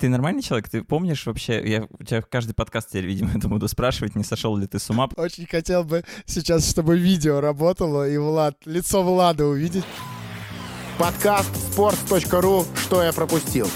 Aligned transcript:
ты 0.00 0.08
нормальный 0.08 0.42
человек? 0.42 0.68
Ты 0.68 0.82
помнишь 0.82 1.26
вообще, 1.26 1.62
я 1.64 1.86
у 1.98 2.02
тебя 2.02 2.22
в 2.22 2.26
каждый 2.26 2.54
подкаст 2.54 2.88
теперь, 2.88 3.04
видимо, 3.04 3.30
это 3.36 3.48
буду 3.48 3.68
спрашивать, 3.68 4.16
не 4.16 4.24
сошел 4.24 4.56
ли 4.56 4.66
ты 4.66 4.78
с 4.78 4.88
ума? 4.90 5.08
Очень 5.16 5.46
хотел 5.46 5.84
бы 5.84 6.04
сейчас, 6.24 6.68
чтобы 6.68 6.98
видео 6.98 7.40
работало, 7.40 8.08
и 8.08 8.16
Влад, 8.16 8.56
лицо 8.64 9.02
Влада 9.02 9.46
увидеть. 9.46 9.84
Подкаст 10.98 11.50
sports.ru 11.54 12.66
«Что 12.76 13.02
я 13.02 13.12
пропустил». 13.12 13.68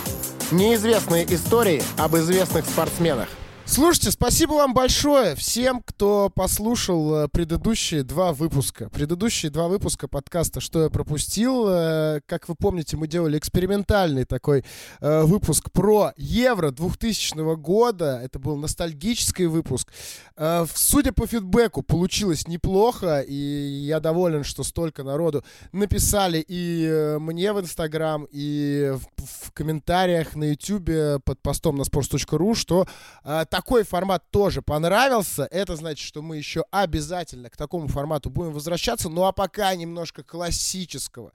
Неизвестные 0.51 1.25
истории 1.35 1.83
об 1.97 2.17
известных 2.17 2.67
спортсменах. 2.67 3.29
Слушайте, 3.67 4.11
спасибо 4.11 4.53
вам 4.53 4.75
большое 4.75 5.35
всем, 5.37 5.83
кто 5.83 6.29
послушал 6.29 7.25
э, 7.25 7.29
предыдущие 7.29 8.03
два 8.03 8.35
выпуска. 8.35 8.91
Предыдущие 8.91 9.51
два 9.51 9.69
выпуска 9.69 10.07
подкаста 10.07 10.61
«Что 10.61 10.83
я 10.83 10.91
пропустил». 10.91 11.67
Э, 11.67 12.21
как 12.27 12.47
вы 12.51 12.57
помните, 12.57 12.99
мы 12.99 13.09
делали 13.09 13.39
экспериментальный 13.39 14.27
такой 14.27 14.67
э, 15.01 15.23
выпуск 15.23 15.73
про 15.73 16.13
Евро 16.19 16.73
2000 16.73 17.57
года. 17.57 18.21
Это 18.23 18.39
был 18.39 18.57
ностальгический 18.57 19.47
выпуск. 19.47 19.91
Судя 20.75 21.13
по 21.13 21.27
фидбэку, 21.27 21.83
получилось 21.83 22.47
неплохо, 22.49 23.21
и 23.21 23.35
я 23.35 24.01
доволен, 24.01 24.45
что 24.45 24.63
столько 24.63 25.05
народу 25.05 25.45
написали 25.73 26.45
и 26.47 27.17
мне 27.21 27.53
в 27.53 27.61
Инстаграм, 27.61 28.27
и 28.31 28.95
в 29.17 29.53
комментариях 29.53 30.35
на 30.35 30.51
Ютубе 30.51 31.21
под 31.25 31.41
постом 31.41 31.77
на 31.77 31.83
sports.ru, 31.83 32.55
что 32.55 32.87
такой 33.55 33.85
формат 33.85 34.29
тоже 34.33 34.63
понравился. 34.63 35.47
Это 35.49 35.77
значит, 35.77 36.05
что 36.05 36.23
мы 36.23 36.37
еще 36.37 36.65
обязательно 36.73 37.49
к 37.51 37.57
такому 37.57 37.87
формату 37.87 38.29
будем 38.29 38.53
возвращаться. 38.53 39.09
Ну 39.09 39.27
а 39.27 39.31
пока 39.31 39.73
немножко 39.77 40.25
классического 40.25 41.31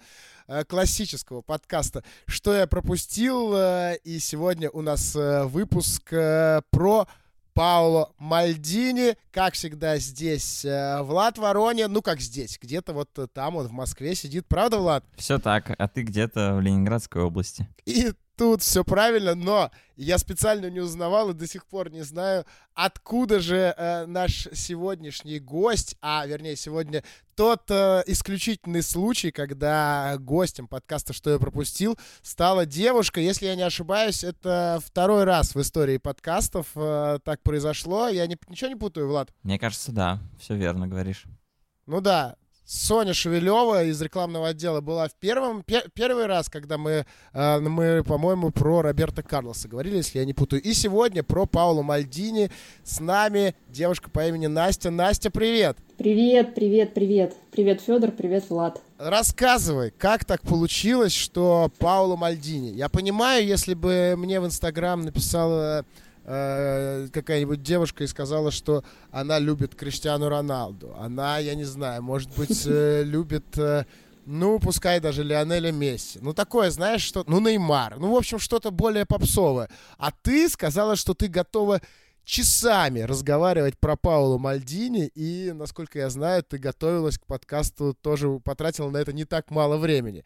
э, 0.47 0.65
классического 0.65 1.41
подкаста 1.41 2.03
«Что 2.25 2.53
я 2.53 2.67
пропустил?» 2.67 3.53
э, 3.55 3.99
И 4.03 4.19
сегодня 4.19 4.69
у 4.69 4.81
нас 4.81 5.15
э, 5.15 5.45
выпуск 5.45 6.09
про 6.09 7.07
Пауло 7.53 8.11
Мальдини. 8.17 9.15
Как 9.31 9.53
всегда 9.53 9.97
здесь 9.97 10.65
Влад 10.65 11.37
Воронин. 11.37 11.89
Ну, 11.89 12.01
как 12.01 12.19
здесь, 12.19 12.59
где-то 12.61 12.91
вот 12.91 13.17
там 13.31 13.55
он 13.55 13.67
в 13.67 13.71
Москве 13.71 14.13
сидит. 14.13 14.45
Правда, 14.45 14.79
Влад? 14.79 15.05
Все 15.15 15.39
так, 15.39 15.73
а 15.77 15.87
ты 15.87 16.01
где-то 16.01 16.55
в 16.55 16.59
Ленинградской 16.59 17.21
области. 17.21 17.65
И 17.85 18.11
тут 18.39 18.61
все 18.61 18.85
правильно, 18.85 19.35
но 19.35 19.69
я 19.97 20.17
специально 20.17 20.69
не 20.69 20.79
узнавал 20.79 21.29
и 21.29 21.33
до 21.33 21.45
сих 21.45 21.65
пор 21.65 21.91
не 21.91 22.03
знаю, 22.03 22.45
откуда 22.73 23.41
же 23.41 23.75
э, 23.75 24.05
наш 24.05 24.47
сегодняшний 24.53 25.39
гость, 25.39 25.97
а 26.01 26.25
вернее 26.25 26.55
сегодня 26.55 27.03
тот 27.35 27.69
э, 27.69 28.03
исключительный 28.07 28.81
случай, 28.81 29.31
когда 29.31 30.15
гостем 30.19 30.69
подкаста 30.69 31.11
«Что 31.11 31.31
я 31.31 31.37
пропустил» 31.37 31.99
стала 32.21 32.65
девушка. 32.65 33.19
Если 33.19 33.45
я 33.45 33.55
не 33.57 33.63
ошибаюсь, 33.63 34.23
это 34.23 34.79
второй 34.85 35.25
раз 35.25 35.53
в 35.53 35.59
истории 35.59 35.97
подкастов 35.97 36.67
э, 36.75 37.19
так 37.25 37.43
произошло. 37.43 38.07
Я 38.07 38.25
не, 38.25 38.37
ничего 38.47 38.69
не 38.69 38.77
путаю, 38.77 39.09
Влад? 39.09 39.33
Мне 39.43 39.59
кажется, 39.59 39.91
да, 39.91 40.19
все 40.39 40.55
верно 40.55 40.87
говоришь. 40.87 41.25
Ну 41.87 41.99
да, 41.99 42.37
Соня 42.71 43.15
Шевелева 43.15 43.85
из 43.85 43.99
рекламного 43.99 44.49
отдела 44.49 44.79
была 44.79 45.07
в 45.07 45.15
первом, 45.15 45.63
пер, 45.63 45.89
первый 45.95 46.27
раз, 46.27 46.49
когда 46.49 46.77
мы, 46.77 47.07
э, 47.33 47.59
мы, 47.59 48.03
по-моему, 48.03 48.51
про 48.51 48.83
Роберта 48.83 49.23
Карлоса 49.23 49.67
говорили, 49.67 49.95
если 49.97 50.19
я 50.19 50.25
не 50.25 50.35
путаю. 50.35 50.61
И 50.61 50.73
сегодня 50.73 51.23
про 51.23 51.47
Паулу 51.47 51.81
Мальдини. 51.81 52.51
С 52.83 52.99
нами 52.99 53.55
девушка 53.69 54.11
по 54.11 54.27
имени 54.27 54.45
Настя. 54.45 54.91
Настя, 54.91 55.31
привет! 55.31 55.77
Привет, 55.97 56.53
привет, 56.53 56.93
привет. 56.93 57.35
Привет, 57.49 57.81
Федор, 57.81 58.11
привет, 58.11 58.47
Влад. 58.51 58.79
Рассказывай, 58.99 59.91
как 59.97 60.23
так 60.23 60.43
получилось, 60.43 61.11
что 61.11 61.71
Пауло 61.79 62.17
Мальдини? 62.17 62.69
Я 62.69 62.87
понимаю, 62.87 63.47
если 63.47 63.73
бы 63.73 64.13
мне 64.15 64.39
в 64.39 64.45
Инстаграм 64.45 65.01
написала 65.01 65.85
Э, 66.31 67.07
какая-нибудь 67.11 67.63
девушка 67.63 68.03
и 68.03 68.07
сказала, 68.07 68.51
что 68.51 68.83
она 69.09 69.39
любит 69.39 69.73
Криштиану 69.73 70.29
Роналду. 70.29 70.95
Она, 70.95 71.39
я 71.39 71.55
не 71.55 71.63
знаю, 71.63 72.03
может 72.03 72.29
быть, 72.37 72.67
э, 72.67 73.01
любит... 73.05 73.57
Э, 73.57 73.85
ну, 74.27 74.59
пускай 74.59 74.99
даже 74.99 75.23
Лионеля 75.23 75.71
Месси. 75.71 76.19
Ну, 76.21 76.35
такое, 76.35 76.69
знаешь, 76.69 77.01
что... 77.01 77.23
Ну, 77.25 77.39
Неймар. 77.39 77.97
Ну, 77.97 78.13
в 78.13 78.15
общем, 78.15 78.37
что-то 78.37 78.69
более 78.69 79.07
попсовое. 79.07 79.71
А 79.97 80.11
ты 80.11 80.47
сказала, 80.49 80.95
что 80.95 81.15
ты 81.15 81.29
готова 81.29 81.81
часами 82.25 82.99
разговаривать 82.99 83.79
про 83.79 83.95
Паулу 83.95 84.37
Мальдини, 84.37 85.07
и, 85.15 85.51
насколько 85.51 85.97
я 85.97 86.11
знаю, 86.11 86.43
ты 86.43 86.59
готовилась 86.59 87.17
к 87.17 87.25
подкасту, 87.25 87.95
тоже 87.99 88.39
потратила 88.39 88.91
на 88.91 88.97
это 88.97 89.13
не 89.13 89.25
так 89.25 89.49
мало 89.49 89.77
времени. 89.77 90.23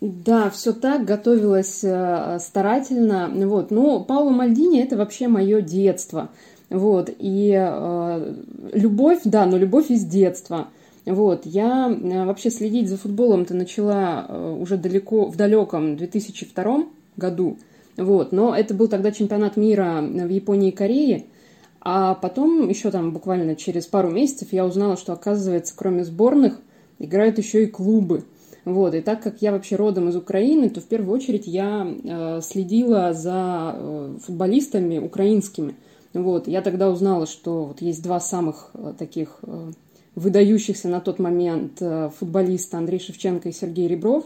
Да, 0.00 0.48
все 0.50 0.72
так, 0.72 1.04
готовилась 1.04 1.80
э, 1.82 2.38
старательно. 2.40 3.30
Вот. 3.48 3.70
Но 3.70 4.00
Пауло 4.04 4.30
Мальдини– 4.30 4.80
это 4.82 4.96
вообще 4.96 5.26
мое 5.26 5.60
детство. 5.60 6.30
Вот. 6.70 7.10
И 7.18 7.52
э, 7.58 8.34
любовь, 8.74 9.20
да, 9.24 9.46
но 9.46 9.56
любовь 9.56 9.90
из 9.90 10.04
детства. 10.04 10.68
Вот. 11.04 11.46
Я 11.46 11.90
э, 11.90 12.24
вообще 12.26 12.50
следить 12.50 12.88
за 12.88 12.96
футболом-то 12.96 13.54
начала 13.54 14.24
э, 14.28 14.56
уже 14.60 14.76
далеко, 14.76 15.26
в 15.26 15.36
далеком 15.36 15.96
2002 15.96 16.84
году. 17.16 17.58
Вот. 17.96 18.30
Но 18.30 18.54
это 18.54 18.74
был 18.74 18.86
тогда 18.86 19.10
чемпионат 19.10 19.56
мира 19.56 20.00
в 20.00 20.28
Японии 20.28 20.68
и 20.68 20.76
Корее. 20.76 21.24
А 21.80 22.14
потом, 22.14 22.68
еще 22.68 22.92
там 22.92 23.12
буквально 23.12 23.56
через 23.56 23.86
пару 23.86 24.10
месяцев, 24.10 24.52
я 24.52 24.64
узнала, 24.64 24.96
что, 24.96 25.12
оказывается, 25.12 25.74
кроме 25.76 26.04
сборных, 26.04 26.60
играют 27.00 27.38
еще 27.38 27.64
и 27.64 27.66
клубы. 27.66 28.24
Вот, 28.68 28.94
и 28.94 29.00
так 29.00 29.22
как 29.22 29.40
я 29.40 29.52
вообще 29.52 29.76
родом 29.76 30.10
из 30.10 30.16
Украины, 30.16 30.68
то 30.68 30.82
в 30.82 30.84
первую 30.84 31.16
очередь 31.16 31.46
я 31.46 31.86
э, 31.86 32.40
следила 32.42 33.14
за 33.14 33.74
э, 33.74 34.16
футболистами 34.22 34.98
украинскими. 34.98 35.74
Вот, 36.12 36.48
я 36.48 36.60
тогда 36.60 36.90
узнала, 36.90 37.26
что 37.26 37.64
вот 37.64 37.80
есть 37.80 38.02
два 38.02 38.20
самых 38.20 38.70
э, 38.74 38.92
таких 38.98 39.38
э, 39.42 39.72
выдающихся 40.14 40.88
на 40.88 41.00
тот 41.00 41.18
момент 41.18 41.78
э, 41.80 42.10
футболиста 42.18 42.76
Андрей 42.76 43.00
Шевченко 43.00 43.48
и 43.48 43.52
Сергей 43.52 43.88
Ребров. 43.88 44.24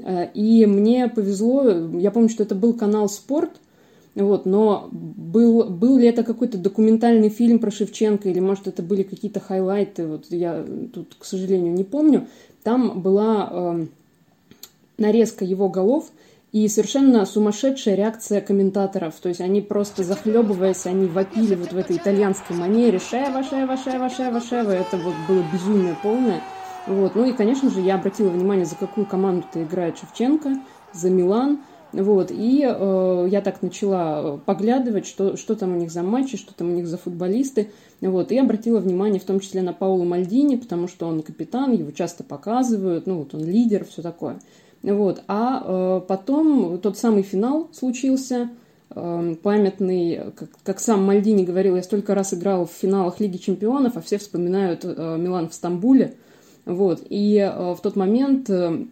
Э, 0.00 0.32
и 0.34 0.66
мне 0.66 1.06
повезло, 1.06 1.70
я 1.96 2.10
помню, 2.10 2.28
что 2.28 2.42
это 2.42 2.56
был 2.56 2.74
канал 2.74 3.08
«Спорт», 3.08 3.52
вот, 4.22 4.46
но 4.46 4.88
был, 4.92 5.64
был 5.64 5.98
ли 5.98 6.06
это 6.06 6.24
какой-то 6.24 6.56
документальный 6.58 7.28
фильм 7.28 7.58
про 7.58 7.70
Шевченко, 7.70 8.28
или, 8.28 8.40
может, 8.40 8.66
это 8.66 8.82
были 8.82 9.02
какие-то 9.02 9.40
хайлайты, 9.40 10.06
вот 10.06 10.26
я 10.30 10.64
тут, 10.92 11.16
к 11.18 11.24
сожалению, 11.24 11.74
не 11.74 11.84
помню 11.84 12.26
там 12.66 13.00
была 13.00 13.48
э, 13.48 13.86
нарезка 14.98 15.44
его 15.44 15.68
голов 15.68 16.10
и 16.50 16.66
совершенно 16.66 17.24
сумасшедшая 17.24 17.94
реакция 17.94 18.40
комментаторов. 18.40 19.14
То 19.22 19.28
есть 19.28 19.40
они 19.40 19.60
просто 19.60 20.02
захлебываясь, 20.02 20.84
они 20.86 21.06
вопили 21.06 21.54
вот 21.54 21.72
в 21.72 21.78
этой 21.78 21.96
итальянской 21.96 22.56
манере 22.56 22.98
«Шева, 22.98 23.44
Шева, 23.44 23.76
Шева, 23.76 24.10
Шева, 24.10 24.40
Шева». 24.40 24.72
Это 24.72 24.96
вот 24.96 25.14
было 25.28 25.44
безумие 25.52 25.96
полное. 26.02 26.40
Вот. 26.88 27.14
Ну 27.14 27.24
и, 27.24 27.32
конечно 27.34 27.70
же, 27.70 27.80
я 27.80 27.94
обратила 27.94 28.30
внимание, 28.30 28.66
за 28.66 28.74
какую 28.74 29.06
команду-то 29.06 29.62
играет 29.62 29.98
Шевченко, 29.98 30.56
за 30.92 31.08
Милан– 31.08 31.60
вот, 31.92 32.30
и 32.30 32.62
э, 32.66 33.28
я 33.30 33.40
так 33.40 33.62
начала 33.62 34.38
поглядывать, 34.38 35.06
что, 35.06 35.36
что 35.36 35.54
там 35.54 35.74
у 35.74 35.76
них 35.76 35.90
за 35.90 36.02
матчи, 36.02 36.36
что 36.36 36.52
там 36.54 36.70
у 36.70 36.74
них 36.74 36.86
за 36.86 36.98
футболисты. 36.98 37.70
Вот, 38.00 38.32
и 38.32 38.38
обратила 38.38 38.80
внимание 38.80 39.20
в 39.20 39.24
том 39.24 39.40
числе 39.40 39.62
на 39.62 39.72
Паулу 39.72 40.04
Мальдини, 40.04 40.56
потому 40.56 40.88
что 40.88 41.06
он 41.06 41.22
капитан, 41.22 41.72
его 41.72 41.90
часто 41.92 42.24
показывают, 42.24 43.06
ну 43.06 43.18
вот 43.18 43.34
он 43.34 43.44
лидер, 43.44 43.84
все 43.84 44.02
такое. 44.02 44.38
Вот, 44.82 45.22
а 45.28 45.62
э, 45.64 46.00
потом 46.06 46.78
тот 46.78 46.98
самый 46.98 47.22
финал 47.22 47.70
случился, 47.72 48.50
э, 48.90 49.34
памятный, 49.42 50.32
как, 50.36 50.50
как 50.62 50.80
сам 50.80 51.04
Мальдини 51.04 51.44
говорил, 51.44 51.76
я 51.76 51.82
столько 51.82 52.14
раз 52.14 52.34
играл 52.34 52.66
в 52.66 52.72
финалах 52.72 53.20
Лиги 53.20 53.38
Чемпионов, 53.38 53.96
а 53.96 54.00
все 54.00 54.18
вспоминают 54.18 54.84
э, 54.84 55.16
Милан 55.18 55.48
в 55.48 55.54
Стамбуле. 55.54 56.16
Вот, 56.66 57.02
и 57.08 57.38
э, 57.38 57.74
в 57.74 57.80
тот 57.80 57.96
момент 57.96 58.50
э, 58.50 58.86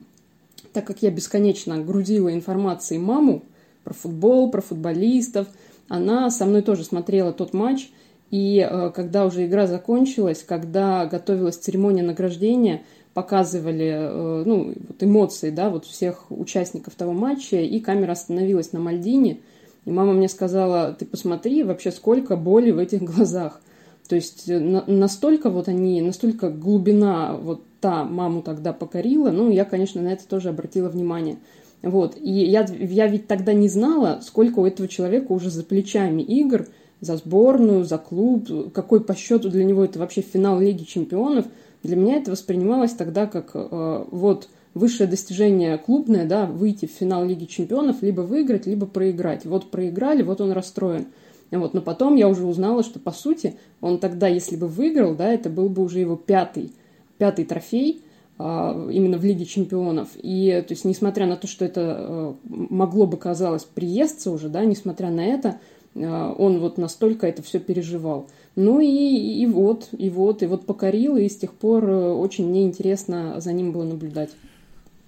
так 0.75 0.85
как 0.85 1.03
я 1.03 1.11
бесконечно 1.11 1.79
грудила 1.79 2.35
информацией 2.35 3.01
маму 3.01 3.45
про 3.85 3.95
футбол, 3.95 4.51
про 4.51 4.61
футболистов, 4.61 5.47
она 5.89 6.31
со 6.31 6.45
мной 6.45 6.63
тоже 6.63 6.85
смотрела 6.85 7.33
тот 7.33 7.55
матч, 7.55 7.91
и 8.31 8.59
э, 8.59 8.91
когда 8.91 9.25
уже 9.25 9.47
игра 9.47 9.67
закончилась, 9.67 10.43
когда 10.43 11.07
готовилась 11.07 11.57
церемония 11.57 12.03
награждения, 12.03 12.83
показывали 13.13 13.93
э, 13.93 14.43
ну, 14.45 14.75
вот 14.89 15.03
эмоции 15.03 15.51
да, 15.51 15.71
вот 15.71 15.85
всех 15.85 16.27
участников 16.31 16.95
того 16.95 17.13
матча, 17.13 17.57
и 17.57 17.79
камера 17.79 18.13
остановилась 18.13 18.73
на 18.73 18.81
Мальдине, 18.81 19.41
и 19.85 19.91
мама 19.91 20.13
мне 20.13 20.29
сказала, 20.29 20.93
ты 20.99 21.07
посмотри 21.07 21.63
вообще, 21.63 21.93
сколько 21.93 22.37
боли 22.37 22.73
в 22.73 22.79
этих 22.79 23.03
глазах. 23.03 23.61
То 24.09 24.17
есть 24.17 24.49
э, 24.49 24.59
на, 24.59 24.85
настолько 24.89 25.51
вот 25.51 25.69
они, 25.69 26.03
настолько 26.03 26.51
глубина 26.51 27.37
вот 27.37 27.63
та 27.85 28.03
маму 28.03 28.41
тогда 28.41 28.73
покорила, 28.73 29.31
ну, 29.31 29.51
я, 29.51 29.67
конечно, 29.67 30.01
на 30.01 30.09
это 30.09 30.27
тоже 30.27 30.49
обратила 30.49 30.89
внимание. 30.89 31.37
Вот, 31.83 32.17
и 32.19 32.31
я, 32.31 32.67
я 32.81 33.07
ведь 33.09 33.27
тогда 33.27 33.53
не 33.53 33.69
знала, 33.69 34.21
сколько 34.23 34.61
у 34.61 34.65
этого 34.65 34.89
человека 34.89 35.33
уже 35.33 35.51
за 35.51 35.65
плечами 35.65 36.23
игр, 36.23 36.67
за 37.03 37.19
сборную, 37.19 37.85
за 37.85 37.99
клуб, 37.99 38.73
какой 38.73 39.05
по 39.05 39.15
счету 39.15 39.51
для 39.51 39.65
него 39.65 39.85
это 39.85 39.99
вообще 39.99 40.23
финал 40.23 40.61
Лиги 40.61 40.85
Чемпионов. 40.85 41.45
Для 41.83 41.97
меня 41.97 42.17
это 42.17 42.31
воспринималось 42.31 42.93
тогда 42.93 43.27
как 43.27 43.51
э, 43.53 44.05
вот 44.11 44.49
высшее 44.73 45.07
достижение 45.07 45.77
клубное, 45.77 46.25
да, 46.25 46.47
выйти 46.47 46.87
в 46.87 46.91
финал 46.91 47.27
Лиги 47.27 47.45
Чемпионов, 47.45 48.01
либо 48.01 48.23
выиграть, 48.23 48.65
либо 48.65 48.87
проиграть. 48.87 49.45
Вот 49.45 49.71
проиграли, 49.71 50.23
вот 50.23 50.41
он 50.41 50.53
расстроен. 50.53 51.09
Вот, 51.51 51.75
но 51.75 51.83
потом 51.83 52.15
я 52.15 52.31
уже 52.31 52.47
узнала, 52.47 52.83
что, 52.83 52.99
по 52.99 53.13
сути, 53.13 53.57
он 53.83 53.99
тогда, 53.99 54.27
если 54.27 54.57
бы 54.57 54.69
выиграл, 54.69 55.15
да, 55.15 55.31
это 55.31 55.51
был 55.51 55.69
бы 55.69 55.83
уже 55.83 56.01
его 56.01 56.17
пятый, 56.17 56.73
пятый 57.19 57.45
трофей, 57.45 58.03
а, 58.37 58.89
именно 58.91 59.17
в 59.17 59.25
Лиге 59.25 59.45
Чемпионов. 59.45 60.09
И, 60.15 60.51
то 60.67 60.73
есть, 60.73 60.85
несмотря 60.85 61.27
на 61.27 61.37
то, 61.37 61.47
что 61.47 61.65
это 61.65 61.97
э, 61.99 62.35
могло 62.45 63.07
бы, 63.07 63.17
казалось, 63.17 63.65
приесться 63.65 64.33
уже, 64.33 64.49
да, 64.49 64.65
несмотря 64.65 65.11
на 65.11 65.25
это, 65.25 65.61
э, 65.95 66.35
он 66.37 66.59
вот 66.59 66.77
настолько 66.77 67.29
это 67.29 67.43
все 67.43 67.61
переживал. 67.61 68.27
Ну 68.57 68.81
и, 68.81 68.87
и 68.89 69.47
вот, 69.47 69.89
и 69.97 70.11
вот, 70.11 70.43
и 70.43 70.47
вот 70.47 70.67
покорил, 70.67 71.17
и 71.17 71.29
с 71.29 71.37
тех 71.37 71.53
пор 71.53 71.89
э, 71.89 72.13
очень 72.13 72.49
мне 72.49 72.65
интересно 72.65 73.41
за 73.41 73.53
ним 73.53 73.71
было 73.71 73.85
наблюдать. 73.85 74.31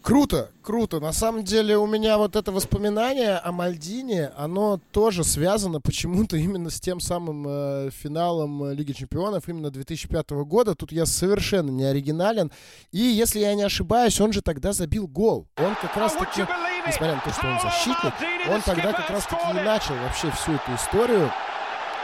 Круто, 0.06 0.52
круто. 0.62 1.00
На 1.00 1.12
самом 1.12 1.42
деле 1.42 1.76
у 1.76 1.84
меня 1.84 2.16
вот 2.16 2.36
это 2.36 2.52
воспоминание 2.52 3.38
о 3.38 3.50
Мальдине, 3.50 4.30
оно 4.36 4.78
тоже 4.92 5.24
связано 5.24 5.80
почему-то 5.80 6.36
именно 6.36 6.70
с 6.70 6.80
тем 6.80 7.00
самым 7.00 7.44
э, 7.48 7.90
финалом 7.90 8.70
Лиги 8.70 8.92
Чемпионов 8.92 9.48
именно 9.48 9.68
2005 9.72 10.30
года. 10.44 10.76
Тут 10.76 10.92
я 10.92 11.06
совершенно 11.06 11.70
не 11.70 11.82
оригинален. 11.82 12.52
И 12.92 13.00
если 13.00 13.40
я 13.40 13.52
не 13.56 13.64
ошибаюсь, 13.64 14.20
он 14.20 14.32
же 14.32 14.42
тогда 14.42 14.72
забил 14.72 15.08
гол. 15.08 15.48
Он 15.56 15.74
как 15.74 15.96
раз 15.96 16.12
таки, 16.12 16.46
несмотря 16.86 17.16
на 17.16 17.20
то, 17.22 17.30
что 17.30 17.48
он 17.48 17.60
защитник, 17.60 18.14
он 18.48 18.62
тогда 18.62 18.92
как 18.92 19.10
раз 19.10 19.26
таки 19.26 19.50
и 19.50 19.54
начал 19.54 19.96
вообще 19.96 20.30
всю 20.30 20.52
эту 20.52 20.72
историю. 20.76 21.32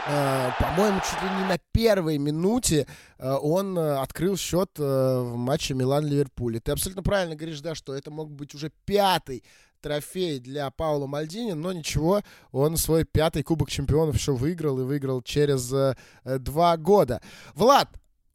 Э, 0.09 0.51
по-моему, 0.59 1.01
чуть 1.01 1.23
ли 1.23 1.29
не 1.39 1.45
на 1.45 1.59
первой 1.71 2.19
минуте 2.19 2.87
э, 3.19 3.33
он 3.41 3.79
э, 3.79 3.99
открыл 3.99 4.37
счет 4.37 4.71
в 4.77 5.37
матче 5.37 5.75
Милан-Ливерпуль. 5.75 6.61
Ты 6.61 6.73
абсолютно 6.73 7.03
правильно 7.03 7.37
говоришь, 7.37 7.61
да, 7.61 7.75
что 7.75 7.95
это 7.95 8.11
мог 8.11 8.31
быть 8.31 8.55
уже 8.55 8.73
пятый 8.85 9.45
трофей 9.81 10.41
для 10.41 10.71
Паула 10.71 11.07
Мальдини, 11.07 11.53
но 11.53 11.73
ничего, 11.73 12.23
он 12.51 12.77
свой 12.77 13.05
пятый 13.05 13.43
Кубок 13.43 13.71
Чемпионов 13.71 14.17
еще 14.17 14.33
выиграл 14.33 14.81
и 14.81 14.85
выиграл 14.85 15.23
через 15.23 15.73
два 16.25 16.77
года. 16.77 17.21
Влад, 17.55 17.89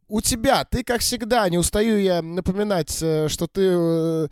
у 0.08 0.20
тебя, 0.20 0.64
ты 0.64 0.84
как 0.84 1.00
всегда, 1.00 1.48
не 1.48 1.56
устаю 1.56 1.96
я 1.98 2.20
напоминать, 2.20 2.90
что 2.90 3.46
ты 3.50 4.28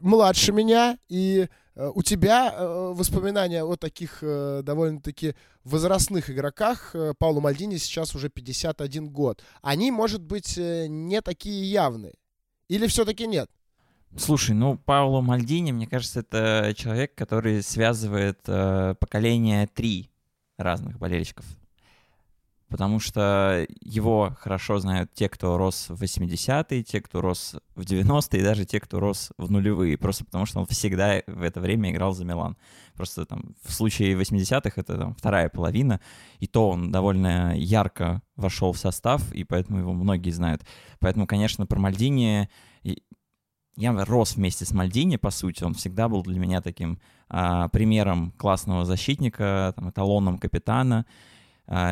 младше 0.00 0.52
меня, 0.52 0.98
и 1.08 1.48
у 1.94 2.02
тебя 2.02 2.52
э, 2.52 2.92
воспоминания 2.94 3.62
о 3.62 3.76
таких 3.76 4.18
э, 4.22 4.62
довольно-таки 4.62 5.34
возрастных 5.64 6.30
игроках. 6.30 6.94
Паулу 7.18 7.40
Мальдини 7.40 7.76
сейчас 7.76 8.14
уже 8.14 8.28
51 8.28 9.08
год. 9.08 9.42
Они, 9.62 9.90
может 9.90 10.22
быть, 10.22 10.56
не 10.56 11.20
такие 11.20 11.70
явные? 11.70 12.14
Или 12.68 12.86
все-таки 12.86 13.26
нет? 13.26 13.50
Слушай, 14.16 14.54
ну, 14.54 14.78
Пауло 14.78 15.20
Мальдини, 15.20 15.72
мне 15.72 15.86
кажется, 15.86 16.20
это 16.20 16.72
человек, 16.76 17.14
который 17.14 17.62
связывает 17.62 18.40
э, 18.46 18.94
поколение 18.98 19.66
три 19.66 20.10
разных 20.56 20.98
болельщиков 20.98 21.44
потому 22.68 22.98
что 22.98 23.66
его 23.80 24.36
хорошо 24.38 24.78
знают 24.78 25.12
те, 25.12 25.28
кто 25.28 25.56
рос 25.56 25.86
в 25.88 26.02
80-е, 26.02 26.82
те, 26.82 27.00
кто 27.00 27.20
рос 27.20 27.56
в 27.74 27.82
90-е, 27.82 28.40
и 28.40 28.44
даже 28.44 28.64
те, 28.64 28.80
кто 28.80 29.00
рос 29.00 29.32
в 29.38 29.50
нулевые, 29.50 29.96
просто 29.96 30.24
потому 30.24 30.46
что 30.46 30.60
он 30.60 30.66
всегда 30.66 31.22
в 31.26 31.42
это 31.42 31.60
время 31.60 31.90
играл 31.90 32.12
за 32.12 32.24
Милан. 32.24 32.56
Просто 32.94 33.24
там 33.26 33.54
в 33.64 33.72
случае 33.72 34.14
80-х 34.18 34.72
это 34.76 34.98
там 34.98 35.14
вторая 35.14 35.48
половина, 35.48 36.00
и 36.38 36.46
то 36.46 36.70
он 36.70 36.90
довольно 36.90 37.56
ярко 37.56 38.22
вошел 38.36 38.72
в 38.72 38.78
состав, 38.78 39.32
и 39.32 39.44
поэтому 39.44 39.78
его 39.78 39.92
многие 39.92 40.30
знают. 40.30 40.62
Поэтому, 40.98 41.26
конечно, 41.26 41.66
про 41.66 41.78
Мальдини 41.78 42.48
я 43.76 44.04
рос 44.04 44.36
вместе 44.36 44.64
с 44.64 44.72
Мальдини, 44.72 45.16
по 45.16 45.30
сути, 45.30 45.62
он 45.62 45.74
всегда 45.74 46.08
был 46.08 46.22
для 46.22 46.38
меня 46.38 46.62
таким 46.62 46.98
а, 47.28 47.68
примером 47.68 48.32
классного 48.32 48.84
защитника, 48.84 49.74
там, 49.76 49.90
эталоном 49.90 50.38
капитана, 50.38 51.04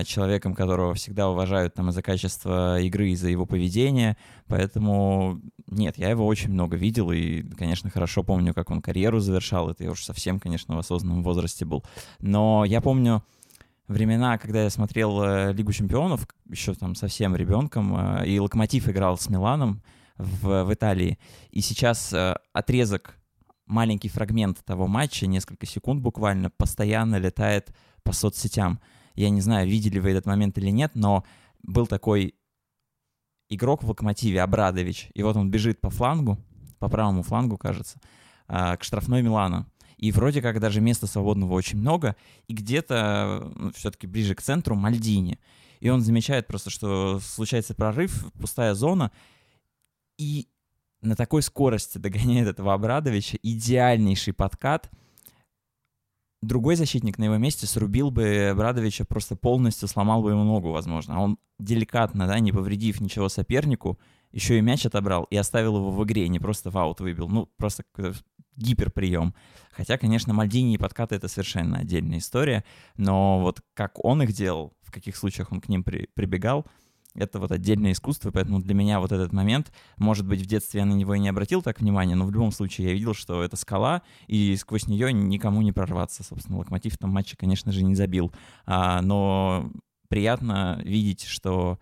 человеком, 0.05 0.55
которого 0.55 0.95
всегда 0.95 1.29
уважают 1.29 1.75
там 1.75 1.91
из-за 1.91 2.03
качества 2.03 2.81
игры, 2.81 3.11
из-за 3.11 3.29
его 3.29 3.45
поведения, 3.45 4.17
поэтому 4.47 5.41
нет, 5.67 5.99
я 5.99 6.11
его 6.11 6.27
очень 6.27 6.51
много 6.51 6.77
видел 6.77 7.11
и, 7.11 7.43
конечно, 7.43 7.91
хорошо 7.91 8.23
помню, 8.23 8.55
как 8.55 8.71
он 8.71 8.81
карьеру 8.81 9.19
завершал, 9.19 9.71
это 9.71 9.83
я 9.85 9.91
уже 9.91 10.05
совсем, 10.05 10.39
конечно, 10.39 10.77
в 10.77 10.79
осознанном 10.79 11.25
возрасте 11.25 11.65
был, 11.65 11.85
но 12.21 12.65
я 12.65 12.81
помню 12.81 13.25
времена, 13.89 14.39
когда 14.39 14.63
я 14.63 14.71
смотрел 14.71 15.23
э, 15.23 15.53
Лигу 15.53 15.73
чемпионов, 15.73 16.27
еще 16.49 16.75
там 16.75 16.95
совсем 16.95 17.37
ребенком, 17.37 17.97
э, 17.97 18.27
и 18.27 18.39
Локомотив 18.39 18.89
играл 18.89 19.19
с 19.19 19.29
Миланом 19.29 19.83
в, 20.17 20.65
в 20.65 20.73
Италии, 20.73 21.19
и 21.51 21.61
сейчас 21.61 22.13
э, 22.13 22.37
отрезок 22.53 23.17
маленький 23.67 24.09
фрагмент 24.09 24.65
того 24.65 24.87
матча, 24.87 25.27
несколько 25.27 25.67
секунд 25.67 26.03
буквально, 26.03 26.51
постоянно 26.51 27.17
летает 27.17 27.75
по 28.03 28.13
соцсетям. 28.13 28.81
Я 29.15 29.31
не 29.31 29.41
знаю, 29.41 29.69
видели 29.69 29.99
вы 29.99 30.11
этот 30.11 30.27
момент 30.27 30.59
или 30.59 30.71
нет, 30.71 30.93
но 30.95 31.25
был 31.63 31.87
такой 31.87 32.35
игрок 33.49 33.83
в 33.83 33.89
Локомотиве, 33.89 34.43
Абрадович, 34.43 35.11
и 35.15 35.23
вот 35.23 35.37
он 35.37 35.51
бежит 35.51 35.81
по 35.81 35.91
флангу, 35.91 36.39
по 36.79 36.89
правому 36.89 37.23
флангу, 37.23 37.57
кажется, 37.57 38.01
а, 38.49 38.77
к 38.77 38.85
штрафной 38.85 39.23
Милана. 39.23 39.67
И 39.97 40.11
вроде 40.11 40.43
как 40.43 40.59
даже 40.59 40.81
места 40.81 41.07
свободного 41.07 41.53
очень 41.53 41.79
много, 41.79 42.17
и 42.49 42.55
где-то 42.55 43.53
ну, 43.55 43.73
все-таки 43.73 44.07
ближе 44.07 44.35
к 44.35 44.43
центру 44.43 44.75
Мальдини. 44.75 45.39
И 45.79 45.89
он 45.89 46.01
замечает 46.01 46.47
просто, 46.47 46.71
что 46.71 47.21
случается 47.21 47.75
прорыв, 47.75 48.33
пустая 48.41 48.75
зона, 48.75 49.13
и 50.19 50.49
на 51.01 51.15
такой 51.15 51.43
скорости 51.43 51.99
догоняет 51.99 52.49
этого 52.49 52.75
Абрадовича 52.75 53.39
идеальнейший 53.43 54.33
подкат— 54.33 54.91
другой 56.47 56.77
защитник 56.77 57.19
на 57.19 57.25
его 57.25 57.37
месте 57.37 57.67
срубил 57.67 58.11
бы 58.11 58.53
Брадовича, 58.57 59.05
просто 59.05 59.37
полностью 59.37 59.89
сломал 59.89 60.23
бы 60.23 60.31
ему 60.31 60.45
ногу, 60.45 60.71
возможно. 60.71 61.17
А 61.17 61.21
он 61.21 61.39
деликатно, 61.59 62.27
да, 62.27 62.39
не 62.39 62.53
повредив 62.53 63.01
ничего 63.01 63.29
сопернику, 63.29 63.99
еще 64.33 64.59
и 64.59 64.61
мяч 64.61 64.85
отобрал 64.87 65.25
и 65.25 65.37
оставил 65.37 65.77
его 65.77 65.91
в 65.91 66.05
игре, 66.05 66.29
не 66.29 66.39
просто 66.39 66.71
в 66.71 66.79
аут 66.79 67.01
выбил. 67.01 67.29
Ну, 67.29 67.49
просто 67.57 67.85
гиперприем. 68.57 69.35
Хотя, 69.73 69.99
конечно, 69.99 70.33
Мальдини 70.33 70.75
и 70.75 70.79
подкаты— 70.79 71.15
это 71.17 71.29
совершенно 71.29 71.79
отдельная 71.79 72.19
история, 72.19 72.65
но 72.97 73.41
вот 73.41 73.61
как 73.75 74.05
он 74.05 74.23
их 74.23 74.33
делал, 74.33 74.73
в 74.83 74.93
каких 74.93 75.17
случаях 75.17 75.51
он 75.51 75.61
к 75.61 75.69
ним 75.69 75.83
при, 75.83 76.09
прибегал— 76.15 76.67
это 77.17 77.39
вот 77.39 77.53
отдельное 77.53 77.93
искусство, 77.93 78.31
поэтому 78.31 78.61
для 78.61 78.75
меня 78.75 79.01
вот 79.01 79.13
этот 79.13 79.33
момент, 79.33 79.73
может 79.97 80.27
быть, 80.27 80.41
в 80.41 80.47
детстве 80.47 80.81
я 80.81 80.87
на 80.87 80.95
него 80.95 81.15
и 81.15 81.19
не 81.19 81.29
обратил 81.29 81.63
так 81.63 81.81
внимания, 81.81 82.15
но 82.15 82.27
в 82.27 82.33
любом 82.33 82.53
случае 82.53 82.89
я 82.89 82.93
видел, 82.95 83.15
что 83.15 83.43
это 83.43 83.57
скала, 83.57 84.03
и 84.27 84.57
сквозь 84.57 84.87
нее 84.87 85.13
никому 85.13 85.63
не 85.63 85.73
прорваться. 85.73 86.23
Собственно, 86.25 86.59
Локомотив 86.59 86.95
в 86.95 86.99
том 86.99 87.11
матче, 87.11 87.37
конечно 87.37 87.73
же, 87.73 87.85
не 87.85 87.95
забил. 87.95 88.33
А, 88.67 89.01
но 89.03 89.71
приятно 90.09 90.81
видеть, 90.85 91.25
что 91.25 91.79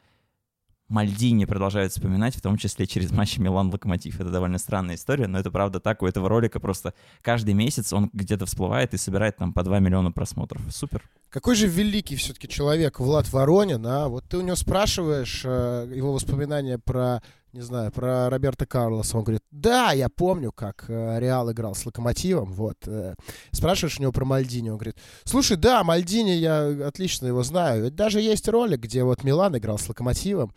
Мальдини 0.89 1.47
продолжают 1.47 1.93
вспоминать, 1.93 2.37
в 2.37 2.43
том 2.43 2.59
числе 2.59 2.87
через 2.87 3.11
матч 3.13 3.39
Милан-Локомотив. 3.39 4.21
Это 4.21 4.31
довольно 4.31 4.59
странная 4.59 4.97
история, 4.97 5.27
но 5.27 5.39
это 5.39 5.51
правда 5.51 5.81
так. 5.81 6.03
У 6.03 6.07
этого 6.07 6.29
ролика 6.29 6.61
просто 6.61 6.93
каждый 7.23 7.55
месяц 7.55 7.95
он 7.95 8.11
где-то 8.13 8.45
всплывает 8.45 8.93
и 8.93 8.99
собирает 8.99 9.39
там 9.39 9.55
по 9.55 9.63
2 9.63 9.79
миллиона 9.79 10.13
просмотров. 10.13 10.61
Супер. 10.71 11.03
Какой 11.33 11.55
же 11.55 11.67
великий 11.67 12.15
все-таки 12.17 12.47
человек 12.47 13.01
Влад 13.01 13.33
Воронин, 13.33 13.87
а? 13.87 14.09
Вот 14.09 14.25
ты 14.29 14.37
у 14.37 14.43
него 14.43 14.55
спрашиваешь 14.55 15.41
э, 15.47 15.91
его 15.95 16.13
воспоминания 16.13 16.77
про, 16.79 17.23
не 17.55 17.63
знаю, 17.63 17.91
про 17.91 18.29
Роберта 18.29 18.67
Карлоса. 18.67 19.17
Он 19.17 19.25
говорит, 19.25 19.43
да, 19.51 19.93
я 19.93 20.11
помню, 20.11 20.53
как 20.53 20.85
э, 20.89 21.19
Реал 21.21 21.51
играл 21.51 21.75
с 21.75 21.87
Локомотивом, 21.87 22.53
вот. 22.53 22.77
Э. 22.85 23.15
Спрашиваешь 23.51 23.99
у 23.99 24.03
него 24.03 24.13
про 24.13 24.27
Мальдини, 24.27 24.69
он 24.69 24.77
говорит, 24.77 24.99
слушай, 25.25 25.57
да, 25.57 25.83
Мальдини, 25.83 26.33
я 26.33 26.67
отлично 26.87 27.29
его 27.29 27.43
знаю. 27.43 27.85
Ведь 27.85 27.95
даже 27.95 28.21
есть 28.21 28.47
ролик, 28.47 28.81
где 28.81 29.03
вот 29.03 29.25
Милан 29.25 29.57
играл 29.57 29.79
с 29.79 29.89
Локомотивом. 29.89 30.53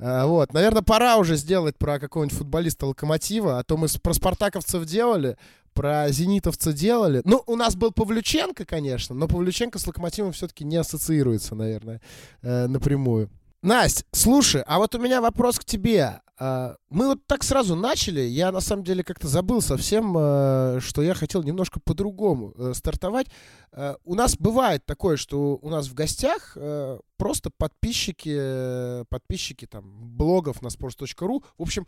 Э, 0.00 0.24
вот, 0.24 0.54
наверное, 0.54 0.82
пора 0.82 1.16
уже 1.18 1.36
сделать 1.36 1.76
про 1.76 1.98
какого-нибудь 1.98 2.36
футболиста 2.36 2.86
Локомотива, 2.86 3.58
а 3.58 3.64
то 3.64 3.76
мы 3.76 3.86
про 4.02 4.14
спартаковцев 4.14 4.84
делали, 4.86 5.36
про 5.74 6.08
зенитовца 6.10 6.72
делали. 6.72 7.20
Ну, 7.24 7.42
у 7.46 7.54
нас 7.54 7.76
был 7.76 7.92
Павлюченко, 7.92 8.64
конечно, 8.64 9.14
но 9.14 9.28
Павлюченко 9.28 9.78
с 9.78 9.86
Локомотивом 9.86 10.32
все-таки 10.32 10.64
не 10.64 10.76
ассоциируется, 10.76 11.54
наверное, 11.54 12.00
э, 12.42 12.66
напрямую. 12.66 13.30
Настя, 13.62 14.04
слушай, 14.12 14.62
а 14.66 14.78
вот 14.78 14.94
у 14.94 14.98
меня 14.98 15.20
вопрос 15.20 15.58
к 15.58 15.64
тебе. 15.66 16.20
А, 16.42 16.76
мы 16.88 17.08
вот 17.08 17.26
так 17.26 17.44
сразу 17.44 17.76
начали, 17.76 18.22
я 18.22 18.50
на 18.50 18.60
самом 18.60 18.82
деле 18.82 19.04
как-то 19.04 19.28
забыл 19.28 19.60
совсем, 19.60 20.16
э, 20.16 20.80
что 20.80 21.02
я 21.02 21.12
хотел 21.12 21.42
немножко 21.42 21.80
по-другому 21.80 22.54
э, 22.56 22.72
стартовать. 22.74 23.26
У 24.04 24.16
нас 24.16 24.36
бывает 24.36 24.84
такое, 24.84 25.16
что 25.16 25.56
у 25.62 25.68
нас 25.68 25.86
в 25.86 25.94
гостях 25.94 26.56
просто 27.16 27.50
подписчики, 27.56 29.04
подписчики 29.04 29.64
там 29.64 29.84
блогов 30.16 30.60
на 30.60 30.66
sports.ru, 30.66 31.44
в 31.56 31.62
общем, 31.62 31.86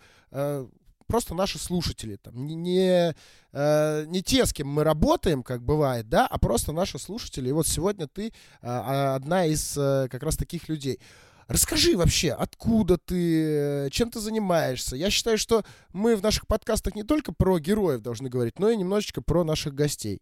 просто 1.13 1.35
наши 1.35 1.59
слушатели, 1.59 2.17
там, 2.17 2.47
не, 2.47 2.55
не, 2.55 3.15
э, 3.53 4.07
те, 4.25 4.47
с 4.47 4.53
кем 4.55 4.69
мы 4.69 4.83
работаем, 4.83 5.43
как 5.43 5.63
бывает, 5.63 6.09
да, 6.09 6.27
а 6.27 6.39
просто 6.39 6.73
наши 6.73 6.99
слушатели. 6.99 7.51
И 7.51 7.53
вот 7.53 7.67
сегодня 7.67 8.07
ты 8.07 8.29
э, 8.29 8.67
одна 8.67 9.45
из 9.45 9.77
э, 9.77 10.09
как 10.11 10.23
раз 10.23 10.39
таких 10.39 10.71
людей. 10.71 11.01
Расскажи 11.53 11.99
вообще, 11.99 12.31
откуда 12.31 12.97
ты, 12.97 13.89
чем 13.91 14.11
ты 14.11 14.21
занимаешься. 14.21 14.97
Я 14.97 15.11
считаю, 15.11 15.37
что 15.37 15.65
мы 15.93 16.17
в 16.17 16.23
наших 16.23 16.47
подкастах 16.47 16.95
не 16.95 17.03
только 17.03 17.33
про 17.33 17.59
героев 17.59 18.01
должны 18.01 18.31
говорить, 18.31 18.59
но 18.59 18.71
и 18.71 18.77
немножечко 18.77 19.21
про 19.21 19.45
наших 19.45 19.75
гостей. 19.75 20.21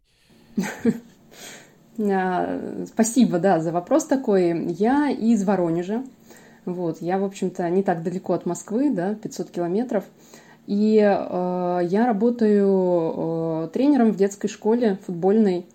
А, 2.02 2.86
спасибо, 2.86 3.38
да, 3.38 3.60
за 3.60 3.72
вопрос 3.72 4.06
такой. 4.06 4.72
Я 4.72 5.10
из 5.10 5.44
Воронежа. 5.44 6.02
Вот, 6.64 7.02
я, 7.02 7.18
в 7.18 7.24
общем-то, 7.24 7.68
не 7.68 7.82
так 7.82 8.02
далеко 8.02 8.32
от 8.32 8.46
Москвы, 8.46 8.90
да, 8.90 9.14
500 9.16 9.50
километров. 9.50 10.04
И 10.66 10.96
э, 10.96 11.80
я 11.84 12.06
работаю 12.06 13.64
э, 13.64 13.68
тренером 13.74 14.12
в 14.12 14.16
детской 14.16 14.48
школе 14.48 14.98
футбольной. 15.04 15.66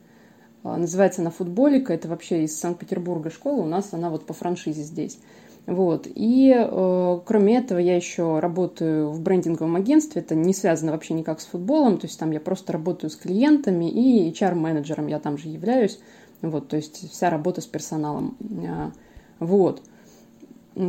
Э, 0.64 0.78
называется 0.78 1.22
она 1.22 1.30
«Футболика». 1.30 1.94
Это 1.94 2.08
вообще 2.08 2.44
из 2.44 2.60
Санкт-Петербурга 2.60 3.30
школа. 3.30 3.62
У 3.62 3.68
нас 3.68 3.94
она 3.94 4.10
вот 4.10 4.26
по 4.26 4.34
франшизе 4.34 4.82
здесь. 4.82 5.20
Вот. 5.66 6.08
И 6.14 6.54
э, 6.56 7.20
кроме 7.26 7.58
этого 7.58 7.80
я 7.80 7.96
еще 7.96 8.40
работаю 8.40 9.10
в 9.10 9.22
брендинговом 9.22 9.76
агентстве. 9.76 10.22
Это 10.22 10.36
не 10.36 10.54
связано 10.54 10.92
вообще 10.92 11.14
никак 11.14 11.42
с 11.42 11.46
футболом. 11.46 11.98
То 11.98 12.06
есть 12.06 12.20
там 12.20 12.32
я 12.32 12.40
просто 12.40 12.74
работаю 12.74 13.10
с 13.10 13.16
клиентами 13.16 13.90
и 13.90 14.32
HR-менеджером 14.32 15.08
я 15.08 15.20
там 15.20 15.38
же 15.38 15.50
являюсь. 15.50 16.00
Вот, 16.42 16.68
то 16.68 16.76
есть 16.76 17.12
вся 17.12 17.30
работа 17.30 17.62
с 17.62 17.66
персоналом. 17.66 18.38
Э, 18.62 18.92
вот. 19.40 19.82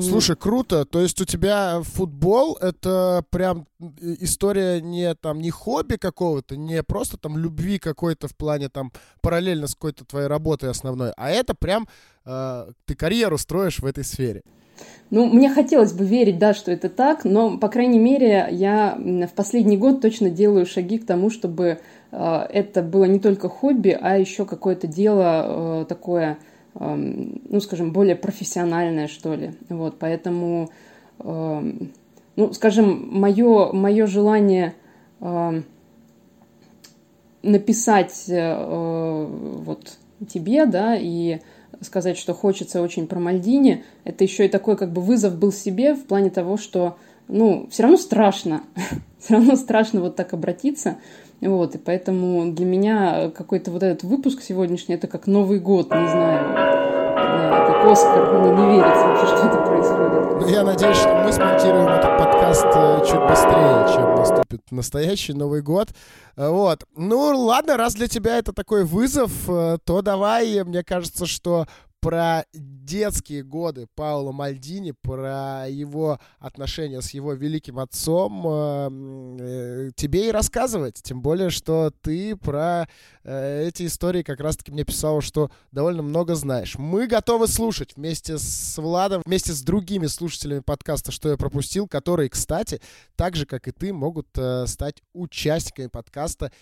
Слушай, 0.01 0.35
круто. 0.35 0.85
То 0.85 1.01
есть 1.01 1.21
у 1.21 1.25
тебя 1.25 1.81
футбол 1.83 2.57
это 2.61 3.25
прям 3.31 3.67
история 4.03 4.81
не 4.81 5.15
там 5.15 5.39
не 5.41 5.51
хобби 5.51 5.95
какого-то, 5.95 6.57
не 6.57 6.83
просто 6.83 7.17
там 7.17 7.39
любви 7.39 7.79
какой-то 7.79 8.27
в 8.27 8.35
плане 8.35 8.69
там 8.69 8.93
параллельно 9.23 9.69
с 9.69 9.75
какой-то 9.75 10.05
твоей 10.05 10.27
работой 10.27 10.71
основной, 10.71 11.13
а 11.17 11.31
это 11.31 11.55
прям 11.55 11.87
э, 12.25 12.71
ты 12.85 12.97
карьеру 12.97 13.39
строишь 13.39 13.79
в 13.79 13.87
этой 13.87 14.03
сфере. 14.03 14.43
Ну, 15.11 15.27
мне 15.27 15.51
хотелось 15.51 15.93
бы 15.93 16.05
верить, 16.05 16.39
да, 16.39 16.53
что 16.53 16.73
это 16.73 16.89
так, 16.89 17.25
но, 17.25 17.59
по 17.59 17.69
крайней 17.69 17.99
мере, 17.99 18.49
я 18.51 18.99
в 18.99 19.33
последний 19.35 19.77
год 19.77 20.01
точно 20.01 20.31
делаю 20.31 20.67
шаги 20.67 20.99
к 20.99 21.07
тому, 21.07 21.31
чтобы 21.31 21.79
э, 22.11 22.47
это 22.51 22.83
было 22.83 23.05
не 23.05 23.21
только 23.21 23.49
хобби, 23.49 23.97
а 24.01 24.19
еще 24.19 24.45
какое-то 24.45 24.87
дело 24.87 25.83
э, 25.83 25.85
такое 25.89 26.39
ну, 26.79 27.61
скажем, 27.63 27.91
более 27.91 28.17
профессиональное, 28.17 29.09
что 29.09 29.35
ли. 29.35 29.53
Вот, 29.71 29.99
поэтому, 29.99 30.69
ну, 31.25 32.53
скажем, 32.53 33.09
мое, 33.11 33.73
мое 33.73 34.07
желание 34.07 34.75
написать 37.47 38.25
э, 38.29 39.27
вот 39.65 39.97
тебе, 40.29 40.67
да, 40.67 40.97
и 40.97 41.41
сказать, 41.81 42.17
что 42.17 42.35
хочется 42.35 42.83
очень 42.83 43.07
про 43.07 43.19
Мальдини, 43.19 43.85
это 44.05 44.25
еще 44.25 44.47
и 44.47 44.49
такой 44.49 44.77
как 44.77 44.93
бы 44.93 45.01
вызов 45.01 45.37
был 45.37 45.53
себе 45.53 45.95
в 45.95 46.05
плане 46.05 46.31
того, 46.31 46.57
что, 46.57 46.97
ну, 47.29 47.69
все 47.71 47.83
равно 47.83 47.99
страшно, 47.99 48.63
все 49.19 49.35
равно 49.35 49.57
страшно 49.57 50.01
вот 50.01 50.17
так 50.17 50.33
обратиться, 50.33 50.99
вот, 51.41 51.75
и 51.75 51.79
поэтому 51.79 52.53
для 52.53 52.67
меня 52.67 53.31
какой-то 53.31 53.71
вот 53.71 53.83
этот 53.83 54.05
выпуск 54.05 54.43
сегодняшний, 54.43 54.95
это 54.95 55.07
как 55.07 55.27
Новый 55.27 55.59
год, 55.61 55.91
не 55.91 56.09
знаю, 56.09 57.76
э, 57.87 57.93
Оскар, 57.93 58.39
мне 58.39 58.51
не 58.51 58.77
верится 58.77 59.07
вообще, 59.07 59.27
что 59.27 59.47
это 59.47 59.57
происходит. 59.59 60.41
Ну, 60.41 60.49
я 60.49 60.63
надеюсь, 60.65 60.97
что 60.97 61.15
мы 61.25 61.33
смонтируем 61.33 61.89
этот 61.89 62.19
подкаст 62.19 62.67
э, 62.67 63.01
чуть 63.07 63.21
быстрее, 63.29 63.87
чем 63.95 64.15
наступит 64.15 64.61
настоящий 64.71 65.33
Новый 65.33 65.63
год. 65.63 65.89
Э, 66.37 66.49
вот. 66.49 66.85
Ну, 66.97 67.45
ладно, 67.47 67.77
раз 67.77 67.95
для 67.95 68.09
тебя 68.09 68.39
это 68.39 68.53
такой 68.53 68.85
вызов, 68.85 69.33
то 69.47 70.03
давай, 70.03 70.63
мне 70.65 70.83
кажется, 70.83 71.27
что 71.27 71.67
про 72.07 72.45
детские 72.53 73.43
годы 73.43 73.89
Паула 73.97 74.31
Мальдини, 74.31 74.93
про 74.93 75.69
его 75.69 76.21
отношения 76.39 77.03
с 77.03 77.11
его 77.11 77.33
великим 77.33 77.81
отцом 77.81 78.47
э, 78.47 78.89
э, 79.41 79.91
тебе 79.97 80.29
и 80.29 80.31
рассказывать. 80.31 81.03
Тем 81.03 81.21
более, 81.21 81.51
что 81.51 81.91
ты 82.03 82.37
про 82.37 82.87
э, 83.25 83.67
эти 83.67 83.87
истории 83.87 84.23
как 84.23 84.39
раз-таки 84.39 84.71
мне 84.71 84.85
писал, 84.85 85.21
что 85.21 85.51
довольно 85.73 86.03
много 86.03 86.37
знаешь. 86.37 86.77
Мы 86.79 87.09
готовы 87.09 87.49
слушать 87.49 87.97
вместе 87.97 88.39
с 88.39 88.81
Владом, 88.81 89.23
вместе 89.27 89.53
с 89.53 89.63
другими 89.63 90.07
слушателями 90.07 90.61
подкаста 90.61 91.11
«Что 91.11 91.31
я 91.31 91.37
пропустил», 91.37 91.89
которые, 91.89 92.29
кстати, 92.29 92.81
так 93.17 93.35
же, 93.35 93.47
как 93.47 93.67
и 93.67 93.73
ты, 93.73 93.93
могут 93.93 94.29
э, 94.39 94.69
стать 94.69 95.03
участниками 95.13 95.89
подкаста 95.89 96.53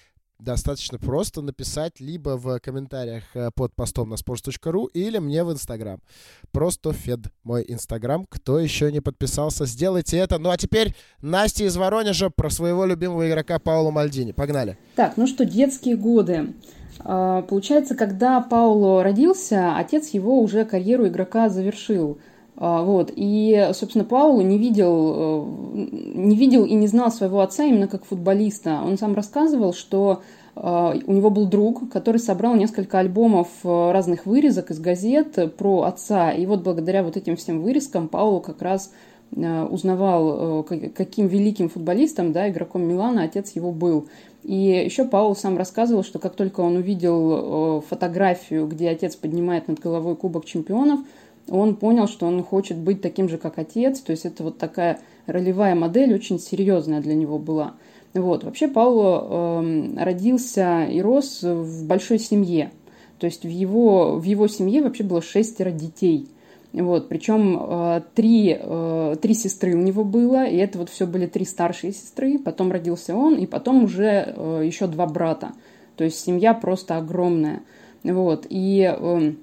достаточно 0.45 0.99
просто 0.99 1.43
написать 1.43 2.01
либо 2.01 2.37
в 2.37 2.59
комментариях 2.61 3.25
э, 3.35 3.51
под 3.55 3.75
постом 3.75 4.11
на 4.11 4.15
sports.ru 4.15 4.89
или 4.93 5.19
мне 5.19 5.43
в 5.43 5.51
Инстаграм. 5.51 6.01
Просто 6.53 6.93
Фед, 6.93 7.21
мой 7.43 7.65
Инстаграм. 7.67 8.25
Кто 8.29 8.61
еще 8.61 8.93
не 8.93 9.01
подписался, 9.01 9.67
сделайте 9.67 10.19
это. 10.19 10.39
Ну 10.39 10.51
а 10.51 10.57
теперь 10.57 10.95
Настя 11.21 11.65
из 11.65 11.77
Воронежа 11.77 12.31
про 12.31 12.51
своего 12.51 12.85
любимого 12.85 13.29
игрока 13.29 13.59
Паула 13.59 13.91
Мальдини. 13.91 14.33
Погнали. 14.33 14.79
Так, 14.95 15.17
ну 15.17 15.27
что, 15.27 15.45
детские 15.45 15.97
годы. 15.97 16.55
А, 17.01 17.43
получается, 17.43 17.95
когда 17.95 18.41
Пауло 18.41 19.03
родился, 19.03 19.77
отец 19.77 20.11
его 20.11 20.41
уже 20.41 20.65
карьеру 20.65 21.07
игрока 21.07 21.49
завершил. 21.49 22.19
А, 22.57 22.83
вот. 22.83 23.13
И, 23.15 23.71
собственно, 23.73 24.05
Пауло 24.05 24.41
не 24.41 24.59
видел, 24.59 25.15
э, 25.75 25.87
не 26.15 26.37
видел 26.37 26.65
и 26.65 26.75
не 26.75 26.87
знал 26.87 27.11
своего 27.11 27.41
отца 27.41 27.65
именно 27.65 27.89
как 27.89 28.05
футболиста. 28.05 28.81
Он 28.85 28.97
сам 28.97 29.15
рассказывал, 29.15 29.73
что 29.73 30.23
э, 30.55 30.61
у 31.07 31.13
него 31.13 31.31
был 31.31 31.47
друг, 31.47 31.91
который 31.91 32.19
собрал 32.19 32.55
несколько 32.55 33.01
альбомов 33.01 33.49
э, 33.65 33.93
разных 33.93 34.27
вырезок 34.27 34.71
из 34.71 34.79
газет 34.79 35.57
про 35.57 35.83
отца. 35.83 36.31
И 36.31 36.47
вот 36.47 36.63
благодаря 36.63 37.03
вот 37.03 37.17
этим 37.17 37.37
всем 37.37 37.61
вырезкам 37.61 38.09
Пауло 38.09 38.41
как 38.41 38.63
раз 38.63 38.93
узнавал, 39.33 40.63
каким 40.63 41.27
великим 41.27 41.69
футболистом, 41.69 42.33
да, 42.33 42.49
игроком 42.49 42.83
Милана 42.83 43.25
отец 43.25 43.51
его 43.57 43.73
был. 43.73 44.07
И 44.45 44.55
еще 44.55 45.07
Паул 45.07 45.35
сам 45.35 45.59
рассказывал, 45.59 46.05
что 46.05 46.21
как 46.21 46.37
только 46.37 46.61
он 46.61 46.77
увидел 46.77 47.81
фотографию, 47.81 48.69
где 48.69 48.91
отец 48.91 49.17
поднимает 49.17 49.67
над 49.67 49.81
головой 49.81 50.15
Кубок 50.15 50.45
чемпионов, 50.45 51.01
он 51.49 51.77
понял, 51.77 52.09
что 52.09 52.27
он 52.27 52.43
хочет 52.43 52.79
быть 52.79 53.01
таким 53.01 53.29
же, 53.29 53.39
как 53.39 53.59
отец. 53.59 54.01
То 54.01 54.13
есть 54.13 54.25
это 54.25 54.43
вот 54.43 54.59
такая 54.59 55.01
ролевая 55.27 55.75
модель 55.75 56.15
очень 56.15 56.39
серьезная 56.39 57.01
для 57.01 57.15
него 57.15 57.39
была. 57.39 57.75
Вот. 58.15 58.45
Вообще 58.45 58.69
Пауло 58.69 59.63
э, 59.63 60.05
родился 60.05 60.85
и 60.85 61.01
рос 61.01 61.43
в 61.43 61.87
большой 61.87 62.19
семье. 62.19 62.71
То 63.19 63.27
есть 63.27 63.45
в 63.45 63.49
его, 63.49 64.19
в 64.19 64.25
его 64.25 64.49
семье 64.49 64.83
вообще 64.83 65.05
было 65.05 65.23
шестеро 65.23 65.71
детей. 65.71 66.29
Вот, 66.73 67.09
причем 67.09 67.57
э, 67.61 68.03
три, 68.15 68.57
э, 68.59 69.17
три 69.23 69.35
сестры 69.35 69.75
у 69.75 69.79
него 69.79 70.03
было, 70.03 70.45
и 70.45 70.57
это 70.57 70.79
вот 70.79 70.91
все 70.91 71.07
были 71.07 71.27
три 71.27 71.45
старшие 71.45 71.93
сестры, 71.93 72.37
потом 72.37 72.73
родился 72.73 73.15
он, 73.15 73.37
и 73.37 73.47
потом 73.47 73.85
уже 73.85 74.35
э, 74.37 74.63
еще 74.65 74.89
два 74.89 75.07
брата. 75.07 75.53
То 75.95 76.03
есть 76.03 76.19
семья 76.19 76.53
просто 76.53 76.97
огромная. 76.97 77.63
Вот, 78.03 78.47
и 78.51 78.93
э, 78.93 79.35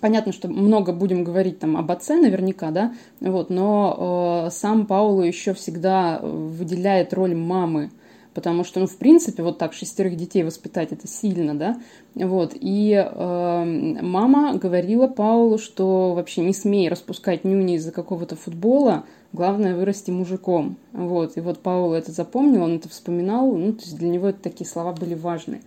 Понятно, 0.00 0.32
что 0.32 0.48
много 0.48 0.92
будем 0.92 1.24
говорить 1.24 1.58
там 1.58 1.76
об 1.76 1.90
отце 1.90 2.16
наверняка, 2.16 2.70
да, 2.70 2.94
вот, 3.20 3.50
но 3.50 4.46
э, 4.46 4.50
сам 4.50 4.86
Пауло 4.86 5.22
еще 5.22 5.54
всегда 5.54 6.20
выделяет 6.22 7.12
роль 7.12 7.34
мамы, 7.34 7.90
потому 8.34 8.64
что, 8.64 8.80
ну, 8.80 8.86
в 8.86 8.96
принципе, 8.96 9.42
вот 9.42 9.58
так 9.58 9.72
шестерых 9.72 10.16
детей 10.16 10.42
воспитать 10.42 10.92
это 10.92 11.08
сильно, 11.08 11.54
да, 11.54 11.76
вот, 12.14 12.52
и 12.54 12.92
э, 12.94 13.64
мама 14.02 14.54
говорила 14.54 15.08
Паулу, 15.08 15.58
что 15.58 16.14
вообще 16.14 16.42
не 16.42 16.52
смей 16.52 16.88
распускать 16.88 17.44
нюни 17.44 17.76
из-за 17.76 17.92
какого-то 17.92 18.36
футбола, 18.36 19.04
главное 19.32 19.76
вырасти 19.76 20.10
мужиком, 20.10 20.76
вот, 20.92 21.36
и 21.36 21.40
вот 21.40 21.58
Пауло 21.60 21.94
это 21.94 22.12
запомнил, 22.12 22.62
он 22.62 22.76
это 22.76 22.88
вспоминал, 22.88 23.52
ну, 23.54 23.72
то 23.72 23.82
есть 23.82 23.98
для 23.98 24.08
него 24.08 24.28
это 24.28 24.40
такие 24.42 24.68
слова 24.68 24.92
были 24.92 25.14
важны, 25.14 25.62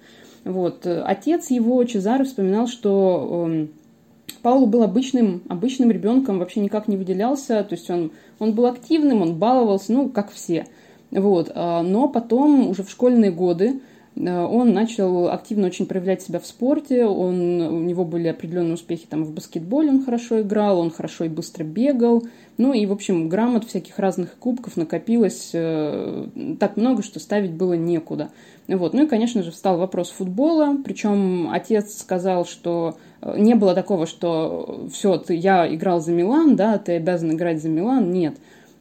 вот, 0.46 0.86
отец 0.86 1.50
его, 1.50 1.84
Чезаро, 1.84 2.24
вспоминал, 2.24 2.68
что 2.68 3.48
э, 3.48 3.68
Пауло 4.42 4.66
был 4.66 4.84
обычным, 4.84 5.44
обычным 5.50 5.92
ребенком, 5.92 6.40
вообще 6.40 6.60
никак 6.60 6.88
не 6.88 6.98
выделялся, 6.98 7.63
то 7.63 7.75
есть 7.75 7.90
он, 7.90 8.12
он 8.40 8.54
был 8.54 8.66
активным, 8.66 9.22
он 9.22 9.36
баловался, 9.36 9.94
ну, 9.94 10.10
как 10.10 10.32
все. 10.32 10.68
Вот. 11.12 11.52
А, 11.54 11.84
но 11.84 12.08
потом, 12.08 12.70
уже 12.70 12.84
в 12.84 12.90
школьные 12.90 13.32
годы, 13.32 13.82
а, 14.18 14.48
он 14.48 14.74
начал 14.74 15.30
активно 15.30 15.68
очень 15.68 15.86
проявлять 15.86 16.22
себя 16.22 16.40
в 16.40 16.46
спорте, 16.46 17.06
он, 17.06 17.62
у 17.62 17.80
него 17.80 18.06
были 18.06 18.28
определенные 18.28 18.75
успехи 18.75 19.06
там 19.10 19.24
в 19.24 19.32
баскетболе, 19.32 19.90
он 19.90 20.04
хорошо 20.04 20.42
играл, 20.42 20.80
он 20.80 20.92
хорошо 20.92 21.25
и 21.25 21.30
быстро 21.30 21.63
бегал, 21.63 22.24
ну 22.58 22.74
и, 22.74 22.86
в 22.86 22.92
общем, 22.92 23.30
грамот 23.30 23.66
всяких 23.66 23.98
разных 24.00 24.36
кубков 24.38 24.78
накопилось 24.78 25.52
э, 25.54 26.28
так 26.60 26.78
много, 26.78 27.02
что 27.04 27.20
ставить 27.20 27.52
было 27.52 27.74
некуда. 27.74 28.30
Вот. 28.68 28.94
Ну 28.94 29.04
и, 29.04 29.08
конечно 29.08 29.44
же, 29.44 29.52
встал 29.52 29.78
вопрос 29.78 30.10
футбола, 30.10 30.78
причем 30.84 31.50
отец 31.52 31.98
сказал, 31.98 32.46
что 32.46 32.98
не 33.36 33.56
было 33.56 33.74
такого, 33.74 34.06
что 34.06 34.88
все, 34.92 35.18
ты, 35.18 35.36
я 35.36 35.74
играл 35.74 36.01
за 36.01 36.12
Милан, 36.12 36.56
да, 36.56 36.77
ты 36.77 36.94
обязан 36.94 37.32
играть 37.34 37.62
за 37.62 37.70
Милан. 37.70 38.12
Нет. 38.12 38.36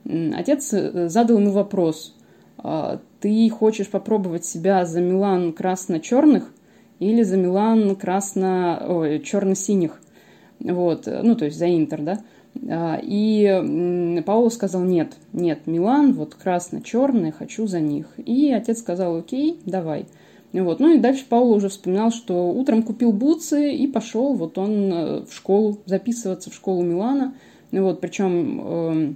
Отец 0.05 0.73
э, 0.73 1.09
задал 1.09 1.39
ему 1.39 1.53
вопрос. 1.53 2.15
«А, 2.59 3.01
ты 3.21 3.49
хочешь 3.51 3.89
попробовать 3.89 4.45
себя 4.45 4.85
за 4.85 5.01
Милан 5.01 5.53
красно-черных 5.53 6.53
или 6.99 7.23
за 7.23 7.37
Милан 7.37 7.97
красно... 7.97 9.21
Черно-синих? 9.25 10.01
Вот, 10.61 11.07
ну, 11.07 11.35
то 11.35 11.47
есть 11.47 11.59
за 11.59 11.69
Интер, 11.69 12.03
да? 12.03 12.19
А, 12.69 12.99
и 13.03 14.23
Пауло 14.25 14.49
сказал, 14.49 14.83
нет, 14.83 15.15
нет, 15.33 15.67
Милан, 15.67 16.13
вот 16.13 16.35
красно-черный, 16.35 17.33
хочу 17.33 17.67
за 17.67 17.81
них. 17.81 18.07
И 18.19 18.53
отец 18.53 18.81
сказал, 18.81 19.17
окей, 19.17 19.61
давай. 19.65 20.07
Вот. 20.53 20.81
Ну 20.81 20.95
и 20.95 20.99
дальше 20.99 21.25
Пауло 21.29 21.55
уже 21.55 21.69
вспоминал, 21.69 22.11
что 22.11 22.51
утром 22.51 22.83
купил 22.83 23.13
бутсы 23.13 23.75
и 23.75 23.87
пошел 23.87 24.35
вот 24.35 24.59
он 24.59 24.93
э, 24.93 25.25
в 25.25 25.33
школу, 25.33 25.79
записываться 25.87 26.51
в 26.51 26.55
школу 26.55 26.83
Милана. 26.83 27.35
Вот, 27.71 28.01
причем 28.01 28.61
э, 28.63 29.15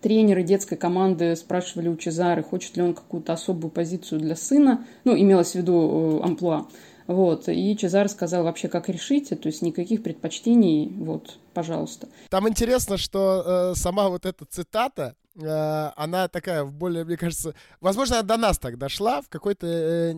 тренеры 0.00 0.42
детской 0.42 0.76
команды 0.76 1.36
спрашивали 1.36 1.88
у 1.88 1.96
Чезары, 1.96 2.42
хочет 2.42 2.76
ли 2.76 2.82
он 2.82 2.94
какую-то 2.94 3.34
особую 3.34 3.70
позицию 3.70 4.20
для 4.20 4.36
сына. 4.36 4.86
Ну, 5.04 5.16
имелось 5.16 5.52
в 5.52 5.56
виду 5.56 6.20
э, 6.22 6.24
амплуа. 6.24 6.66
Вот. 7.06 7.48
И 7.48 7.76
Чезар 7.76 8.08
сказал 8.08 8.44
вообще, 8.44 8.68
как 8.68 8.88
решите, 8.88 9.36
то 9.36 9.48
есть 9.48 9.62
никаких 9.62 10.02
предпочтений, 10.02 10.90
вот, 10.98 11.38
пожалуйста. 11.52 12.08
Там 12.30 12.48
интересно, 12.48 12.96
что 12.96 13.72
э, 13.72 13.74
сама 13.76 14.08
вот 14.08 14.24
эта 14.24 14.46
цитата, 14.46 15.14
э, 15.36 15.90
она 15.96 16.28
такая, 16.28 16.64
в 16.64 16.72
более, 16.72 17.04
мне 17.04 17.18
кажется, 17.18 17.54
возможно, 17.80 18.20
она 18.20 18.26
до 18.26 18.36
нас 18.38 18.58
так 18.58 18.78
дошла, 18.78 19.20
в 19.20 19.28
какой-то 19.28 19.66
э, 19.66 20.14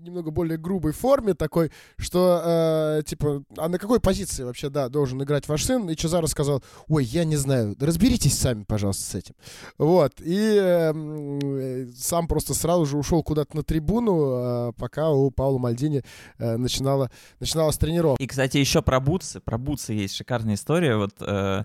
немного 0.00 0.30
более 0.30 0.58
грубой 0.58 0.92
форме 0.92 1.34
такой, 1.34 1.70
что, 1.96 2.42
э, 2.44 3.02
типа, 3.04 3.42
а 3.56 3.68
на 3.68 3.78
какой 3.78 4.00
позиции 4.00 4.44
вообще, 4.44 4.70
да, 4.70 4.88
должен 4.88 5.22
играть 5.22 5.48
ваш 5.48 5.64
сын? 5.64 5.88
И 5.90 5.96
Чезаро 5.96 6.26
сказал, 6.26 6.62
ой, 6.88 7.04
я 7.04 7.24
не 7.24 7.36
знаю, 7.36 7.76
разберитесь 7.78 8.38
сами, 8.38 8.64
пожалуйста, 8.64 9.04
с 9.04 9.14
этим. 9.14 9.34
Вот, 9.78 10.14
и 10.18 10.58
э, 10.60 11.86
сам 11.96 12.28
просто 12.28 12.54
сразу 12.54 12.86
же 12.86 12.96
ушел 12.96 13.22
куда-то 13.22 13.56
на 13.56 13.62
трибуну, 13.62 14.70
э, 14.70 14.72
пока 14.76 15.10
у 15.10 15.30
Паула 15.30 15.58
Мальдини 15.58 16.02
э, 16.38 16.56
начинала, 16.56 17.10
начиналась 17.38 17.78
тренировка. 17.78 18.22
И, 18.22 18.26
кстати, 18.26 18.56
еще 18.56 18.82
про 18.82 19.00
бутсы, 19.00 19.40
про 19.40 19.58
бутсы 19.58 19.92
есть 19.92 20.14
шикарная 20.14 20.54
история, 20.54 20.96
вот... 20.96 21.14
Э... 21.20 21.64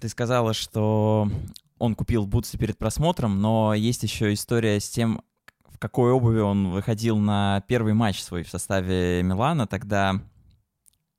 Ты 0.00 0.08
сказала, 0.08 0.54
что 0.54 1.28
он 1.78 1.94
купил 1.94 2.26
бутсы 2.26 2.56
перед 2.56 2.78
просмотром, 2.78 3.40
но 3.40 3.74
есть 3.74 4.02
еще 4.02 4.32
история 4.32 4.80
с 4.80 4.88
тем, 4.88 5.22
какой 5.80 6.12
обуви 6.12 6.40
он 6.40 6.70
выходил 6.70 7.16
на 7.16 7.64
первый 7.66 7.94
матч 7.94 8.22
свой 8.22 8.44
в 8.44 8.50
составе 8.50 9.22
Милана. 9.22 9.66
Тогда 9.66 10.20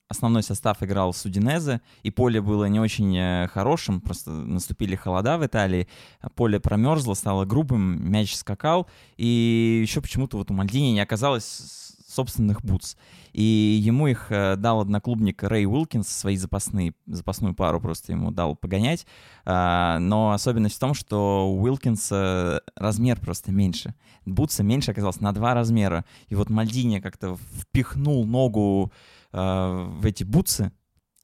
основной 0.07 0.43
состав 0.43 0.83
играл 0.83 1.13
с 1.13 1.25
Удинезе, 1.25 1.81
и 2.03 2.11
поле 2.11 2.41
было 2.41 2.65
не 2.65 2.79
очень 2.79 3.17
э, 3.17 3.47
хорошим, 3.47 4.01
просто 4.01 4.29
наступили 4.29 4.95
холода 4.95 5.37
в 5.37 5.45
Италии, 5.45 5.87
поле 6.35 6.59
промерзло, 6.59 7.15
стало 7.15 7.45
грубым, 7.45 8.11
мяч 8.11 8.35
скакал, 8.35 8.87
и 9.17 9.79
еще 9.81 10.01
почему-то 10.01 10.37
вот 10.37 10.51
у 10.51 10.53
Мальдини 10.53 10.91
не 10.91 10.99
оказалось 10.99 11.90
собственных 12.11 12.63
бутс. 12.63 12.95
И 13.33 13.41
ему 13.41 14.07
их 14.07 14.27
э, 14.29 14.55
дал 14.57 14.81
одноклубник 14.81 15.43
Рэй 15.43 15.65
Уилкинс, 15.65 16.07
свои 16.07 16.35
запасные, 16.35 16.93
запасную 17.05 17.55
пару 17.55 17.79
просто 17.79 18.11
ему 18.11 18.31
дал 18.31 18.55
погонять. 18.55 19.05
А, 19.45 19.99
но 19.99 20.31
особенность 20.31 20.75
в 20.75 20.79
том, 20.79 20.93
что 20.93 21.49
у 21.49 21.61
Уилкинса 21.61 22.61
размер 22.75 23.19
просто 23.19 23.51
меньше. 23.51 23.95
Бутса 24.25 24.63
меньше 24.63 24.91
оказался 24.91 25.23
на 25.23 25.33
два 25.33 25.53
размера. 25.53 26.05
И 26.27 26.35
вот 26.35 26.49
Мальдини 26.49 26.99
как-то 26.99 27.37
впихнул 27.59 28.25
ногу 28.25 28.91
а, 29.31 29.85
в 29.85 30.05
эти 30.05 30.23
бутсы, 30.23 30.71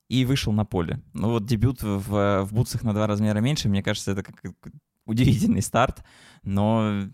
и 0.09 0.23
вышел 0.23 0.53
на 0.53 0.63
поле. 0.63 1.01
Ну 1.13 1.31
вот 1.31 1.45
дебют 1.45 1.83
в, 1.83 2.43
в 2.45 2.53
бутсах 2.53 2.83
на 2.83 2.93
два 2.93 3.07
размера 3.07 3.39
меньше, 3.39 3.67
мне 3.67 3.83
кажется, 3.83 4.11
это 4.11 4.23
как 4.23 4.41
удивительный 5.05 5.61
старт, 5.61 6.03
но 6.43 7.09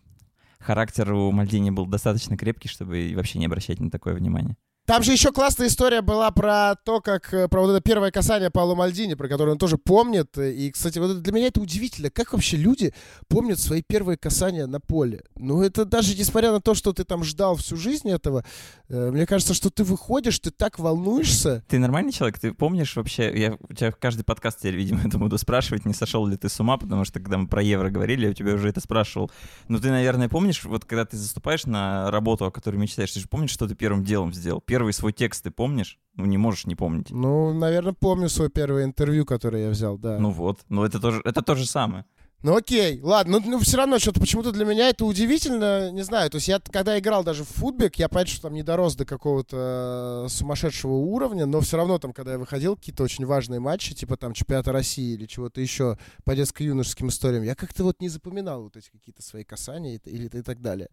характер 0.64 1.14
у 1.14 1.32
Мальдини 1.32 1.70
был 1.72 1.86
достаточно 1.86 2.38
крепкий, 2.38 2.70
чтобы 2.70 3.14
вообще 3.16 3.40
не 3.40 3.46
обращать 3.46 3.80
на 3.80 3.92
такое 3.92 4.16
внимание. 4.16 4.58
Там 4.86 5.02
же 5.02 5.14
еще 5.14 5.32
классная 5.32 5.68
история 5.68 6.02
была 6.02 6.30
про 6.32 6.76
то, 6.76 7.00
как 7.00 7.34
э, 7.34 7.48
про 7.48 7.62
вот 7.62 7.72
это 7.72 7.80
первое 7.80 8.12
касание 8.12 8.52
Пауло 8.52 8.76
Мальдини, 8.76 9.14
про 9.14 9.30
которое 9.30 9.52
он 9.54 9.58
тоже 9.58 9.78
помнит. 9.78 10.38
И, 10.38 10.72
кстати, 10.72 11.00
вот 11.00 11.22
для 11.22 11.32
меня 11.32 11.48
это 11.48 11.62
удивительно, 11.62 12.10
как 12.10 12.34
вообще 12.34 12.58
люди 12.58 12.94
помнят 13.30 13.62
свои 13.62 13.82
первые 13.82 14.18
касания 14.18 14.68
на 14.68 14.82
поле. 14.82 15.24
Ну, 15.38 15.62
это 15.62 15.86
даже 15.86 16.18
несмотря 16.18 16.52
на 16.52 16.60
то, 16.60 16.74
что 16.74 16.92
ты 16.92 17.06
там 17.06 17.24
ждал 17.24 17.56
всю 17.56 17.78
жизнь 17.78 18.12
этого, 18.12 18.44
э, 18.90 19.10
мне 19.12 19.26
кажется, 19.26 19.54
что 19.54 19.70
ты 19.70 19.86
выходишь, 19.86 20.38
ты 20.40 20.52
так 20.52 20.78
волнуешься. 20.80 21.64
Ты 21.70 21.80
нормальный 21.80 22.12
человек? 22.12 22.38
Ты 22.40 22.52
помнишь 22.52 22.98
вообще, 22.98 23.32
я 23.40 23.58
у 23.70 23.74
тебя 23.74 23.94
каждый 23.94 24.26
подкаст 24.26 24.60
теперь, 24.60 24.76
видимо, 24.76 25.00
это 25.06 25.18
буду 25.18 25.38
спрашивать, 25.38 25.86
не 25.86 25.94
сошел 25.94 26.28
ли 26.28 26.36
ты 26.36 26.50
с 26.50 26.60
ума, 26.60 26.76
потому 26.76 27.06
что 27.06 27.22
когда 27.22 27.38
мы 27.38 27.48
про 27.48 27.64
евро 27.64 27.90
говорили, 27.90 28.26
я 28.26 28.32
у 28.32 28.34
тебя 28.34 28.54
уже 28.54 28.68
это 28.68 28.82
спрашивал. 28.82 29.32
Но 29.70 29.80
ты, 29.80 29.92
наверное, 29.92 30.28
помнишь, 30.28 30.66
вот 30.66 30.84
когда 30.84 31.06
ты 31.06 31.16
заступаешь 31.16 31.66
на 31.66 32.12
работу, 32.12 32.44
о 32.44 32.52
которой 32.52 32.76
мечтаешь, 32.76 33.14
ты 33.14 33.22
же 33.22 33.30
помнишь, 33.30 33.52
что 33.52 33.66
ты 33.66 33.76
первым 33.76 34.04
делом 34.04 34.34
сделал? 34.34 34.60
Первый 34.74 34.92
свой 34.92 35.14
текст 35.14 35.44
ты 35.44 35.52
помнишь? 35.52 36.00
Ну, 36.16 36.26
не 36.26 36.40
можешь 36.40 36.66
не 36.66 36.74
помнить. 36.76 37.12
Ну, 37.12 37.54
наверное, 37.54 37.94
помню 37.94 38.28
свое 38.28 38.50
первое 38.50 38.86
интервью, 38.86 39.24
которое 39.24 39.66
я 39.66 39.70
взял, 39.70 40.00
да. 40.00 40.18
Ну 40.18 40.32
вот, 40.32 40.62
ну 40.68 40.84
это 40.84 41.00
тоже, 41.00 41.22
это 41.26 41.44
то 41.44 41.54
же 41.54 41.68
самое. 41.68 42.06
Ну 42.42 42.56
окей, 42.56 43.00
ладно, 43.02 43.40
ну, 43.40 43.52
ну 43.52 43.60
все 43.60 43.78
равно 43.78 44.00
что-то 44.00 44.20
почему-то 44.20 44.52
для 44.52 44.66
меня 44.66 44.90
это 44.90 45.06
удивительно, 45.06 45.92
не 45.92 46.02
знаю, 46.02 46.32
то 46.32 46.38
есть 46.38 46.48
я 46.48 46.60
когда 46.60 46.98
играл 46.98 47.24
даже 47.24 47.44
в 47.44 47.50
футбик, 47.50 47.98
я 47.98 48.10
понятно, 48.10 48.34
что 48.34 48.42
там 48.42 48.54
не 48.54 48.64
дорос 48.64 48.96
до 48.96 49.06
какого-то 49.06 50.26
э, 50.26 50.30
сумасшедшего 50.30 50.94
уровня, 50.94 51.46
но 51.46 51.62
все 51.62 51.78
равно 51.78 52.00
там, 52.00 52.12
когда 52.12 52.32
я 52.32 52.40
выходил, 52.40 52.76
какие-то 52.76 53.04
очень 53.04 53.28
важные 53.28 53.60
матчи, 53.60 53.94
типа 53.94 54.18
там 54.18 54.34
чемпионата 54.34 54.72
России 54.72 55.14
или 55.14 55.28
чего-то 55.28 55.62
еще 55.62 56.00
по 56.26 56.36
детско-юношеским 56.36 57.10
историям, 57.10 57.44
я 57.44 57.54
как-то 57.54 57.84
вот 57.84 58.02
не 58.02 58.10
запоминал 58.10 58.64
вот 58.64 58.76
эти 58.76 58.90
какие-то 58.90 59.22
свои 59.22 59.44
касания 59.44 59.96
и, 59.96 60.10
или 60.10 60.26
и 60.26 60.42
так 60.42 60.62
далее. 60.62 60.90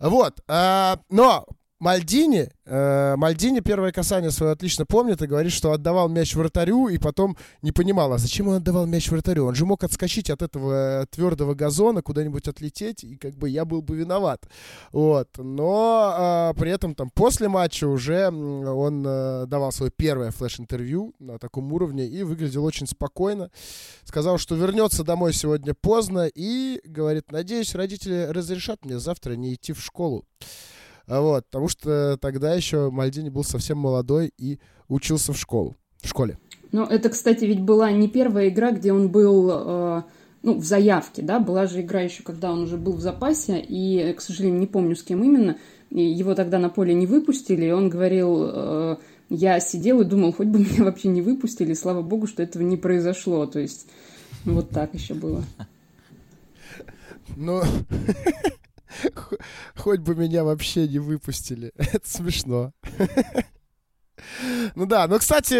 Вот, 0.00 0.40
э, 0.48 0.96
но 1.10 1.46
Мальдини, 1.82 2.48
э, 2.64 3.16
Мальдини 3.16 3.58
первое 3.58 3.90
касание 3.90 4.30
свое 4.30 4.52
отлично 4.52 4.86
помнит 4.86 5.20
и 5.20 5.26
говорит, 5.26 5.50
что 5.50 5.72
отдавал 5.72 6.08
мяч 6.08 6.36
вратарю 6.36 6.86
и 6.86 6.96
потом 6.96 7.36
не 7.60 7.72
понимал, 7.72 8.12
а 8.12 8.18
зачем 8.18 8.46
он 8.46 8.54
отдавал 8.54 8.86
мяч 8.86 9.10
вратарю? 9.10 9.46
Он 9.46 9.56
же 9.56 9.66
мог 9.66 9.82
отскочить 9.82 10.30
от 10.30 10.42
этого 10.42 11.04
твердого 11.10 11.54
газона, 11.54 12.00
куда-нибудь 12.00 12.46
отлететь, 12.46 13.02
и 13.02 13.16
как 13.16 13.34
бы 13.34 13.48
я 13.48 13.64
был 13.64 13.82
бы 13.82 13.96
виноват. 13.96 14.48
Вот. 14.92 15.30
Но 15.38 16.52
э, 16.54 16.60
при 16.60 16.70
этом 16.70 16.94
там 16.94 17.10
после 17.10 17.48
матча 17.48 17.88
уже 17.88 18.28
он 18.28 19.04
э, 19.04 19.46
давал 19.48 19.72
свое 19.72 19.90
первое 19.90 20.30
флеш-интервью 20.30 21.16
на 21.18 21.40
таком 21.40 21.72
уровне 21.72 22.06
и 22.06 22.22
выглядел 22.22 22.64
очень 22.64 22.86
спокойно. 22.86 23.50
Сказал, 24.04 24.38
что 24.38 24.54
вернется 24.54 25.02
домой 25.02 25.32
сегодня 25.32 25.74
поздно 25.74 26.28
и 26.32 26.80
говорит, 26.84 27.32
надеюсь, 27.32 27.74
родители 27.74 28.28
разрешат 28.30 28.84
мне 28.84 29.00
завтра 29.00 29.32
не 29.32 29.54
идти 29.54 29.72
в 29.72 29.82
школу. 29.82 30.24
А 31.12 31.20
вот, 31.20 31.44
потому 31.44 31.68
что 31.68 32.16
тогда 32.18 32.54
еще 32.54 32.90
Мальдини 32.90 33.28
был 33.28 33.44
совсем 33.44 33.76
молодой 33.76 34.32
и 34.38 34.58
учился 34.88 35.34
в 35.34 35.36
школу, 35.36 35.76
в 36.00 36.08
школе. 36.08 36.38
Ну, 36.72 36.86
это, 36.86 37.10
кстати, 37.10 37.44
ведь 37.44 37.60
была 37.60 37.92
не 37.92 38.08
первая 38.08 38.48
игра, 38.48 38.72
где 38.72 38.94
он 38.94 39.10
был, 39.10 39.50
э, 39.52 40.02
ну, 40.42 40.58
в 40.58 40.64
заявке, 40.64 41.20
да, 41.20 41.38
была 41.38 41.66
же 41.66 41.82
игра 41.82 42.00
еще, 42.00 42.22
когда 42.22 42.50
он 42.50 42.62
уже 42.62 42.78
был 42.78 42.94
в 42.94 43.02
запасе, 43.02 43.60
и, 43.60 44.14
к 44.14 44.22
сожалению, 44.22 44.58
не 44.58 44.66
помню, 44.66 44.96
с 44.96 45.02
кем 45.02 45.22
именно, 45.22 45.58
его 45.90 46.34
тогда 46.34 46.58
на 46.58 46.70
поле 46.70 46.94
не 46.94 47.04
выпустили, 47.04 47.66
и 47.66 47.72
он 47.72 47.90
говорил, 47.90 48.48
э, 48.50 48.96
я 49.28 49.60
сидел 49.60 50.00
и 50.00 50.06
думал, 50.06 50.32
хоть 50.32 50.46
бы 50.46 50.60
меня 50.60 50.70
вообще 50.84 51.08
не 51.08 51.20
выпустили, 51.20 51.74
слава 51.74 52.00
богу, 52.00 52.26
что 52.26 52.42
этого 52.42 52.62
не 52.62 52.78
произошло, 52.78 53.44
то 53.44 53.58
есть 53.58 53.84
вот 54.46 54.70
так 54.70 54.94
еще 54.94 55.12
было. 55.12 55.44
Ну, 57.36 57.60
Хоть 59.76 60.00
бы 60.00 60.14
меня 60.14 60.44
вообще 60.44 60.88
не 60.88 60.98
выпустили. 60.98 61.72
Это 61.76 62.08
смешно. 62.08 62.72
Ну 64.76 64.86
да, 64.86 65.08
но, 65.08 65.18
кстати, 65.18 65.54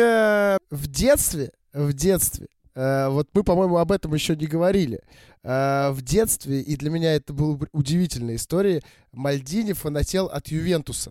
в 0.73 0.87
детстве, 0.87 1.51
в 1.73 1.92
детстве, 1.95 2.47
э, 2.77 3.09
вот 3.09 3.29
мы, 3.33 3.42
по-моему, 3.42 3.79
об 3.79 3.90
этом 3.90 4.14
еще 4.14 4.37
не 4.37 4.47
говорили. 4.47 5.01
Э, 5.42 5.90
в 5.90 6.03
детстве, 6.03 6.61
и 6.61 6.77
для 6.77 6.90
меня 6.90 7.14
это 7.14 7.33
была 7.33 7.59
удивительная 7.73 8.37
история, 8.37 8.83
Мальдини 9.11 9.73
фанател 9.73 10.27
от 10.27 10.49
Ювентуса 10.49 11.11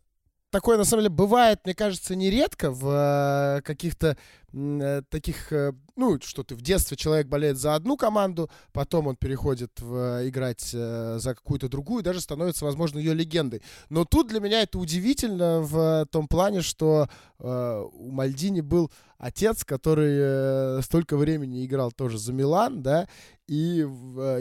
такое, 0.51 0.77
на 0.77 0.83
самом 0.83 1.03
деле, 1.03 1.15
бывает, 1.15 1.61
мне 1.65 1.73
кажется, 1.73 2.15
нередко 2.15 2.71
в 2.71 3.57
э, 3.57 3.61
каких-то 3.61 4.17
э, 4.53 5.01
таких, 5.09 5.51
э, 5.51 5.73
ну, 5.95 6.19
что 6.21 6.43
ты 6.43 6.55
в 6.55 6.61
детстве 6.61 6.97
человек 6.97 7.27
болеет 7.27 7.57
за 7.57 7.73
одну 7.73 7.97
команду, 7.97 8.51
потом 8.73 9.07
он 9.07 9.15
переходит 9.15 9.71
в, 9.79 10.27
играть 10.27 10.61
за 10.61 11.33
какую-то 11.35 11.69
другую, 11.69 12.03
даже 12.03 12.21
становится, 12.21 12.65
возможно, 12.65 12.99
ее 12.99 13.13
легендой. 13.13 13.63
Но 13.89 14.05
тут 14.05 14.27
для 14.27 14.39
меня 14.39 14.61
это 14.61 14.77
удивительно 14.77 15.61
в 15.61 16.05
том 16.11 16.27
плане, 16.27 16.61
что 16.61 17.07
у 17.39 18.11
Мальдини 18.11 18.61
был 18.61 18.91
отец, 19.17 19.63
который 19.63 20.81
столько 20.83 21.17
времени 21.17 21.65
играл 21.65 21.91
тоже 21.91 22.17
за 22.17 22.33
Милан, 22.33 22.83
да, 22.83 23.07
и 23.51 23.85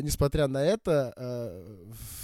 несмотря 0.02 0.46
на 0.46 0.62
это, 0.62 1.12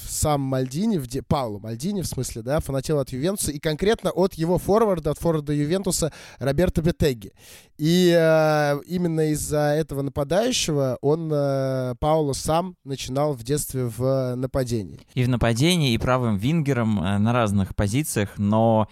сам 0.09 0.41
Мальдини, 0.41 0.99
в 0.99 1.07
де... 1.07 1.23
Пауло 1.23 1.59
Мальдини, 1.59 2.03
в 2.03 2.07
смысле, 2.07 2.43
да, 2.43 2.61
фанател 2.61 2.99
от 2.99 3.11
Ювентуса, 3.11 3.53
и 3.53 3.59
конкретно 3.59 4.11
от 4.11 4.35
его 4.35 4.59
форварда, 4.59 5.11
от 5.11 5.19
форварда 5.19 5.53
Ювентуса 5.53 6.13
Роберто 6.39 6.83
Бетеги. 6.83 7.33
И 7.77 8.15
э, 8.17 8.81
именно 8.87 9.33
из-за 9.33 9.75
этого 9.75 10.03
нападающего 10.03 10.99
он, 11.01 11.31
э, 11.33 11.95
Пауло, 12.01 12.33
сам 12.33 12.77
начинал 12.85 13.35
в 13.35 13.43
детстве 13.43 13.85
в 13.85 14.35
нападении. 14.37 15.01
И 15.15 15.25
в 15.25 15.29
нападении, 15.29 15.93
и 15.93 15.99
правым 15.99 16.37
вингером 16.37 17.03
э, 17.03 17.19
на 17.19 17.33
разных 17.33 17.75
позициях, 17.75 18.39
но 18.39 18.89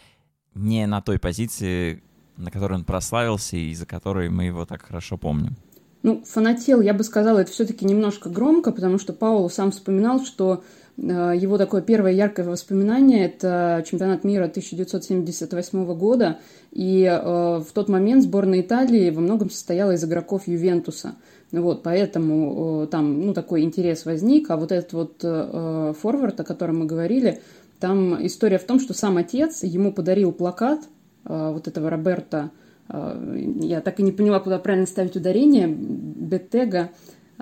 не 0.55 0.87
на 0.87 1.01
той 1.01 1.19
позиции, 1.19 2.03
на 2.37 2.51
которой 2.51 2.75
он 2.75 2.85
прославился 2.85 3.57
и 3.57 3.75
за 3.75 3.87
которой 3.87 4.29
мы 4.29 4.45
его 4.45 4.67
так 4.67 4.83
хорошо 4.83 5.17
помним. 5.17 5.57
Ну, 6.05 6.23
фанател, 6.23 6.83
я 6.83 6.93
бы 6.93 7.03
сказала, 7.03 7.39
это 7.39 7.51
все-таки 7.51 7.87
немножко 7.87 8.29
громко, 8.29 8.73
потому 8.73 8.99
что 8.99 9.15
Пауло 9.15 9.49
сам 9.49 9.71
вспоминал, 9.71 10.23
что 10.23 10.63
э, 10.99 11.01
его 11.03 11.57
такое 11.57 11.81
первое 11.81 12.13
яркое 12.13 12.45
воспоминание– 12.45 13.25
это 13.27 13.83
чемпионат 13.89 14.23
мира 14.23 14.45
1978 14.45 15.95
года, 15.95 16.41
и 16.73 17.05
э, 17.05 17.19
в 17.59 17.67
тот 17.73 17.89
момент 17.89 18.23
сборная 18.23 18.61
Италии 18.61 19.09
во 19.09 19.23
многом 19.23 19.49
состояла 19.49 19.93
из 19.93 20.05
игроков 20.05 20.47
Ювентуса. 20.47 21.15
Вот, 21.53 21.83
поэтому 21.83 22.83
э, 22.83 22.87
там, 22.89 23.23
ну, 23.23 23.33
такой 23.33 23.63
интерес 23.63 24.05
возник, 24.05 24.51
а 24.51 24.59
вот 24.59 24.73
этот 24.73 24.93
вот 24.93 25.21
э, 25.23 25.95
форвард, 25.99 26.39
о 26.39 26.45
котором 26.45 26.81
мы 26.81 26.85
говорили, 26.85 27.41
там 27.81 28.27
история 28.27 28.59
в 28.59 28.65
том, 28.65 28.79
что 28.79 28.93
сам 28.93 29.17
отец 29.17 29.63
ему 29.63 29.91
подарил 29.91 30.33
плакат 30.33 30.81
э, 31.25 31.51
вот 31.51 31.67
этого 31.67 31.89
Роберта 31.89 32.51
Э, 32.51 32.64
я 32.89 33.81
так 33.81 34.01
и 34.01 34.03
не 34.03 34.13
поняла, 34.13 34.41
куда 34.41 34.59
правильно 34.59 34.87
ставить 34.87 35.17
ударение, 35.17 35.69
Беттега, 35.69 36.91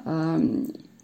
э, 0.05 0.39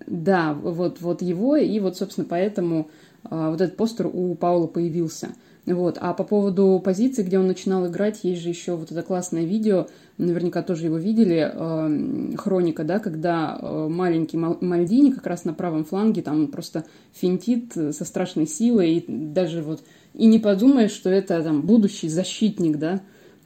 да, 0.06 0.54
вот, 0.54 1.00
вот 1.00 1.22
его, 1.22 1.56
и 1.56 1.78
вот, 1.80 1.96
собственно, 1.96 2.26
поэтому 2.28 2.88
э, 3.24 3.50
вот 3.50 3.60
этот 3.60 3.76
постер 3.76 4.06
у 4.06 4.34
Паула 4.34 4.66
появился. 4.66 5.30
Вот. 5.66 5.98
А 6.00 6.14
по 6.14 6.24
поводу 6.24 6.80
позиции, 6.82 7.22
где 7.22 7.38
он 7.38 7.46
начинал 7.46 7.86
играть, 7.86 8.20
есть 8.22 8.40
же 8.40 8.48
еще 8.48 8.74
вот 8.74 8.90
это 8.90 9.02
классное 9.02 9.44
видео, 9.44 9.86
наверняка 10.16 10.62
тоже 10.62 10.86
его 10.86 10.96
видели, 10.96 11.50
э, 11.52 12.36
хроника, 12.36 12.84
да, 12.84 12.98
когда 13.00 13.58
э, 13.60 13.88
маленький 13.90 14.38
Мальдини 14.38 15.10
как 15.10 15.26
раз 15.26 15.44
на 15.44 15.52
правом 15.52 15.84
фланге 15.84 16.22
там 16.22 16.46
просто 16.46 16.84
финтит 17.12 17.72
со 17.74 18.04
страшной 18.04 18.46
силой, 18.46 18.94
и 18.94 19.04
даже 19.06 19.62
вот 19.62 19.82
и 20.14 20.26
не 20.26 20.38
подумаешь, 20.38 20.92
что 20.92 21.10
это 21.10 21.42
там 21.42 21.60
будущий 21.62 22.08
защитник, 22.08 22.78
да, 22.78 23.02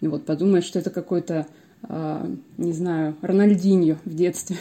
вот 0.08 0.26
подумаешь, 0.26 0.64
что 0.64 0.78
это 0.78 0.90
какой-то, 0.90 1.46
э, 1.88 2.36
не 2.58 2.72
знаю, 2.72 3.16
Рональдиньо 3.22 3.98
в 4.04 4.14
детстве. 4.14 4.56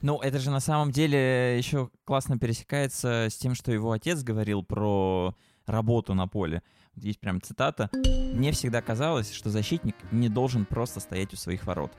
Ну, 0.00 0.18
это 0.18 0.38
же 0.38 0.50
на 0.50 0.60
самом 0.60 0.92
деле 0.92 1.58
еще 1.58 1.90
классно 2.04 2.38
пересекается 2.38 3.26
с 3.30 3.36
тем, 3.36 3.54
что 3.54 3.72
его 3.72 3.90
отец 3.90 4.22
говорил 4.22 4.62
про 4.62 5.34
работу 5.66 6.14
на 6.14 6.28
поле. 6.28 6.62
Есть 6.94 7.18
прям 7.18 7.42
цитата. 7.42 7.90
«Мне 8.32 8.52
всегда 8.52 8.80
казалось, 8.80 9.32
что 9.32 9.50
защитник 9.50 9.96
не 10.12 10.28
должен 10.28 10.66
просто 10.66 11.00
стоять 11.00 11.32
у 11.32 11.36
своих 11.36 11.66
ворот. 11.66 11.92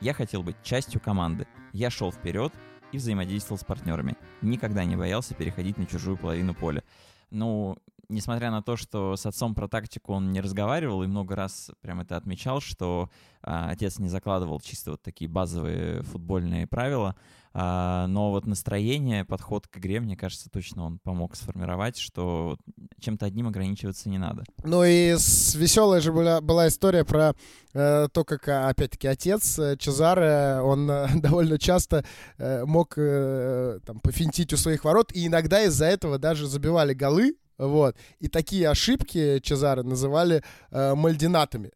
Я 0.00 0.12
хотел 0.12 0.42
быть 0.42 0.56
частью 0.62 1.00
команды. 1.00 1.46
Я 1.72 1.90
шел 1.90 2.12
вперед 2.12 2.52
и 2.92 2.98
взаимодействовал 2.98 3.58
с 3.58 3.64
партнерами. 3.64 4.16
Никогда 4.42 4.84
не 4.84 4.96
боялся 4.96 5.34
переходить 5.34 5.78
на 5.78 5.86
чужую 5.86 6.16
половину 6.16 6.54
поля. 6.54 6.84
Ну, 7.30 7.78
несмотря 8.08 8.50
на 8.50 8.62
то, 8.62 8.76
что 8.76 9.16
с 9.16 9.26
отцом 9.26 9.54
про 9.54 9.68
тактику 9.68 10.12
он 10.14 10.32
не 10.32 10.40
разговаривал 10.40 11.02
и 11.02 11.06
много 11.06 11.36
раз 11.36 11.70
прям 11.80 12.00
это 12.00 12.16
отмечал, 12.16 12.60
что 12.60 13.10
а, 13.42 13.70
отец 13.70 13.98
не 13.98 14.08
закладывал 14.08 14.60
чисто 14.60 14.92
вот 14.92 15.02
такие 15.02 15.28
базовые 15.30 16.02
футбольные 16.02 16.66
правила, 16.66 17.16
а, 17.52 18.06
но 18.06 18.30
вот 18.30 18.46
настроение, 18.46 19.24
подход 19.24 19.66
к 19.66 19.78
игре, 19.78 20.00
мне 20.00 20.16
кажется, 20.16 20.50
точно 20.50 20.84
он 20.84 20.98
помог 20.98 21.34
сформировать, 21.36 21.96
что 21.96 22.56
чем-то 23.00 23.26
одним 23.26 23.48
ограничиваться 23.48 24.08
не 24.08 24.18
надо. 24.18 24.44
Ну 24.64 24.84
и 24.84 25.12
веселая 25.12 26.00
же 26.00 26.12
была, 26.12 26.40
была 26.40 26.68
история 26.68 27.04
про 27.04 27.34
э, 27.72 28.08
то, 28.12 28.24
как, 28.24 28.48
а, 28.48 28.68
опять-таки, 28.68 29.06
отец 29.06 29.58
э, 29.58 29.76
Чезаре, 29.76 30.60
он 30.60 30.90
э, 30.90 31.08
довольно 31.14 31.58
часто 31.58 32.04
э, 32.38 32.64
мог 32.64 32.94
э, 32.96 33.80
там 33.84 34.00
пофинтить 34.00 34.52
у 34.52 34.56
своих 34.56 34.84
ворот, 34.84 35.12
и 35.12 35.26
иногда 35.26 35.62
из-за 35.62 35.86
этого 35.86 36.18
даже 36.18 36.46
забивали 36.46 36.94
голы, 36.94 37.34
вот. 37.58 37.96
И 38.20 38.28
такие 38.28 38.68
ошибки 38.68 39.40
Чезаре 39.40 39.82
называли 39.82 40.42
э, 40.70 40.94
мальдинатами. 40.94 41.72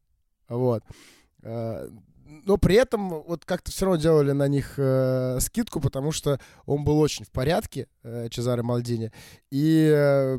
Вот. 0.48 0.82
Э, 1.42 1.88
но 2.44 2.56
при 2.56 2.76
этом 2.76 3.22
вот 3.22 3.44
как-то 3.44 3.70
все 3.70 3.84
равно 3.84 4.00
делали 4.00 4.32
на 4.32 4.48
них 4.48 4.74
э, 4.78 5.38
скидку, 5.40 5.80
потому 5.80 6.12
что 6.12 6.40
он 6.66 6.84
был 6.84 6.98
очень 6.98 7.24
в 7.24 7.30
порядке, 7.30 7.88
э, 8.02 8.28
Чезаре 8.30 8.62
Мальдини. 8.62 9.12
И 9.50 9.90
э, 9.94 10.38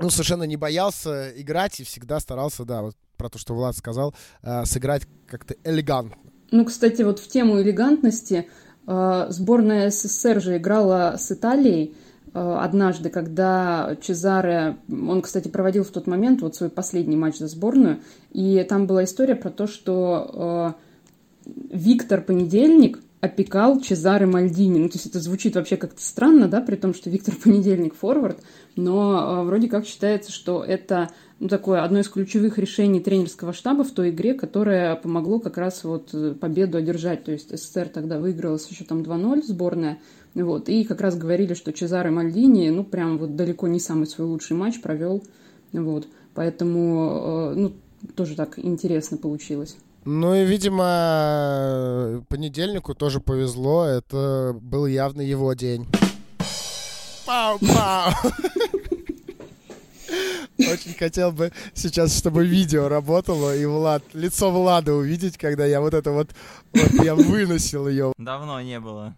ну, 0.00 0.10
совершенно 0.10 0.44
не 0.44 0.56
боялся 0.56 1.30
играть 1.40 1.80
и 1.80 1.84
всегда 1.84 2.20
старался, 2.20 2.64
да, 2.64 2.82
вот 2.82 2.96
про 3.16 3.28
то, 3.28 3.38
что 3.38 3.54
Влад 3.54 3.76
сказал, 3.76 4.14
э, 4.42 4.64
сыграть 4.64 5.02
как-то 5.26 5.54
элегантно. 5.64 6.16
Ну, 6.50 6.64
кстати, 6.64 7.02
вот 7.02 7.18
в 7.18 7.28
тему 7.28 7.60
элегантности 7.60 8.48
э, 8.86 9.26
сборная 9.28 9.90
СССР 9.90 10.40
же 10.40 10.56
играла 10.56 11.16
с 11.18 11.30
Италией, 11.30 11.94
однажды, 12.32 13.10
когда 13.10 13.96
Чезаре, 14.00 14.76
он, 14.88 15.22
кстати, 15.22 15.48
проводил 15.48 15.84
в 15.84 15.90
тот 15.90 16.06
момент 16.06 16.42
вот 16.42 16.54
свой 16.54 16.70
последний 16.70 17.16
матч 17.16 17.38
за 17.38 17.48
сборную, 17.48 18.00
и 18.32 18.64
там 18.68 18.86
была 18.86 19.04
история 19.04 19.34
про 19.34 19.50
то, 19.50 19.66
что 19.66 20.76
э, 21.46 21.52
Виктор 21.70 22.20
Понедельник 22.20 23.00
опекал 23.20 23.80
Чезаре 23.80 24.26
Мальдини. 24.26 24.78
Ну, 24.78 24.88
то 24.88 24.96
есть 24.96 25.06
это 25.06 25.20
звучит 25.20 25.54
вообще 25.54 25.76
как-то 25.76 26.02
странно, 26.02 26.48
да, 26.48 26.60
при 26.60 26.76
том, 26.76 26.94
что 26.94 27.10
Виктор 27.10 27.34
Понедельник 27.44 27.94
форвард, 27.94 28.38
но 28.76 29.42
э, 29.42 29.44
вроде 29.44 29.68
как 29.68 29.86
считается, 29.86 30.32
что 30.32 30.64
это 30.64 31.10
ну, 31.40 31.48
такое 31.48 31.82
одно 31.82 32.00
из 32.00 32.08
ключевых 32.08 32.58
решений 32.58 33.00
тренерского 33.00 33.54
штаба 33.54 33.82
в 33.82 33.90
той 33.90 34.10
игре, 34.10 34.34
которое 34.34 34.94
помогло 34.94 35.40
как 35.40 35.56
раз 35.56 35.84
вот 35.84 36.10
э, 36.12 36.34
победу 36.38 36.76
одержать. 36.76 37.24
То 37.24 37.32
есть 37.32 37.48
СССР 37.56 37.88
тогда 37.88 38.18
выиграла 38.18 38.58
с 38.58 38.68
счетом 38.68 39.00
2-0 39.00 39.42
сборная, 39.44 39.98
вот, 40.34 40.68
и 40.68 40.84
как 40.84 41.00
раз 41.00 41.16
говорили, 41.16 41.54
что 41.54 41.72
Чезаре 41.72 42.10
Мальдини, 42.10 42.68
ну, 42.68 42.84
прям 42.84 43.16
вот 43.16 43.36
далеко 43.36 43.68
не 43.68 43.80
самый 43.80 44.06
свой 44.06 44.28
лучший 44.28 44.54
матч 44.54 44.82
провел, 44.82 45.24
вот, 45.72 46.06
поэтому, 46.34 47.52
э, 47.52 47.54
ну, 47.56 47.72
тоже 48.14 48.36
так 48.36 48.58
интересно 48.58 49.16
получилось. 49.16 49.76
Ну 50.04 50.34
и, 50.34 50.44
видимо, 50.44 52.22
понедельнику 52.28 52.94
тоже 52.94 53.20
повезло, 53.20 53.86
это 53.86 54.54
был 54.60 54.86
явно 54.86 55.22
его 55.22 55.54
день. 55.54 55.86
Пау-пау! 57.26 58.12
Очень 60.58 60.94
хотел 60.98 61.32
бы 61.32 61.52
сейчас, 61.74 62.16
чтобы 62.16 62.46
видео 62.46 62.88
работало, 62.88 63.56
и 63.56 63.64
Влад, 63.64 64.02
лицо 64.12 64.50
Влада 64.50 64.94
увидеть, 64.94 65.38
когда 65.38 65.64
я 65.64 65.80
вот 65.80 65.94
это 65.94 66.10
вот, 66.10 66.30
вот 66.72 67.04
я 67.04 67.14
выносил 67.14 67.88
ее. 67.88 68.12
Давно 68.18 68.60
не 68.60 68.78
было. 68.80 69.16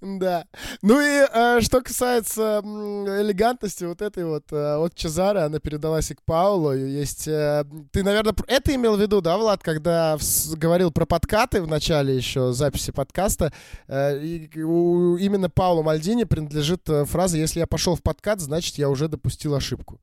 Да. 0.00 0.46
Ну 0.80 0.98
и 0.98 1.26
э, 1.30 1.60
что 1.60 1.82
касается 1.82 2.60
элегантности 2.64 3.84
вот 3.84 4.00
этой 4.00 4.24
вот 4.24 4.50
э, 4.50 4.76
от 4.76 4.94
Чезаре, 4.94 5.40
она 5.40 5.58
передалась 5.58 6.10
и 6.10 6.14
к 6.14 6.22
Паулу. 6.22 6.72
Есть, 6.72 7.28
э, 7.28 7.64
ты, 7.92 8.02
наверное, 8.02 8.34
это 8.46 8.74
имел 8.74 8.96
в 8.96 9.00
виду, 9.00 9.20
да, 9.20 9.36
Влад, 9.36 9.62
когда 9.62 10.16
говорил 10.56 10.90
про 10.90 11.04
подкаты 11.04 11.60
в 11.60 11.66
начале 11.66 12.16
еще 12.16 12.52
записи 12.52 12.92
подкаста. 12.92 13.52
Э, 13.88 14.18
и 14.18 14.62
у, 14.62 15.18
именно 15.18 15.50
Паулу 15.50 15.82
Мальдини 15.82 16.24
принадлежит 16.24 16.88
э, 16.88 17.04
фраза 17.04 17.36
«Если 17.36 17.60
я 17.60 17.66
пошел 17.66 17.94
в 17.94 18.02
подкат, 18.02 18.40
значит, 18.40 18.78
я 18.78 18.88
уже 18.88 19.06
допустил 19.06 19.54
ошибку». 19.54 20.00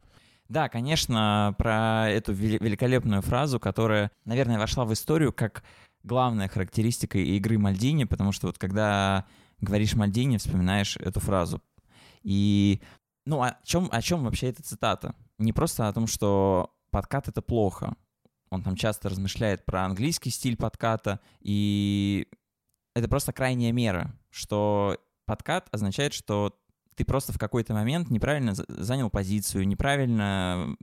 Да, 0.47 0.69
конечно, 0.69 1.55
про 1.57 2.09
эту 2.09 2.33
великолепную 2.33 3.21
фразу, 3.23 3.59
которая, 3.59 4.11
наверное, 4.25 4.59
вошла 4.59 4.85
в 4.85 4.93
историю 4.93 5.33
как 5.33 5.63
главная 6.03 6.47
характеристика 6.47 7.17
игры 7.17 7.57
Мальдини, 7.57 8.05
потому 8.05 8.31
что 8.31 8.47
вот 8.47 8.57
когда 8.57 9.25
говоришь 9.59 9.95
Мальдини, 9.95 10.37
вспоминаешь 10.37 10.97
эту 10.97 11.19
фразу. 11.19 11.61
И, 12.23 12.81
ну, 13.25 13.41
о 13.41 13.57
чем, 13.63 13.89
о 13.91 14.01
чем 14.01 14.23
вообще 14.23 14.47
эта 14.49 14.63
цитата? 14.63 15.15
Не 15.37 15.53
просто 15.53 15.87
о 15.87 15.93
том, 15.93 16.07
что 16.07 16.75
подкат— 16.91 17.27
это 17.29 17.41
плохо. 17.41 17.95
Он 18.49 18.63
там 18.63 18.75
часто 18.75 19.09
размышляет 19.09 19.65
про 19.65 19.83
английский 19.85 20.29
стиль 20.29 20.55
подката, 20.55 21.19
и 21.41 22.27
это 22.95 23.07
просто 23.07 23.33
крайняя 23.33 23.71
мера, 23.71 24.15
что 24.29 24.97
подкат 25.25 25.67
означает, 25.71 26.13
что 26.13 26.57
ты 26.95 27.05
просто 27.05 27.33
в 27.33 27.37
какой-то 27.37 27.73
момент 27.73 28.09
неправильно 28.09 28.53
занял 28.55 29.09
позицию, 29.09 29.67
неправильно 29.67 30.75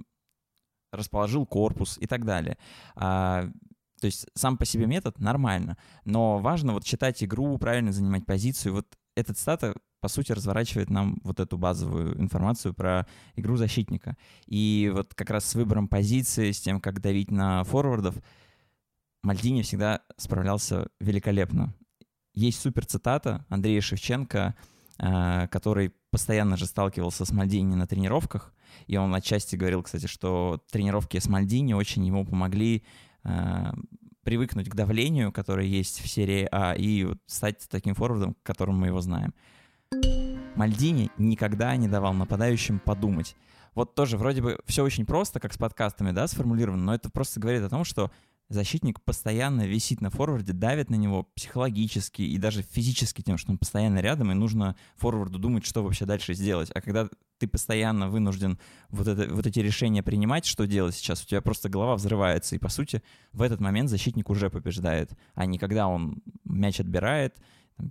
расположил 0.92 1.46
корпус 1.46 1.98
и 1.98 2.06
так 2.06 2.24
далее. 2.24 2.56
А 2.94 3.50
то 4.00 4.06
есть 4.06 4.26
сам 4.34 4.56
по 4.56 4.64
себе 4.64 4.86
метод 4.86 5.18
нормально, 5.18 5.76
но 6.04 6.38
важно 6.38 6.72
вот 6.72 6.84
читать 6.84 7.22
игру, 7.22 7.58
правильно 7.58 7.92
занимать 7.92 8.26
позицию. 8.26 8.74
Вот 8.74 8.86
эта 9.14 9.34
цитата, 9.34 9.74
по 10.00 10.08
сути, 10.08 10.32
разворачивает 10.32 10.90
нам 10.90 11.20
вот 11.22 11.40
эту 11.40 11.56
базовую 11.56 12.20
информацию 12.20 12.74
про 12.74 13.06
игру 13.36 13.56
защитника. 13.56 14.16
И 14.46 14.90
вот 14.92 15.14
как 15.14 15.30
раз 15.30 15.44
с 15.44 15.54
выбором 15.54 15.88
позиции, 15.88 16.50
с 16.50 16.60
тем, 16.60 16.80
как 16.80 17.00
давить 17.00 17.30
на 17.30 17.64
форвардов, 17.64 18.16
Мальдини 19.22 19.62
всегда 19.62 20.02
справлялся 20.18 20.88
великолепно. 21.00 21.72
Есть 22.34 22.60
супер 22.60 22.84
цитата 22.84 23.46
Андрея 23.48 23.80
Шевченко, 23.80 24.54
а, 24.98 25.46
который 25.48 25.94
постоянно 26.10 26.56
же 26.56 26.66
сталкивался 26.66 27.24
с 27.24 27.32
Мальдини 27.32 27.74
на 27.74 27.86
тренировках, 27.86 28.52
и 28.86 28.96
он 28.96 29.14
отчасти 29.14 29.56
говорил, 29.56 29.82
кстати, 29.82 30.06
что 30.06 30.62
тренировки 30.70 31.18
с 31.18 31.26
Мальдини 31.26 31.72
очень 31.72 32.04
ему 32.04 32.26
помогли 32.26 32.84
Э, 33.13 33.13
привыкнуть 34.24 34.68
к 34.68 34.74
давлению, 34.74 35.32
которое 35.32 35.66
есть 35.66 36.00
в 36.00 36.08
серии 36.08 36.48
А, 36.50 36.74
и 36.74 37.06
стать 37.26 37.66
таким 37.70 37.94
форвардом, 37.94 38.36
которым 38.42 38.78
мы 38.78 38.88
его 38.88 39.00
знаем. 39.00 39.34
Мальдини 40.56 41.10
никогда 41.18 41.76
не 41.76 41.88
давал 41.88 42.14
нападающим 42.14 42.78
подумать. 42.78 43.36
вот 43.74 43.94
тоже 43.94 44.16
вроде 44.16 44.40
бы 44.40 44.58
все 44.66 44.84
очень 44.84 45.04
просто, 45.04 45.40
как 45.40 45.52
с 45.52 45.58
подкастами, 45.58 46.12
да, 46.12 46.26
сформулировано, 46.26 46.82
но 46.82 46.94
это 46.94 47.10
просто 47.10 47.40
говорит 47.40 47.62
о 47.62 47.68
том, 47.68 47.84
что 47.84 48.10
защитник 48.48 49.00
постоянно 49.02 49.66
висит 49.66 50.00
на 50.00 50.10
форварде, 50.10 50.52
давит 50.52 50.90
на 50.90 50.94
него 50.94 51.24
психологически 51.34 52.22
и 52.22 52.38
даже 52.38 52.62
физически 52.62 53.22
тем, 53.22 53.36
что 53.36 53.52
он 53.52 53.58
постоянно 53.58 53.98
рядом, 53.98 54.30
и 54.30 54.34
нужно 54.34 54.76
форварду 54.96 55.38
думать, 55.38 55.64
что 55.64 55.82
вообще 55.82 56.04
дальше 56.04 56.34
сделать. 56.34 56.70
А 56.74 56.80
когда 56.80 57.08
ты 57.44 57.48
постоянно 57.48 58.08
вынужден 58.08 58.58
вот, 58.88 59.06
это, 59.06 59.32
вот 59.32 59.46
эти 59.46 59.60
решения 59.60 60.02
принимать, 60.02 60.46
что 60.46 60.66
делать 60.66 60.94
сейчас, 60.94 61.22
у 61.22 61.26
тебя 61.26 61.42
просто 61.42 61.68
голова 61.68 61.94
взрывается, 61.94 62.56
и, 62.56 62.58
по 62.58 62.70
сути, 62.70 63.02
в 63.32 63.42
этот 63.42 63.60
момент 63.60 63.90
защитник 63.90 64.30
уже 64.30 64.48
побеждает, 64.48 65.12
а 65.34 65.44
не 65.44 65.58
когда 65.58 65.86
он 65.86 66.22
мяч 66.44 66.80
отбирает, 66.80 67.36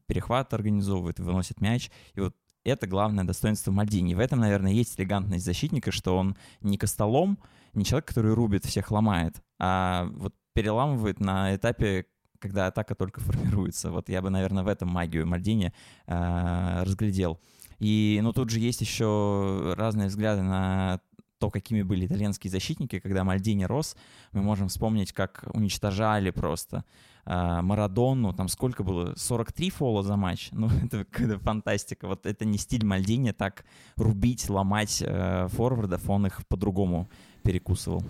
перехват 0.08 0.54
организовывает, 0.54 1.20
выносит 1.20 1.62
мяч, 1.62 1.92
и 2.16 2.22
вот 2.22 2.36
это 2.64 2.88
главное 2.88 3.26
достоинство 3.26 3.72
Мальдини. 3.72 4.16
В 4.16 4.20
этом, 4.20 4.40
наверное, 4.40 4.72
есть 4.72 5.00
элегантность 5.00 5.46
защитника, 5.46 5.92
что 5.92 6.18
он 6.18 6.36
не 6.62 6.78
костолом, 6.78 7.38
не 7.74 7.86
человек, 7.86 8.08
который 8.08 8.34
рубит, 8.34 8.66
всех 8.66 8.90
ломает, 8.90 9.36
а 9.60 10.10
вот 10.16 10.34
переламывает 10.54 11.20
на 11.20 11.56
этапе, 11.56 12.06
когда 12.40 12.68
атака 12.68 12.96
только 12.96 13.22
формируется. 13.22 13.92
Вот 13.92 14.10
я 14.10 14.22
бы, 14.22 14.32
наверное, 14.32 14.64
в 14.64 14.68
этом 14.68 14.90
магию 14.90 15.28
Мальдини 15.28 15.74
э, 16.08 16.84
разглядел. 16.84 17.40
И, 17.80 18.20
ну, 18.22 18.34
тут 18.34 18.50
же 18.50 18.60
есть 18.60 18.82
еще 18.82 19.74
разные 19.78 20.08
взгляды 20.08 20.42
на 20.42 21.00
то, 21.44 21.50
какими 21.50 21.82
были 21.82 22.06
итальянские 22.06 22.50
защитники, 22.50 23.00
когда 23.00 23.26
Мальдини 23.26 23.66
рос, 23.66 23.98
мы 24.32 24.42
можем 24.42 24.70
вспомнить, 24.70 25.12
как 25.12 25.44
уничтожали 25.54 26.30
просто 26.30 26.86
э, 27.26 27.62
Марадону, 27.62 28.32
там 28.32 28.48
сколько 28.48 28.82
было, 28.82 29.14
43 29.18 29.70
фола 29.70 30.04
за 30.04 30.16
матч, 30.16 30.50
ну 30.54 30.70
это 30.86 31.04
какая-то 31.04 31.40
фантастика, 31.40 32.08
вот 32.08 32.26
это 32.26 32.46
не 32.46 32.58
стиль 32.58 32.86
Мальдини, 32.86 33.32
так 33.32 33.66
рубить, 33.98 34.50
ломать 34.50 35.04
э, 35.06 35.50
форвардов, 35.50 36.10
он 36.10 36.28
их 36.28 36.48
по-другому 36.48 37.10
перекусывал. 37.44 38.04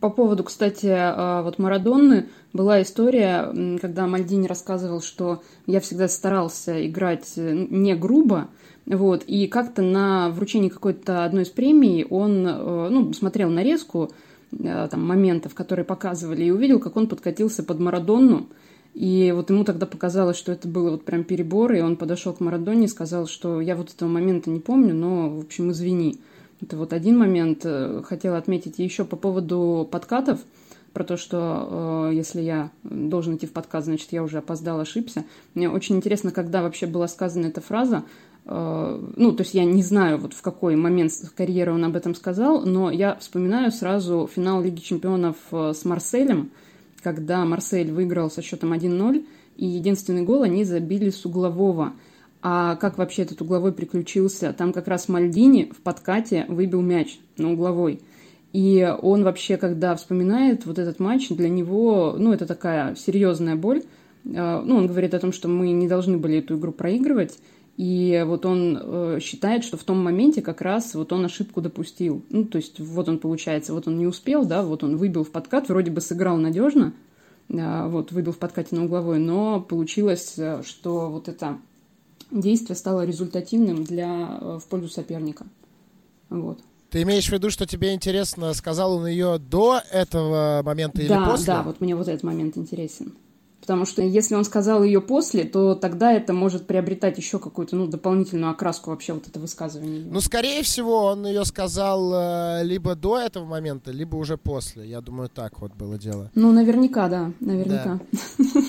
По 0.00 0.08
поводу, 0.08 0.44
кстати, 0.44 0.86
а, 0.88 1.42
вот 1.42 1.58
Марадонны. 1.58 2.28
Была 2.52 2.80
история, 2.80 3.78
когда 3.80 4.06
Мальдини 4.06 4.46
рассказывал, 4.46 5.02
что 5.02 5.42
я 5.66 5.80
всегда 5.80 6.08
старался 6.08 6.86
играть 6.86 7.32
э, 7.36 7.66
не 7.68 7.94
грубо, 7.94 8.48
вот, 8.86 9.24
и 9.26 9.46
как-то 9.46 9.82
на 9.82 10.30
вручении 10.30 10.68
какой-то 10.68 11.24
одной 11.24 11.44
из 11.44 11.48
премий 11.48 12.04
он, 12.04 12.46
э, 12.46 12.88
ну, 12.90 13.12
смотрел 13.12 13.48
нарезку 13.48 14.10
э, 14.52 14.88
там, 14.90 15.06
моментов, 15.06 15.54
которые 15.54 15.84
показывали, 15.84 16.44
и 16.44 16.50
увидел, 16.50 16.80
как 16.80 16.96
он 16.96 17.06
подкатился 17.06 17.62
под 17.62 17.80
Марадонну, 17.80 18.48
и 18.94 19.32
вот 19.34 19.50
ему 19.50 19.64
тогда 19.64 19.86
показалось, 19.86 20.36
что 20.36 20.52
это 20.52 20.68
было 20.68 20.92
вот 20.92 21.04
прям 21.04 21.24
перебор, 21.24 21.72
и 21.72 21.80
он 21.80 21.96
подошел 21.96 22.32
к 22.32 22.40
Марадоне 22.40 22.84
и 22.84 22.88
сказал, 22.88 23.26
что 23.26 23.60
я 23.60 23.74
вот 23.74 23.92
этого 23.92 24.08
момента 24.08 24.50
не 24.50 24.60
помню, 24.60 24.94
но, 24.94 25.30
в 25.30 25.40
общем, 25.40 25.70
извини. 25.72 26.20
Это 26.60 26.76
вот 26.76 26.92
один 26.92 27.18
момент. 27.18 27.62
Э, 27.64 28.02
хотела 28.04 28.38
отметить 28.38 28.78
еще 28.78 29.04
по 29.04 29.16
поводу 29.16 29.88
подкатов, 29.90 30.40
про 30.94 31.02
то, 31.02 31.16
что 31.16 32.08
э, 32.10 32.14
если 32.14 32.40
я 32.40 32.70
должен 32.84 33.34
идти 33.34 33.46
в 33.46 33.52
подкат, 33.52 33.84
значит, 33.84 34.12
я 34.12 34.22
уже 34.22 34.38
опоздал, 34.38 34.78
ошибся. 34.78 35.24
Мне 35.54 35.68
очень 35.68 35.96
интересно, 35.96 36.30
когда 36.30 36.62
вообще 36.62 36.86
была 36.86 37.08
сказана 37.08 37.46
эта 37.46 37.60
фраза. 37.60 38.04
Э, 38.46 39.00
ну, 39.16 39.32
то 39.32 39.42
есть 39.42 39.54
я 39.54 39.64
не 39.64 39.82
знаю, 39.82 40.18
вот 40.18 40.34
в 40.34 40.42
какой 40.42 40.76
момент 40.76 41.12
карьеры 41.36 41.72
он 41.72 41.84
об 41.84 41.96
этом 41.96 42.14
сказал, 42.14 42.62
но 42.62 42.90
я 42.90 43.16
вспоминаю 43.16 43.70
сразу 43.72 44.28
финал 44.32 44.62
Лиги 44.62 44.80
Чемпионов 44.80 45.36
э, 45.52 45.72
с 45.74 45.84
Марселем, 45.84 46.50
когда 47.02 47.44
Марсель 47.44 47.92
выиграл 47.92 48.30
со 48.30 48.42
счетом 48.42 48.72
1-0, 48.72 49.26
и 49.56 49.66
единственный 49.66 50.22
гол 50.22 50.42
они 50.42 50.64
забили 50.64 51.10
с 51.10 51.24
углового– 51.24 51.92
а 52.46 52.76
как 52.76 52.98
вообще 52.98 53.22
этот 53.22 53.40
угловой 53.40 53.72
приключился? 53.72 54.52
Там 54.52 54.74
как 54.74 54.86
раз 54.86 55.08
Мальдини 55.08 55.72
в 55.74 55.80
подкате 55.80 56.44
выбил 56.46 56.82
мяч 56.82 57.18
на 57.38 57.50
угловой. 57.50 58.02
И 58.52 58.86
он 59.00 59.24
вообще, 59.24 59.56
когда 59.56 59.96
вспоминает 59.96 60.66
вот 60.66 60.78
этот 60.78 61.00
матч, 61.00 61.30
для 61.30 61.48
него, 61.48 62.16
ну, 62.18 62.34
это 62.34 62.44
такая 62.44 62.96
серьезная 62.96 63.56
боль. 63.56 63.84
А, 64.26 64.60
ну, 64.60 64.76
он 64.76 64.88
говорит 64.88 65.14
о 65.14 65.20
том, 65.20 65.32
что 65.32 65.48
мы 65.48 65.70
не 65.70 65.88
должны 65.88 66.18
были 66.18 66.40
эту 66.40 66.58
игру 66.58 66.70
проигрывать. 66.72 67.38
И 67.76 68.22
вот 68.24 68.46
он 68.46 68.78
э, 68.80 69.18
считает, 69.20 69.64
что 69.64 69.76
в 69.76 69.82
том 69.82 70.02
моменте 70.02 70.42
как 70.42 70.60
раз 70.60 70.94
вот 70.94 71.12
он 71.12 71.24
ошибку 71.24 71.60
допустил. 71.60 72.24
Ну, 72.30 72.44
то 72.44 72.56
есть 72.58 72.78
вот 72.78 73.08
он, 73.08 73.18
получается, 73.18 73.72
вот 73.72 73.88
он 73.88 73.98
не 73.98 74.06
успел, 74.06 74.44
да, 74.44 74.62
вот 74.62 74.84
он 74.84 74.96
выбил 74.96 75.24
в 75.24 75.30
подкат, 75.30 75.68
вроде 75.68 75.90
бы 75.90 76.00
сыграл 76.00 76.36
надежно, 76.36 76.94
э, 77.48 77.88
вот, 77.88 78.12
выбил 78.12 78.32
в 78.32 78.38
подкате 78.38 78.76
на 78.76 78.84
угловой, 78.84 79.18
но 79.18 79.60
получилось, 79.60 80.34
э, 80.36 80.62
что 80.64 81.10
вот 81.10 81.28
это 81.28 81.58
действие 82.30 82.76
стало 82.76 83.04
результативным 83.04 83.82
для, 83.82 84.38
в 84.60 84.64
пользу 84.68 84.88
соперника. 84.88 85.46
Вот. 86.30 86.60
Ты 86.90 87.02
имеешь 87.02 87.28
в 87.28 87.32
виду, 87.32 87.50
что 87.50 87.66
тебе 87.66 87.92
интересно, 87.92 88.54
сказал 88.54 88.98
он 88.98 89.08
ее 89.08 89.38
до 89.38 89.80
этого 89.90 90.62
момента 90.64 91.02
или 91.02 91.08
да, 91.08 91.28
после? 91.28 91.46
Да, 91.46 91.62
вот 91.64 91.80
мне 91.80 91.96
вот 91.96 92.06
этот 92.06 92.22
момент 92.22 92.56
интересен. 92.56 93.14
Потому 93.64 93.86
что 93.86 94.02
если 94.02 94.34
он 94.34 94.44
сказал 94.44 94.82
ее 94.84 95.00
после, 95.00 95.44
то 95.44 95.74
тогда 95.74 96.12
это 96.12 96.34
может 96.34 96.66
приобретать 96.66 97.16
еще 97.16 97.38
какую-то 97.38 97.76
ну, 97.76 97.86
дополнительную 97.86 98.50
окраску 98.50 98.90
вообще 98.90 99.14
вот 99.14 99.26
это 99.26 99.40
высказывание. 99.40 100.04
Ну, 100.04 100.20
скорее 100.20 100.62
всего, 100.62 101.04
он 101.04 101.26
ее 101.26 101.46
сказал 101.46 102.12
э, 102.12 102.62
либо 102.62 102.94
до 102.94 103.18
этого 103.18 103.46
момента, 103.46 103.90
либо 103.90 104.16
уже 104.16 104.36
после. 104.36 104.86
Я 104.86 105.00
думаю, 105.00 105.30
так 105.30 105.62
вот 105.62 105.72
было 105.72 105.96
дело. 105.96 106.30
Ну, 106.34 106.52
наверняка, 106.52 107.08
да, 107.08 107.32
наверняка. 107.40 108.00
Да. 108.36 108.60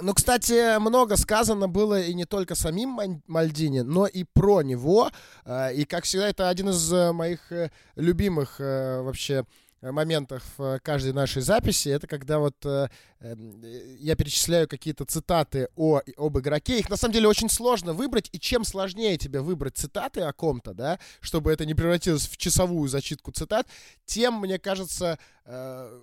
Ну, 0.00 0.14
кстати, 0.14 0.78
много 0.78 1.16
сказано 1.16 1.68
было 1.68 2.00
и 2.00 2.14
не 2.14 2.24
только 2.24 2.54
самим 2.54 2.98
Мальдини, 3.26 3.80
но 3.80 4.06
и 4.06 4.24
про 4.24 4.62
него. 4.62 5.10
А, 5.44 5.68
и, 5.68 5.84
как 5.84 6.04
всегда, 6.04 6.28
это 6.28 6.48
один 6.48 6.70
из 6.70 6.92
э, 6.92 7.12
моих 7.12 7.52
э, 7.52 7.70
любимых 7.96 8.56
э, 8.58 9.02
вообще 9.82 9.92
моментов 9.92 10.42
каждой 10.82 11.12
нашей 11.12 11.42
записи, 11.42 11.88
это 11.88 12.06
когда 12.06 12.38
вот 12.38 12.54
э, 12.64 12.88
я 13.98 14.14
перечисляю 14.16 14.68
какие-то 14.68 15.04
цитаты 15.04 15.68
о, 15.76 16.00
об 16.16 16.38
игроке. 16.38 16.78
Их 16.78 16.88
на 16.88 16.96
самом 16.96 17.14
деле 17.14 17.28
очень 17.28 17.50
сложно 17.50 17.92
выбрать, 17.92 18.28
и 18.32 18.38
чем 18.38 18.64
сложнее 18.64 19.16
тебе 19.18 19.40
выбрать 19.40 19.76
цитаты 19.76 20.22
о 20.22 20.32
ком-то, 20.32 20.74
да, 20.74 20.98
чтобы 21.20 21.52
это 21.52 21.66
не 21.66 21.74
превратилось 21.74 22.28
в 22.28 22.36
часовую 22.36 22.88
зачитку 22.88 23.32
цитат, 23.32 23.66
тем, 24.04 24.40
мне 24.40 24.58
кажется, 24.58 25.18
э, 25.44 26.00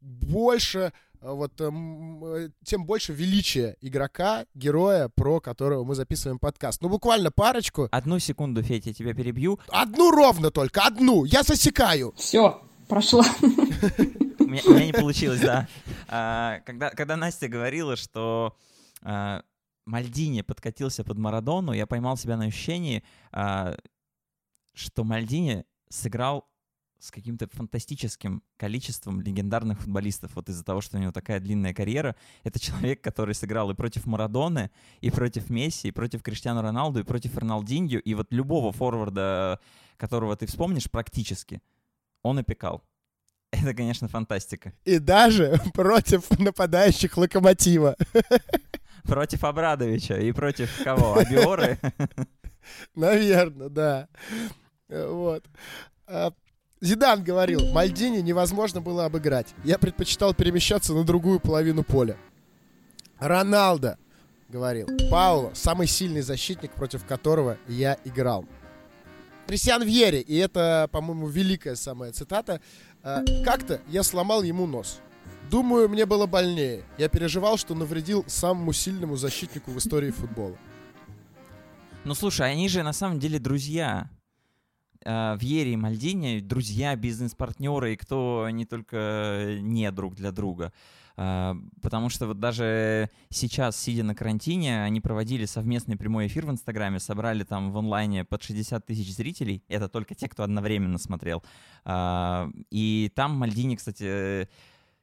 больше 0.00 0.92
а 1.22 1.32
вот 1.32 1.58
эм, 1.62 2.22
э, 2.24 2.50
тем 2.64 2.84
больше 2.84 3.12
величия 3.14 3.76
игрока, 3.80 4.44
героя, 4.54 5.08
про 5.08 5.40
которого 5.40 5.82
мы 5.82 5.94
записываем 5.94 6.38
подкаст. 6.38 6.82
Ну, 6.82 6.90
буквально 6.90 7.32
парочку. 7.32 7.88
Одну 7.90 8.18
секунду, 8.18 8.62
Федя, 8.62 8.90
я 8.90 8.94
тебя 8.94 9.14
перебью. 9.14 9.58
Одну 9.68 10.10
ровно 10.10 10.50
только, 10.50 10.82
одну. 10.82 11.24
Я 11.24 11.42
засекаю. 11.42 12.12
Все, 12.16 12.60
прошла. 12.88 13.24
У 14.38 14.44
меня 14.44 14.86
не 14.86 14.92
получилось, 14.92 15.40
да. 15.40 15.68
А, 16.08 16.60
когда, 16.66 16.90
когда 16.90 17.16
Настя 17.16 17.48
говорила, 17.48 17.96
что 17.96 18.56
а, 19.02 19.42
Мальдини 19.84 20.42
подкатился 20.42 21.04
под 21.04 21.18
Марадону, 21.18 21.72
я 21.72 21.86
поймал 21.86 22.16
себя 22.16 22.36
на 22.36 22.46
ощущении, 22.46 23.02
что 24.74 25.04
Мальдини 25.04 25.64
сыграл 25.88 26.48
с 26.98 27.10
каким-то 27.10 27.48
фантастическим 27.48 28.42
количеством 28.56 29.20
легендарных 29.20 29.80
футболистов. 29.80 30.34
Вот 30.34 30.48
из-за 30.48 30.64
того, 30.64 30.80
что 30.80 30.96
у 30.96 31.00
него 31.00 31.12
такая 31.12 31.40
длинная 31.40 31.74
карьера. 31.74 32.16
Это 32.42 32.58
человек, 32.58 33.02
который 33.02 33.34
сыграл 33.34 33.70
и 33.70 33.74
против 33.74 34.06
Марадоны, 34.06 34.70
и 35.00 35.10
против 35.10 35.50
Месси, 35.50 35.88
и 35.88 35.92
против 35.92 36.22
Криштиану 36.22 36.62
Роналду, 36.62 37.00
и 37.00 37.04
против 37.04 37.36
Роналдинью. 37.36 38.02
И 38.02 38.14
вот 38.14 38.32
любого 38.32 38.72
форварда, 38.72 39.60
которого 39.96 40.36
ты 40.36 40.46
вспомнишь, 40.46 40.90
практически, 40.90 41.60
он 42.26 42.38
опекал. 42.38 42.82
Это, 43.50 43.74
конечно, 43.74 44.08
фантастика. 44.08 44.72
И 44.84 44.98
даже 44.98 45.60
против 45.74 46.30
нападающих 46.38 47.16
Локомотива. 47.16 47.96
Против 49.04 49.44
Абрадовича 49.44 50.18
и 50.18 50.32
против 50.32 50.82
кого? 50.82 51.16
Абиоры? 51.16 51.78
Наверное, 52.96 53.68
да. 53.68 54.08
Вот. 54.88 55.44
А 56.08 56.32
Зидан 56.80 57.22
говорил, 57.22 57.72
Мальдини 57.72 58.18
невозможно 58.18 58.80
было 58.80 59.04
обыграть. 59.04 59.54
Я 59.62 59.78
предпочитал 59.78 60.34
перемещаться 60.34 60.92
на 60.92 61.04
другую 61.04 61.38
половину 61.38 61.84
поля. 61.84 62.16
Роналдо 63.20 63.96
говорил, 64.48 64.88
Пауло 65.10 65.52
самый 65.54 65.86
сильный 65.86 66.22
защитник, 66.22 66.72
против 66.72 67.04
которого 67.06 67.58
я 67.68 67.96
играл. 68.04 68.44
Кристиан 69.46 69.82
Вьери, 69.82 70.20
и 70.20 70.36
это, 70.36 70.88
по-моему, 70.90 71.28
великая 71.28 71.76
самая 71.76 72.12
цитата, 72.12 72.60
«Э, 73.02 73.24
как-то 73.44 73.80
я 73.88 74.02
сломал 74.02 74.42
ему 74.42 74.66
нос. 74.66 75.00
Думаю, 75.50 75.88
мне 75.88 76.04
было 76.06 76.26
больнее. 76.26 76.82
Я 76.98 77.08
переживал, 77.08 77.56
что 77.56 77.74
навредил 77.74 78.24
самому 78.26 78.72
сильному 78.72 79.16
защитнику 79.16 79.70
в 79.70 79.78
истории 79.78 80.10
футбола. 80.10 80.56
Ну 82.04 82.14
слушай, 82.14 82.50
они 82.50 82.68
же 82.68 82.82
на 82.82 82.92
самом 82.92 83.18
деле 83.20 83.38
друзья. 83.38 84.10
э, 85.04 85.36
Вьери 85.38 85.72
и 85.72 85.76
Мальдини 85.76 86.40
друзья, 86.40 86.96
бизнес-партнеры, 86.96 87.92
и 87.92 87.96
кто 87.96 88.48
не 88.50 88.64
только 88.64 89.58
не 89.60 89.88
друг 89.92 90.16
для 90.16 90.32
друга. 90.32 90.72
А, 91.16 91.56
потому 91.80 92.10
что 92.10 92.26
вот 92.26 92.40
даже 92.40 93.10
сейчас, 93.30 93.76
сидя 93.76 94.02
на 94.04 94.14
карантине, 94.14 94.82
они 94.82 95.00
проводили 95.00 95.46
совместный 95.46 95.96
прямой 95.96 96.26
эфир 96.26 96.46
в 96.46 96.50
Инстаграме, 96.50 96.98
собрали 96.98 97.42
там 97.44 97.72
в 97.72 97.78
онлайне 97.78 98.24
под 98.24 98.42
60 98.42 98.84
тысяч 98.84 99.14
зрителей. 99.14 99.64
Это 99.68 99.88
только 99.88 100.14
те, 100.14 100.28
кто 100.28 100.42
одновременно 100.42 100.98
смотрел. 100.98 101.42
А, 101.84 102.50
и 102.70 103.10
там 103.14 103.32
Мальдини, 103.36 103.76
кстати, 103.76 104.48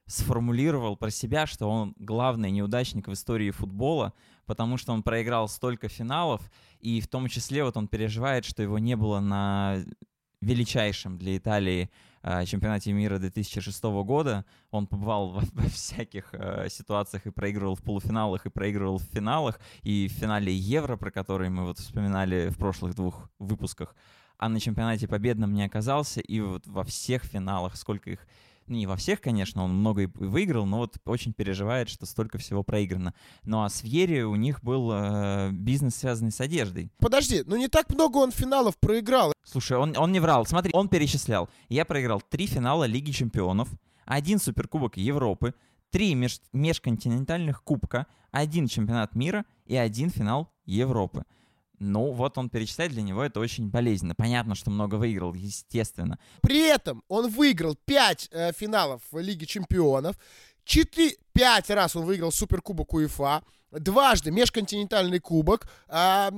сформулировал 0.06 0.96
про 0.96 1.10
себя, 1.10 1.46
что 1.46 1.68
он 1.68 1.94
главный 1.98 2.50
неудачник 2.50 3.08
в 3.08 3.12
истории 3.12 3.50
футбола, 3.50 4.12
потому 4.46 4.76
что 4.76 4.92
он 4.92 5.02
проиграл 5.02 5.48
столько 5.48 5.88
финалов, 5.88 6.42
и 6.80 7.00
в 7.00 7.08
том 7.08 7.28
числе 7.28 7.64
вот 7.64 7.76
он 7.76 7.88
переживает, 7.88 8.44
что 8.44 8.62
его 8.62 8.78
не 8.78 8.96
было 8.96 9.20
на 9.20 9.82
величайшем 10.42 11.18
для 11.18 11.36
Италии 11.36 11.84
э, 11.84 11.88
чемпионате 12.46 12.92
мира 12.92 13.18
2006 13.18 13.82
года. 14.04 14.44
Он 14.70 14.86
побывал 14.86 15.30
во, 15.30 15.42
во 15.52 15.68
всяких 15.68 16.32
э, 16.32 16.68
ситуациях 16.70 17.26
и 17.26 17.30
проигрывал 17.30 17.74
в 17.74 17.82
полуфиналах, 17.82 18.46
и 18.46 18.50
проигрывал 18.50 18.98
в 18.98 19.04
финалах, 19.04 19.60
и 19.82 20.08
в 20.08 20.12
финале 20.12 20.54
Евро, 20.54 20.96
про 20.96 21.10
который 21.10 21.50
мы 21.50 21.64
вот 21.64 21.78
вспоминали 21.78 22.48
в 22.48 22.56
прошлых 22.56 22.94
двух 22.94 23.30
выпусках. 23.38 23.94
А 24.38 24.48
на 24.48 24.58
чемпионате 24.58 25.06
победным 25.06 25.52
не 25.52 25.64
оказался, 25.64 26.20
и 26.20 26.40
вот 26.40 26.66
во 26.66 26.82
всех 26.84 27.24
финалах, 27.24 27.76
сколько 27.76 28.10
их 28.10 28.26
ну, 28.66 28.76
не 28.76 28.86
во 28.86 28.96
всех, 28.96 29.20
конечно, 29.20 29.62
он 29.64 29.74
много 29.74 30.02
и 30.02 30.06
выиграл, 30.06 30.66
но 30.66 30.78
вот 30.78 30.96
очень 31.04 31.32
переживает, 31.32 31.88
что 31.88 32.06
столько 32.06 32.38
всего 32.38 32.62
проиграно. 32.62 33.14
Ну 33.44 33.62
а 33.62 33.68
с 33.68 33.82
Вьери 33.82 34.22
у 34.22 34.36
них 34.36 34.62
был 34.62 34.90
э, 34.92 35.50
бизнес, 35.52 35.96
связанный 35.96 36.32
с 36.32 36.40
одеждой. 36.40 36.90
Подожди, 36.98 37.42
ну 37.46 37.56
не 37.56 37.68
так 37.68 37.90
много 37.90 38.18
он 38.18 38.30
финалов 38.30 38.76
проиграл. 38.78 39.32
Слушай, 39.44 39.78
он, 39.78 39.96
он 39.96 40.12
не 40.12 40.20
врал. 40.20 40.46
Смотри, 40.46 40.70
он 40.74 40.88
перечислял. 40.88 41.48
Я 41.68 41.84
проиграл 41.84 42.20
три 42.20 42.46
финала 42.46 42.84
Лиги 42.84 43.10
Чемпионов, 43.10 43.68
один 44.06 44.38
Суперкубок 44.38 44.96
Европы, 44.96 45.54
три 45.90 46.14
меж 46.14 46.40
межконтинентальных 46.52 47.62
кубка, 47.62 48.06
один 48.30 48.66
чемпионат 48.66 49.14
мира 49.14 49.44
и 49.66 49.76
один 49.76 50.10
финал 50.10 50.50
Европы. 50.66 51.24
Ну, 51.84 52.12
вот 52.12 52.38
он 52.38 52.48
перечисляет, 52.48 52.92
для 52.92 53.02
него 53.02 53.22
это 53.22 53.40
очень 53.40 53.68
болезненно. 53.68 54.14
Понятно, 54.14 54.54
что 54.54 54.70
много 54.70 54.94
выиграл, 54.94 55.34
естественно. 55.34 56.18
При 56.40 56.60
этом 56.60 57.02
он 57.08 57.30
выиграл 57.30 57.76
5 57.84 58.30
э, 58.32 58.52
финалов 58.52 59.02
Лиги 59.12 59.44
Чемпионов, 59.44 60.16
4, 60.64 61.16
5 61.32 61.70
раз 61.70 61.94
он 61.94 62.04
выиграл 62.04 62.32
Суперкубок 62.32 62.94
УЕФА, 62.94 63.42
дважды 63.78 64.30
межконтинентальный 64.30 65.20
кубок, 65.20 65.66
э, 65.88 66.30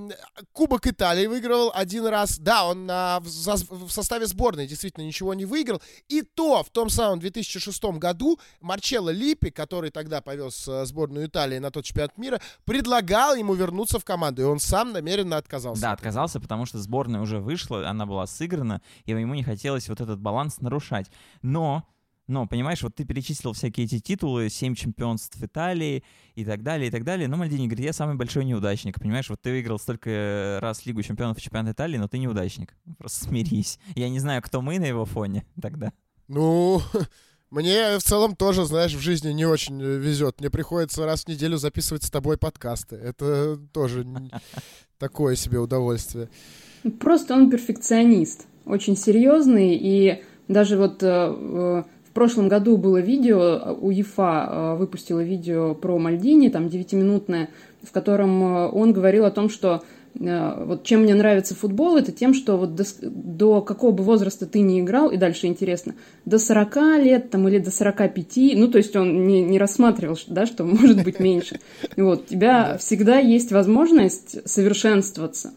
Кубок 0.52 0.86
Италии 0.86 1.26
выигрывал 1.26 1.70
один 1.74 2.06
раз. 2.06 2.38
Да, 2.38 2.66
он 2.66 2.88
э, 2.90 3.20
в, 3.20 3.86
в 3.86 3.90
составе 3.90 4.26
сборной 4.26 4.66
действительно 4.66 5.04
ничего 5.04 5.34
не 5.34 5.44
выиграл. 5.44 5.80
И 6.08 6.22
то 6.22 6.62
в 6.62 6.70
том 6.70 6.90
самом 6.90 7.20
2006 7.20 7.84
году 7.98 8.38
Марчелло 8.60 9.10
Липпи, 9.10 9.50
который 9.50 9.90
тогда 9.90 10.20
повез 10.20 10.66
э, 10.68 10.84
сборную 10.86 11.26
Италии 11.26 11.58
на 11.58 11.70
тот 11.70 11.84
чемпионат 11.84 12.16
мира, 12.18 12.40
предлагал 12.64 13.34
ему 13.34 13.54
вернуться 13.54 13.98
в 13.98 14.04
команду, 14.04 14.42
и 14.42 14.44
он 14.44 14.60
сам 14.60 14.92
намеренно 14.92 15.36
отказался. 15.36 15.82
Да, 15.82 15.92
отказался, 15.92 16.40
потому 16.40 16.66
что 16.66 16.78
сборная 16.78 17.20
уже 17.20 17.38
вышла, 17.38 17.88
она 17.88 18.06
была 18.06 18.26
сыграна, 18.26 18.80
и 19.04 19.12
ему 19.12 19.34
не 19.34 19.42
хотелось 19.42 19.88
вот 19.88 20.00
этот 20.00 20.20
баланс 20.20 20.60
нарушать. 20.60 21.10
Но 21.42 21.86
но, 22.28 22.46
понимаешь, 22.46 22.82
вот 22.82 22.94
ты 22.94 23.04
перечислил 23.04 23.52
всякие 23.52 23.86
эти 23.86 24.00
титулы, 24.00 24.48
семь 24.48 24.74
чемпионств 24.74 25.40
Италии 25.40 26.02
и 26.34 26.44
так 26.44 26.62
далее, 26.62 26.88
и 26.88 26.90
так 26.90 27.04
далее. 27.04 27.28
Но 27.28 27.36
Мальдини 27.36 27.66
говорит, 27.66 27.86
я 27.86 27.92
самый 27.92 28.16
большой 28.16 28.44
неудачник, 28.44 28.98
понимаешь? 28.98 29.30
Вот 29.30 29.40
ты 29.40 29.50
выиграл 29.50 29.78
столько 29.78 30.58
раз 30.60 30.84
Лигу 30.86 31.02
чемпионов 31.02 31.38
и 31.38 31.40
чемпионат 31.40 31.74
Италии, 31.74 31.98
но 31.98 32.08
ты 32.08 32.18
неудачник. 32.18 32.74
Просто 32.98 33.26
смирись. 33.26 33.78
Я 33.94 34.08
не 34.08 34.18
знаю, 34.18 34.42
кто 34.42 34.60
мы 34.60 34.78
на 34.78 34.86
его 34.86 35.04
фоне 35.04 35.44
тогда. 35.60 35.92
Ну, 36.26 36.80
мне 37.50 37.98
в 37.98 38.02
целом 38.02 38.34
тоже, 38.34 38.64
знаешь, 38.64 38.94
в 38.94 39.00
жизни 39.00 39.30
не 39.30 39.46
очень 39.46 39.80
везет. 39.80 40.40
Мне 40.40 40.50
приходится 40.50 41.04
раз 41.04 41.24
в 41.24 41.28
неделю 41.28 41.58
записывать 41.58 42.02
с 42.02 42.10
тобой 42.10 42.38
подкасты. 42.38 42.96
Это 42.96 43.56
тоже 43.72 44.04
такое 44.98 45.36
себе 45.36 45.60
удовольствие. 45.60 46.28
Просто 46.98 47.34
он 47.34 47.50
перфекционист, 47.50 48.46
очень 48.64 48.96
серьезный, 48.96 49.76
и 49.76 50.24
даже 50.48 50.76
вот 50.76 51.02
э, 51.02 51.84
прошлом 52.16 52.48
году 52.48 52.78
было 52.78 52.96
видео, 52.96 53.76
УЕФА 53.78 54.48
э, 54.48 54.76
выпустила 54.78 55.22
видео 55.22 55.74
про 55.74 55.98
Мальдини, 55.98 56.48
там 56.48 56.68
9-минутное, 56.68 57.50
в 57.82 57.92
котором 57.92 58.42
э, 58.42 58.68
он 58.68 58.94
говорил 58.94 59.26
о 59.26 59.30
том, 59.30 59.50
что 59.50 59.82
э, 60.18 60.64
вот 60.64 60.82
чем 60.82 61.02
мне 61.02 61.14
нравится 61.14 61.54
футбол, 61.54 61.98
это 61.98 62.12
тем, 62.12 62.32
что 62.32 62.56
вот 62.56 62.74
до, 62.74 62.84
до 63.02 63.60
какого 63.60 63.90
бы 63.90 64.02
возраста 64.02 64.46
ты 64.46 64.60
не 64.60 64.80
играл, 64.80 65.10
и 65.10 65.18
дальше 65.18 65.46
интересно, 65.46 65.94
до 66.24 66.38
40 66.38 66.76
лет 67.04 67.28
там 67.28 67.46
или 67.48 67.58
до 67.58 67.70
45, 67.70 68.26
ну, 68.54 68.68
то 68.68 68.78
есть 68.78 68.96
он 68.96 69.26
не, 69.26 69.42
не 69.42 69.58
рассматривал, 69.58 70.16
да, 70.26 70.46
что 70.46 70.64
может 70.64 71.04
быть 71.04 71.20
меньше. 71.20 71.60
Вот, 71.98 72.22
у 72.22 72.30
тебя 72.30 72.78
всегда 72.78 73.18
есть 73.18 73.52
возможность 73.52 74.48
совершенствоваться. 74.48 75.52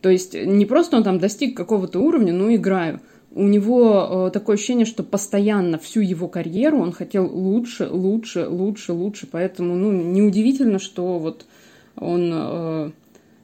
То 0.00 0.08
есть 0.08 0.32
не 0.32 0.64
просто 0.64 0.96
он 0.96 1.04
там 1.04 1.18
достиг 1.18 1.54
какого-то 1.54 2.00
уровня, 2.00 2.32
ну, 2.32 2.54
играю 2.54 3.00
у 3.32 3.44
него 3.44 4.28
э, 4.28 4.30
такое 4.32 4.56
ощущение, 4.56 4.86
что 4.86 5.04
постоянно 5.04 5.78
всю 5.78 6.00
его 6.00 6.28
карьеру 6.28 6.80
он 6.80 6.92
хотел 6.92 7.26
лучше, 7.26 7.88
лучше, 7.88 8.48
лучше, 8.48 8.92
лучше. 8.92 9.28
Поэтому, 9.30 9.76
ну, 9.76 9.92
неудивительно, 9.92 10.78
что 10.78 11.18
вот 11.18 11.46
он 11.94 12.30
э, 12.32 12.90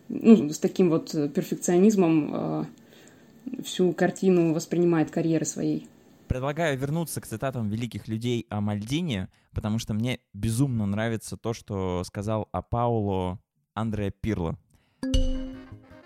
ну, 0.09 0.51
с 0.51 0.59
таким 0.59 0.91
вот 0.91 1.13
перфекционизмом 1.13 2.31
э, 2.35 2.65
всю 3.63 3.93
картину 3.93 4.53
воспринимает 4.55 5.11
карьеры 5.11 5.45
своей. 5.45 5.89
Предлагаю 6.27 6.77
вернуться 6.77 7.21
к 7.21 7.27
цитатам 7.27 7.69
великих 7.69 8.09
людей 8.09 8.47
о 8.51 8.61
Мальдине, 8.61 9.29
потому 9.53 9.79
что 9.79 9.95
мне 9.95 10.19
безумно 10.33 10.87
нравится 10.87 11.37
то, 11.37 11.53
что 11.53 12.03
сказал 12.05 12.49
о 12.51 12.63
Пауло 12.63 13.39
Андреа 13.75 14.11
Пирло. 14.11 14.59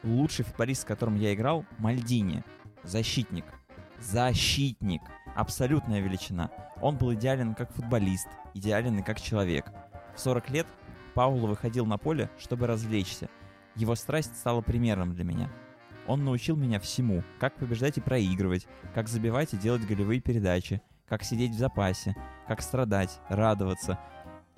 Лучший 0.02 0.44
футболист, 0.44 0.82
с 0.82 0.84
которым 0.84 1.16
я 1.16 1.32
играл, 1.32 1.64
Мальдини. 1.78 2.44
Защитник, 2.82 3.44
защитник. 4.00 5.02
Абсолютная 5.34 6.00
величина. 6.00 6.50
Он 6.80 6.96
был 6.96 7.14
идеален 7.14 7.54
как 7.54 7.72
футболист, 7.72 8.28
идеален 8.54 8.98
и 8.98 9.02
как 9.02 9.20
человек. 9.20 9.66
В 10.14 10.20
40 10.20 10.50
лет 10.50 10.66
Пауло 11.14 11.46
выходил 11.46 11.86
на 11.86 11.98
поле, 11.98 12.30
чтобы 12.38 12.66
развлечься. 12.66 13.28
Его 13.76 13.94
страсть 13.94 14.36
стала 14.36 14.60
примером 14.60 15.14
для 15.14 15.24
меня. 15.24 15.50
Он 16.06 16.24
научил 16.24 16.56
меня 16.56 16.80
всему, 16.80 17.22
как 17.38 17.54
побеждать 17.54 17.98
и 17.98 18.00
проигрывать, 18.00 18.66
как 18.94 19.08
забивать 19.08 19.54
и 19.54 19.58
делать 19.58 19.86
голевые 19.86 20.20
передачи, 20.20 20.82
как 21.08 21.22
сидеть 21.22 21.52
в 21.52 21.58
запасе, 21.58 22.16
как 22.48 22.62
страдать, 22.62 23.20
радоваться, 23.28 23.98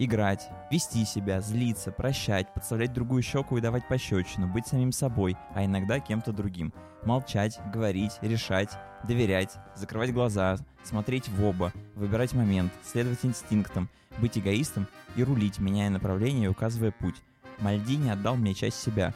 играть, 0.04 0.48
вести 0.70 1.04
себя, 1.04 1.40
злиться, 1.40 1.92
прощать, 1.92 2.52
подставлять 2.54 2.92
другую 2.92 3.22
щеку 3.22 3.58
и 3.58 3.60
давать 3.60 3.86
пощечину, 3.88 4.46
быть 4.48 4.66
самим 4.66 4.92
собой, 4.92 5.36
а 5.54 5.64
иногда 5.64 6.00
кем-то 6.00 6.32
другим, 6.32 6.72
молчать, 7.04 7.58
говорить, 7.72 8.18
решать, 8.22 8.70
доверять, 9.04 9.56
закрывать 9.74 10.12
глаза, 10.12 10.56
смотреть 10.82 11.28
в 11.28 11.44
оба, 11.44 11.72
выбирать 11.94 12.32
момент, 12.32 12.72
следовать 12.84 13.24
инстинктам, 13.24 13.88
быть 14.18 14.38
эгоистом 14.38 14.86
и 15.16 15.24
рулить, 15.24 15.58
меняя 15.58 15.90
направление 15.90 16.46
и 16.46 16.48
указывая 16.48 16.90
путь. 16.90 17.16
Мальдини 17.58 18.10
отдал 18.10 18.36
мне 18.36 18.54
часть 18.54 18.80
себя. 18.80 19.14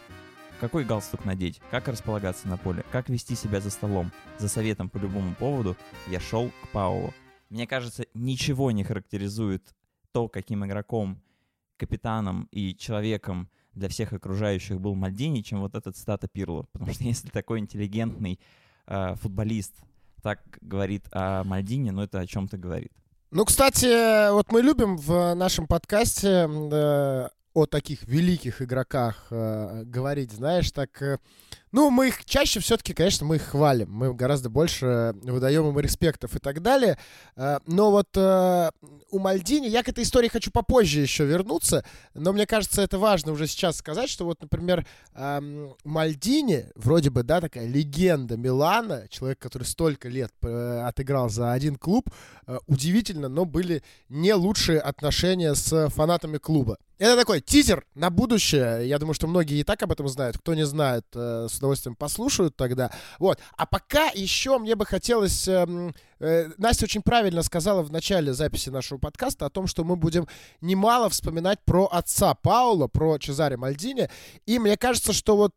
Какой 0.60 0.84
галстук 0.84 1.24
надеть, 1.24 1.60
как 1.70 1.88
располагаться 1.88 2.48
на 2.48 2.56
поле, 2.56 2.84
как 2.90 3.08
вести 3.08 3.34
себя 3.34 3.60
за 3.60 3.70
столом. 3.70 4.10
За 4.38 4.48
советом 4.48 4.88
по 4.88 4.96
любому 4.96 5.34
поводу 5.34 5.76
я 6.06 6.18
шел 6.18 6.50
к 6.62 6.68
Паулу. 6.68 7.12
Мне 7.50 7.66
кажется, 7.66 8.06
ничего 8.14 8.70
не 8.70 8.82
характеризует 8.82 9.62
то, 10.16 10.28
каким 10.28 10.64
игроком, 10.64 11.20
капитаном 11.76 12.48
и 12.50 12.74
человеком 12.74 13.50
для 13.74 13.90
всех 13.90 14.14
окружающих 14.14 14.80
был 14.80 14.94
Мальдини, 14.94 15.42
чем 15.42 15.60
вот 15.60 15.74
этот 15.74 15.94
стата 15.94 16.26
Пирло. 16.26 16.62
Потому 16.72 16.94
что 16.94 17.04
если 17.04 17.28
такой 17.28 17.58
интеллигентный 17.58 18.40
э, 18.86 19.14
футболист 19.16 19.74
так 20.22 20.40
говорит 20.62 21.04
о 21.12 21.44
Мальдине, 21.44 21.92
ну 21.92 22.00
это 22.00 22.18
о 22.18 22.26
чем-то 22.26 22.56
говорит. 22.56 22.92
Ну, 23.30 23.44
кстати, 23.44 24.32
вот 24.32 24.50
мы 24.50 24.62
любим 24.62 24.96
в 24.96 25.34
нашем 25.34 25.66
подкасте 25.66 26.48
э, 26.48 27.28
о 27.56 27.64
таких 27.64 28.02
великих 28.06 28.60
игроках 28.60 29.28
э, 29.30 29.84
говорить, 29.86 30.30
знаешь, 30.30 30.70
так... 30.72 31.00
Э, 31.00 31.16
ну, 31.72 31.88
мы 31.88 32.08
их 32.08 32.26
чаще 32.26 32.60
все-таки, 32.60 32.92
конечно, 32.92 33.26
мы 33.26 33.36
их 33.36 33.44
хвалим. 33.44 33.90
Мы 33.90 34.12
гораздо 34.12 34.50
больше 34.50 35.14
выдаем 35.22 35.66
им 35.66 35.80
респектов 35.80 36.36
и 36.36 36.38
так 36.38 36.60
далее. 36.60 36.98
Э, 37.34 37.60
но 37.66 37.90
вот 37.90 38.08
э, 38.14 38.70
у 39.10 39.18
Мальдини, 39.18 39.68
я 39.68 39.82
к 39.82 39.88
этой 39.88 40.04
истории 40.04 40.28
хочу 40.28 40.50
попозже 40.50 41.00
еще 41.00 41.24
вернуться, 41.24 41.82
но 42.12 42.34
мне 42.34 42.46
кажется, 42.46 42.82
это 42.82 42.98
важно 42.98 43.32
уже 43.32 43.46
сейчас 43.46 43.78
сказать, 43.78 44.10
что 44.10 44.26
вот, 44.26 44.42
например, 44.42 44.86
э, 45.14 45.70
Мальдини, 45.82 46.66
вроде 46.74 47.08
бы, 47.08 47.22
да, 47.22 47.40
такая 47.40 47.66
легенда 47.66 48.36
Милана, 48.36 49.08
человек, 49.08 49.38
который 49.38 49.64
столько 49.64 50.10
лет 50.10 50.32
э, 50.42 50.82
отыграл 50.86 51.30
за 51.30 51.52
один 51.52 51.76
клуб, 51.76 52.10
э, 52.46 52.58
удивительно, 52.66 53.30
но 53.30 53.46
были 53.46 53.82
не 54.10 54.34
лучшие 54.34 54.78
отношения 54.78 55.54
с 55.54 55.88
фанатами 55.88 56.36
клуба. 56.36 56.76
Это 56.98 57.16
такой 57.16 57.42
тизер 57.42 57.84
на 57.94 58.08
будущее. 58.08 58.88
Я 58.88 58.98
думаю, 58.98 59.12
что 59.12 59.26
многие 59.26 59.60
и 59.60 59.64
так 59.64 59.82
об 59.82 59.92
этом 59.92 60.08
знают. 60.08 60.38
Кто 60.38 60.54
не 60.54 60.64
знает, 60.64 61.04
э, 61.14 61.46
с 61.50 61.58
удовольствием 61.58 61.94
послушают 61.94 62.56
тогда. 62.56 62.90
Вот. 63.18 63.38
А 63.56 63.66
пока 63.66 64.06
еще 64.14 64.58
мне 64.58 64.74
бы 64.76 64.86
хотелось... 64.86 65.46
Э, 65.46 65.92
э, 66.20 66.50
Настя 66.56 66.84
очень 66.84 67.02
правильно 67.02 67.42
сказала 67.42 67.82
в 67.82 67.92
начале 67.92 68.32
записи 68.32 68.70
нашего 68.70 68.98
подкаста 68.98 69.44
о 69.44 69.50
том, 69.50 69.66
что 69.66 69.84
мы 69.84 69.96
будем 69.96 70.26
немало 70.62 71.10
вспоминать 71.10 71.58
про 71.66 71.84
отца 71.84 72.34
Паула, 72.34 72.86
про 72.88 73.18
Чезаре 73.18 73.58
Мальдини. 73.58 74.08
И 74.46 74.58
мне 74.58 74.78
кажется, 74.78 75.12
что 75.12 75.36
вот... 75.36 75.54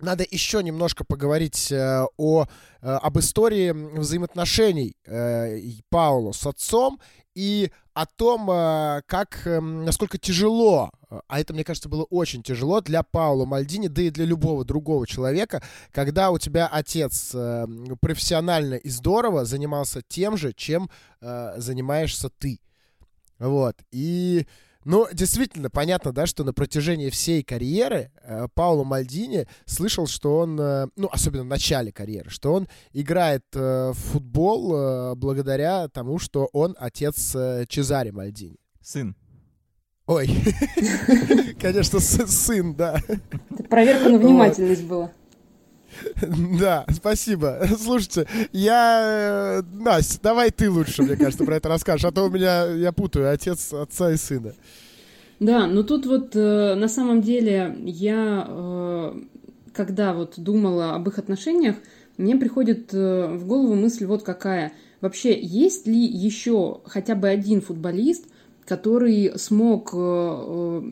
Э, 0.00 0.04
надо 0.04 0.24
еще 0.28 0.62
немножко 0.62 1.04
поговорить 1.04 1.70
э, 1.72 2.06
о, 2.16 2.44
э, 2.44 2.46
об 2.80 3.18
истории 3.18 3.70
взаимоотношений 3.70 4.96
э, 5.06 5.60
Паула 5.88 6.32
с 6.32 6.46
отцом 6.46 7.00
и 7.34 7.70
о 7.94 8.06
том, 8.06 8.50
э, 8.50 9.02
как, 9.06 9.46
э, 9.46 9.60
насколько 9.60 10.18
тяжело, 10.18 10.90
а 11.28 11.40
это, 11.40 11.52
мне 11.52 11.64
кажется, 11.64 11.88
было 11.88 12.04
очень 12.04 12.42
тяжело 12.42 12.80
для 12.80 13.02
Паула 13.02 13.44
Мальдини, 13.44 13.88
да 13.88 14.02
и 14.02 14.10
для 14.10 14.24
любого 14.24 14.64
другого 14.64 15.06
человека, 15.06 15.62
когда 15.92 16.30
у 16.30 16.38
тебя 16.38 16.66
отец 16.66 17.32
э, 17.34 17.66
профессионально 18.00 18.74
и 18.74 18.88
здорово 18.88 19.44
занимался 19.44 20.02
тем 20.06 20.36
же, 20.36 20.52
чем 20.52 20.90
э, 21.20 21.54
занимаешься 21.58 22.30
ты. 22.30 22.60
Вот. 23.38 23.76
И 23.90 24.46
ну, 24.84 25.06
действительно, 25.12 25.70
понятно, 25.70 26.12
да, 26.12 26.26
что 26.26 26.44
на 26.44 26.52
протяжении 26.52 27.10
всей 27.10 27.42
карьеры 27.42 28.10
э, 28.22 28.48
Пауло 28.54 28.84
Мальдини 28.84 29.46
слышал, 29.64 30.06
что 30.06 30.38
он, 30.38 30.60
э, 30.60 30.86
ну, 30.96 31.08
особенно 31.10 31.44
в 31.44 31.46
начале 31.46 31.92
карьеры, 31.92 32.30
что 32.30 32.52
он 32.52 32.68
играет 32.92 33.44
э, 33.54 33.90
в 33.92 33.94
футбол 33.94 34.74
э, 34.74 35.14
благодаря 35.14 35.88
тому, 35.88 36.18
что 36.18 36.48
он 36.52 36.76
отец 36.78 37.34
э, 37.34 37.64
Чезаре 37.68 38.12
Мальдини. 38.12 38.56
Сын. 38.82 39.16
Ой, 40.06 40.28
конечно, 41.60 41.98
сын, 41.98 42.74
да. 42.74 43.00
Это 43.50 43.64
проверка 43.64 44.10
на 44.10 44.18
внимательность 44.18 44.84
была. 44.84 45.10
Да, 46.58 46.84
спасибо. 46.92 47.60
Слушайте, 47.78 48.26
я... 48.52 49.60
Э, 49.60 49.62
Настя, 49.72 50.20
давай 50.22 50.50
ты 50.50 50.70
лучше, 50.70 51.02
мне 51.02 51.16
кажется, 51.16 51.44
про 51.44 51.56
это 51.56 51.68
расскажешь, 51.68 52.04
а 52.04 52.12
то 52.12 52.24
у 52.24 52.30
меня, 52.30 52.66
я 52.66 52.92
путаю, 52.92 53.30
отец 53.30 53.72
отца 53.72 54.12
и 54.12 54.16
сына. 54.16 54.52
Да, 55.40 55.66
ну 55.66 55.82
тут 55.82 56.06
вот 56.06 56.34
э, 56.36 56.74
на 56.74 56.88
самом 56.88 57.20
деле 57.20 57.76
я, 57.84 58.46
э, 58.48 59.20
когда 59.72 60.14
вот 60.14 60.34
думала 60.36 60.94
об 60.94 61.08
их 61.08 61.18
отношениях, 61.18 61.76
мне 62.16 62.36
приходит 62.36 62.94
э, 62.94 63.26
в 63.34 63.46
голову 63.46 63.74
мысль 63.74 64.06
вот 64.06 64.22
какая. 64.22 64.72
Вообще, 65.00 65.38
есть 65.38 65.86
ли 65.86 65.98
еще 65.98 66.80
хотя 66.86 67.14
бы 67.14 67.28
один 67.28 67.60
футболист, 67.60 68.26
который 68.64 69.38
смог 69.38 69.90
э, 69.92 69.96
э 69.96 70.82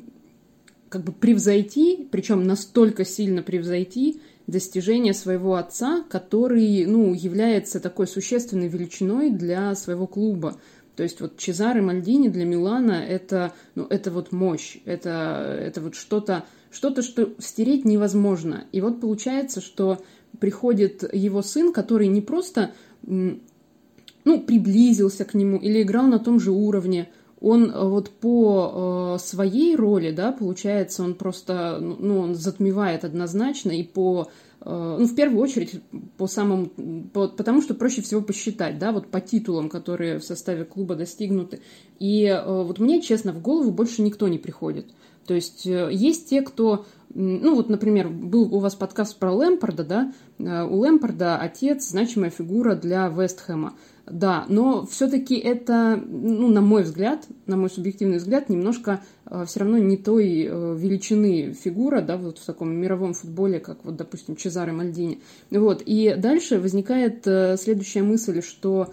как 0.88 1.04
бы 1.04 1.12
превзойти, 1.12 2.06
причем 2.10 2.44
настолько 2.44 3.06
сильно 3.06 3.42
превзойти 3.42 4.20
достижения 4.46 5.14
своего 5.14 5.54
отца, 5.54 6.04
который, 6.08 6.84
ну, 6.86 7.14
является 7.14 7.80
такой 7.80 8.06
существенной 8.06 8.68
величиной 8.68 9.30
для 9.30 9.74
своего 9.74 10.06
клуба. 10.06 10.58
То 10.96 11.02
есть 11.02 11.20
вот 11.20 11.38
Чезаре 11.38 11.80
Мальдини 11.80 12.28
для 12.28 12.44
Милана 12.44 13.04
это, 13.04 13.52
ну, 13.74 13.86
это 13.88 14.10
вот 14.10 14.32
мощь, 14.32 14.78
это, 14.84 15.58
это 15.60 15.80
вот 15.80 15.94
что-то, 15.94 16.44
что-то, 16.70 17.02
что 17.02 17.32
стереть 17.38 17.84
невозможно. 17.84 18.64
И 18.72 18.80
вот 18.80 19.00
получается, 19.00 19.60
что 19.60 20.02
приходит 20.38 21.02
его 21.14 21.42
сын, 21.42 21.72
который 21.72 22.08
не 22.08 22.20
просто 22.20 22.72
ну, 23.02 24.40
приблизился 24.46 25.24
к 25.24 25.34
нему 25.34 25.56
или 25.56 25.82
играл 25.82 26.06
на 26.06 26.18
том 26.18 26.38
же 26.38 26.50
уровне, 26.50 27.10
он 27.42 27.70
э, 27.70 27.88
вот 27.88 28.10
по 28.10 29.16
э, 29.16 29.22
своей 29.22 29.74
роли, 29.74 30.12
да, 30.12 30.32
получается, 30.32 31.02
он 31.02 31.14
просто, 31.14 31.78
ну, 31.80 32.20
он 32.20 32.34
затмевает 32.36 33.04
однозначно 33.04 33.72
и 33.72 33.82
по, 33.82 34.28
э, 34.60 34.96
ну, 35.00 35.04
в 35.04 35.14
первую 35.16 35.42
очередь, 35.42 35.82
по 36.16 36.28
самому, 36.28 36.70
по, 37.12 37.26
потому 37.26 37.60
что 37.60 37.74
проще 37.74 38.00
всего 38.00 38.22
посчитать, 38.22 38.78
да, 38.78 38.92
вот 38.92 39.08
по 39.08 39.20
титулам, 39.20 39.68
которые 39.68 40.20
в 40.20 40.24
составе 40.24 40.64
клуба 40.64 40.94
достигнуты. 40.94 41.60
И 41.98 42.32
вот 42.46 42.78
мне, 42.78 43.02
честно, 43.02 43.32
в 43.32 43.42
голову 43.42 43.72
больше 43.72 44.02
никто 44.02 44.28
не 44.28 44.38
приходит. 44.38 44.86
То 45.26 45.34
есть 45.34 45.66
есть 45.66 46.30
те, 46.30 46.42
кто, 46.42 46.84
ну 47.14 47.54
вот, 47.54 47.68
например, 47.68 48.08
был 48.08 48.54
у 48.54 48.58
вас 48.58 48.74
подкаст 48.74 49.18
про 49.18 49.32
Лэмпорда, 49.32 49.84
да, 49.84 50.12
э, 50.38 50.64
у 50.64 50.76
Лэмпорда 50.78 51.36
отец 51.36 51.88
значимая 51.88 52.30
фигура 52.30 52.74
для 52.74 53.08
Вестхэма. 53.08 53.74
Да, 54.04 54.46
но 54.48 54.84
все-таки 54.84 55.36
это, 55.36 56.02
ну, 56.04 56.48
на 56.48 56.60
мой 56.60 56.82
взгляд, 56.82 57.24
на 57.46 57.56
мой 57.56 57.70
субъективный 57.70 58.16
взгляд, 58.16 58.48
немножко 58.48 59.00
э, 59.26 59.44
все 59.46 59.60
равно 59.60 59.78
не 59.78 59.96
той 59.96 60.44
э, 60.44 60.76
величины 60.76 61.52
фигура, 61.52 62.00
да, 62.00 62.16
вот 62.16 62.38
в 62.38 62.44
таком 62.44 62.74
мировом 62.74 63.14
футболе, 63.14 63.60
как 63.60 63.84
вот, 63.84 63.94
допустим, 63.94 64.34
Чезаре 64.34 64.72
Мальдини. 64.72 65.20
Вот, 65.52 65.82
и 65.86 66.16
дальше 66.18 66.58
возникает 66.58 67.26
э, 67.28 67.56
следующая 67.56 68.02
мысль, 68.02 68.42
что 68.42 68.92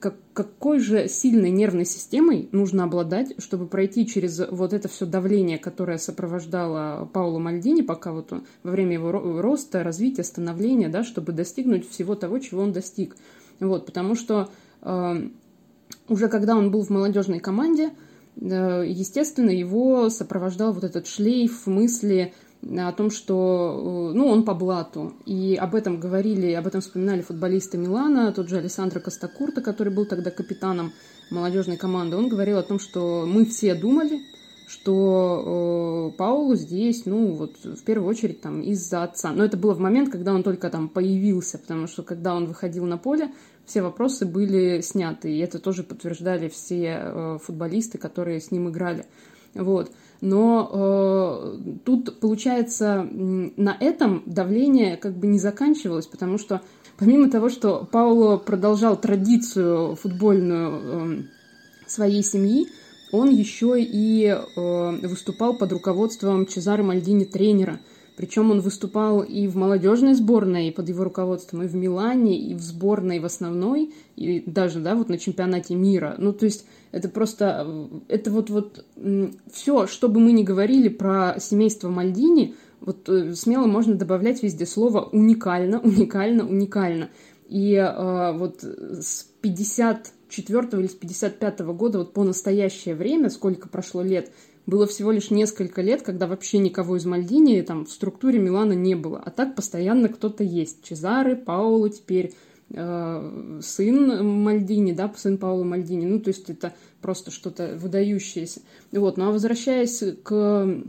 как, 0.00 0.16
какой 0.32 0.80
же 0.80 1.06
сильной 1.08 1.50
нервной 1.50 1.84
системой 1.84 2.48
нужно 2.52 2.84
обладать, 2.84 3.34
чтобы 3.38 3.66
пройти 3.66 4.06
через 4.06 4.40
вот 4.50 4.72
это 4.72 4.88
все 4.88 5.06
давление, 5.06 5.58
которое 5.58 5.98
сопровождало 5.98 7.08
Пауло 7.12 7.38
Мальдини, 7.38 7.82
пока 7.82 8.12
вот 8.12 8.32
он, 8.32 8.44
во 8.62 8.70
время 8.70 8.94
его 8.94 9.12
роста, 9.12 9.82
развития, 9.82 10.24
становления, 10.24 10.88
да, 10.88 11.04
чтобы 11.04 11.32
достигнуть 11.32 11.88
всего 11.88 12.14
того, 12.14 12.38
чего 12.38 12.62
он 12.62 12.72
достиг. 12.72 13.16
Вот, 13.60 13.86
потому 13.86 14.14
что 14.16 14.48
э, 14.82 15.28
уже 16.08 16.28
когда 16.28 16.56
он 16.56 16.70
был 16.70 16.82
в 16.82 16.90
молодежной 16.90 17.38
команде, 17.38 17.90
э, 18.36 18.84
естественно, 18.86 19.50
его 19.50 20.10
сопровождал 20.10 20.72
вот 20.72 20.84
этот 20.84 21.06
шлейф 21.06 21.66
мысли 21.66 22.32
о 22.78 22.92
том, 22.92 23.10
что 23.10 24.10
э, 24.12 24.16
ну, 24.16 24.28
он 24.28 24.44
по 24.44 24.54
блату. 24.54 25.14
И 25.26 25.54
об 25.54 25.74
этом 25.74 26.00
говорили, 26.00 26.52
об 26.52 26.66
этом 26.66 26.80
вспоминали 26.80 27.22
футболисты 27.22 27.78
Милана, 27.78 28.32
тот 28.32 28.48
же 28.48 28.58
Александро 28.58 29.00
Костакурта, 29.00 29.60
который 29.60 29.92
был 29.92 30.06
тогда 30.06 30.30
капитаном 30.30 30.92
молодежной 31.30 31.76
команды. 31.76 32.16
Он 32.16 32.28
говорил 32.28 32.58
о 32.58 32.62
том, 32.62 32.78
что 32.78 33.24
мы 33.26 33.44
все 33.44 33.74
думали, 33.74 34.20
что 34.66 36.10
э, 36.12 36.16
Паулу 36.16 36.56
здесь, 36.56 37.04
ну, 37.06 37.34
вот 37.34 37.56
в 37.64 37.84
первую 37.84 38.08
очередь 38.08 38.40
там 38.40 38.62
из-за 38.62 39.04
отца. 39.04 39.32
Но 39.32 39.44
это 39.44 39.56
было 39.56 39.74
в 39.74 39.80
момент, 39.80 40.10
когда 40.10 40.32
он 40.32 40.42
только 40.42 40.70
там 40.70 40.88
появился, 40.88 41.58
потому 41.58 41.86
что 41.86 42.02
когда 42.02 42.34
он 42.34 42.46
выходил 42.46 42.86
на 42.86 42.96
поле, 42.96 43.30
все 43.66 43.82
вопросы 43.82 44.26
были 44.26 44.80
сняты, 44.80 45.30
и 45.30 45.38
это 45.38 45.58
тоже 45.58 45.82
подтверждали 45.82 46.48
все 46.48 46.98
э, 47.00 47.38
футболисты, 47.42 47.98
которые 47.98 48.40
с 48.40 48.50
ним 48.50 48.68
играли. 48.68 49.06
Вот. 49.54 49.90
Но 50.24 50.70
э, 50.72 51.58
тут, 51.84 52.18
получается, 52.18 53.06
на 53.12 53.76
этом 53.78 54.22
давление 54.24 54.96
как 54.96 55.18
бы 55.18 55.26
не 55.26 55.38
заканчивалось, 55.38 56.06
потому 56.06 56.38
что 56.38 56.62
помимо 56.96 57.30
того, 57.30 57.50
что 57.50 57.86
Пауло 57.92 58.38
продолжал 58.38 58.98
традицию 58.98 59.96
футбольную 59.96 60.80
э, 60.80 61.22
своей 61.86 62.22
семьи, 62.22 62.68
он 63.12 63.28
еще 63.28 63.74
и 63.78 64.24
э, 64.24 65.06
выступал 65.06 65.58
под 65.58 65.72
руководством 65.72 66.46
Чезаре 66.46 66.82
Мальдини 66.82 67.24
тренера. 67.24 67.80
Причем 68.16 68.50
он 68.50 68.60
выступал 68.60 69.22
и 69.22 69.48
в 69.48 69.56
молодежной 69.56 70.14
сборной 70.14 70.70
под 70.70 70.88
его 70.88 71.04
руководством, 71.04 71.62
и 71.62 71.66
в 71.66 71.74
Милане, 71.74 72.38
и 72.38 72.54
в 72.54 72.60
сборной 72.60 73.18
в 73.18 73.24
основной, 73.24 73.92
и 74.14 74.42
даже, 74.46 74.80
да, 74.80 74.94
вот 74.94 75.08
на 75.08 75.18
чемпионате 75.18 75.74
мира. 75.74 76.14
Ну, 76.18 76.32
то 76.32 76.44
есть 76.44 76.64
это 76.92 77.08
просто, 77.08 77.88
это 78.06 78.30
вот, 78.30 78.50
вот 78.50 78.84
все, 79.52 79.86
что 79.88 80.08
бы 80.08 80.20
мы 80.20 80.32
ни 80.32 80.44
говорили 80.44 80.88
про 80.88 81.36
семейство 81.40 81.88
Мальдини, 81.88 82.54
вот 82.80 83.08
э, 83.08 83.34
смело 83.34 83.66
можно 83.66 83.94
добавлять 83.94 84.42
везде 84.42 84.66
слово 84.66 85.00
уникально, 85.00 85.80
уникально, 85.80 86.46
уникально. 86.46 87.10
И 87.48 87.74
э, 87.74 88.32
вот 88.36 88.62
с 88.62 89.26
50 89.40 90.12
54 90.28 90.82
или 90.82 90.88
с 90.88 90.94
55 90.94 91.60
-го 91.60 91.74
года, 91.74 91.98
вот 91.98 92.12
по 92.12 92.24
настоящее 92.24 92.94
время, 92.94 93.30
сколько 93.30 93.68
прошло 93.68 94.02
лет, 94.02 94.32
было 94.66 94.86
всего 94.86 95.10
лишь 95.10 95.30
несколько 95.30 95.82
лет, 95.82 96.02
когда 96.02 96.26
вообще 96.26 96.58
никого 96.58 96.96
из 96.96 97.04
Мальдини 97.04 97.60
там 97.62 97.84
в 97.84 97.90
структуре 97.90 98.38
Милана 98.38 98.72
не 98.72 98.94
было. 98.94 99.20
А 99.24 99.30
так 99.30 99.54
постоянно 99.54 100.08
кто-то 100.08 100.42
есть. 100.42 100.82
Чезаре, 100.82 101.36
Пауло 101.36 101.90
теперь, 101.90 102.34
э, 102.70 103.60
сын 103.62 104.42
Мальдини, 104.42 104.92
да, 104.92 105.12
сын 105.16 105.36
Паула 105.36 105.64
Мальдини. 105.64 106.06
Ну, 106.06 106.20
то 106.20 106.28
есть 106.28 106.48
это 106.48 106.72
просто 107.02 107.30
что-то 107.30 107.76
выдающееся. 107.80 108.62
Вот. 108.92 109.18
Ну, 109.18 109.28
а 109.28 109.32
возвращаясь 109.32 110.02
к 110.22 110.82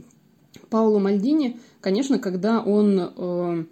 Паулу 0.69 0.99
Мальдини, 0.99 1.59
конечно, 1.81 2.19
когда 2.19 2.61
он... 2.61 3.11
Э, 3.17 3.65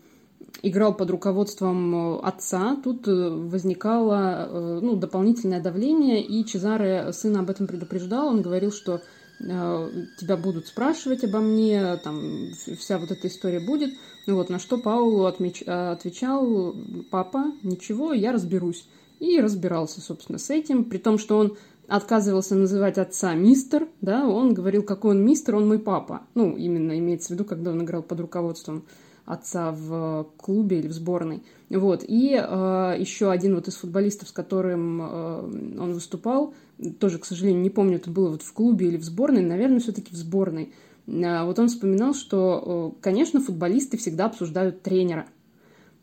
играл 0.61 0.95
под 0.95 1.11
руководством 1.11 1.95
э, 1.95 2.19
отца, 2.21 2.77
тут 2.83 3.07
э, 3.07 3.11
возникало 3.11 4.47
э, 4.47 4.79
ну, 4.81 4.95
дополнительное 4.95 5.61
давление, 5.61 6.23
и 6.23 6.45
Чезаре 6.45 7.11
сына 7.11 7.39
об 7.39 7.49
этом 7.49 7.67
предупреждал. 7.67 8.27
Он 8.27 8.41
говорил, 8.41 8.71
что 8.71 9.01
тебя 9.43 10.37
будут 10.37 10.67
спрашивать 10.67 11.23
обо 11.23 11.39
мне, 11.39 11.97
там 11.97 12.51
вся 12.77 12.97
вот 12.97 13.11
эта 13.11 13.27
история 13.27 13.59
будет. 13.59 13.93
Ну 14.25 14.35
вот, 14.35 14.49
на 14.49 14.59
что 14.59 14.77
Паулу 14.77 15.25
отмеч... 15.25 15.63
отвечал, 15.63 16.75
папа, 17.11 17.51
ничего, 17.61 18.13
я 18.13 18.31
разберусь. 18.31 18.87
И 19.19 19.39
разбирался, 19.39 20.01
собственно, 20.01 20.37
с 20.37 20.49
этим, 20.49 20.85
при 20.85 20.97
том, 20.97 21.17
что 21.17 21.37
он 21.37 21.57
отказывался 21.87 22.55
называть 22.55 22.97
отца 22.97 23.33
мистер, 23.35 23.87
да, 24.01 24.27
он 24.27 24.53
говорил, 24.53 24.83
какой 24.83 25.11
он 25.11 25.25
мистер, 25.25 25.55
он 25.55 25.67
мой 25.67 25.79
папа. 25.79 26.21
Ну, 26.33 26.55
именно 26.55 26.97
имеется 26.97 27.27
в 27.27 27.31
виду, 27.31 27.45
когда 27.45 27.71
он 27.71 27.83
играл 27.83 28.03
под 28.03 28.19
руководством 28.21 28.85
отца 29.25 29.71
в 29.71 30.27
клубе 30.37 30.79
или 30.79 30.87
в 30.87 30.93
сборной. 30.93 31.43
Вот. 31.69 32.03
И 32.07 32.33
э, 32.33 32.95
еще 32.99 33.31
один 33.31 33.55
вот 33.55 33.67
из 33.67 33.75
футболистов, 33.75 34.29
с 34.29 34.31
которым 34.31 35.01
э, 35.01 35.75
он 35.79 35.93
выступал, 35.93 36.53
тоже, 36.99 37.19
к 37.19 37.25
сожалению, 37.25 37.61
не 37.61 37.69
помню, 37.69 37.97
это 37.97 38.09
было 38.09 38.29
вот 38.29 38.41
в 38.41 38.53
клубе 38.53 38.87
или 38.87 38.97
в 38.97 39.03
сборной, 39.03 39.41
наверное, 39.41 39.79
все-таки 39.79 40.11
в 40.11 40.17
сборной. 40.17 40.73
Э, 41.07 41.45
вот 41.45 41.57
он 41.59 41.67
вспоминал, 41.69 42.13
что, 42.13 42.93
э, 42.95 43.01
конечно, 43.01 43.39
футболисты 43.39 43.97
всегда 43.97 44.25
обсуждают 44.25 44.81
тренера. 44.81 45.25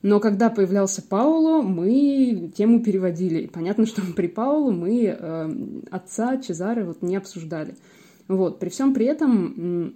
Но 0.02 0.18
когда 0.18 0.48
появлялся 0.48 1.02
Пауло, 1.02 1.60
мы 1.60 2.50
тему 2.56 2.82
переводили. 2.82 3.46
Понятно, 3.46 3.84
что 3.84 4.02
при 4.16 4.28
Паулу 4.28 4.72
мы 4.72 5.04
э, 5.04 5.50
отца 5.90 6.38
Чезары 6.38 6.84
вот 6.84 7.02
не 7.02 7.16
обсуждали. 7.16 7.76
Вот. 8.28 8.58
При 8.60 8.70
всем 8.70 8.94
при 8.94 9.06
этом 9.06 9.94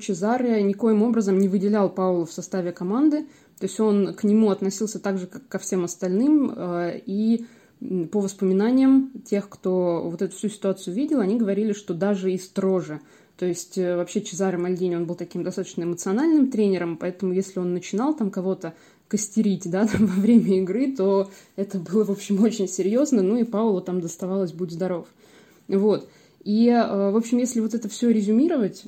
Чезаре 0.00 0.62
никоим 0.62 1.02
образом 1.02 1.38
не 1.38 1.48
выделял 1.48 1.90
Паула 1.90 2.26
в 2.26 2.32
составе 2.32 2.72
команды, 2.72 3.26
то 3.58 3.66
есть 3.66 3.78
он 3.80 4.14
к 4.14 4.24
нему 4.24 4.50
относился 4.50 4.98
так 4.98 5.18
же, 5.18 5.26
как 5.26 5.46
ко 5.48 5.58
всем 5.58 5.84
остальным, 5.84 6.52
э, 6.54 7.00
и 7.04 7.46
по 8.12 8.20
воспоминаниям 8.20 9.10
тех, 9.24 9.48
кто 9.48 10.02
вот 10.04 10.22
эту 10.22 10.36
всю 10.36 10.48
ситуацию 10.48 10.94
видел, 10.94 11.20
они 11.20 11.38
говорили, 11.38 11.72
что 11.72 11.94
даже 11.94 12.32
и 12.32 12.38
строже. 12.38 13.00
То 13.38 13.46
есть 13.46 13.78
э, 13.78 13.96
вообще 13.96 14.20
Чезаре 14.20 14.58
Мальдини, 14.58 14.96
он 14.96 15.06
был 15.06 15.14
таким 15.14 15.42
достаточно 15.42 15.82
эмоциональным 15.82 16.50
тренером, 16.50 16.98
поэтому 16.98 17.32
если 17.32 17.58
он 17.58 17.72
начинал 17.72 18.14
там 18.14 18.30
кого-то 18.30 18.74
костерить, 19.08 19.68
да, 19.70 19.86
там, 19.92 20.06
во 20.06 20.20
время 20.20 20.58
игры, 20.58 20.94
то 20.94 21.30
это 21.56 21.78
было, 21.78 22.04
в 22.04 22.10
общем, 22.10 22.42
очень 22.42 22.68
серьезно, 22.68 23.22
ну 23.22 23.36
и 23.38 23.44
Паулу 23.44 23.80
там 23.80 24.00
доставалось 24.00 24.52
«будь 24.52 24.72
здоров». 24.72 25.06
Вот. 25.68 26.08
И, 26.44 26.68
э, 26.68 27.10
в 27.10 27.16
общем, 27.16 27.38
если 27.38 27.60
вот 27.60 27.74
это 27.74 27.88
все 27.88 28.10
резюмировать, 28.10 28.84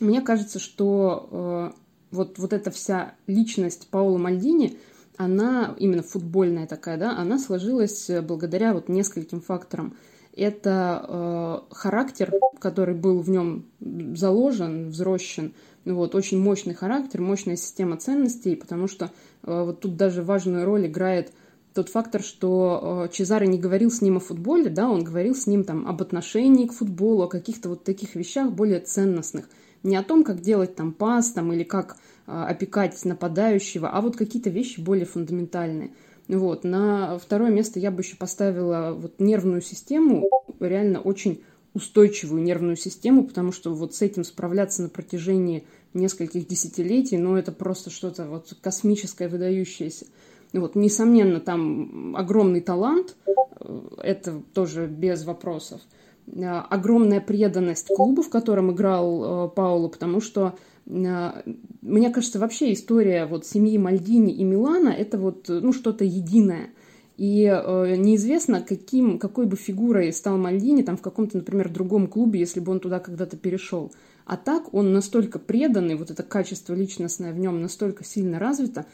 мне 0.00 0.20
кажется, 0.20 0.58
что 0.58 1.28
э, 1.30 1.70
вот, 2.10 2.38
вот 2.38 2.52
эта 2.52 2.70
вся 2.70 3.14
личность 3.26 3.88
Паула 3.90 4.18
Мальдини, 4.18 4.78
она 5.16 5.74
именно 5.78 6.02
футбольная 6.02 6.66
такая, 6.66 6.98
да, 6.98 7.16
она 7.16 7.38
сложилась 7.38 8.10
благодаря 8.22 8.74
вот 8.74 8.88
нескольким 8.88 9.40
факторам. 9.40 9.96
Это 10.34 11.04
э, 11.08 11.74
характер, 11.74 12.32
который 12.58 12.94
был 12.94 13.20
в 13.20 13.30
нем 13.30 13.64
заложен, 13.80 14.90
взросшен, 14.90 15.54
вот, 15.86 16.14
очень 16.14 16.40
мощный 16.40 16.74
характер, 16.74 17.22
мощная 17.22 17.56
система 17.56 17.96
ценностей, 17.96 18.56
потому 18.56 18.88
что 18.88 19.06
э, 19.42 19.62
вот 19.64 19.80
тут 19.80 19.96
даже 19.96 20.22
важную 20.22 20.64
роль 20.64 20.86
играет 20.86 21.32
тот 21.74 21.88
фактор, 21.90 22.22
что 22.22 23.06
э, 23.06 23.14
Чезаре 23.14 23.46
не 23.46 23.58
говорил 23.58 23.90
с 23.90 24.00
ним 24.00 24.16
о 24.16 24.20
футболе, 24.20 24.68
да, 24.68 24.88
он 24.88 25.04
говорил 25.04 25.34
с 25.34 25.46
ним 25.46 25.62
там 25.62 25.86
об 25.86 26.02
отношении 26.02 26.66
к 26.66 26.72
футболу, 26.72 27.22
о 27.22 27.28
каких-то 27.28 27.68
вот 27.68 27.84
таких 27.84 28.14
вещах 28.14 28.50
более 28.50 28.80
ценностных. 28.80 29.48
Не 29.86 29.96
о 29.96 30.02
том, 30.02 30.24
как 30.24 30.40
делать 30.40 30.74
там 30.74 30.92
пас 30.92 31.30
там, 31.30 31.52
или 31.52 31.62
как 31.62 31.96
э, 32.26 32.32
опекать 32.32 33.04
нападающего, 33.04 33.88
а 33.88 34.00
вот 34.00 34.16
какие-то 34.16 34.50
вещи 34.50 34.80
более 34.80 35.06
фундаментальные. 35.06 35.92
Вот. 36.28 36.64
На 36.64 37.18
второе 37.18 37.50
место 37.50 37.78
я 37.78 37.90
бы 37.90 38.02
еще 38.02 38.16
поставила 38.16 38.92
вот 38.98 39.20
нервную 39.20 39.62
систему, 39.62 40.28
реально 40.60 41.00
очень 41.00 41.42
устойчивую 41.72 42.42
нервную 42.42 42.76
систему, 42.76 43.24
потому 43.24 43.52
что 43.52 43.72
вот 43.72 43.94
с 43.94 44.02
этим 44.02 44.24
справляться 44.24 44.82
на 44.82 44.88
протяжении 44.88 45.66
нескольких 45.94 46.48
десятилетий, 46.48 47.18
ну, 47.18 47.36
это 47.36 47.52
просто 47.52 47.90
что-то 47.90 48.26
вот 48.26 48.56
космическое, 48.60 49.28
выдающееся. 49.28 50.06
Вот, 50.52 50.74
несомненно, 50.74 51.38
там 51.38 52.16
огромный 52.16 52.60
талант, 52.60 53.14
э, 53.60 53.80
это 54.02 54.42
тоже 54.52 54.86
без 54.86 55.24
вопросов. 55.24 55.80
Э, 56.26 56.62
огромная 56.70 57.20
преданность 57.20 57.88
клубу, 57.88 58.22
в 58.22 58.30
котором 58.30 58.72
играл 58.72 59.46
э, 59.46 59.48
Пауло, 59.50 59.88
потому 59.88 60.20
что 60.20 60.56
мне 60.88 62.10
кажется, 62.10 62.38
вообще 62.38 62.72
история 62.72 63.26
вот 63.26 63.44
семьи 63.44 63.76
Мальдини 63.76 64.32
и 64.32 64.44
Милана 64.44 64.90
это 64.90 65.18
вот 65.18 65.46
ну, 65.48 65.72
что-то 65.72 66.04
единое. 66.04 66.70
И 67.16 67.44
э, 67.44 67.96
неизвестно, 67.96 68.60
каким, 68.60 69.18
какой 69.18 69.46
бы 69.46 69.56
фигурой 69.56 70.12
стал 70.12 70.36
Мальдини 70.36 70.82
там 70.82 70.96
в 70.96 71.02
каком-то, 71.02 71.38
например, 71.38 71.70
другом 71.70 72.06
клубе, 72.06 72.38
если 72.38 72.60
бы 72.60 72.70
он 72.70 72.78
туда 72.78 73.00
когда-то 73.00 73.36
перешел. 73.36 73.90
А 74.26 74.36
так 74.36 74.74
он 74.74 74.92
настолько 74.92 75.38
преданный, 75.38 75.94
вот 75.96 76.10
это 76.10 76.22
качество 76.22 76.74
личностное 76.74 77.32
в 77.32 77.38
нем 77.38 77.62
настолько 77.62 78.04
сильно 78.04 78.38
развито, 78.38 78.86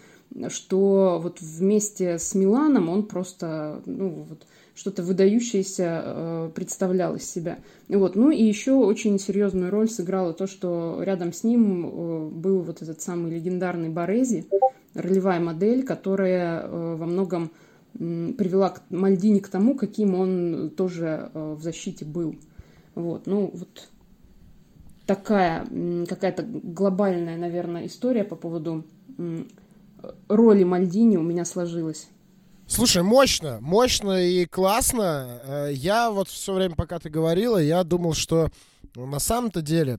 что 0.49 1.19
вот 1.23 1.41
вместе 1.41 2.19
с 2.19 2.35
Миланом 2.35 2.89
он 2.89 3.07
просто, 3.07 3.83
ну, 3.87 4.27
вот, 4.29 4.47
что-то 4.75 5.03
выдающееся 5.03 6.03
э, 6.05 6.51
представлял 6.55 7.17
из 7.17 7.31
себя. 7.31 7.59
Вот. 7.89 8.17
Ну 8.17 8.31
и 8.31 8.43
еще 8.43 8.73
очень 8.73 9.19
серьезную 9.19 9.71
роль 9.71 9.89
сыграло 9.89 10.33
то, 10.33 10.47
что 10.47 11.03
рядом 11.03 11.33
с 11.33 11.45
ним 11.45 11.87
э, 11.87 12.29
был 12.31 12.63
вот 12.63 12.83
этот 12.83 13.01
самый 13.03 13.33
легендарный 13.33 13.91
Борези, 13.91 14.47
ролевая 14.95 15.41
модель, 15.41 15.85
которая 15.85 16.63
э, 16.63 16.97
во 16.97 17.07
многом 17.07 17.51
привела 17.93 18.71
к 18.71 18.83
Мальдини 18.89 19.41
к 19.41 19.49
тому, 19.49 19.75
каким 19.75 20.15
он 20.15 20.71
тоже 20.75 21.31
в 21.35 21.61
защите 21.61 22.07
был. 22.07 22.37
Вот. 22.95 23.27
Ну 23.27 23.51
вот 23.53 23.91
такая 25.05 25.67
какая-то 26.09 26.43
глобальная, 26.43 27.37
наверное, 27.37 27.85
история 27.85 28.25
по 28.25 28.35
поводу 28.35 28.87
роли 30.29 30.65
Мальдини 30.65 31.19
у 31.19 31.23
меня 31.23 31.45
сложилась. 31.45 32.09
Слушай, 32.75 33.03
мощно, 33.03 33.59
мощно 33.61 34.25
и 34.25 34.47
классно. 34.47 35.41
Э, 35.45 35.71
я 35.75 36.11
вот 36.11 36.29
все 36.29 36.55
время, 36.55 36.75
пока 36.75 36.99
ты 36.99 37.11
говорила, 37.11 37.59
я 37.59 37.85
думал, 37.85 38.15
что 38.15 38.49
на 38.95 39.19
самом-то 39.19 39.61
деле 39.61 39.99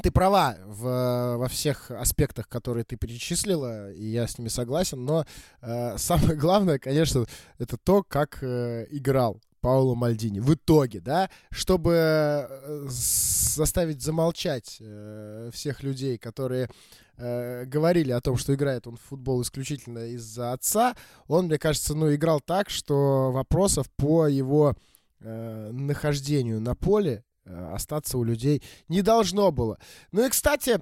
ты 0.00 0.12
права 0.12 0.56
в, 0.64 1.38
во 1.38 1.48
всех 1.48 1.90
аспектах, 1.90 2.48
которые 2.48 2.84
ты 2.84 2.94
перечислила, 2.94 3.90
и 3.90 4.04
я 4.04 4.28
с 4.28 4.38
ними 4.38 4.46
согласен, 4.46 5.04
но 5.04 5.26
э, 5.60 5.98
самое 5.98 6.36
главное, 6.36 6.78
конечно, 6.78 7.26
это 7.58 7.76
то, 7.76 8.04
как 8.04 8.38
э, 8.42 8.86
играл 8.90 9.40
Пауло 9.62 9.94
Мальдини 9.94 10.40
в 10.40 10.52
итоге, 10.52 11.00
да, 11.00 11.30
чтобы 11.50 11.94
э, 11.94 12.86
заставить 12.88 14.02
замолчать 14.02 14.76
э, 14.80 15.50
всех 15.54 15.82
людей, 15.82 16.18
которые 16.18 16.68
э, 17.16 17.64
говорили 17.64 18.10
о 18.10 18.20
том, 18.20 18.36
что 18.36 18.54
играет 18.54 18.86
он 18.86 18.96
в 18.96 19.02
футбол 19.02 19.40
исключительно 19.40 20.06
из-за 20.08 20.52
отца, 20.52 20.94
он, 21.28 21.46
мне 21.46 21.58
кажется, 21.58 21.94
ну, 21.94 22.12
играл 22.12 22.40
так, 22.40 22.68
что 22.68 23.30
вопросов 23.32 23.86
по 23.96 24.26
его 24.26 24.74
э, 25.20 25.70
нахождению 25.72 26.60
на 26.60 26.74
поле 26.74 27.24
э, 27.44 27.72
остаться 27.72 28.18
у 28.18 28.24
людей 28.24 28.62
не 28.88 29.00
должно 29.00 29.52
было. 29.52 29.78
Ну 30.10 30.26
и, 30.26 30.28
кстати, 30.28 30.80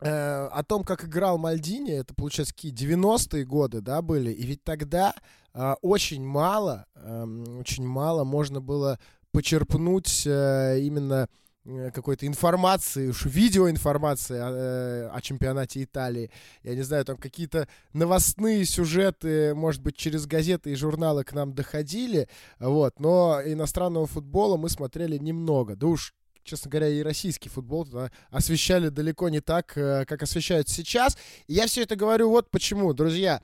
Э, 0.00 0.48
о 0.52 0.62
том, 0.62 0.84
как 0.84 1.04
играл 1.04 1.38
Мальдини, 1.38 1.92
это, 1.92 2.14
получается, 2.14 2.54
какие 2.54 2.72
90-е 2.72 3.44
годы, 3.44 3.80
да, 3.80 4.00
были, 4.00 4.30
и 4.30 4.46
ведь 4.46 4.62
тогда 4.62 5.12
очень 5.82 6.24
мало, 6.24 6.86
э, 6.94 7.24
очень 7.58 7.86
мало 7.86 8.24
можно 8.24 8.60
было 8.60 8.98
почерпнуть 9.32 10.26
э, 10.26 10.80
именно 10.80 11.28
э, 11.64 11.90
какой-то 11.92 12.26
информации, 12.26 13.08
уж 13.08 13.24
видеоинформации 13.26 14.38
о, 14.38 14.50
э, 14.50 15.08
о 15.12 15.20
чемпионате 15.20 15.82
Италии. 15.82 16.30
Я 16.62 16.74
не 16.74 16.82
знаю, 16.82 17.04
там 17.04 17.16
какие-то 17.16 17.68
новостные 17.92 18.64
сюжеты, 18.64 19.54
может 19.54 19.82
быть, 19.82 19.96
через 19.96 20.26
газеты 20.26 20.72
и 20.72 20.76
журналы 20.76 21.24
к 21.24 21.32
нам 21.32 21.52
доходили, 21.54 22.28
вот, 22.58 23.00
но 23.00 23.40
иностранного 23.44 24.06
футбола 24.06 24.56
мы 24.56 24.68
смотрели 24.68 25.18
немного. 25.18 25.76
Да 25.76 25.88
уж 25.88 26.14
честно 26.44 26.70
говоря, 26.70 26.88
и 26.88 27.02
российский 27.02 27.50
футбол 27.50 27.84
да, 27.84 28.10
освещали 28.30 28.88
далеко 28.88 29.28
не 29.28 29.40
так, 29.40 29.66
как 29.66 30.22
освещают 30.22 30.70
сейчас. 30.70 31.18
И 31.46 31.52
я 31.52 31.66
все 31.66 31.82
это 31.82 31.94
говорю 31.94 32.30
вот 32.30 32.50
почему, 32.50 32.94
друзья. 32.94 33.42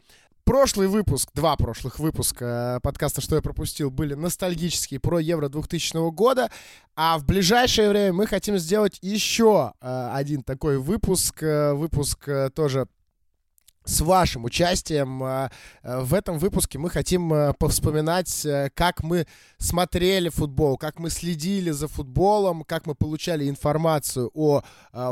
Прошлый 0.55 0.87
выпуск, 0.87 1.31
два 1.35 1.57
прошлых 1.57 1.99
выпуска 1.99 2.79
подкаста 2.85 3.21
«Что 3.21 3.35
я 3.35 3.43
пропустил» 3.43 3.91
были 3.91 4.15
ностальгические 4.15 5.01
про 5.01 5.19
Евро 5.19 5.49
2000 5.49 6.13
года, 6.13 6.49
а 6.95 7.19
в 7.19 7.27
ближайшее 7.27 7.89
время 7.89 8.13
мы 8.13 8.29
хотим 8.29 8.57
сделать 8.59 8.97
еще 9.03 9.73
э, 9.81 10.11
один 10.13 10.45
такой 10.45 10.79
выпуск, 10.79 11.43
э, 11.43 11.73
выпуск 11.73 12.29
тоже 12.55 12.87
с 13.85 14.01
вашим 14.01 14.45
участием. 14.45 15.23
А, 15.23 15.51
а, 15.83 16.01
в 16.03 16.15
этом 16.15 16.39
выпуске 16.39 16.79
мы 16.79 16.91
хотим 16.91 17.33
а, 17.33 17.53
повспоминать, 17.53 18.47
как 18.75 19.03
мы 19.03 19.27
смотрели 19.59 20.29
футбол, 20.31 20.77
как 20.77 20.99
мы 20.99 21.11
следили 21.11 21.71
за 21.71 21.89
футболом, 21.89 22.65
как 22.65 22.87
мы 22.87 22.95
получали 22.95 23.49
информацию 23.49 24.31
о 24.35 24.63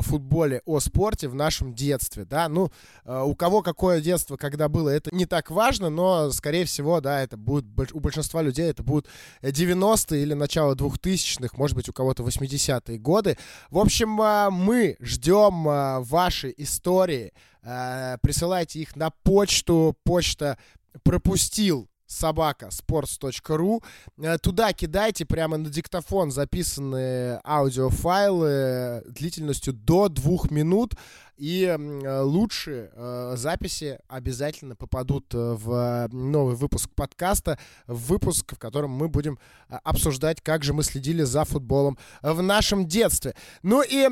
футболе, 0.00 0.62
о 0.64 0.80
спорте 0.80 1.28
в 1.28 1.34
нашем 1.34 1.74
детстве. 1.74 2.24
Да? 2.24 2.48
Ну, 2.48 2.70
у 3.04 3.34
кого 3.34 3.62
какое 3.62 4.00
детство, 4.00 4.36
когда 4.36 4.68
было, 4.68 4.88
это 4.88 5.14
не 5.14 5.26
так 5.26 5.50
важно, 5.50 5.90
но, 5.90 6.30
скорее 6.30 6.64
всего, 6.64 7.00
да, 7.00 7.22
это 7.22 7.36
будет 7.36 7.64
у 7.92 8.00
большинства 8.00 8.42
людей 8.42 8.70
это 8.70 8.82
будут 8.82 9.06
90-е 9.42 10.22
или 10.22 10.34
начало 10.34 10.74
2000-х, 10.74 11.56
может 11.56 11.76
быть, 11.76 11.88
у 11.88 11.92
кого-то 11.92 12.22
80-е 12.22 12.98
годы. 12.98 13.36
В 13.70 13.78
общем, 13.78 14.10
мы 14.10 14.96
ждем 15.00 15.64
ваши 16.04 16.54
истории, 16.56 17.32
Э, 17.32 17.51
присылайте 17.62 18.80
их 18.80 18.96
на 18.96 19.10
почту. 19.10 19.96
Почта 20.04 20.58
пропустил 21.02 21.88
собака 22.12 22.66
sports.ru. 22.66 23.82
Э, 24.18 24.38
туда 24.38 24.72
кидайте 24.72 25.24
прямо 25.24 25.56
на 25.56 25.70
диктофон 25.70 26.30
записанные 26.30 27.40
аудиофайлы 27.44 29.02
длительностью 29.08 29.72
до 29.72 30.08
двух 30.08 30.50
минут. 30.50 30.94
И 31.36 31.74
лучшие 32.22 32.90
э, 32.92 33.34
записи 33.36 33.98
обязательно 34.06 34.76
попадут 34.76 35.34
э, 35.34 35.54
в 35.54 36.08
новый 36.12 36.54
выпуск 36.54 36.90
подкаста, 36.94 37.58
выпуск, 37.86 38.52
в 38.54 38.58
котором 38.58 38.90
мы 38.90 39.08
будем 39.08 39.38
э, 39.68 39.76
обсуждать, 39.82 40.40
как 40.40 40.62
же 40.62 40.72
мы 40.72 40.82
следили 40.82 41.22
за 41.22 41.44
футболом 41.44 41.98
в 42.22 42.42
нашем 42.42 42.86
детстве. 42.86 43.34
Ну 43.62 43.82
и 43.82 44.08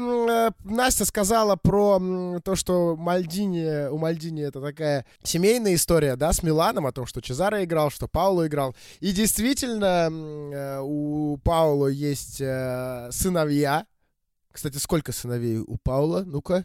Настя 0.65 1.05
сказала 1.05 1.57
про 1.57 2.41
то, 2.43 2.57
что 2.57 2.97
Мальдини, 2.97 3.89
у 3.89 3.99
Мальдини 3.99 4.43
это 4.43 4.61
такая 4.61 5.05
семейная 5.23 5.75
история, 5.75 6.17
да, 6.17 6.33
с 6.33 6.43
Миланом, 6.43 6.87
о 6.87 6.93
том, 6.93 7.07
что 7.07 7.21
Чезаро 7.21 7.63
играл, 7.63 7.91
что 7.91 8.09
Пауло 8.09 8.47
играл. 8.47 8.75
И 9.01 9.13
действительно, 9.13 10.81
у 10.83 11.37
Пауло 11.45 11.87
есть 11.87 12.37
сыновья. 12.37 13.87
Кстати, 14.53 14.79
сколько 14.79 15.13
сыновей 15.13 15.59
у 15.59 15.77
Паула? 15.77 16.25
Ну-ка. 16.27 16.65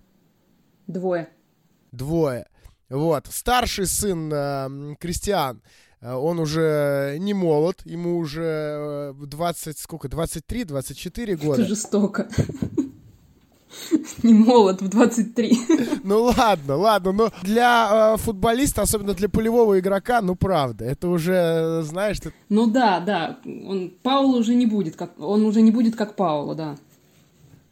Двое. 0.88 1.30
Двое. 1.92 2.48
Вот. 2.90 3.28
Старший 3.30 3.88
сын 3.88 4.32
э, 4.32 4.96
Кристиан, 5.00 5.62
э, 6.02 6.14
он 6.14 6.40
уже 6.40 7.18
не 7.20 7.34
молод, 7.34 7.82
ему 7.86 8.18
уже 8.18 9.14
20, 9.20 9.68
э, 9.68 9.80
сколько, 9.80 10.08
23-24 10.08 11.36
года. 11.36 11.62
Это 11.62 11.70
жестоко. 11.70 12.28
Не 14.24 14.34
молод 14.34 14.82
в 14.82 14.88
23. 14.88 15.60
Ну 16.04 16.32
ладно, 16.38 16.76
ладно, 16.76 17.12
но 17.12 17.32
для 17.42 18.14
э, 18.14 18.18
футболиста, 18.18 18.84
особенно 18.84 19.14
для 19.14 19.28
полевого 19.28 19.80
игрока, 19.80 20.22
ну 20.22 20.36
правда, 20.36 20.86
это 20.86 21.10
уже, 21.10 21.82
знаешь... 21.84 22.20
Ты... 22.20 22.32
Ну 22.50 22.68
да, 22.68 23.00
да, 23.00 23.40
он, 23.44 23.92
Паул 24.02 24.36
уже 24.36 24.56
не 24.56 24.66
будет, 24.66 24.96
как, 24.96 25.20
он 25.20 25.44
уже 25.44 25.62
не 25.62 25.72
будет 25.72 25.96
как 25.96 26.16
Паула, 26.16 26.56
да. 26.56 26.78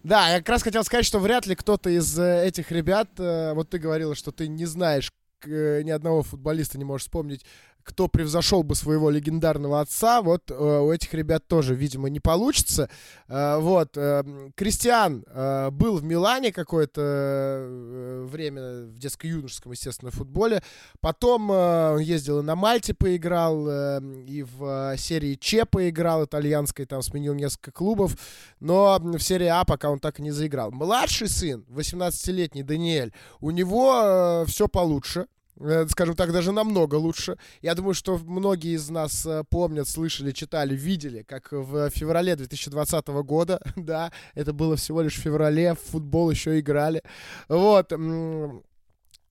Да, 0.03 0.29
я 0.29 0.39
как 0.39 0.49
раз 0.49 0.63
хотел 0.63 0.83
сказать, 0.83 1.05
что 1.05 1.19
вряд 1.19 1.45
ли 1.45 1.55
кто-то 1.55 1.89
из 1.89 2.19
э, 2.19 2.45
этих 2.45 2.71
ребят, 2.71 3.11
э, 3.19 3.53
вот 3.53 3.69
ты 3.69 3.77
говорила, 3.77 4.15
что 4.15 4.33
ты 4.33 4.49
не 4.49 4.65
знаешь 4.65 5.13
э, 5.45 5.81
ни 5.81 5.91
одного 5.91 6.23
футболиста 6.23 6.77
не 6.77 6.83
можешь 6.83 7.05
вспомнить, 7.05 7.45
кто 7.83 8.07
превзошел 8.07 8.63
бы 8.63 8.75
своего 8.75 9.09
легендарного 9.09 9.81
отца, 9.81 10.21
вот 10.21 10.49
э, 10.49 10.53
у 10.53 10.91
этих 10.91 11.13
ребят 11.13 11.47
тоже, 11.47 11.75
видимо, 11.75 12.09
не 12.09 12.19
получится. 12.19 12.89
Э, 13.27 13.57
вот, 13.59 13.97
э, 13.97 14.23
Кристиан 14.55 15.23
э, 15.27 15.69
был 15.71 15.97
в 15.97 16.03
Милане 16.03 16.51
какое-то 16.51 17.01
э, 17.01 18.25
время 18.29 18.85
в 18.85 18.97
детско-юношеском, 18.97 19.71
естественно, 19.71 20.11
футболе. 20.11 20.63
Потом 21.01 21.51
э, 21.51 21.93
он 21.93 21.99
ездил 21.99 22.39
и 22.39 22.43
на 22.43 22.55
Мальте 22.55 22.93
поиграл, 22.93 23.67
э, 23.67 24.01
и 24.27 24.43
в 24.43 24.93
э, 24.93 24.97
серии 24.97 25.35
Че 25.35 25.65
поиграл, 25.65 26.25
итальянской, 26.25 26.85
там 26.85 27.01
сменил 27.01 27.33
несколько 27.33 27.71
клубов, 27.71 28.15
но 28.59 28.99
в 28.99 29.19
серии 29.19 29.47
А 29.47 29.65
пока 29.65 29.89
он 29.89 29.99
так 29.99 30.19
и 30.19 30.23
не 30.23 30.31
заиграл. 30.31 30.71
Младший 30.71 31.27
сын, 31.27 31.65
18-летний 31.69 32.63
Даниэль, 32.63 33.13
у 33.39 33.51
него 33.51 34.01
э, 34.03 34.45
все 34.47 34.67
получше. 34.67 35.27
Э, 35.59 35.85
скажем 35.87 36.15
так, 36.15 36.31
даже 36.31 36.51
намного 36.51 36.95
лучше. 36.95 37.37
Я 37.61 37.75
думаю, 37.75 37.93
что 37.93 38.17
многие 38.17 38.75
из 38.75 38.89
нас 38.89 39.25
э, 39.25 39.43
помнят, 39.49 39.87
слышали, 39.87 40.31
читали, 40.31 40.75
видели, 40.75 41.23
как 41.23 41.51
в 41.51 41.89
феврале 41.89 42.35
2020 42.35 43.07
года, 43.07 43.61
да, 43.75 44.11
это 44.35 44.53
было 44.53 44.75
всего 44.75 45.01
лишь 45.01 45.15
в 45.15 45.21
феврале, 45.21 45.73
в 45.73 45.79
футбол 45.79 46.31
еще 46.31 46.59
играли. 46.59 47.03
Вот, 47.47 47.91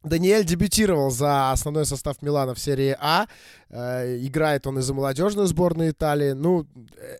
Даниэль 0.02 0.44
дебютировал 0.44 1.10
за 1.10 1.52
основной 1.52 1.86
состав 1.86 2.20
Милана 2.22 2.54
в 2.54 2.58
серии 2.58 2.96
А. 2.98 3.26
Э, 3.70 4.18
играет 4.18 4.66
он 4.66 4.78
и 4.78 4.82
за 4.82 4.92
молодежную 4.92 5.46
сборную 5.46 5.90
Италии. 5.90 6.32
Ну, 6.32 6.66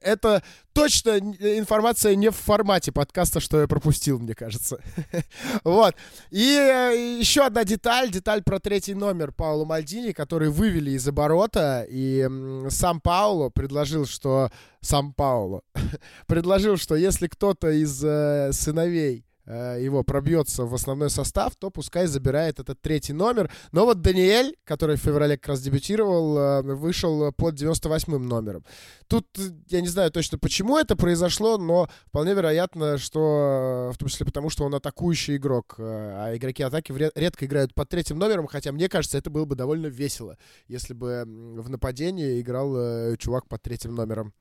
это 0.03 0.43
точно 0.73 1.19
информация 1.19 2.15
не 2.15 2.31
в 2.31 2.37
формате 2.37 2.93
подкаста, 2.93 3.41
что 3.41 3.61
я 3.61 3.69
пропустил, 3.69 4.19
мне 4.19 4.35
кажется. 4.35 4.79
вот. 5.65 5.95
И 6.31 6.45
э, 6.45 7.19
еще 7.21 7.47
одна 7.47 7.65
деталь. 7.65 8.11
Деталь 8.11 8.43
про 8.43 8.59
третий 8.59 8.95
номер 8.95 9.33
Пауло 9.33 9.65
Мальдини, 9.65 10.13
который 10.13 10.51
вывели 10.51 10.91
из 10.91 11.07
оборота. 11.07 11.87
И 11.89 12.29
сам 12.69 13.01
Пауло 13.01 13.49
предложил, 13.49 14.07
что... 14.07 14.51
Сам 14.85 15.13
Пауло 15.13 15.63
предложил, 16.27 16.77
что 16.77 16.97
если 16.97 17.29
кто-то 17.29 17.71
из 17.71 18.03
э, 18.05 18.51
сыновей 18.53 19.25
его 19.53 20.03
пробьется 20.03 20.65
в 20.65 20.75
основной 20.75 21.11
состав, 21.11 21.57
то 21.57 21.71
пускай 21.71 22.07
забирает 22.07 22.59
этот 22.59 22.81
третий 22.81 23.13
номер. 23.13 23.51
Но 23.73 23.85
вот 23.85 24.01
Даниэль, 24.01 24.57
который 24.65 24.97
в 24.97 25.01
феврале 25.01 25.37
как 25.37 25.49
раз 25.49 25.63
дебютировал, 25.63 26.39
э, 26.39 26.63
вышел 26.63 27.33
под 27.33 27.55
98-м 27.55 28.27
номером. 28.27 28.65
Тут 29.09 29.27
я 29.69 29.81
не 29.81 29.89
знаю 29.89 30.11
точно, 30.11 30.39
почему 30.39 30.79
это 30.79 30.97
произошло, 30.97 31.59
но 31.59 31.89
вполне 32.07 32.35
вероятно, 32.35 32.99
что 32.99 33.91
в 33.93 33.99
том 33.99 34.09
числе 34.09 34.27
потому, 34.27 34.51
что 34.51 34.65
он 34.65 34.75
атакующий 34.75 35.37
игрок, 35.37 35.75
э, 35.79 35.83
а 35.83 36.37
игроки 36.37 36.63
атаки 36.63 36.93
редко 37.15 37.47
играют 37.47 37.75
под 37.75 37.89
третьим 37.89 38.19
номером, 38.19 38.47
хотя 38.47 38.73
мне 38.73 38.89
кажется, 38.89 39.19
это 39.19 39.31
было 39.31 39.45
бы 39.45 39.55
довольно 39.55 39.87
весело, 39.87 40.37
если 40.69 40.95
бы 40.95 41.25
в 41.27 41.69
нападении 41.69 42.41
играл 42.41 43.17
чувак 43.17 43.49
под 43.49 43.63
третьим 43.63 43.95
номером. 43.95 44.33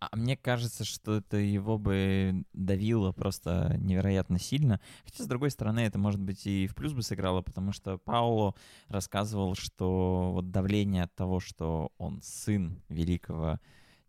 А 0.00 0.16
мне 0.16 0.34
кажется, 0.34 0.84
что 0.84 1.16
это 1.16 1.36
его 1.36 1.76
бы 1.76 2.44
давило 2.54 3.12
просто 3.12 3.76
невероятно 3.78 4.38
сильно. 4.38 4.80
Хотя, 5.04 5.24
с 5.24 5.26
другой 5.26 5.50
стороны, 5.50 5.80
это, 5.80 5.98
может 5.98 6.22
быть, 6.22 6.46
и 6.46 6.66
в 6.66 6.74
плюс 6.74 6.94
бы 6.94 7.02
сыграло, 7.02 7.42
потому 7.42 7.72
что 7.72 7.98
Пауло 7.98 8.54
рассказывал, 8.88 9.54
что 9.54 10.30
вот 10.32 10.50
давление 10.50 11.02
от 11.02 11.14
того, 11.14 11.38
что 11.38 11.92
он 11.98 12.22
сын 12.22 12.82
великого 12.88 13.60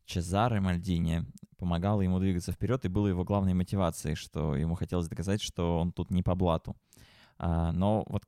Чезаре 0.05 0.61
Мальдини, 0.61 1.25
помогало 1.57 2.01
ему 2.01 2.19
двигаться 2.19 2.53
вперед 2.53 2.85
и 2.85 2.89
было 2.89 3.07
его 3.07 3.25
главной 3.25 3.53
мотивацией, 3.53 4.15
что 4.15 4.55
ему 4.55 4.75
хотелось 4.75 5.09
доказать, 5.09 5.41
что 5.41 5.79
он 5.79 5.91
тут 5.91 6.09
не 6.09 6.23
по 6.23 6.35
блату. 6.35 6.75
А, 7.37 7.73
но 7.73 8.05
вот 8.07 8.23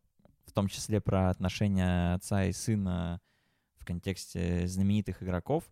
в 0.45 0.51
том 0.51 0.67
числе 0.67 0.99
про 0.99 1.29
отношения 1.29 2.13
отца 2.15 2.43
и 2.43 2.51
сына 2.51 3.21
в 3.77 3.85
контексте 3.85 4.67
знаменитых 4.67 5.23
игроков, 5.23 5.63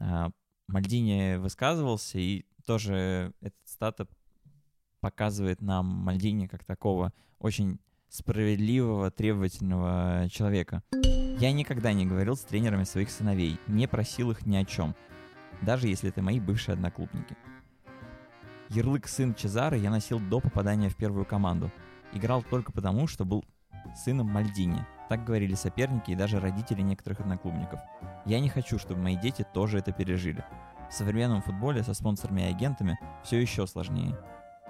а, 0.00 0.30
Мальдини 0.68 1.36
высказывался, 1.36 2.18
и 2.18 2.44
тоже 2.66 3.32
этот 3.40 3.60
стата 3.64 4.08
показывает 5.00 5.62
нам 5.62 5.86
Мальдини 5.86 6.46
как 6.46 6.64
такого 6.64 7.12
очень 7.38 7.78
справедливого, 8.08 9.10
требовательного 9.10 10.28
человека. 10.30 10.82
Я 11.38 11.52
никогда 11.52 11.92
не 11.92 12.06
говорил 12.06 12.36
с 12.36 12.40
тренерами 12.40 12.84
своих 12.84 13.10
сыновей, 13.10 13.58
не 13.66 13.86
просил 13.86 14.30
их 14.30 14.46
ни 14.46 14.56
о 14.56 14.64
чем, 14.64 14.94
даже 15.62 15.86
если 15.86 16.08
это 16.08 16.22
мои 16.22 16.40
бывшие 16.40 16.74
одноклубники. 16.74 17.36
Ярлык 18.70 19.06
«сын 19.06 19.34
Чезары» 19.34 19.78
я 19.78 19.90
носил 19.90 20.18
до 20.18 20.40
попадания 20.40 20.88
в 20.88 20.96
первую 20.96 21.24
команду. 21.24 21.70
Играл 22.12 22.42
только 22.42 22.72
потому, 22.72 23.06
что 23.06 23.24
был 23.24 23.44
сыном 23.94 24.26
Мальдини. 24.26 24.84
Так 25.08 25.24
говорили 25.24 25.54
соперники 25.54 26.10
и 26.10 26.16
даже 26.16 26.40
родители 26.40 26.82
некоторых 26.82 27.20
одноклубников. 27.20 27.80
Я 28.24 28.40
не 28.40 28.48
хочу, 28.48 28.78
чтобы 28.78 29.00
мои 29.00 29.16
дети 29.16 29.46
тоже 29.54 29.78
это 29.78 29.92
пережили. 29.92 30.44
В 30.90 30.92
современном 30.92 31.42
футболе 31.42 31.82
со 31.82 31.94
спонсорами 31.94 32.42
и 32.42 32.50
агентами 32.50 32.98
все 33.22 33.40
еще 33.40 33.66
сложнее. 33.66 34.16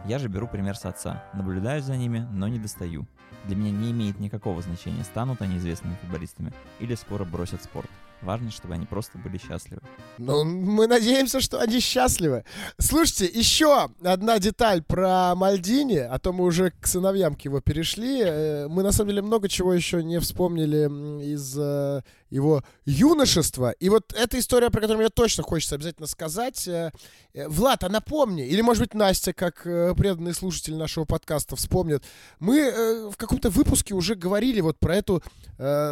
Я 0.04 0.18
же 0.18 0.28
беру 0.28 0.46
пример 0.46 0.76
с 0.76 0.84
отца, 0.84 1.24
наблюдаю 1.32 1.82
за 1.82 1.96
ними, 1.96 2.26
но 2.30 2.48
не 2.48 2.58
достаю. 2.58 3.06
Для 3.44 3.56
меня 3.56 3.70
не 3.70 3.90
имеет 3.92 4.20
никакого 4.20 4.60
значения, 4.60 5.04
станут 5.04 5.40
они 5.40 5.56
известными 5.56 5.96
футболистами 6.02 6.52
или 6.80 6.94
скоро 6.94 7.24
бросят 7.24 7.62
спорт. 7.62 7.90
Важно, 8.26 8.50
чтобы 8.50 8.74
они 8.74 8.86
просто 8.86 9.18
были 9.18 9.38
счастливы. 9.38 9.80
Ну, 10.18 10.44
мы 10.44 10.88
надеемся, 10.88 11.40
что 11.40 11.60
они 11.60 11.78
счастливы. 11.78 12.44
Слушайте, 12.76 13.26
еще 13.26 13.88
одна 14.02 14.40
деталь 14.40 14.82
про 14.82 15.36
Мальдини, 15.36 15.98
а 15.98 16.18
то 16.18 16.32
мы 16.32 16.44
уже 16.44 16.72
к 16.72 16.88
сыновьям 16.88 17.36
к 17.36 17.42
его 17.42 17.60
перешли. 17.60 18.22
Э, 18.24 18.66
мы, 18.68 18.82
на 18.82 18.90
самом 18.90 19.10
деле, 19.10 19.22
много 19.22 19.48
чего 19.48 19.72
еще 19.72 20.02
не 20.02 20.18
вспомнили 20.18 21.24
из 21.24 21.56
э, 21.56 22.02
его 22.30 22.64
юношества. 22.84 23.70
И 23.70 23.88
вот 23.88 24.12
эта 24.12 24.40
история, 24.40 24.70
про 24.70 24.80
которую 24.80 25.02
мне 25.02 25.08
точно 25.08 25.44
хочется 25.44 25.76
обязательно 25.76 26.08
сказать. 26.08 26.66
Э, 26.66 26.90
Влад, 27.32 27.84
а 27.84 27.88
напомни, 27.88 28.44
или, 28.44 28.60
может 28.60 28.82
быть, 28.82 28.94
Настя, 28.94 29.32
как 29.34 29.62
преданный 29.62 30.34
слушатель 30.34 30.74
нашего 30.74 31.04
подкаста, 31.04 31.54
вспомнит. 31.54 32.02
Мы 32.40 33.10
в 33.10 33.16
каком-то 33.16 33.50
выпуске 33.50 33.94
уже 33.94 34.16
говорили 34.16 34.60
вот 34.62 34.78
про 34.80 34.96
эту 34.96 35.22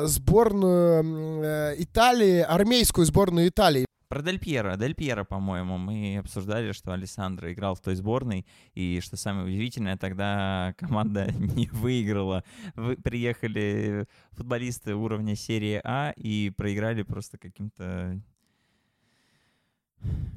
сборную 0.06 1.74
Италии, 1.82 2.23
Италии, 2.24 2.40
армейскую 2.40 3.04
сборную 3.04 3.48
Италии. 3.48 3.86
Про 4.08 4.22
Дель 4.22 4.38
Пьеро. 4.38 4.76
Дель 4.76 4.94
Пьеро, 4.94 5.24
по-моему, 5.24 5.76
мы 5.76 6.18
обсуждали, 6.18 6.72
что 6.72 6.92
Александр 6.92 7.52
играл 7.52 7.74
в 7.74 7.80
той 7.80 7.96
сборной, 7.96 8.46
и 8.74 9.00
что 9.02 9.16
самое 9.16 9.46
удивительное, 9.46 9.96
тогда 9.96 10.74
команда 10.78 11.30
не 11.32 11.66
выиграла. 11.66 12.44
Вы, 12.76 12.96
приехали 12.96 14.06
футболисты 14.32 14.94
уровня 14.94 15.36
серии 15.36 15.80
А 15.84 16.12
и 16.16 16.50
проиграли 16.56 17.02
просто 17.02 17.38
каким-то 17.38 18.20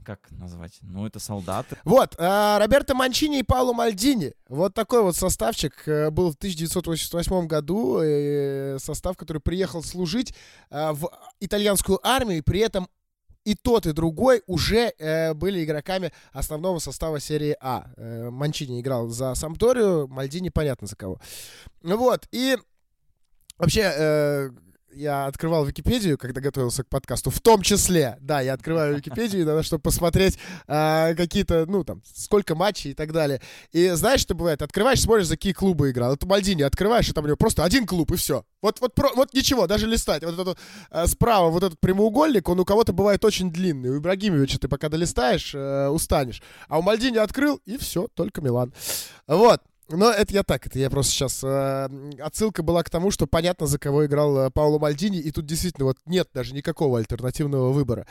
как 0.05 0.19
назвать? 0.31 0.79
Ну, 0.81 1.05
это 1.05 1.19
солдаты. 1.19 1.77
Вот, 1.83 2.15
э, 2.17 2.57
Роберто 2.59 2.95
Манчини 2.95 3.39
и 3.39 3.43
Пауло 3.43 3.73
Мальдини. 3.73 4.33
Вот 4.47 4.73
такой 4.73 5.03
вот 5.03 5.15
составчик 5.15 5.73
э, 5.87 6.09
был 6.09 6.31
в 6.31 6.35
1988 6.35 7.47
году. 7.47 7.99
Э, 8.01 8.77
состав, 8.79 9.17
который 9.17 9.41
приехал 9.41 9.83
служить 9.83 10.33
э, 10.69 10.91
в 10.93 11.11
итальянскую 11.39 11.99
армию, 12.07 12.39
и 12.39 12.41
при 12.41 12.61
этом 12.61 12.87
и 13.43 13.55
тот, 13.55 13.85
и 13.85 13.93
другой 13.93 14.43
уже 14.45 14.93
э, 14.97 15.33
были 15.33 15.63
игроками 15.63 16.11
основного 16.33 16.79
состава 16.79 17.19
серии 17.19 17.55
А. 17.61 17.87
Э, 17.95 18.29
Манчини 18.29 18.81
играл 18.81 19.07
за 19.07 19.35
Самторию, 19.35 20.07
Мальдини 20.07 20.49
понятно 20.49 20.87
за 20.87 20.95
кого. 20.95 21.19
Вот, 21.81 22.27
и 22.31 22.57
вообще... 23.57 23.91
Э, 23.95 24.49
я 24.91 25.25
открывал 25.25 25.65
Википедию, 25.65 26.17
когда 26.17 26.41
готовился 26.41 26.83
к 26.83 26.89
подкасту, 26.89 27.29
в 27.29 27.39
том 27.39 27.61
числе, 27.61 28.17
да, 28.21 28.41
я 28.41 28.53
открываю 28.53 28.97
Википедию 28.97 29.43
иногда, 29.43 29.63
чтобы 29.63 29.81
посмотреть 29.81 30.37
э, 30.67 31.15
какие-то, 31.15 31.65
ну, 31.67 31.83
там, 31.83 32.01
сколько 32.15 32.55
матчей 32.55 32.91
и 32.91 32.93
так 32.93 33.11
далее. 33.11 33.41
И 33.71 33.89
знаешь, 33.89 34.21
что 34.21 34.35
бывает? 34.35 34.61
Открываешь, 34.61 35.01
смотришь, 35.01 35.27
за 35.27 35.35
какие 35.35 35.53
клубы 35.53 35.91
играл. 35.91 36.13
Это 36.13 36.25
Мальдини 36.25 36.63
открываешь, 36.63 37.09
и 37.09 37.13
там 37.13 37.25
у 37.25 37.27
него 37.27 37.37
просто 37.37 37.63
один 37.63 37.85
клуб, 37.85 38.11
и 38.11 38.15
все. 38.15 38.43
Вот, 38.61 38.79
вот, 38.81 38.95
про, 38.95 39.09
вот 39.13 39.33
ничего, 39.33 39.67
даже 39.67 39.87
листать. 39.87 40.23
Вот 40.23 40.33
этот 40.33 40.57
э, 40.91 41.07
справа, 41.07 41.49
вот 41.49 41.63
этот 41.63 41.79
прямоугольник, 41.79 42.47
он 42.49 42.59
у 42.59 42.65
кого-то 42.65 42.93
бывает 42.93 43.23
очень 43.25 43.51
длинный. 43.51 43.89
У 43.89 43.99
Ибрагимовича 43.99 44.57
ты 44.59 44.67
пока 44.67 44.89
долистаешь, 44.89 45.53
э, 45.53 45.87
устанешь. 45.87 46.41
А 46.67 46.79
у 46.79 46.81
Мальдини 46.81 47.17
открыл, 47.17 47.61
и 47.65 47.77
все, 47.77 48.07
только 48.13 48.41
Милан. 48.41 48.73
Вот. 49.27 49.61
Но 49.89 50.11
это 50.11 50.33
я 50.33 50.43
так, 50.43 50.67
это 50.67 50.77
я 50.79 50.89
просто 50.89 51.13
сейчас... 51.13 51.43
Э, 51.43 51.87
отсылка 52.19 52.61
была 52.61 52.83
к 52.83 52.89
тому, 52.89 53.09
что 53.09 53.25
понятно, 53.25 53.67
за 53.67 53.79
кого 53.79 54.05
играл 54.05 54.37
э, 54.37 54.51
Пауло 54.51 54.79
Мальдини, 54.79 55.19
и 55.19 55.31
тут 55.31 55.45
действительно 55.45 55.85
вот 55.85 55.97
нет 56.05 56.27
даже 56.33 56.53
никакого 56.53 56.99
альтернативного 56.99 57.71
выбора. 57.71 58.05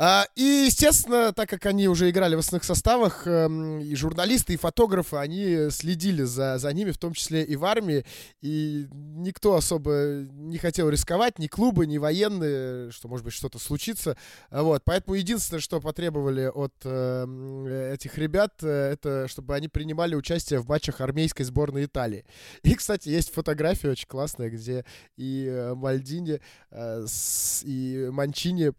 А, 0.00 0.28
и, 0.36 0.66
естественно, 0.66 1.32
так 1.32 1.48
как 1.48 1.66
они 1.66 1.88
уже 1.88 2.08
играли 2.08 2.36
в 2.36 2.38
основных 2.38 2.62
составах, 2.62 3.26
эм, 3.26 3.80
и 3.80 3.96
журналисты, 3.96 4.54
и 4.54 4.56
фотографы, 4.56 5.16
они 5.16 5.70
следили 5.70 6.22
за, 6.22 6.58
за 6.58 6.72
ними, 6.72 6.92
в 6.92 6.98
том 6.98 7.14
числе 7.14 7.42
и 7.42 7.56
в 7.56 7.64
армии, 7.64 8.04
и 8.40 8.86
никто 8.92 9.56
особо 9.56 10.24
не 10.30 10.56
хотел 10.58 10.88
рисковать, 10.88 11.40
ни 11.40 11.48
клубы, 11.48 11.84
ни 11.88 11.98
военные, 11.98 12.92
что, 12.92 13.08
может 13.08 13.24
быть, 13.24 13.34
что-то 13.34 13.58
случится. 13.58 14.16
Вот, 14.52 14.82
поэтому 14.84 15.16
единственное, 15.16 15.60
что 15.60 15.80
потребовали 15.80 16.46
от 16.46 16.74
эм, 16.84 17.66
этих 17.66 18.18
ребят, 18.18 18.54
э, 18.62 18.92
это 18.92 19.26
чтобы 19.26 19.56
они 19.56 19.66
принимали 19.66 20.14
участие 20.14 20.60
в 20.60 20.68
матчах 20.68 21.00
армейской 21.00 21.44
сборной 21.44 21.86
Италии. 21.86 22.24
И, 22.62 22.76
кстати, 22.76 23.08
есть 23.08 23.32
фотография 23.34 23.90
очень 23.90 24.06
классная, 24.06 24.48
где 24.48 24.84
и 25.16 25.46
э, 25.48 25.74
Мальдини, 25.74 26.40
э, 26.70 27.06
и 27.64 28.08
Манчини 28.12 28.68
Э, 28.68 28.72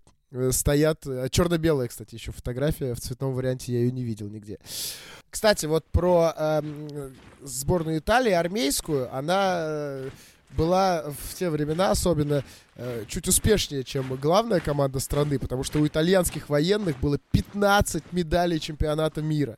стоят... 0.51 1.05
Э, 1.07 1.27
Черно-белая, 1.29 1.87
кстати, 1.87 2.15
еще 2.15 2.31
фотография. 2.31 2.93
В 2.93 3.01
цветном 3.01 3.33
варианте 3.33 3.73
я 3.73 3.79
ее 3.79 3.91
не 3.91 4.03
видел 4.03 4.27
нигде. 4.27 4.59
Кстати, 5.29 5.65
вот 5.65 5.85
про 5.85 6.33
э, 6.35 6.61
сборную 7.41 7.99
Италии, 7.99 8.31
армейскую, 8.31 9.13
она 9.15 9.57
э, 9.59 10.09
была 10.51 11.11
в 11.11 11.35
те 11.35 11.49
времена 11.49 11.91
особенно 11.91 12.43
э, 12.75 13.05
чуть 13.07 13.27
успешнее, 13.27 13.83
чем 13.83 14.15
главная 14.15 14.59
команда 14.59 14.99
страны, 14.99 15.39
потому 15.39 15.63
что 15.63 15.79
у 15.79 15.87
итальянских 15.87 16.49
военных 16.49 16.99
было 16.99 17.19
15 17.31 18.11
медалей 18.11 18.59
чемпионата 18.59 19.21
мира. 19.21 19.57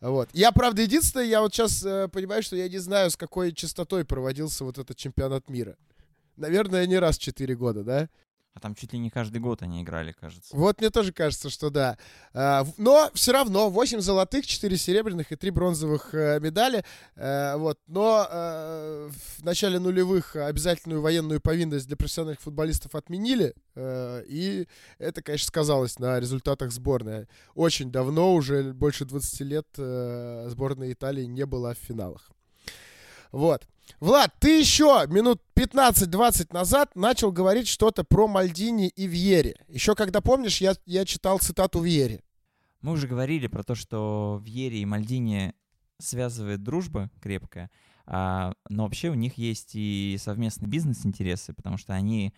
Вот. 0.00 0.30
Я, 0.32 0.50
правда, 0.52 0.82
единственное, 0.82 1.26
я 1.26 1.42
вот 1.42 1.52
сейчас 1.52 1.84
э, 1.84 2.08
понимаю, 2.08 2.42
что 2.42 2.56
я 2.56 2.68
не 2.68 2.78
знаю, 2.78 3.10
с 3.10 3.16
какой 3.16 3.52
частотой 3.52 4.04
проводился 4.04 4.64
вот 4.64 4.78
этот 4.78 4.96
чемпионат 4.96 5.50
мира. 5.50 5.76
Наверное, 6.36 6.86
не 6.86 6.98
раз 6.98 7.18
в 7.18 7.20
4 7.20 7.54
года, 7.54 7.84
да? 7.84 8.08
А 8.54 8.58
там 8.58 8.74
чуть 8.74 8.92
ли 8.92 8.98
не 8.98 9.10
каждый 9.10 9.38
год 9.38 9.62
они 9.62 9.82
играли, 9.82 10.10
кажется. 10.10 10.56
Вот 10.56 10.80
мне 10.80 10.90
тоже 10.90 11.12
кажется, 11.12 11.50
что 11.50 11.70
да. 11.70 11.96
А, 12.34 12.66
но 12.78 13.10
все 13.14 13.32
равно 13.32 13.70
8 13.70 14.00
золотых, 14.00 14.44
4 14.44 14.76
серебряных 14.76 15.30
и 15.30 15.36
3 15.36 15.50
бронзовых 15.50 16.12
э, 16.14 16.40
медали. 16.40 16.84
Э, 17.14 17.56
вот. 17.56 17.78
Но 17.86 18.26
э, 18.28 19.10
в 19.38 19.44
начале 19.44 19.78
нулевых 19.78 20.34
обязательную 20.34 21.00
военную 21.00 21.40
повинность 21.40 21.86
для 21.86 21.96
профессиональных 21.96 22.40
футболистов 22.40 22.94
отменили. 22.94 23.54
И 23.76 24.66
это, 24.98 25.22
конечно, 25.22 25.46
сказалось 25.46 25.98
на 25.98 26.18
результатах 26.18 26.72
сборной. 26.72 27.28
Очень 27.54 27.92
давно, 27.92 28.34
уже 28.34 28.72
больше 28.72 29.04
20 29.04 29.40
лет, 29.40 29.66
сборная 30.50 30.92
Италии 30.92 31.24
не 31.24 31.46
была 31.46 31.74
в 31.74 31.78
финалах. 31.78 32.30
Вот. 33.32 33.66
Влад, 33.98 34.34
ты 34.38 34.60
еще 34.60 35.04
минут 35.08 35.42
15-20 35.56 36.52
назад 36.52 36.94
начал 36.94 37.32
говорить 37.32 37.68
что-то 37.68 38.04
про 38.04 38.28
Мальдини 38.28 38.88
и 38.88 39.06
Вьере. 39.06 39.56
Еще 39.68 39.94
когда 39.94 40.20
помнишь, 40.20 40.60
я, 40.60 40.74
я 40.86 41.04
читал 41.04 41.38
цитату 41.38 41.82
Вьере. 41.82 42.22
Мы 42.80 42.92
уже 42.92 43.06
говорили 43.06 43.46
про 43.46 43.62
то, 43.62 43.74
что 43.74 44.40
Вьере 44.42 44.78
и 44.78 44.86
Мальдини 44.86 45.54
связывает 45.98 46.62
дружба 46.62 47.10
крепкая, 47.20 47.70
а, 48.06 48.54
но 48.68 48.84
вообще 48.84 49.10
у 49.10 49.14
них 49.14 49.36
есть 49.36 49.72
и 49.74 50.16
совместные 50.18 50.68
бизнес-интересы, 50.68 51.52
потому 51.52 51.76
что 51.76 51.92
они 51.92 52.32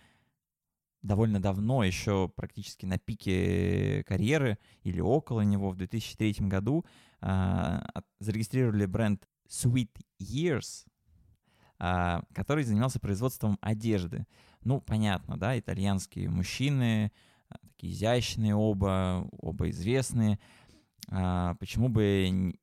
довольно 1.01 1.41
давно, 1.41 1.83
еще 1.83 2.29
практически 2.35 2.85
на 2.85 2.97
пике 2.97 4.03
карьеры 4.05 4.57
или 4.83 4.99
около 4.99 5.41
него, 5.41 5.69
в 5.69 5.77
2003 5.77 6.35
году 6.47 6.85
а, 7.21 7.85
зарегистрировали 8.19 8.85
бренд 8.85 9.25
Sweet 9.47 9.91
Years, 10.19 10.85
а, 11.79 12.21
который 12.33 12.63
занимался 12.63 12.99
производством 12.99 13.57
одежды. 13.61 14.25
Ну, 14.63 14.79
понятно, 14.81 15.37
да, 15.37 15.57
итальянские 15.57 16.29
мужчины, 16.29 17.11
а, 17.49 17.57
такие 17.67 17.93
изящные 17.93 18.55
оба, 18.55 19.27
оба 19.31 19.69
известные. 19.69 20.39
А, 21.09 21.55
почему 21.55 21.89
бы 21.89 22.55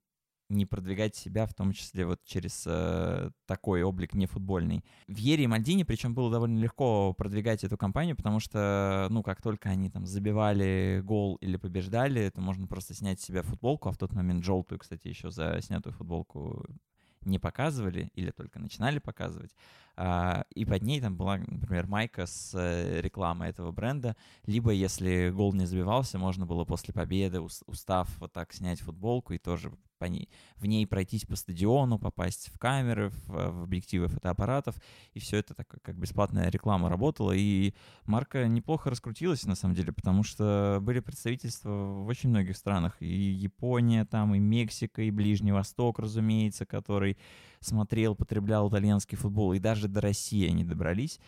не 0.50 0.66
продвигать 0.66 1.14
себя, 1.14 1.46
в 1.46 1.54
том 1.54 1.72
числе 1.72 2.04
вот 2.04 2.20
через 2.24 2.64
э, 2.66 3.30
такой 3.46 3.82
облик 3.82 4.14
не 4.14 4.26
футбольный. 4.26 4.84
В 5.06 5.16
Ере 5.16 5.44
и 5.44 5.46
Мальдине, 5.46 5.84
причем 5.84 6.14
было 6.14 6.30
довольно 6.30 6.58
легко 6.58 7.14
продвигать 7.14 7.64
эту 7.64 7.78
компанию, 7.78 8.16
потому 8.16 8.40
что, 8.40 9.06
ну, 9.10 9.22
как 9.22 9.40
только 9.42 9.70
они 9.70 9.90
там 9.90 10.06
забивали 10.06 11.00
гол 11.04 11.36
или 11.36 11.56
побеждали, 11.56 12.20
это 12.20 12.40
можно 12.40 12.66
просто 12.66 12.94
снять 12.94 13.20
с 13.20 13.24
себя 13.24 13.42
футболку, 13.42 13.88
а 13.88 13.92
в 13.92 13.98
тот 13.98 14.12
момент 14.12 14.44
желтую, 14.44 14.78
кстати, 14.78 15.08
еще 15.08 15.30
за 15.30 15.60
снятую 15.60 15.94
футболку 15.94 16.66
не 17.22 17.38
показывали 17.38 18.10
или 18.14 18.30
только 18.30 18.58
начинали 18.58 18.98
показывать. 18.98 19.54
А, 20.02 20.46
и 20.54 20.64
под 20.64 20.80
ней 20.80 20.98
там 20.98 21.14
была, 21.14 21.36
например, 21.36 21.86
майка 21.86 22.24
с 22.24 22.54
э, 22.54 23.02
рекламой 23.02 23.50
этого 23.50 23.70
бренда. 23.70 24.16
Либо, 24.46 24.70
если 24.70 25.28
гол 25.28 25.52
не 25.52 25.66
забивался, 25.66 26.18
можно 26.18 26.46
было 26.46 26.64
после 26.64 26.94
победы, 26.94 27.42
устав 27.42 28.08
вот 28.18 28.32
так 28.32 28.54
снять 28.54 28.80
футболку 28.80 29.34
и 29.34 29.38
тоже 29.38 29.70
по 29.98 30.06
ней, 30.06 30.30
в 30.56 30.64
ней 30.64 30.86
пройтись 30.86 31.26
по 31.26 31.36
стадиону, 31.36 31.98
попасть 31.98 32.50
в 32.50 32.58
камеры, 32.58 33.10
в, 33.10 33.26
в 33.28 33.62
объективы 33.64 34.08
фотоаппаратов, 34.08 34.76
и 35.12 35.20
все 35.20 35.36
это 35.36 35.52
так 35.52 35.68
как 35.82 35.98
бесплатная 35.98 36.48
реклама 36.48 36.88
работала, 36.88 37.32
и 37.32 37.74
марка 38.06 38.48
неплохо 38.48 38.88
раскрутилась 38.88 39.44
на 39.44 39.54
самом 39.54 39.74
деле, 39.74 39.92
потому 39.92 40.22
что 40.22 40.78
были 40.80 41.00
представительства 41.00 41.68
в 41.68 42.06
очень 42.06 42.30
многих 42.30 42.56
странах, 42.56 42.96
и 43.00 43.06
Япония 43.06 44.06
там, 44.06 44.34
и 44.34 44.38
Мексика, 44.38 45.02
и 45.02 45.10
Ближний 45.10 45.52
Восток, 45.52 45.98
разумеется, 45.98 46.64
который 46.64 47.18
смотрел, 47.60 48.14
потреблял 48.14 48.68
итальянский 48.68 49.16
футбол, 49.16 49.52
и 49.52 49.58
даже 49.58 49.88
до 49.88 50.00
России 50.00 50.48
они 50.48 50.64
добрались. 50.64 51.20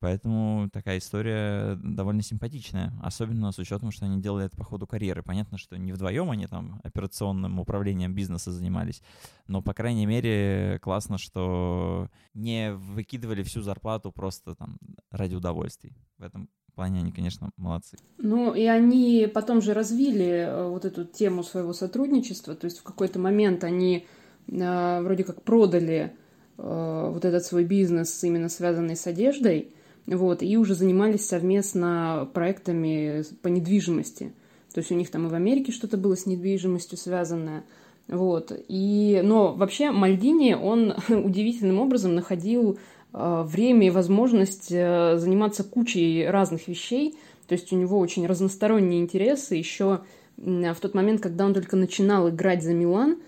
Поэтому 0.00 0.68
такая 0.70 0.98
история 0.98 1.76
довольно 1.76 2.20
симпатичная, 2.20 2.92
особенно 3.02 3.52
с 3.52 3.58
учетом, 3.58 3.90
что 3.90 4.04
они 4.04 4.20
делали 4.20 4.46
это 4.46 4.56
по 4.56 4.64
ходу 4.64 4.86
карьеры. 4.86 5.22
Понятно, 5.22 5.56
что 5.56 5.78
не 5.78 5.92
вдвоем 5.92 6.30
они 6.30 6.46
там 6.46 6.80
операционным 6.84 7.58
управлением 7.58 8.14
бизнеса 8.14 8.52
занимались, 8.52 9.00
но, 9.46 9.62
по 9.62 9.72
крайней 9.72 10.04
мере, 10.04 10.78
классно, 10.82 11.16
что 11.16 12.10
не 12.34 12.74
выкидывали 12.74 13.42
всю 13.44 13.62
зарплату 13.62 14.12
просто 14.12 14.54
там 14.54 14.78
ради 15.10 15.36
удовольствий. 15.36 15.96
В 16.18 16.22
этом 16.22 16.50
плане 16.74 17.00
они, 17.00 17.12
конечно, 17.12 17.50
молодцы. 17.56 17.96
Ну, 18.18 18.52
и 18.52 18.64
они 18.64 19.26
потом 19.32 19.62
же 19.62 19.72
развили 19.72 20.26
э, 20.26 20.68
вот 20.68 20.84
эту 20.84 21.04
тему 21.04 21.42
своего 21.42 21.72
сотрудничества, 21.72 22.54
то 22.54 22.66
есть 22.66 22.80
в 22.80 22.82
какой-то 22.82 23.18
момент 23.18 23.64
они 23.64 24.06
вроде 24.48 25.24
как 25.24 25.42
продали 25.42 26.12
э, 26.58 27.10
вот 27.12 27.24
этот 27.24 27.44
свой 27.44 27.64
бизнес, 27.64 28.22
именно 28.24 28.48
связанный 28.48 28.96
с 28.96 29.06
одеждой, 29.06 29.68
вот, 30.06 30.42
и 30.42 30.56
уже 30.56 30.74
занимались 30.74 31.26
совместно 31.26 32.28
проектами 32.34 33.24
по 33.42 33.48
недвижимости. 33.48 34.32
То 34.72 34.80
есть 34.80 34.90
у 34.90 34.94
них 34.94 35.10
там 35.10 35.26
и 35.26 35.30
в 35.30 35.34
Америке 35.34 35.72
что-то 35.72 35.96
было 35.96 36.16
с 36.16 36.26
недвижимостью 36.26 36.98
связанное. 36.98 37.64
Вот. 38.08 38.52
И, 38.68 39.20
но 39.24 39.54
вообще 39.54 39.90
Мальдини, 39.90 40.54
он 40.54 40.94
удивительным 41.08 41.80
образом 41.80 42.14
находил 42.14 42.78
э, 43.12 43.42
время 43.46 43.86
и 43.86 43.90
возможность 43.90 44.70
э, 44.70 45.16
заниматься 45.16 45.64
кучей 45.64 46.26
разных 46.26 46.68
вещей. 46.68 47.14
То 47.46 47.54
есть 47.54 47.72
у 47.72 47.76
него 47.76 47.98
очень 47.98 48.26
разносторонние 48.26 49.00
интересы. 49.00 49.54
Еще 49.54 50.00
в 50.36 50.76
тот 50.80 50.94
момент, 50.94 51.20
когда 51.20 51.46
он 51.46 51.54
только 51.54 51.76
начинал 51.76 52.28
играть 52.28 52.62
за 52.62 52.74
Милан, 52.74 53.18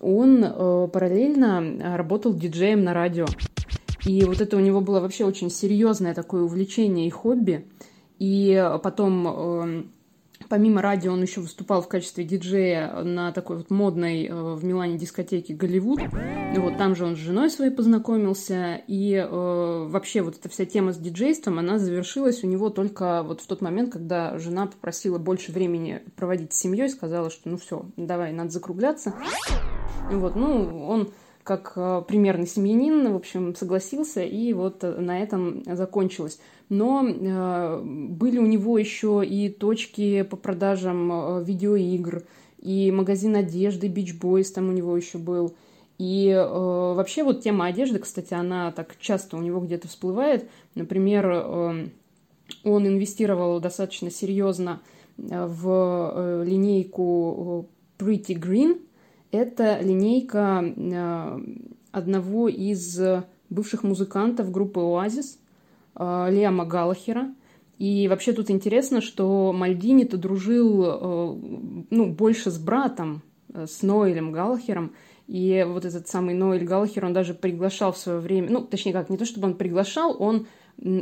он 0.00 0.44
э, 0.44 0.88
параллельно 0.92 1.96
работал 1.96 2.34
диджеем 2.34 2.84
на 2.84 2.94
радио. 2.94 3.26
И 4.04 4.24
вот 4.24 4.40
это 4.40 4.56
у 4.56 4.60
него 4.60 4.80
было 4.80 5.00
вообще 5.00 5.24
очень 5.24 5.50
серьезное 5.50 6.14
такое 6.14 6.42
увлечение 6.42 7.06
и 7.06 7.10
хобби. 7.10 7.66
И 8.18 8.62
потом, 8.82 9.26
эм, 9.26 9.92
Помимо 10.48 10.82
радио 10.82 11.12
он 11.12 11.22
еще 11.22 11.40
выступал 11.40 11.82
в 11.82 11.88
качестве 11.88 12.24
диджея 12.24 13.02
на 13.02 13.32
такой 13.32 13.58
вот 13.58 13.70
модной 13.70 14.26
э, 14.26 14.54
в 14.54 14.64
Милане 14.64 14.96
дискотеке 14.96 15.54
Голливуд. 15.54 16.00
Вот 16.56 16.78
там 16.78 16.94
же 16.94 17.04
он 17.04 17.16
с 17.16 17.18
женой 17.18 17.50
своей 17.50 17.70
познакомился. 17.70 18.80
И 18.86 19.14
э, 19.14 19.86
вообще 19.88 20.22
вот 20.22 20.36
эта 20.38 20.48
вся 20.48 20.64
тема 20.64 20.92
с 20.92 20.98
диджейством, 20.98 21.58
она 21.58 21.78
завершилась 21.78 22.44
у 22.44 22.46
него 22.46 22.70
только 22.70 23.22
вот 23.22 23.40
в 23.40 23.46
тот 23.46 23.60
момент, 23.60 23.92
когда 23.92 24.38
жена 24.38 24.66
попросила 24.66 25.18
больше 25.18 25.52
времени 25.52 26.02
проводить 26.16 26.52
с 26.52 26.58
семьей, 26.58 26.88
сказала, 26.88 27.30
что 27.30 27.48
ну 27.48 27.56
все, 27.56 27.86
давай, 27.96 28.32
надо 28.32 28.50
закругляться. 28.50 29.14
Вот, 30.10 30.36
ну, 30.36 30.86
он 30.86 31.10
как 31.42 31.72
э, 31.76 32.02
примерный 32.06 32.46
семьянин, 32.46 33.12
в 33.12 33.16
общем, 33.16 33.54
согласился, 33.54 34.22
и 34.22 34.52
вот 34.52 34.82
на 34.82 35.20
этом 35.20 35.62
закончилось. 35.64 36.40
Но 36.68 37.06
э, 37.06 37.80
были 37.82 38.38
у 38.38 38.46
него 38.46 38.76
еще 38.76 39.24
и 39.24 39.48
точки 39.48 40.22
по 40.22 40.36
продажам 40.36 41.12
э, 41.12 41.44
видеоигр, 41.44 42.24
и 42.58 42.90
магазин 42.90 43.36
одежды 43.36 43.86
Beach 43.88 44.18
Boys 44.20 44.52
там 44.52 44.68
у 44.68 44.72
него 44.72 44.96
еще 44.96 45.18
был. 45.18 45.54
И 45.98 46.28
э, 46.28 46.44
вообще 46.44 47.22
вот 47.22 47.42
тема 47.42 47.66
одежды, 47.66 48.00
кстати, 48.00 48.34
она 48.34 48.72
так 48.72 48.96
часто 48.98 49.36
у 49.36 49.40
него 49.40 49.60
где-то 49.60 49.86
всплывает. 49.88 50.48
Например, 50.74 51.30
э, 51.30 51.88
он 52.64 52.86
инвестировал 52.86 53.60
достаточно 53.60 54.10
серьезно 54.10 54.80
э, 55.18 55.46
в 55.46 56.12
э, 56.14 56.44
линейку 56.44 57.68
Pretty 57.98 58.34
Green, 58.34 58.80
это 59.30 59.78
линейка 59.80 60.64
э, 60.64 61.40
одного 61.92 62.48
из 62.48 63.00
бывших 63.50 63.82
музыкантов 63.82 64.50
группы 64.50 64.80
э, 64.80 65.38
Лиама 65.98 66.64
Галлахера. 66.64 67.34
И 67.78 68.08
вообще 68.08 68.32
тут 68.32 68.50
интересно, 68.50 69.00
что 69.00 69.52
Мальдини-то 69.52 70.16
дружил 70.16 70.84
э, 70.84 71.36
ну, 71.90 72.12
больше 72.12 72.50
с 72.50 72.58
братом, 72.58 73.22
с 73.52 73.82
Ноэлем 73.82 74.32
Галлахером. 74.32 74.92
И 75.26 75.66
вот 75.68 75.84
этот 75.84 76.08
самый 76.08 76.34
Ноэль 76.34 76.64
Галлахер, 76.64 77.04
он 77.04 77.12
даже 77.12 77.34
приглашал 77.34 77.92
в 77.92 77.98
свое 77.98 78.20
время, 78.20 78.48
ну, 78.50 78.62
точнее 78.62 78.92
как, 78.92 79.10
не 79.10 79.18
то 79.18 79.26
чтобы 79.26 79.48
он 79.48 79.54
приглашал, 79.54 80.16
он 80.18 80.46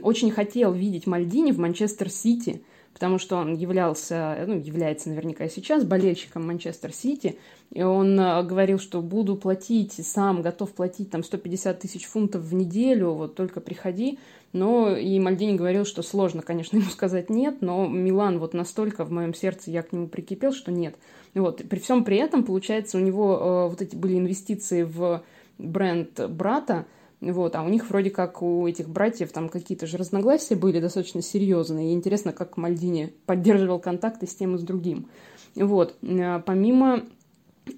очень 0.03 0.31
хотел 0.31 0.73
видеть 0.73 1.07
Мальдини 1.07 1.53
в 1.53 1.59
Манчестер-Сити– 1.59 2.63
потому 2.95 3.19
что 3.19 3.37
он 3.37 3.55
являлся, 3.55 4.45
ну, 4.47 4.59
является 4.59 5.11
наверняка 5.11 5.45
и 5.45 5.51
сейчас 5.51 5.85
болельщиком 5.85 6.47
Манчестер 6.47 6.93
Сити, 6.93 7.39
и 7.73 7.83
он 7.83 8.19
э, 8.19 8.43
говорил, 8.45 8.79
что 8.79 9.03
буду 9.03 9.37
платить, 9.37 9.93
сам 9.93 10.43
готов 10.43 10.73
платить 10.73 11.11
там 11.11 11.25
150 11.25 11.81
тысяч 11.81 12.07
фунтов 12.07 12.43
в 12.43 12.55
неделю, 12.55 13.11
вот 13.11 13.35
только 13.35 13.61
приходи, 13.61 14.21
но 14.55 14.97
и 14.97 15.19
Мальдини 15.19 15.57
говорил, 15.57 15.85
что 15.85 16.03
сложно, 16.03 16.41
конечно, 16.41 16.77
ему 16.79 16.89
сказать 16.89 17.29
нет, 17.29 17.61
но 17.61 17.87
Милан 17.87 18.39
вот 18.39 18.55
настолько 18.55 19.05
в 19.05 19.11
моем 19.11 19.35
сердце 19.35 19.71
я 19.71 19.83
к 19.83 19.93
нему 19.93 20.07
прикипел, 20.09 20.53
что 20.53 20.73
нет. 20.73 20.95
Вот, 21.35 21.63
при 21.69 21.79
всем 21.81 22.05
при 22.05 22.17
этом, 22.17 22.45
получается, 22.45 22.97
у 22.97 23.01
него 23.01 23.37
э, 23.37 23.71
вот 23.71 23.83
эти 23.83 23.97
были 23.97 24.17
инвестиции 24.17 24.85
в 24.85 25.23
бренд 25.59 26.21
брата, 26.31 26.87
вот, 27.21 27.57
а 27.57 27.63
у 27.63 27.69
них 27.69 27.89
вроде 27.91 28.11
как 28.11 28.43
у 28.43 28.67
этих 28.69 28.89
братьев 28.89 29.33
там 29.33 29.49
какие-то 29.49 29.87
же 29.87 29.97
разногласия 29.97 30.55
были 30.55 30.79
достаточно 30.79 31.23
серьезные. 31.23 31.91
И 31.91 31.95
интересно, 31.95 32.33
как 32.33 32.57
Мальдини 32.57 33.13
поддерживал 33.27 33.81
контакты 33.81 34.27
с 34.27 34.35
тем 34.35 34.55
и 34.55 34.59
с 34.59 34.63
другим. 34.63 35.09
Вот, 35.57 35.97
э, 36.03 36.41
помимо 36.47 37.03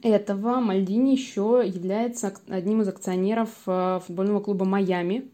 этого, 0.02 0.60
Мальдини 0.60 1.12
еще 1.12 1.62
является 1.64 2.34
одним 2.48 2.82
из 2.82 2.88
акционеров 2.88 3.48
э, 3.66 4.00
футбольного 4.06 4.40
клуба 4.40 4.66
«Майами» 4.66 5.30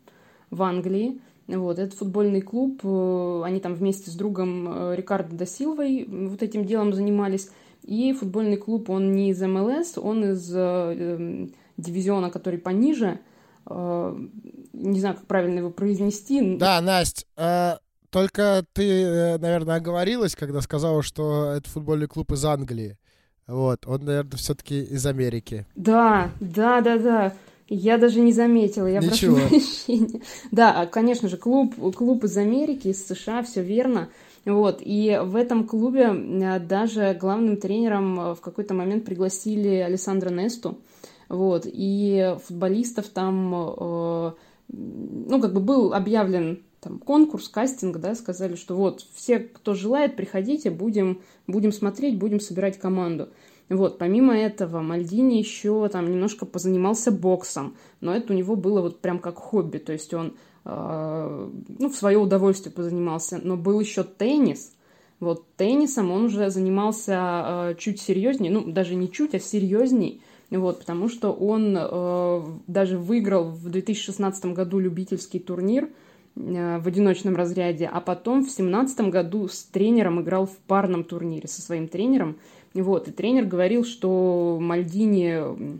в 0.50 0.62
Англии. 0.62 1.20
Вот, 1.48 1.78
этот 1.78 1.94
футбольный 1.94 2.40
клуб, 2.40 2.80
э, 2.84 3.42
они 3.44 3.60
там 3.60 3.74
вместе 3.74 4.10
с 4.10 4.14
другом 4.14 4.94
Рикардо 4.94 5.36
да 5.36 5.46
Силвой 5.46 6.06
вот 6.08 6.42
этим 6.42 6.64
делом 6.64 6.92
занимались. 6.92 7.50
И 7.82 8.12
футбольный 8.12 8.56
клуб, 8.56 8.90
он 8.90 9.12
не 9.12 9.30
из 9.30 9.42
МЛС, 9.42 9.98
он 9.98 10.24
из 10.24 10.46
дивизиона, 11.76 12.30
который 12.30 12.58
пониже– 12.58 13.18
Э, 13.66 14.16
не 14.72 15.00
знаю, 15.00 15.16
как 15.16 15.26
правильно 15.26 15.58
его 15.58 15.70
произнести. 15.70 16.56
Да, 16.56 16.80
Настя, 16.80 17.26
э, 17.36 17.76
только 18.10 18.64
ты, 18.72 19.02
э, 19.02 19.38
наверное, 19.38 19.76
оговорилась, 19.76 20.34
когда 20.34 20.60
сказала, 20.60 21.02
что 21.02 21.52
это 21.52 21.68
футбольный 21.68 22.08
клуб 22.08 22.32
из 22.32 22.44
Англии. 22.44 22.98
Вот, 23.46 23.86
он, 23.86 24.04
наверное, 24.04 24.36
все-таки 24.36 24.82
из 24.82 25.04
Америки. 25.06 25.66
Да, 25.74 26.30
да, 26.40 26.80
да, 26.80 26.98
да. 26.98 27.32
Я 27.74 27.96
даже 27.96 28.20
не 28.20 28.32
заметила, 28.32 28.86
я 28.86 29.00
Ничего. 29.00 29.36
прошу 29.36 29.48
прощения. 29.48 30.20
Да, 30.50 30.84
конечно 30.86 31.28
же, 31.28 31.38
клуб, 31.38 31.74
клуб 31.96 32.24
из 32.24 32.36
Америки, 32.36 32.88
из 32.88 33.06
США, 33.06 33.42
все 33.42 33.62
верно. 33.62 34.08
Вот, 34.44 34.80
и 34.80 35.20
в 35.24 35.36
этом 35.36 35.66
клубе 35.66 36.12
даже 36.60 37.16
главным 37.18 37.56
тренером 37.56 38.34
в 38.34 38.40
какой-то 38.40 38.74
момент 38.74 39.04
пригласили 39.04 39.76
Александра 39.76 40.30
Несту. 40.30 40.78
Вот, 41.28 41.62
и 41.64 42.36
футболистов 42.44 43.08
там, 43.08 43.50
ну, 44.68 45.40
как 45.40 45.54
бы 45.54 45.60
был 45.60 45.94
объявлен 45.94 46.62
там 46.80 46.98
конкурс, 46.98 47.48
кастинг, 47.48 47.98
да, 47.98 48.14
сказали, 48.14 48.56
что 48.56 48.74
вот 48.74 49.06
все, 49.14 49.38
кто 49.38 49.72
желает, 49.74 50.16
приходите, 50.16 50.70
будем, 50.70 51.22
будем 51.46 51.72
смотреть, 51.72 52.18
будем 52.18 52.40
собирать 52.40 52.78
команду. 52.78 53.28
Вот, 53.72 53.98
помимо 53.98 54.36
этого, 54.36 54.80
Мальдини 54.80 55.38
еще 55.38 55.88
там 55.88 56.10
немножко 56.10 56.44
позанимался 56.44 57.10
боксом, 57.10 57.76
но 58.00 58.14
это 58.14 58.32
у 58.32 58.36
него 58.36 58.54
было 58.54 58.82
вот 58.82 59.00
прям 59.00 59.18
как 59.18 59.36
хобби, 59.36 59.78
то 59.78 59.92
есть 59.92 60.12
он, 60.12 60.34
э, 60.64 61.50
ну, 61.78 61.88
в 61.88 61.94
свое 61.94 62.18
удовольствие 62.18 62.72
позанимался, 62.72 63.40
но 63.42 63.56
был 63.56 63.80
еще 63.80 64.04
теннис, 64.04 64.72
вот 65.20 65.46
теннисом 65.56 66.10
он 66.10 66.24
уже 66.24 66.50
занимался 66.50 67.14
э, 67.14 67.74
чуть 67.78 68.00
серьезнее, 68.00 68.52
ну, 68.52 68.70
даже 68.70 68.94
не 68.94 69.10
чуть, 69.10 69.34
а 69.34 69.38
серьезней, 69.38 70.20
вот, 70.50 70.80
потому 70.80 71.08
что 71.08 71.32
он 71.32 71.74
э, 71.78 72.42
даже 72.66 72.98
выиграл 72.98 73.44
в 73.44 73.70
2016 73.70 74.46
году 74.46 74.80
любительский 74.80 75.38
турнир 75.38 75.88
э, 76.36 76.78
в 76.78 76.86
одиночном 76.86 77.36
разряде, 77.36 77.86
а 77.86 78.00
потом 78.02 78.40
в 78.40 78.46
2017 78.46 79.00
году 79.08 79.48
с 79.48 79.62
тренером 79.62 80.20
играл 80.20 80.46
в 80.46 80.56
парном 80.66 81.04
турнире 81.04 81.48
со 81.48 81.62
своим 81.62 81.88
тренером. 81.88 82.36
Вот, 82.74 83.08
и 83.08 83.12
тренер 83.12 83.44
говорил, 83.44 83.84
что 83.84 84.58
Мальдини, 84.60 85.78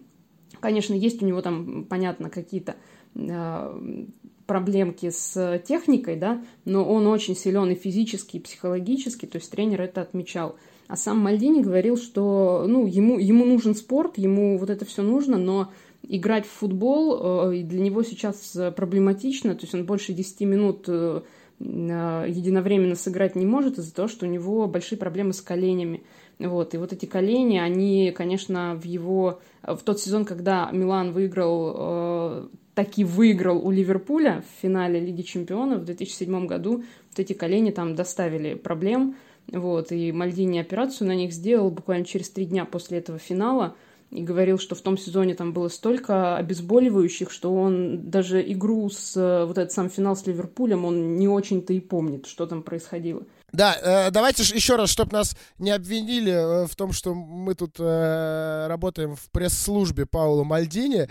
конечно, 0.60 0.94
есть 0.94 1.22
у 1.22 1.26
него 1.26 1.40
там, 1.40 1.84
понятно, 1.88 2.28
какие-то 2.28 2.76
э, 3.14 4.04
проблемки 4.46 5.10
с 5.10 5.62
техникой, 5.66 6.16
да, 6.16 6.44
но 6.64 6.84
он 6.84 7.06
очень 7.06 7.34
силен 7.34 7.70
и 7.70 7.74
физически, 7.74 8.36
и 8.36 8.40
психологически, 8.40 9.26
то 9.26 9.38
есть 9.38 9.50
тренер 9.50 9.82
это 9.82 10.02
отмечал. 10.02 10.56
А 10.88 10.96
сам 10.96 11.18
Мальдини 11.20 11.62
говорил, 11.62 11.96
что 11.96 12.66
ну, 12.68 12.86
ему, 12.86 13.18
ему 13.18 13.46
нужен 13.46 13.74
спорт, 13.74 14.18
ему 14.18 14.58
вот 14.58 14.68
это 14.68 14.84
все 14.84 15.02
нужно, 15.02 15.38
но 15.38 15.70
играть 16.02 16.44
в 16.44 16.50
футбол 16.50 17.52
э, 17.52 17.62
для 17.62 17.80
него 17.80 18.02
сейчас 18.02 18.56
проблематично, 18.76 19.54
то 19.54 19.62
есть 19.62 19.74
он 19.74 19.86
больше 19.86 20.12
10 20.12 20.40
минут 20.42 20.84
э, 20.88 21.22
единовременно 21.58 22.94
сыграть 22.94 23.36
не 23.36 23.46
может 23.46 23.78
из-за 23.78 23.94
того, 23.94 24.08
что 24.08 24.26
у 24.26 24.28
него 24.28 24.66
большие 24.66 24.98
проблемы 24.98 25.32
с 25.32 25.40
коленями. 25.40 26.02
Вот. 26.46 26.74
И 26.74 26.78
вот 26.78 26.92
эти 26.92 27.06
колени, 27.06 27.58
они, 27.58 28.12
конечно, 28.16 28.74
в 28.74 28.84
его... 28.84 29.40
В 29.62 29.78
тот 29.78 30.00
сезон, 30.00 30.24
когда 30.24 30.70
Милан 30.72 31.12
выиграл, 31.12 31.74
э, 31.76 32.48
таки 32.74 33.04
выиграл 33.04 33.64
у 33.64 33.70
Ливерпуля 33.70 34.42
в 34.42 34.62
финале 34.62 34.98
Лиги 34.98 35.22
Чемпионов 35.22 35.82
в 35.82 35.84
2007 35.84 36.46
году, 36.46 36.84
вот 37.10 37.18
эти 37.18 37.32
колени 37.32 37.70
там 37.70 37.94
доставили 37.94 38.54
проблем. 38.54 39.16
Вот, 39.48 39.90
и 39.92 40.12
Мальдини 40.12 40.58
операцию 40.58 41.08
на 41.08 41.14
них 41.14 41.32
сделал 41.32 41.70
буквально 41.70 42.04
через 42.04 42.30
три 42.30 42.46
дня 42.46 42.64
после 42.64 42.98
этого 42.98 43.18
финала 43.18 43.74
и 44.10 44.22
говорил, 44.22 44.58
что 44.58 44.74
в 44.74 44.82
том 44.82 44.96
сезоне 44.96 45.34
там 45.34 45.52
было 45.52 45.68
столько 45.68 46.36
обезболивающих, 46.36 47.30
что 47.30 47.52
он 47.54 48.10
даже 48.10 48.42
игру 48.52 48.88
с 48.90 49.16
э, 49.16 49.44
вот 49.46 49.58
этот 49.58 49.72
сам 49.72 49.90
финал 49.90 50.16
с 50.16 50.26
Ливерпулем, 50.26 50.84
он 50.84 51.16
не 51.16 51.28
очень-то 51.28 51.72
и 51.72 51.80
помнит, 51.80 52.26
что 52.26 52.46
там 52.46 52.62
происходило. 52.62 53.22
Да, 53.52 53.76
э, 53.80 54.10
давайте 54.10 54.42
еще 54.42 54.76
раз, 54.76 54.90
чтобы 54.90 55.12
нас 55.12 55.36
не 55.58 55.70
обвинили 55.70 56.32
э, 56.32 56.66
в 56.66 56.74
том, 56.74 56.92
что 56.92 57.14
мы 57.14 57.54
тут 57.54 57.76
э, 57.78 58.66
работаем 58.66 59.14
в 59.14 59.30
пресс-службе 59.30 60.06
Паула 60.06 60.42
Мальдини. 60.42 61.08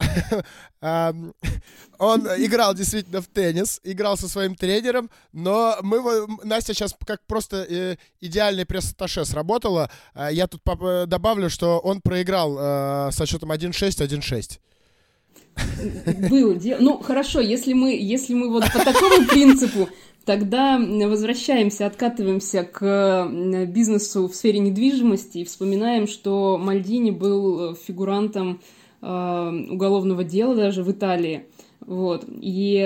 Он 0.80 2.26
играл 2.38 2.74
действительно 2.74 3.20
в 3.20 3.28
теннис, 3.28 3.78
играл 3.84 4.16
со 4.16 4.28
своим 4.28 4.56
тренером, 4.56 5.10
но 5.32 5.76
мы, 5.82 6.26
Настя 6.42 6.74
сейчас 6.74 6.96
как 7.06 7.20
просто 7.26 7.96
идеальный 8.20 8.66
пресс-атташе 8.66 9.24
сработала. 9.24 9.90
А 10.14 10.32
я 10.32 10.48
тут 10.48 10.62
добавлю, 11.06 11.48
что 11.50 11.78
он 11.78 12.00
проиграл 12.00 13.12
со 13.12 13.26
счетом 13.26 13.52
1-6, 13.52 14.04
1-6. 14.04 14.58
Был. 16.28 16.60
Ну, 16.80 16.98
хорошо, 16.98 17.40
если 17.40 17.72
мы, 17.74 17.94
если 17.96 18.34
мы 18.34 18.50
вот 18.50 18.64
по 18.72 18.84
такому 18.84 19.24
принципу 19.28 19.88
Тогда 20.24 20.78
возвращаемся, 20.78 21.86
откатываемся 21.86 22.62
к 22.62 23.28
бизнесу 23.66 24.28
в 24.28 24.34
сфере 24.34 24.60
недвижимости 24.60 25.38
и 25.38 25.44
вспоминаем, 25.44 26.06
что 26.06 26.58
Мальдини 26.58 27.10
был 27.10 27.74
фигурантом 27.74 28.60
Э, 29.02 29.50
уголовного 29.68 30.22
дела 30.22 30.54
даже 30.54 30.84
в 30.84 30.90
Италии. 30.90 31.46
Вот. 31.80 32.24
И 32.28 32.78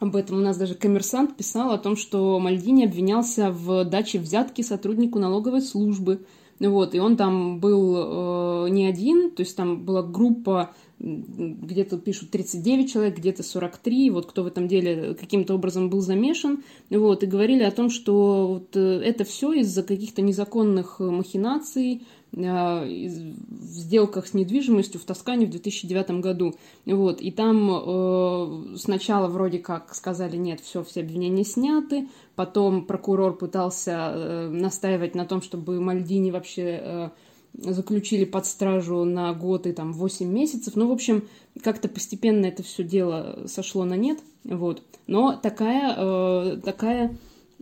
об 0.00 0.16
этом 0.16 0.38
у 0.38 0.40
нас 0.40 0.56
даже 0.56 0.74
коммерсант 0.74 1.36
писал 1.36 1.70
о 1.70 1.78
том, 1.78 1.96
что 1.96 2.38
Мальдини 2.40 2.84
обвинялся 2.84 3.52
в 3.52 3.84
даче 3.84 4.18
взятки 4.18 4.62
сотруднику 4.62 5.20
налоговой 5.20 5.62
службы. 5.62 6.26
Вот, 6.58 6.96
и 6.96 6.98
он 6.98 7.16
там 7.16 7.60
был 7.60 8.66
э, 8.66 8.70
не 8.70 8.86
один, 8.86 9.30
то 9.30 9.42
есть 9.44 9.54
там 9.54 9.84
была 9.84 10.02
группа 10.02 10.74
где-то 11.00 11.98
пишут 11.98 12.30
39 12.30 12.92
человек, 12.92 13.18
где-то 13.18 13.42
43, 13.42 14.10
вот 14.10 14.26
кто 14.26 14.42
в 14.42 14.46
этом 14.46 14.66
деле 14.66 15.14
каким-то 15.14 15.54
образом 15.54 15.90
был 15.90 16.00
замешан, 16.00 16.64
вот, 16.90 17.22
и 17.22 17.26
говорили 17.26 17.62
о 17.62 17.70
том, 17.70 17.88
что 17.88 18.48
вот 18.48 18.76
э, 18.76 19.00
это 19.04 19.24
все 19.24 19.52
из-за 19.52 19.82
каких-то 19.84 20.22
незаконных 20.22 20.96
э, 20.98 21.04
махинаций, 21.04 22.02
э, 22.32 22.36
в 22.36 23.62
сделках 23.62 24.26
с 24.26 24.34
недвижимостью 24.34 25.00
в 25.00 25.04
Тоскане 25.04 25.46
в 25.46 25.50
2009 25.50 26.10
году. 26.20 26.54
Вот, 26.84 27.20
и 27.20 27.30
там 27.30 27.70
э, 27.70 28.76
сначала 28.76 29.28
вроде 29.28 29.60
как 29.60 29.94
сказали, 29.94 30.36
нет, 30.36 30.60
все, 30.60 30.82
все 30.82 31.00
обвинения 31.00 31.44
сняты, 31.44 32.08
потом 32.34 32.86
прокурор 32.86 33.36
пытался 33.36 34.12
э, 34.14 34.48
настаивать 34.48 35.14
на 35.14 35.26
том, 35.26 35.42
чтобы 35.42 35.80
Мальдини 35.80 36.32
вообще 36.32 36.80
э, 36.82 37.10
заключили 37.54 38.24
под 38.24 38.46
стражу 38.46 39.04
на 39.04 39.32
год 39.34 39.66
и 39.66 39.72
там 39.72 39.92
8 39.92 40.26
месяцев. 40.26 40.76
Ну, 40.76 40.88
в 40.88 40.92
общем, 40.92 41.24
как-то 41.62 41.88
постепенно 41.88 42.46
это 42.46 42.62
все 42.62 42.84
дело 42.84 43.44
сошло 43.46 43.84
на 43.84 43.94
нет. 43.94 44.18
Вот. 44.44 44.82
Но 45.06 45.36
такая, 45.36 45.94
э, 45.96 46.60
такая 46.64 47.16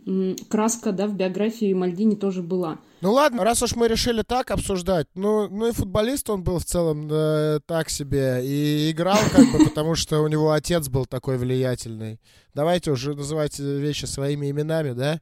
э, 0.05 0.35
краска 0.49 0.91
да, 0.91 1.07
в 1.07 1.15
биографии 1.15 1.73
Мальдини 1.73 2.15
тоже 2.15 2.41
была. 2.41 2.79
Ну 3.01 3.13
ладно, 3.13 3.43
раз 3.43 3.61
уж 3.61 3.75
мы 3.75 3.87
решили 3.87 4.23
так 4.23 4.49
обсуждать, 4.49 5.05
ну, 5.13 5.47
ну 5.49 5.67
и 5.67 5.71
футболист 5.71 6.31
он 6.31 6.43
был 6.43 6.57
в 6.57 6.65
целом 6.65 7.07
э, 7.11 7.59
так 7.67 7.91
себе, 7.91 8.41
и 8.43 8.89
играл 8.89 9.19
как 9.31 9.51
бы, 9.51 9.65
потому 9.65 9.93
что 9.93 10.21
у 10.21 10.27
него 10.27 10.51
отец 10.51 10.89
был 10.89 11.05
такой 11.05 11.37
влиятельный. 11.37 12.19
Давайте 12.55 12.89
уже 12.89 13.13
называть 13.13 13.59
вещи 13.59 14.05
своими 14.05 14.49
именами, 14.49 14.93
да? 14.93 15.21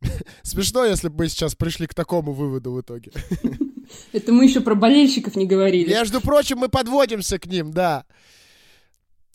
Смешно, 0.42 0.84
если 0.84 1.08
бы 1.08 1.24
мы 1.24 1.28
сейчас 1.28 1.54
пришли 1.54 1.86
к 1.86 1.94
такому 1.94 2.32
выводу 2.32 2.72
в 2.72 2.80
итоге. 2.80 3.12
Это 4.12 4.32
мы 4.32 4.44
еще 4.44 4.60
про 4.60 4.74
болельщиков 4.74 5.36
не 5.36 5.46
говорили. 5.46 5.88
Между 5.88 6.20
прочим, 6.20 6.58
мы 6.58 6.68
подводимся 6.68 7.38
к 7.38 7.46
ним, 7.46 7.72
да. 7.72 8.04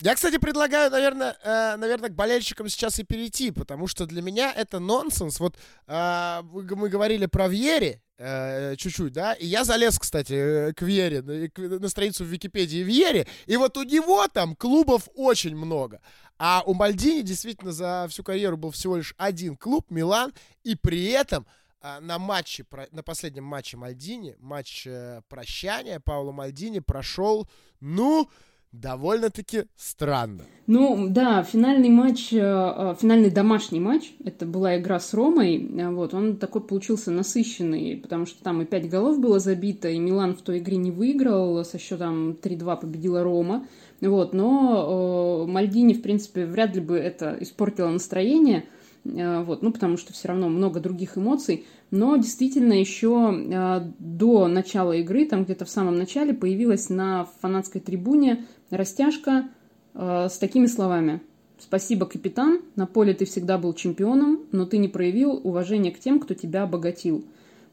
Я, 0.02 0.16
кстати, 0.16 0.38
предлагаю, 0.38 0.92
наверное, 0.92 1.38
э, 1.44 1.76
наверное, 1.78 2.10
к 2.10 2.16
болельщикам 2.16 2.68
сейчас 2.68 3.00
и 3.00 3.04
перейти, 3.04 3.52
потому 3.52 3.88
что 3.88 4.06
для 4.06 4.22
меня 4.22 4.52
это 4.52 4.80
нонсенс. 4.80 5.40
Вот 5.40 5.58
э, 5.88 6.42
мы 6.44 6.90
говорили 6.90 7.26
про 7.26 7.48
Вьери 7.48 8.02
э, 8.18 8.76
чуть-чуть, 8.76 9.14
да, 9.14 9.34
и 9.34 9.46
я 9.46 9.64
залез, 9.64 10.00
кстати, 10.00 10.34
э, 10.34 10.74
к 10.74 10.82
Вьере, 10.82 11.22
на, 11.22 11.80
на 11.80 11.90
страницу 11.90 12.24
в 12.24 12.28
Википедии 12.28 12.84
Вьере, 12.84 13.28
и 13.46 13.56
вот 13.56 13.78
у 13.78 13.84
него 13.84 14.28
там 14.28 14.56
клубов 14.56 15.08
очень 15.16 15.56
много. 15.56 16.02
А 16.38 16.64
у 16.66 16.74
Мальдини 16.74 17.22
действительно 17.22 17.72
за 17.72 18.08
всю 18.10 18.24
карьеру 18.24 18.58
был 18.58 18.72
всего 18.72 18.98
лишь 18.98 19.14
один 19.18 19.56
клуб, 19.56 19.90
Милан, 19.90 20.34
и 20.64 20.76
при 20.76 21.06
этом 21.06 21.46
а, 21.82 22.00
на 22.00 22.18
матче, 22.18 22.66
на 22.92 23.04
последнем 23.04 23.44
матче 23.44 23.78
Мальдини, 23.78 24.36
матч 24.40 24.88
э, 24.88 25.22
прощания 25.28 26.00
Паула 26.00 26.32
Мальдини 26.32 26.80
прошел, 26.80 27.48
ну, 27.82 28.30
довольно-таки 28.74 29.66
странно. 29.78 30.44
Ну, 30.68 31.08
да, 31.10 31.44
финальный 31.44 31.90
матч, 31.90 32.34
э, 32.34 32.40
э, 32.40 32.96
финальный 33.00 33.30
домашний 33.30 33.80
матч, 33.80 34.14
это 34.26 34.46
была 34.46 34.78
игра 34.78 35.00
с 35.00 35.14
Ромой, 35.14 35.70
вот, 35.92 36.14
он 36.14 36.38
такой 36.38 36.62
получился 36.62 37.12
насыщенный, 37.12 37.98
потому 37.98 38.26
что 38.26 38.44
там 38.44 38.62
и 38.62 38.66
5 38.66 38.90
голов 38.90 39.20
было 39.20 39.40
забито, 39.40 39.90
и 39.90 40.00
Милан 40.00 40.36
в 40.36 40.42
той 40.42 40.60
игре 40.60 40.78
не 40.78 40.92
выиграл, 40.92 41.64
со 41.64 41.78
счетом 41.78 42.32
3-2 42.32 42.82
победила 42.82 43.24
Рома, 43.24 43.66
вот, 44.08 44.34
но 44.34 45.46
э, 45.48 45.52
Мальдини, 45.52 45.94
в 45.94 46.02
принципе, 46.02 46.46
вряд 46.46 46.76
ли 46.76 46.82
бы 46.82 46.98
это 46.98 47.38
испортило 47.40 47.90
настроение, 47.90 48.66
э, 49.06 49.44
вот, 49.44 49.62
ну, 49.62 49.72
потому 49.72 49.98
что 49.98 50.14
все 50.14 50.30
равно 50.30 50.50
много 50.50 50.80
других 50.80 51.18
эмоций. 51.18 51.66
Но 51.92 52.18
действительно 52.18 52.74
еще 52.74 53.34
э, 53.34 53.92
до 54.00 54.48
начала 54.48 54.94
игры, 54.94 55.26
там 55.26 55.46
где-то 55.46 55.66
в 55.66 55.70
самом 55.70 55.96
начале, 55.96 56.34
появилась 56.34 56.90
на 56.90 57.28
фанатской 57.42 57.82
трибуне 57.82 58.46
растяжка 58.76 59.50
э, 59.94 60.28
с 60.30 60.38
такими 60.38 60.66
словами. 60.66 61.22
Спасибо, 61.60 62.06
капитан. 62.06 62.62
На 62.76 62.86
поле 62.86 63.14
ты 63.14 63.26
всегда 63.26 63.58
был 63.58 63.74
чемпионом, 63.74 64.42
но 64.52 64.66
ты 64.66 64.78
не 64.78 64.88
проявил 64.88 65.40
уважения 65.44 65.92
к 65.92 66.00
тем, 66.00 66.20
кто 66.20 66.34
тебя 66.34 66.64
обогатил. 66.64 67.24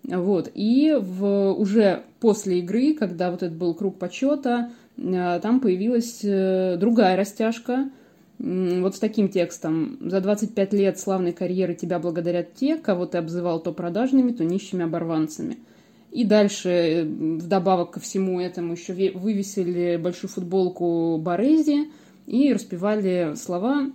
Вот. 0.05 0.51
И 0.55 0.97
в, 0.99 1.53
уже 1.53 2.05
после 2.21 2.61
игры, 2.61 2.95
когда 2.95 3.31
вот 3.31 3.43
этот 3.43 3.57
был 3.57 3.75
круг 3.75 3.99
почета, 3.99 4.71
Э, 5.01 5.41
там 5.41 5.61
появилась 5.61 6.21
э, 6.23 6.77
другая 6.79 7.17
растяжка, 7.17 7.91
вот 8.39 8.97
с 8.97 8.99
таким 8.99 9.29
текстом. 9.29 9.99
«За 10.01 10.23
25 10.23 10.73
лет 10.73 10.99
славной 10.99 11.33
карьеры 11.33 11.75
тебя 11.75 11.99
благодарят 11.99 12.55
те, 12.55 12.77
кого 12.77 13.05
ты 13.05 13.19
обзывал 13.19 13.61
то 13.61 13.73
продажными, 13.73 14.33
то 14.33 14.45
нищими 14.45 14.85
оборванцами». 14.85 15.59
И 16.11 16.25
дальше, 16.25 16.69
э, 16.69 17.05
вдобавок 17.05 17.93
ко 17.93 18.01
всему 18.01 18.41
этому, 18.41 18.73
еще 18.73 18.93
вывесили 18.93 19.97
большую 19.97 20.31
футболку 20.31 21.19
Борези 21.19 21.89
и 22.27 22.53
распевали 22.53 23.35
слова 23.37 23.91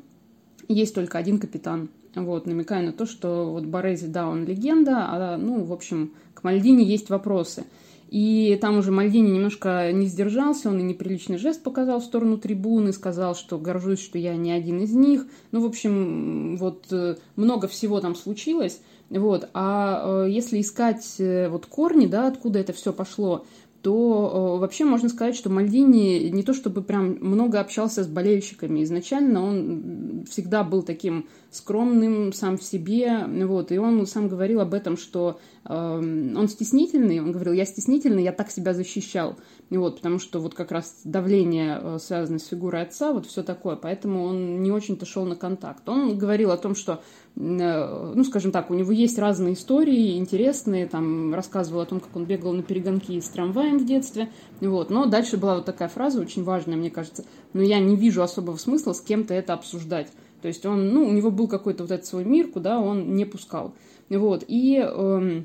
«Есть 0.68 0.96
только 0.96 1.18
один 1.18 1.40
капитан». 1.40 1.90
Вот, 2.16 2.46
намекая 2.46 2.82
на 2.82 2.94
то, 2.94 3.06
что 3.06 3.52
вот 3.52 3.66
Борези, 3.66 4.08
да, 4.08 4.30
он 4.30 4.46
легенда, 4.46 5.06
а, 5.08 5.38
ну, 5.38 5.64
в 5.64 5.74
общем, 5.74 6.14
к 6.34 6.44
Мальдине 6.44 6.86
есть 6.86 7.10
вопросы– 7.10 7.66
и 8.10 8.58
там 8.62 8.78
уже 8.78 8.92
Мальдини 8.92 9.32
немножко 9.32 9.92
не 9.92 10.06
сдержался, 10.06 10.70
он 10.70 10.80
и 10.80 10.84
неприличный 10.84 11.38
жест 11.38 11.64
показал 11.64 12.00
в 12.00 12.06
сторону 12.06 12.38
трибуны, 12.38 12.94
сказал, 12.94 13.36
что 13.36 13.58
горжусь, 13.58 14.00
что 14.00 14.18
я 14.18 14.36
не 14.36 14.52
один 14.52 14.80
из 14.80 14.94
них. 14.94 15.26
Ну, 15.52 15.62
в 15.62 15.66
общем, 15.66 16.56
вот 16.58 16.86
э, 16.92 17.16
много 17.36 17.68
всего 17.68 18.00
там 18.00 18.16
случилось. 18.16 18.80
Вот. 19.10 19.50
А 19.54 20.26
э, 20.26 20.32
если 20.32 20.62
искать 20.62 21.16
э, 21.20 21.48
вот 21.50 21.66
корни, 21.66 22.08
да, 22.08 22.28
откуда 22.28 22.60
это 22.60 22.74
все 22.74 22.92
пошло, 22.92 23.46
то 23.86 24.58
вообще 24.60 24.84
можно 24.84 25.10
сказать, 25.10 25.36
что 25.36 25.52
Мальдини 25.52 26.30
не 26.30 26.42
то 26.42 26.56
чтобы 26.56 26.82
прям 26.82 27.20
много 27.22 27.60
общался 27.60 28.04
с 28.04 28.08
болельщиками. 28.08 28.84
Изначально 28.84 29.46
он 29.46 30.26
всегда 30.28 30.64
был 30.64 30.82
таким 30.82 31.28
скромным 31.52 32.34
сам 32.34 32.58
в 32.58 32.64
себе, 32.64 33.26
вот, 33.46 33.72
и 33.72 33.78
он 33.78 34.08
сам 34.08 34.28
говорил 34.28 34.60
об 34.60 34.74
этом, 34.74 34.98
что 34.98 35.40
э, 35.64 35.72
он 35.72 36.48
стеснительный, 36.50 37.20
он 37.20 37.32
говорил, 37.32 37.54
я 37.54 37.66
стеснительный, 37.66 38.24
я 38.24 38.32
так 38.32 38.52
себя 38.52 38.74
защищал, 38.74 39.38
вот, 39.70 39.98
потому 39.98 40.20
что 40.20 40.40
вот 40.40 40.54
как 40.54 40.72
раз 40.72 41.02
давление 41.04 41.80
э, 41.80 41.98
связано 42.00 42.40
с 42.40 42.48
фигурой 42.48 42.82
отца, 42.82 43.14
вот 43.14 43.26
все 43.26 43.44
такое, 43.44 43.76
поэтому 43.76 44.26
он 44.26 44.64
не 44.64 44.72
очень-то 44.72 45.06
шел 45.06 45.26
на 45.26 45.36
контакт. 45.36 45.88
Он 45.88 46.18
говорил 46.18 46.52
о 46.52 46.58
том, 46.58 46.76
что, 46.76 46.94
э, 46.94 46.98
ну, 47.36 48.24
скажем 48.24 48.52
так, 48.52 48.72
у 48.72 48.74
него 48.74 48.94
есть 48.94 49.20
разные 49.20 49.56
истории 49.56 50.18
интересные, 50.18 50.88
там, 50.88 51.34
рассказывал 51.34 51.82
о 51.82 51.86
том, 51.86 52.00
как 52.00 52.16
он 52.16 52.26
бегал 52.26 52.54
на 52.54 52.64
перегонки 52.64 53.20
с 53.20 53.28
трамваем 53.28 53.78
в 53.78 53.86
детстве, 53.86 54.30
вот, 54.62 54.90
но 54.90 55.06
дальше 55.06 55.36
была 55.36 55.56
вот 55.56 55.66
такая 55.66 55.90
фраза, 55.90 56.22
очень 56.22 56.44
важная, 56.44 56.78
мне 56.78 56.90
кажется, 56.90 57.26
но 57.52 57.62
я 57.62 57.80
не 57.80 57.98
вижу 57.98 58.24
особого 58.24 58.56
смысла 58.56 58.94
с 58.94 59.02
кем-то 59.02 59.34
это 59.34 59.54
обсуждать. 59.54 60.08
То 60.42 60.48
есть 60.48 60.66
он, 60.66 60.90
ну, 60.90 61.06
у 61.06 61.12
него 61.12 61.32
был 61.32 61.48
какой-то 61.48 61.84
вот 61.84 61.92
этот 61.92 62.06
свой 62.06 62.24
мир, 62.24 62.48
куда 62.48 62.80
он 62.80 63.16
не 63.16 63.26
пускал. 63.26 63.74
Вот, 64.10 64.46
и 64.48 64.82
э, 64.82 65.44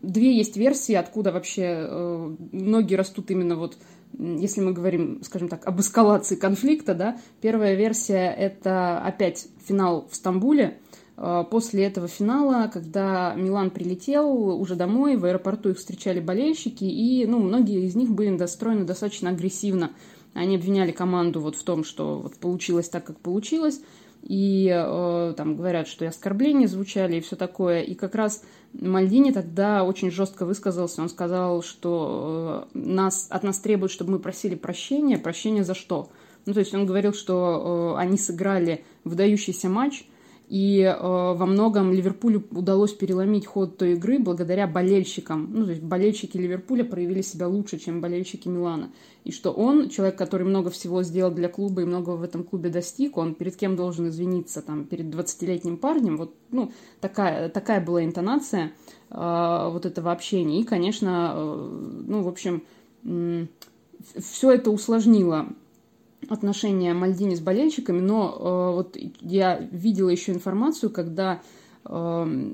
две 0.00 0.36
есть 0.36 0.56
версии, 0.56 0.94
откуда 0.94 1.32
вообще 1.32 1.62
э, 1.62 2.36
ноги 2.52 2.94
растут 2.94 3.30
именно 3.30 3.56
вот, 3.56 3.76
если 4.18 4.60
мы 4.60 4.72
говорим, 4.72 5.22
скажем 5.22 5.48
так, 5.48 5.66
об 5.66 5.80
эскалации 5.80 6.36
конфликта, 6.36 6.94
да. 6.94 7.18
Первая 7.40 7.74
версия— 7.74 8.34
это 8.38 8.98
опять 8.98 9.46
финал 9.66 10.08
в 10.10 10.16
Стамбуле, 10.16 10.78
э, 11.16 11.44
После 11.50 11.84
этого 11.84 12.08
финала, 12.08 12.70
когда 12.72 13.34
Милан 13.34 13.70
прилетел 13.70 14.60
уже 14.60 14.74
домой, 14.76 15.16
в 15.16 15.24
аэропорту 15.24 15.70
их 15.70 15.78
встречали 15.78 16.20
болельщики, 16.20 16.84
и 16.84 17.26
ну, 17.26 17.38
многие 17.38 17.84
из 17.84 17.94
них 17.94 18.10
были 18.10 18.30
настроены 18.30 18.84
достаточно 18.84 19.30
агрессивно 19.30 19.90
они 20.34 20.56
обвиняли 20.56 20.90
команду 20.92 21.40
вот 21.40 21.56
в 21.56 21.62
том, 21.62 21.84
что 21.84 22.18
вот 22.18 22.36
получилось 22.36 22.88
так, 22.88 23.04
как 23.04 23.18
получилось, 23.20 23.80
и 24.24 24.70
э, 24.74 25.34
там 25.36 25.54
говорят, 25.54 25.86
что 25.86 26.04
и 26.06 26.08
оскорбления 26.08 26.66
звучали, 26.66 27.16
и 27.16 27.20
все 27.20 27.36
такое. 27.36 27.82
И 27.82 27.94
как 27.94 28.14
раз 28.14 28.42
Мальдини 28.72 29.32
тогда 29.32 29.84
очень 29.84 30.10
жестко 30.10 30.46
высказался. 30.46 31.02
Он 31.02 31.10
сказал, 31.10 31.62
что 31.62 32.66
э, 32.74 32.78
нас, 32.78 33.26
от 33.28 33.42
нас 33.42 33.58
требуют, 33.58 33.92
чтобы 33.92 34.12
мы 34.12 34.18
просили 34.18 34.54
прощения. 34.54 35.18
Прощения 35.18 35.62
за 35.62 35.74
что? 35.74 36.08
Ну, 36.46 36.54
то 36.54 36.60
есть 36.60 36.74
он 36.74 36.86
говорил, 36.86 37.12
что 37.12 37.94
э, 37.96 38.00
они 38.00 38.16
сыграли 38.16 38.84
выдающийся 39.04 39.68
матч, 39.68 40.06
и 40.54 40.82
э, 40.82 40.96
во 41.00 41.46
многом 41.46 41.92
Ливерпулю 41.92 42.44
удалось 42.52 42.92
переломить 42.92 43.44
ход 43.44 43.76
той 43.76 43.94
игры 43.94 44.20
благодаря 44.20 44.68
болельщикам. 44.68 45.48
Ну, 45.52 45.64
то 45.64 45.70
есть 45.72 45.82
болельщики 45.82 46.36
Ливерпуля 46.36 46.84
проявили 46.84 47.22
себя 47.22 47.48
лучше, 47.48 47.80
чем 47.80 48.00
болельщики 48.00 48.46
Милана. 48.46 48.92
И 49.24 49.32
что 49.32 49.50
он, 49.50 49.88
человек, 49.88 50.16
который 50.16 50.46
много 50.46 50.70
всего 50.70 51.02
сделал 51.02 51.32
для 51.32 51.48
клуба 51.48 51.82
и 51.82 51.84
много 51.84 52.10
в 52.10 52.22
этом 52.22 52.44
клубе 52.44 52.70
достиг, 52.70 53.16
он 53.16 53.34
перед 53.34 53.56
кем 53.56 53.74
должен 53.74 54.06
извиниться, 54.10 54.62
там, 54.62 54.84
перед 54.84 55.06
20-летним 55.06 55.76
парнем. 55.76 56.16
Вот, 56.18 56.36
ну, 56.52 56.70
такая, 57.00 57.48
такая 57.48 57.84
была 57.84 58.04
интонация 58.04 58.70
э, 59.10 59.68
вот 59.72 59.86
этого 59.86 60.12
общения. 60.12 60.60
И, 60.60 60.62
конечно, 60.64 61.32
э, 61.34 62.02
ну, 62.06 62.22
в 62.22 62.28
общем, 62.28 62.62
э, 63.02 63.46
все 64.20 64.52
это 64.52 64.70
усложнило 64.70 65.48
отношения 66.28 66.94
Мальдини 66.94 67.34
с 67.34 67.40
болельщиками, 67.40 68.00
но 68.00 68.36
э, 68.38 68.74
вот 68.76 68.96
я 69.20 69.58
видела 69.70 70.08
еще 70.08 70.32
информацию, 70.32 70.90
когда 70.90 71.42
э, 71.84 72.52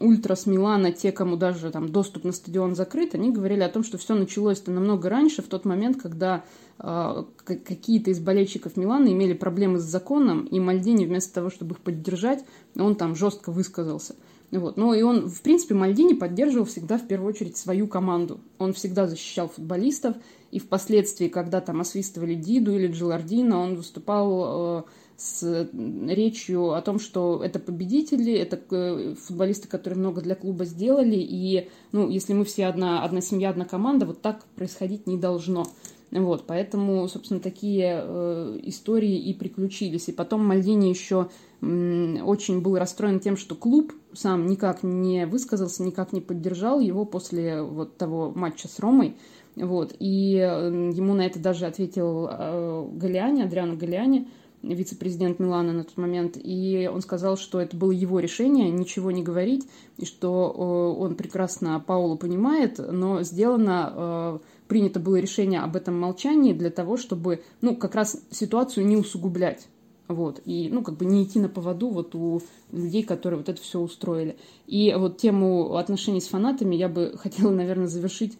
Ультрас 0.00 0.46
Милана, 0.46 0.92
те, 0.92 1.12
кому 1.12 1.36
даже 1.36 1.70
там 1.70 1.88
доступ 1.88 2.24
на 2.24 2.32
стадион 2.32 2.74
закрыт, 2.74 3.14
они 3.14 3.30
говорили 3.30 3.62
о 3.62 3.68
том, 3.68 3.84
что 3.84 3.98
все 3.98 4.14
началось-то 4.14 4.70
намного 4.70 5.08
раньше, 5.08 5.42
в 5.42 5.46
тот 5.46 5.64
момент, 5.64 6.00
когда 6.00 6.44
э, 6.78 7.24
какие-то 7.44 8.10
из 8.10 8.20
болельщиков 8.20 8.76
Милана 8.76 9.08
имели 9.08 9.32
проблемы 9.32 9.78
с 9.78 9.84
законом, 9.84 10.44
и 10.44 10.60
Мальдини 10.60 11.06
вместо 11.06 11.34
того, 11.34 11.50
чтобы 11.50 11.72
их 11.72 11.80
поддержать, 11.80 12.44
он 12.76 12.96
там 12.96 13.14
жестко 13.14 13.50
высказался. 13.50 14.14
Вот. 14.50 14.76
Ну 14.76 14.94
и 14.94 15.02
он, 15.02 15.28
в 15.28 15.42
принципе, 15.42 15.74
Мальдини 15.74 16.14
поддерживал 16.14 16.66
всегда 16.66 16.98
в 16.98 17.06
первую 17.06 17.30
очередь 17.30 17.56
свою 17.56 17.88
команду. 17.88 18.40
Он 18.58 18.72
всегда 18.72 19.06
защищал 19.06 19.48
футболистов, 19.48 20.16
и 20.54 20.60
впоследствии, 20.60 21.26
когда 21.26 21.60
там 21.60 21.80
освистывали 21.80 22.36
Диду 22.36 22.76
или 22.76 22.86
Джилардино, 22.86 23.58
он 23.58 23.74
выступал 23.74 24.78
э, 24.78 24.82
с 25.16 25.68
речью 25.72 26.74
о 26.74 26.80
том, 26.80 27.00
что 27.00 27.42
это 27.42 27.58
победители, 27.58 28.32
это 28.32 28.60
э, 28.70 29.16
футболисты, 29.20 29.66
которые 29.66 29.98
много 29.98 30.20
для 30.20 30.36
клуба 30.36 30.64
сделали, 30.64 31.16
и, 31.16 31.68
ну, 31.90 32.08
если 32.08 32.34
мы 32.34 32.44
все 32.44 32.66
одна, 32.66 33.02
одна 33.02 33.20
семья, 33.20 33.50
одна 33.50 33.64
команда, 33.64 34.06
вот 34.06 34.22
так 34.22 34.44
происходить 34.54 35.08
не 35.08 35.18
должно. 35.18 35.66
Вот, 36.12 36.44
поэтому, 36.46 37.08
собственно, 37.08 37.40
такие 37.40 38.00
э, 38.00 38.60
истории 38.62 39.18
и 39.18 39.34
приключились. 39.34 40.08
И 40.08 40.12
потом 40.12 40.46
Мальдини 40.46 40.86
еще 40.86 41.30
очень 41.60 42.60
был 42.60 42.76
расстроен 42.76 43.18
тем, 43.18 43.36
что 43.36 43.54
клуб 43.54 43.92
сам 44.12 44.46
никак 44.46 44.82
не 44.82 45.26
высказался, 45.26 45.82
никак 45.82 46.12
не 46.12 46.20
поддержал 46.20 46.78
его 46.78 47.06
после 47.06 47.62
вот 47.62 47.96
того 47.96 48.32
матча 48.32 48.68
с 48.68 48.78
Ромой. 48.78 49.16
Вот, 49.56 49.94
и 50.00 50.32
ему 50.32 51.14
на 51.14 51.26
это 51.26 51.38
даже 51.38 51.66
ответил 51.66 52.28
э, 52.28 52.88
Галиани, 52.94 53.42
Адриано 53.42 53.76
Галиани, 53.76 54.28
вице-президент 54.72 55.38
Милана 55.38 55.72
на 55.72 55.84
тот 55.84 55.96
момент, 55.96 56.36
и 56.42 56.90
он 56.92 57.02
сказал, 57.02 57.36
что 57.36 57.60
это 57.60 57.76
было 57.76 57.90
его 57.90 58.18
решение 58.20 58.70
ничего 58.70 59.10
не 59.10 59.22
говорить, 59.22 59.68
и 59.98 60.06
что 60.06 60.52
э, 60.98 61.00
он 61.00 61.14
прекрасно 61.14 61.82
Паулу 61.86 62.16
понимает, 62.16 62.78
но 62.78 63.22
сделано, 63.22 63.92
э, 63.94 64.38
принято 64.68 65.00
было 65.00 65.16
решение 65.16 65.60
об 65.60 65.76
этом 65.76 65.98
молчании 65.98 66.52
для 66.52 66.70
того, 66.70 66.96
чтобы, 66.96 67.42
ну, 67.60 67.76
как 67.76 67.94
раз 67.94 68.20
ситуацию 68.30 68.86
не 68.86 68.96
усугублять. 68.96 69.68
Вот, 70.06 70.42
и, 70.44 70.68
ну, 70.70 70.82
как 70.82 70.96
бы 70.96 71.06
не 71.06 71.24
идти 71.24 71.38
на 71.38 71.48
поводу 71.48 71.88
вот 71.88 72.14
у 72.14 72.42
людей, 72.72 73.04
которые 73.04 73.38
вот 73.38 73.48
это 73.48 73.60
все 73.60 73.80
устроили. 73.80 74.36
И 74.66 74.94
вот 74.98 75.16
тему 75.16 75.76
отношений 75.76 76.20
с 76.20 76.28
фанатами 76.28 76.76
я 76.76 76.88
бы 76.88 77.14
хотела, 77.18 77.50
наверное, 77.50 77.86
завершить, 77.86 78.36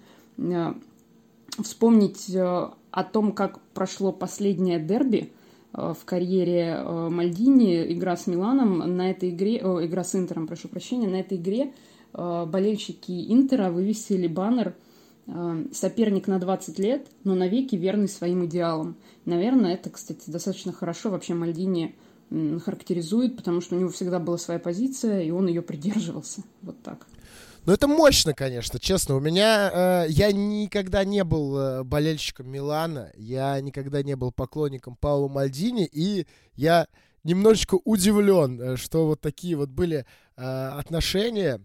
вспомнить 1.63 2.35
о 2.35 3.05
том, 3.13 3.33
как 3.33 3.61
прошло 3.75 4.13
последнее 4.13 4.79
дерби– 4.79 5.33
Э, 5.75 5.93
в 5.99 6.05
карьере 6.05 6.77
э, 6.79 7.09
Мальдини, 7.11 7.93
игра 7.93 8.17
с 8.17 8.27
Миланом, 8.27 8.79
на 8.97 9.11
этой 9.11 9.31
игре, 9.31 9.61
о, 9.63 9.85
игра 9.85 10.05
с 10.05 10.15
Интером, 10.15 10.47
прошу 10.47 10.69
прощения, 10.69 11.09
на 11.09 11.17
этой 11.17 11.37
игре 11.37 11.73
э, 12.13 12.47
болельщики 12.47 13.33
Интера 13.33 13.71
вывесили 13.71 14.27
баннер 14.27 14.75
соперник 15.73 16.27
на 16.27 16.39
20 16.39 16.79
лет, 16.79 17.07
но 17.25 17.35
навеки 17.35 17.77
верный 17.77 18.09
своим 18.09 18.45
идеалам. 18.45 18.95
Наверное, 19.25 19.73
это, 19.73 19.89
кстати, 19.89 20.29
достаточно 20.29 20.71
хорошо 20.71 21.09
вообще 21.09 21.33
Мальдини 21.33 21.95
характеризует, 22.63 23.35
потому 23.35 23.63
что 23.63 23.75
у 23.75 23.79
него 23.79 23.89
всегда 23.89 24.19
была 24.19 24.37
своя 24.37 24.61
позиция, 24.61 25.23
и 25.23 25.31
он 25.31 25.47
ее 25.47 25.63
придерживался. 25.63 26.43
Вот 26.61 26.77
так. 26.83 27.07
Ну, 27.67 27.73
это 27.73 27.89
мощно, 27.89 28.35
конечно, 28.35 28.79
честно. 28.79 29.17
У 29.17 29.21
меня... 29.21 29.71
Э, 29.73 30.07
я 30.09 30.33
никогда 30.33 31.05
не 31.05 31.25
был 31.25 31.59
э, 31.59 31.83
болельщиком 31.83 32.51
Милана, 32.51 33.11
я 33.17 33.59
никогда 33.61 34.03
не 34.03 34.17
был 34.17 34.33
поклонником 34.33 34.97
Паула 34.97 35.29
Мальдини, 35.29 35.89
и 35.91 36.27
я 36.57 36.87
немножечко 37.23 37.79
удивлен, 37.85 38.61
э, 38.61 38.77
что 38.77 39.07
вот 39.07 39.23
такие 39.23 39.57
вот 39.57 39.71
были 39.71 40.05
э, 40.37 40.43
отношения 40.43 41.61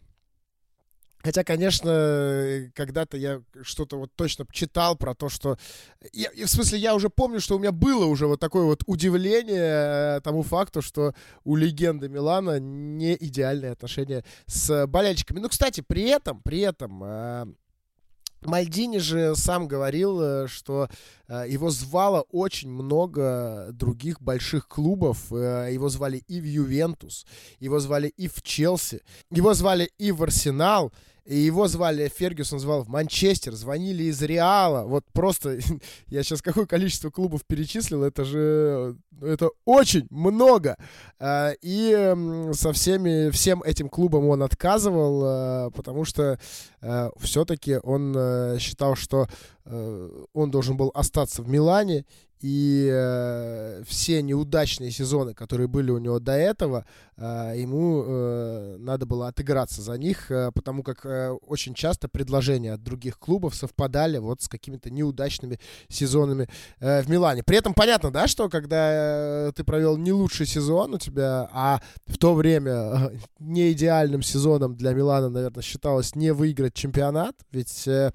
Хотя, 1.22 1.44
конечно, 1.44 2.72
когда-то 2.76 3.18
я 3.18 3.42
что-то 3.62 3.98
вот 3.98 4.12
точно 4.16 4.46
читал 4.52 4.96
про 4.96 5.14
то, 5.14 5.28
что... 5.28 5.58
Я, 6.14 6.30
в 6.32 6.50
смысле, 6.50 6.80
я 6.80 6.96
уже 6.96 7.10
помню, 7.10 7.42
что 7.42 7.58
у 7.58 7.60
меня 7.60 7.74
было 7.74 8.06
уже 8.06 8.26
вот 8.26 8.40
такое 8.40 8.64
вот 8.64 8.84
удивление 8.86 10.18
э, 10.18 10.22
тому 10.22 10.44
факту, 10.44 10.82
что 10.82 11.14
у 11.44 11.56
легенды 11.58 12.08
Милана 12.08 12.60
не 12.60 13.16
идеальные 13.16 13.72
отношения 13.72 14.24
с 14.46 14.88
болельщиками. 14.88 15.40
Ну, 15.40 15.50
кстати, 15.50 15.82
при 15.82 16.04
этом, 16.04 16.42
при 16.42 16.60
этом... 16.60 17.56
Э, 18.42 18.48
Мальдини 18.48 18.98
же 19.00 19.36
сам 19.36 19.68
говорил, 19.68 20.22
э, 20.22 20.48
что 20.48 20.90
его 21.28 21.70
звало 21.70 22.26
очень 22.32 22.72
много 22.72 23.68
других 23.72 24.20
больших 24.20 24.68
клубов. 24.68 25.32
Его 25.32 25.88
звали 25.90 26.24
и 26.28 26.42
в 26.42 26.44
Ювентус, 26.44 27.28
его 27.60 27.80
звали 27.80 28.08
и 28.08 28.28
в 28.28 28.42
Челси, 28.42 29.02
его 29.30 29.54
звали 29.54 29.92
и 30.00 30.12
в 30.12 30.24
Арсенал. 30.24 30.92
И 31.30 31.38
его 31.38 31.68
звали, 31.68 32.12
Фергюсон 32.18 32.60
звал 32.60 32.84
в 32.84 32.88
Манчестер, 32.88 33.54
звонили 33.54 34.06
из 34.06 34.20
Реала. 34.24 34.88
Вот 34.88 35.06
просто, 35.14 35.60
я 36.08 36.24
сейчас 36.24 36.42
какое 36.42 36.66
количество 36.66 37.12
клубов 37.12 37.46
перечислил, 37.46 38.04
это 38.04 38.26
же, 38.26 38.98
это 39.22 39.52
очень 39.64 40.08
много. 40.10 40.76
А, 41.20 41.52
и 41.62 42.16
со 42.54 42.74
всеми, 42.74 43.30
всем 43.30 43.62
этим 43.62 43.90
клубам 43.90 44.28
он 44.28 44.42
отказывал, 44.42 45.22
а, 45.24 45.70
потому 45.70 46.04
что 46.04 46.40
а, 46.82 47.12
все-таки 47.20 47.78
он 47.84 48.16
э, 48.18 48.58
считал, 48.60 48.96
что 48.96 49.28
э, 49.66 50.24
он 50.34 50.50
должен 50.50 50.78
был 50.78 50.90
остаться 50.96 51.44
в 51.44 51.48
Милане, 51.48 52.06
и 52.42 52.90
э, 52.92 53.84
все 53.86 54.22
неудачные 54.22 54.92
сезоны, 54.92 55.34
которые 55.34 55.68
были 55.68 55.92
у 55.92 55.98
него 55.98 56.20
до 56.20 56.34
этого, 56.34 56.86
э, 57.18 57.54
ему 57.58 58.04
э, 58.06 58.78
надо 58.80 59.06
было 59.06 59.28
отыграться 59.28 59.82
за 59.82 59.98
них, 59.98 60.32
э, 60.32 60.52
потому 60.54 60.84
как 60.84 61.06
э, 61.06 61.32
очень 61.32 61.74
часто 61.74 62.08
предложения 62.08 62.74
от 62.74 62.84
других 62.84 63.20
клубов 63.20 63.56
совпадали 63.56 64.20
вот 64.20 64.42
с 64.42 64.48
какими-то 64.48 64.90
неудачными 64.90 65.60
сезонами 65.90 66.48
э, 66.80 67.02
в 67.02 67.10
Милане. 67.10 67.44
При 67.44 67.58
этом 67.58 67.74
понятно, 67.74 68.10
да, 68.10 68.28
что 68.28 68.48
когда 68.48 69.48
э, 69.48 69.52
ты 69.54 69.66
провел 69.66 69.98
не 69.98 70.14
лучший 70.14 70.46
сезон 70.46 70.94
у 70.94 70.98
тебя, 70.98 71.50
а 71.52 71.82
в 72.06 72.18
то 72.18 72.34
время 72.34 72.72
э, 72.72 73.12
не 73.40 73.74
идеальным 73.74 74.22
сезоном 74.22 74.76
для 74.76 74.94
Милана, 74.94 75.30
наверное, 75.30 75.62
считалось 75.62 76.16
не 76.16 76.32
выиграть 76.32 76.74
чемпионат, 76.74 77.36
ведь 77.52 77.86
э, 77.88 78.12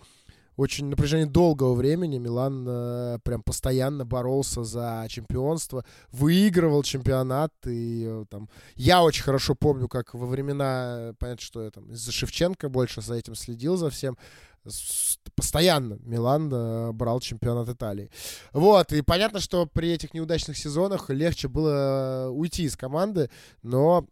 очень 0.57 0.87
на 0.87 0.97
протяжении 0.97 1.25
долгого 1.25 1.75
времени. 1.75 2.19
Милан 2.19 2.65
э, 2.69 3.19
прям 3.25 3.43
постоянно 3.43 4.05
боролся 4.05 4.65
за 4.65 5.07
чемпионство, 5.09 5.85
выигрывал 6.13 6.83
чемпионат, 6.83 7.53
и 7.67 8.05
э, 8.07 8.25
там 8.31 8.49
я 8.77 9.03
очень 9.03 9.23
хорошо 9.23 9.55
помню, 9.55 9.89
как 9.89 10.15
во 10.15 10.27
времена, 10.27 11.15
понятно, 11.19 11.45
что 11.45 11.63
я 11.63 11.71
там 11.71 11.91
из-за 11.91 12.13
Шевченко 12.13 12.69
больше 12.69 13.01
за 13.01 13.15
этим 13.15 13.35
следил 13.35 13.77
за 13.77 13.91
всем, 13.91 14.17
постоянно 15.35 15.99
Милан 16.03 16.51
э, 16.53 16.93
брал 16.93 17.21
чемпионат 17.21 17.69
Италии. 17.69 18.11
Вот, 18.53 18.93
и 18.93 19.03
понятно, 19.03 19.41
что 19.41 19.67
при 19.67 19.91
этих 19.91 20.15
неудачных 20.15 20.57
сезонах 20.57 21.11
легче 21.11 21.49
было 21.49 22.29
уйти 22.31 22.65
из 22.65 22.77
команды, 22.77 23.31
но 23.63 24.07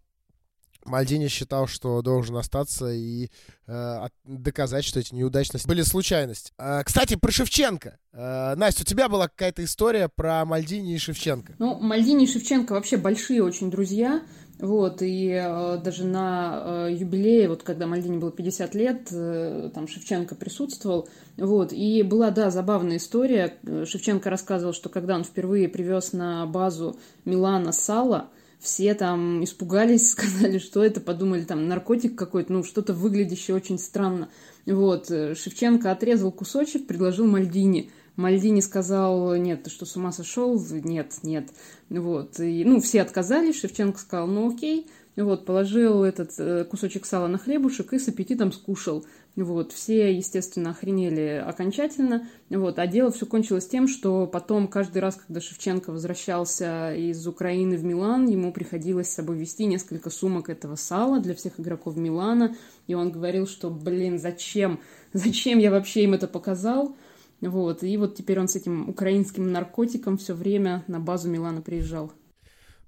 Мальдини 0.85 1.29
считал, 1.29 1.67
что 1.67 2.03
должен 2.03 2.37
остаться 2.37 2.91
и 2.91 3.29
э, 3.67 4.07
доказать, 4.25 4.85
что 4.85 5.01
эти 5.01 5.15
неудачности 5.15 5.67
были 5.67 5.83
случайность. 5.83 6.53
Э, 6.59 6.83
кстати, 6.85 7.17
про 7.17 7.31
Шевченко. 7.31 7.99
Э, 8.13 8.55
Настя, 8.57 8.83
у 8.83 8.85
тебя 8.85 9.09
была 9.09 9.29
какая-то 9.29 9.65
история 9.65 10.09
про 10.09 10.45
Мальдини 10.45 10.95
и 10.95 10.99
Шевченко? 10.99 11.55
Ну, 11.59 11.79
Мальдини 11.79 12.25
и 12.25 12.29
Шевченко 12.29 12.73
вообще 12.73 12.97
большие 12.97 13.43
очень 13.43 13.71
друзья. 13.71 14.23
Вот, 14.63 15.03
и 15.03 15.29
э, 15.29 15.79
даже 15.83 16.05
на 16.05 16.87
э, 16.87 16.93
юбилее, 16.93 17.49
вот 17.49 17.65
когда 17.65 17.89
Мальдини 17.89 18.19
было 18.19 18.31
50 18.31 18.75
лет, 18.77 19.09
э, 19.11 19.71
там 19.75 19.89
Шевченко 19.89 20.37
присутствовал, 20.37 21.09
вот, 21.37 21.73
и 21.73 22.05
была, 22.05 22.31
да, 22.31 22.49
забавная 22.53 22.99
история. 22.99 23.57
Шевченко 23.85 24.31
рассказывал, 24.31 24.73
что 24.73 24.89
когда 24.89 25.17
он 25.17 25.25
впервые 25.25 25.69
привез 25.69 26.13
на 26.13 26.47
базу 26.47 26.97
Милана 27.25 27.73
сало, 27.73 28.29
все 28.63 28.95
там 28.95 29.43
испугались, 29.45 30.11
сказали, 30.13 30.59
что 30.59 30.83
это, 30.85 31.01
подумали, 31.01 31.43
там, 31.43 31.69
наркотик 31.69 32.17
какой-то, 32.17 32.53
ну, 32.53 32.65
что-то 32.65 32.95
выглядящее 32.95 33.57
очень 33.57 33.79
странно. 33.79 34.31
Вот, 34.65 35.11
э, 35.11 35.35
Шевченко 35.35 35.91
отрезал 35.91 36.31
кусочек, 36.33 36.87
предложил 36.87 37.27
Мальдини. 37.27 37.91
Мальдини 38.17 38.61
сказал, 38.61 39.35
нет, 39.37 39.65
ты 39.65 39.71
что, 39.71 39.87
с 39.87 39.97
ума 39.97 40.13
сошел? 40.13 40.63
Нет, 40.71 41.15
нет. 41.23 41.49
Вот, 41.91 42.39
и, 42.41 42.65
ну, 42.65 42.81
все 42.81 43.03
отказались, 43.03 43.61
Шевченко 43.61 43.99
сказал, 43.99 44.27
ну, 44.29 44.55
окей. 44.55 44.87
Вот, 45.17 45.45
положил 45.45 46.05
этот 46.05 46.33
э, 46.39 46.65
кусочек 46.65 47.05
сала 47.05 47.27
на 47.27 47.37
хлебушек 47.37 47.93
и 47.93 47.99
с 47.99 48.09
аппетитом 48.09 48.51
скушал. 48.51 49.05
Вот, 49.35 49.73
все, 49.73 50.15
естественно, 50.15 50.71
охренели 50.71 51.43
окончательно. 51.47 52.29
Вот, 52.51 52.79
а 52.79 52.87
дело 52.87 53.11
все 53.11 53.25
кончилось 53.25 53.67
тем, 53.67 53.89
что 53.89 54.27
потом 54.27 54.69
каждый 54.69 54.99
раз, 54.99 55.15
когда 55.15 55.41
Шевченко 55.41 55.91
возвращался 55.91 56.95
из 56.95 57.27
Украины 57.27 57.79
в 57.79 57.85
Милан, 57.85 58.29
ему 58.29 58.53
приходилось 58.53 59.09
с 59.09 59.15
собой 59.15 59.39
вести 59.39 59.65
несколько 59.65 60.11
сумок 60.11 60.51
этого 60.51 60.77
сала 60.77 61.19
для 61.19 61.35
всех 61.35 61.59
игроков 61.59 61.97
Милана. 61.97 62.55
И 62.87 62.95
он 62.95 63.11
говорил, 63.11 63.47
что, 63.47 63.71
блин, 63.71 64.19
зачем? 64.19 64.81
Зачем 65.15 65.59
я 65.59 65.71
вообще 65.71 66.05
им 66.05 66.13
это 66.13 66.29
показал? 66.29 66.95
Вот, 67.41 67.83
и 67.83 67.97
вот 67.97 68.15
теперь 68.15 68.39
он 68.39 68.49
с 68.49 68.57
этим 68.57 68.89
украинским 68.91 69.51
наркотиком 69.51 70.19
все 70.19 70.35
время 70.35 70.85
на 70.87 71.01
базу 71.01 71.31
Милана 71.31 71.63
приезжал. 71.63 72.13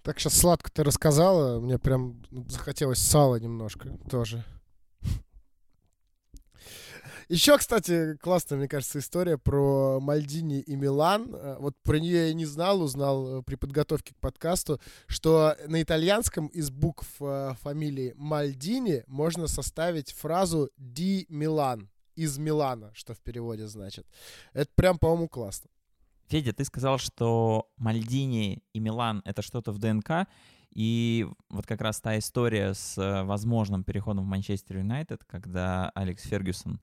Так 0.02 0.20
сейчас 0.20 0.34
сладко 0.34 0.70
ты 0.70 0.84
рассказала, 0.84 1.58
мне 1.58 1.78
прям 1.78 2.22
захотелось 2.48 2.98
сала 2.98 3.36
немножко 3.36 3.88
тоже. 4.10 4.44
Еще, 7.28 7.56
кстати, 7.56 8.16
классная, 8.16 8.58
мне 8.58 8.68
кажется, 8.68 8.98
история 8.98 9.38
про 9.38 9.98
Мальдини 10.00 10.60
и 10.60 10.76
Милан. 10.76 11.34
Э, 11.34 11.56
вот 11.58 11.74
про 11.82 11.98
нее 11.98 12.28
я 12.28 12.34
не 12.34 12.44
знал, 12.44 12.82
узнал 12.82 13.38
э, 13.38 13.42
при 13.42 13.54
подготовке 13.54 14.14
к 14.14 14.18
подкасту, 14.18 14.78
что 15.06 15.56
на 15.66 15.82
итальянском 15.82 16.48
из 16.48 16.70
букв 16.70 17.06
э, 17.20 17.54
фамилии 17.60 18.12
Мальдини 18.16 19.04
можно 19.06 19.46
составить 19.46 20.12
фразу 20.12 20.70
«Ди 20.76 21.26
Милан» 21.30 21.88
из 22.14 22.36
Милана, 22.36 22.92
что 22.94 23.14
в 23.14 23.20
переводе 23.20 23.66
значит. 23.68 24.06
Это 24.52 24.70
прям, 24.74 24.98
по-моему, 24.98 25.28
классно. 25.28 25.70
Федя, 26.28 26.52
ты 26.52 26.64
сказал, 26.64 26.98
что 26.98 27.70
Мальдини 27.76 28.62
и 28.72 28.80
Милан— 28.80 29.22
это 29.24 29.40
что-то 29.42 29.72
в 29.72 29.78
ДНК, 29.78 30.28
и 30.70 31.26
вот 31.48 31.66
как 31.66 31.80
раз 31.80 32.00
та 32.00 32.18
история 32.18 32.74
с 32.74 32.96
возможным 33.24 33.84
переходом 33.84 34.24
в 34.24 34.28
Манчестер 34.28 34.78
Юнайтед, 34.78 35.24
когда 35.24 35.90
Алекс 35.94 36.22
Фергюсон 36.22 36.80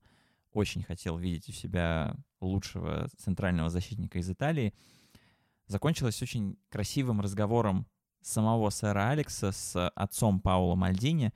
очень 0.52 0.84
хотел 0.84 1.18
видеть 1.18 1.50
у 1.50 1.52
себя 1.52 2.16
лучшего 2.40 3.08
центрального 3.18 3.70
защитника 3.70 4.20
из 4.20 4.30
Италии, 4.30 4.74
закончилась 5.68 6.22
очень 6.22 6.58
красивым 6.70 7.22
разговором 7.22 7.88
самого 8.22 8.70
сэра 8.70 9.10
Алекса 9.10 9.52
с 9.52 9.90
отцом 9.90 10.42
Паула 10.42 10.76
Мальдини. 10.76 11.34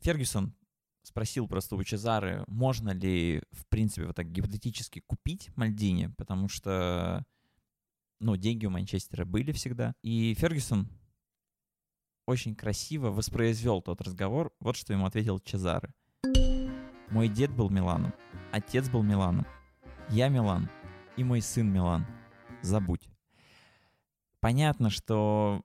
Фергюсон 0.00 0.54
спросил 1.02 1.48
просто 1.48 1.74
у 1.74 1.82
Чезары, 1.82 2.44
можно 2.46 2.90
ли, 2.90 3.42
в 3.50 3.66
принципе, 3.68 4.06
вот 4.06 4.16
так 4.16 4.30
гипотетически 4.30 5.00
купить 5.00 5.50
Мальдини, 5.56 6.08
потому 6.16 6.48
что, 6.48 7.24
ну, 8.20 8.36
деньги 8.36 8.66
у 8.66 8.70
Манчестера 8.70 9.24
были 9.24 9.52
всегда. 9.52 9.94
И 10.02 10.34
Фергюсон 10.34 10.88
очень 12.26 12.54
красиво 12.54 13.10
воспроизвел 13.10 13.80
тот 13.80 14.02
разговор. 14.02 14.52
Вот 14.60 14.76
что 14.76 14.92
ему 14.92 15.06
ответил 15.06 15.38
Чезары. 15.40 15.94
Мой 17.10 17.28
дед 17.28 17.50
был 17.50 17.70
Миланом, 17.70 18.12
отец 18.52 18.90
был 18.90 19.02
Миланом, 19.02 19.46
я 20.10 20.28
Милан 20.28 20.68
и 21.16 21.24
мой 21.24 21.40
сын 21.40 21.70
Милан. 21.72 22.06
Забудь. 22.60 23.08
Понятно, 24.40 24.90
что, 24.90 25.62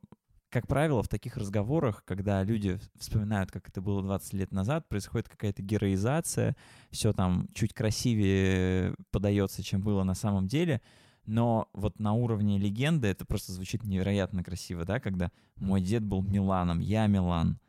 как 0.50 0.68
правило, 0.68 1.04
в 1.04 1.10
таких 1.10 1.36
разговорах, 1.36 2.04
когда 2.06 2.44
люди 2.44 2.80
вспоминают, 2.98 3.52
как 3.52 3.68
это 3.68 3.82
было 3.82 4.02
20 4.02 4.34
лет 4.34 4.52
назад, 4.52 4.88
происходит 4.88 5.28
какая-то 5.28 5.62
героизация, 5.62 6.56
все 6.92 7.12
там 7.12 7.50
чуть 7.54 7.74
красивее 7.74 8.96
подается, 9.12 9.64
чем 9.64 9.82
было 9.82 10.04
на 10.04 10.16
самом 10.16 10.48
деле, 10.48 10.82
но 11.26 11.70
вот 11.74 12.00
на 12.00 12.14
уровне 12.14 12.58
легенды 12.58 13.08
это 13.08 13.26
просто 13.26 13.52
звучит 13.52 13.84
невероятно 13.84 14.44
красиво, 14.44 14.86
да, 14.86 15.00
когда 15.00 15.30
мой 15.58 15.82
дед 15.82 16.04
был 16.04 16.22
Миланом, 16.22 16.80
я 16.80 17.06
Милан, 17.08 17.60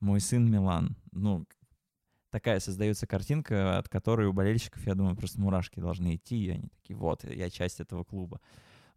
мой 0.00 0.20
сын 0.20 0.50
Милан. 0.50 0.96
Ну, 1.12 1.46
такая 2.34 2.58
создается 2.58 3.06
картинка, 3.06 3.78
от 3.78 3.88
которой 3.88 4.26
у 4.26 4.32
болельщиков, 4.32 4.84
я 4.88 4.96
думаю, 4.96 5.14
просто 5.14 5.40
мурашки 5.40 5.78
должны 5.78 6.16
идти, 6.16 6.46
и 6.46 6.50
они 6.50 6.68
такие, 6.80 6.96
вот, 6.96 7.22
я 7.22 7.48
часть 7.48 7.78
этого 7.78 8.02
клуба. 8.02 8.40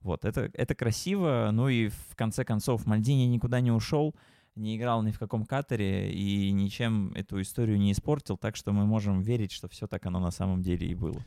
Вот, 0.02 0.26
это, 0.26 0.50
это 0.54 0.74
красиво, 0.74 1.52
ну 1.54 1.70
и 1.70 1.90
в 1.90 2.16
конце 2.16 2.44
концов 2.44 2.88
Мальдини 2.88 3.26
никуда 3.28 3.60
не 3.62 3.72
ушел, 3.72 4.16
не 4.56 4.76
играл 4.76 5.04
ни 5.04 5.12
в 5.12 5.20
каком 5.20 5.46
катере 5.46 6.12
и 6.12 6.52
ничем 6.52 7.14
эту 7.14 7.40
историю 7.40 7.78
не 7.78 7.92
испортил, 7.92 8.38
так 8.38 8.56
что 8.56 8.72
мы 8.72 8.88
можем 8.88 9.22
верить, 9.22 9.52
что 9.52 9.68
все 9.68 9.86
так 9.86 10.04
оно 10.08 10.20
на 10.20 10.32
самом 10.32 10.64
деле 10.64 10.88
и 10.88 10.96
было. 10.96 11.24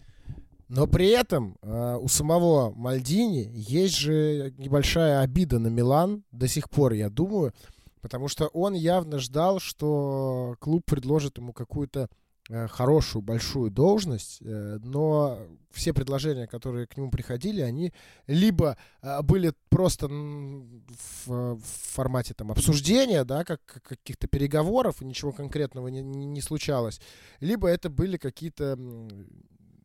Но 0.66 0.88
при 0.88 1.10
этом 1.10 1.58
э, 1.62 1.96
у 2.00 2.08
самого 2.08 2.72
Мальдини 2.74 3.52
есть 3.54 3.96
же 3.96 4.52
небольшая 4.58 5.20
обида 5.20 5.60
на 5.60 5.68
Милан 5.68 6.24
до 6.32 6.48
сих 6.48 6.70
пор, 6.70 6.92
я 6.94 7.08
думаю, 7.08 7.52
Потому 8.00 8.28
что 8.28 8.46
он 8.48 8.74
явно 8.74 9.18
ждал, 9.18 9.60
что 9.60 10.56
клуб 10.60 10.84
предложит 10.86 11.38
ему 11.38 11.52
какую-то 11.52 12.08
э, 12.48 12.66
хорошую, 12.68 13.22
большую 13.22 13.70
должность, 13.70 14.38
э, 14.40 14.78
но 14.82 15.38
все 15.70 15.92
предложения, 15.92 16.46
которые 16.46 16.86
к 16.86 16.96
нему 16.96 17.10
приходили, 17.10 17.60
они 17.60 17.92
либо 18.26 18.78
э, 19.02 19.22
были 19.22 19.52
просто 19.68 20.08
в, 20.08 21.58
формате 21.92 22.34
там 22.34 22.50
обсуждения, 22.50 23.24
да, 23.24 23.44
как 23.44 23.60
каких-то 23.64 24.26
переговоров, 24.28 25.02
и 25.02 25.04
ничего 25.04 25.32
конкретного 25.32 25.88
не, 25.88 26.02
не 26.02 26.40
случалось, 26.40 27.00
либо 27.40 27.68
это 27.68 27.90
были 27.90 28.16
какие-то 28.16 28.76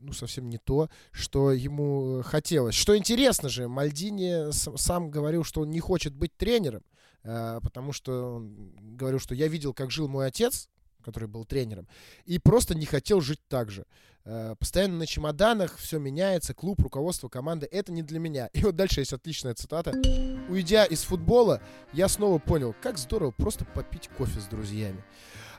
ну, 0.06 0.14
совсем 0.14 0.50
не 0.50 0.58
то, 0.58 0.90
что 1.12 1.52
ему 1.52 2.22
хотелось. 2.24 2.76
Что 2.76 2.96
интересно 2.96 3.50
же, 3.50 3.68
Мальдини 3.68 4.52
сам 4.52 5.10
говорил, 5.10 5.44
что 5.44 5.62
он 5.62 5.72
не 5.72 5.80
хочет 5.80 6.14
быть 6.14 6.36
тренером, 6.38 6.84
потому 7.26 7.92
что 7.92 8.36
он 8.36 8.72
говорил, 8.96 9.20
что 9.20 9.34
я 9.34 9.48
видел, 9.48 9.74
как 9.74 9.92
жил 9.92 10.08
мой 10.08 10.28
отец, 10.28 10.70
который 11.06 11.28
был 11.28 11.46
тренером, 11.46 11.88
и 12.26 12.40
просто 12.40 12.76
не 12.76 12.86
хотел 12.86 13.22
жить 13.22 13.40
так 13.48 13.70
же. 13.70 13.86
Э, 14.28 14.56
постоянно 14.60 14.98
на 14.98 15.06
чемоданах, 15.06 15.78
все 15.78 16.00
меняется, 16.00 16.56
клуб, 16.56 16.82
руководство 16.82 17.30
команды, 17.30 17.68
это 17.72 17.92
не 17.92 18.02
для 18.02 18.20
меня. 18.20 18.50
И 18.54 18.64
вот 18.64 18.76
дальше 18.76 19.02
есть 19.02 19.14
отличная 19.14 19.54
цитата. 19.54 19.94
Уйдя 20.50 20.86
из 20.86 21.04
футбола, 21.04 21.62
я 21.94 22.10
снова 22.10 22.40
понял, 22.40 22.76
как 22.82 22.98
здорово 22.98 23.32
просто 23.32 23.66
попить 23.66 24.10
кофе 24.18 24.40
с 24.40 24.46
друзьями. 24.46 25.04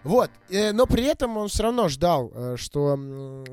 Вот, 0.03 0.31
э, 0.51 0.73
но 0.73 0.87
при 0.87 1.05
этом 1.05 1.37
он 1.37 1.49
все 1.49 1.63
равно 1.63 1.89
ждал, 1.89 2.57
что 2.57 3.45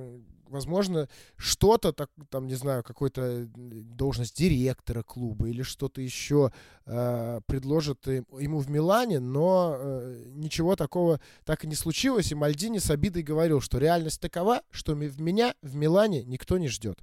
возможно, 0.48 1.08
что-то, 1.38 1.94
там, 2.30 2.48
не 2.48 2.56
знаю, 2.56 2.84
какой-то 2.84 3.48
должность 3.56 4.38
директора 4.38 5.04
клуба 5.04 5.48
или 5.50 5.62
что-то 5.62 6.02
еще 6.02 6.52
э, 6.86 7.42
предложат 7.46 8.06
ему 8.08 8.60
в 8.60 8.70
Милане, 8.70 9.20
но 9.20 9.76
э, 9.78 10.32
ничего 10.36 10.76
такого 10.76 11.20
так 11.46 11.64
и 11.64 11.68
не 11.68 11.76
случилось, 11.76 12.32
и 12.32 12.36
Мальдини 12.36 12.80
с 12.80 12.90
обидой 12.90 13.24
говорил, 13.24 13.62
что 13.62 13.78
реальность 13.78 14.22
такова, 14.22 14.62
что 14.72 14.94
в 14.94 15.22
меня 15.22 15.56
в 15.62 15.76
Милане 15.76 16.24
никто 16.24 16.58
не 16.58 16.68
ждет. 16.68 17.00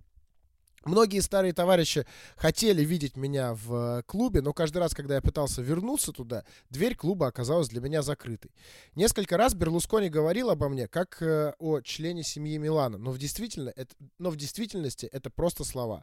Многие 0.84 1.20
старые 1.20 1.52
товарищи 1.52 2.06
хотели 2.36 2.82
видеть 2.82 3.14
меня 3.14 3.52
в 3.52 3.98
э, 3.98 4.02
клубе, 4.04 4.40
но 4.40 4.54
каждый 4.54 4.78
раз, 4.78 4.94
когда 4.94 5.16
я 5.16 5.20
пытался 5.20 5.60
вернуться 5.60 6.10
туда, 6.10 6.44
дверь 6.70 6.94
клуба 6.94 7.26
оказалась 7.26 7.68
для 7.68 7.82
меня 7.82 8.00
закрытой. 8.00 8.50
Несколько 8.94 9.36
раз 9.36 9.52
Берлускони 9.52 10.08
говорил 10.08 10.48
обо 10.48 10.70
мне 10.70 10.88
как 10.88 11.20
э, 11.20 11.52
о 11.58 11.80
члене 11.82 12.22
семьи 12.22 12.56
Милана, 12.56 12.96
но 12.96 13.10
в, 13.10 13.18
действительно, 13.18 13.70
это, 13.76 13.94
но 14.18 14.30
в 14.30 14.36
действительности 14.36 15.04
это 15.04 15.28
просто 15.28 15.64
слова. 15.64 16.02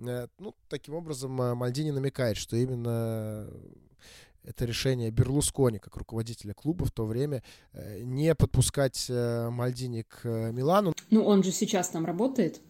Э, 0.00 0.26
ну, 0.40 0.52
таким 0.68 0.94
образом, 0.94 1.30
Мальдини 1.30 1.92
намекает, 1.92 2.38
что 2.38 2.56
именно 2.56 3.48
это 4.42 4.64
решение 4.64 5.12
Берлускони, 5.12 5.78
как 5.78 5.96
руководителя 5.96 6.54
клуба 6.54 6.86
в 6.86 6.90
то 6.90 7.06
время, 7.06 7.44
не 8.00 8.34
подпускать 8.34 9.06
Мальдини 9.08 10.02
к 10.02 10.24
Милану. 10.24 10.94
Ну, 11.10 11.24
он 11.24 11.44
же 11.44 11.52
сейчас 11.52 11.90
там 11.90 12.04
работает 12.04 12.60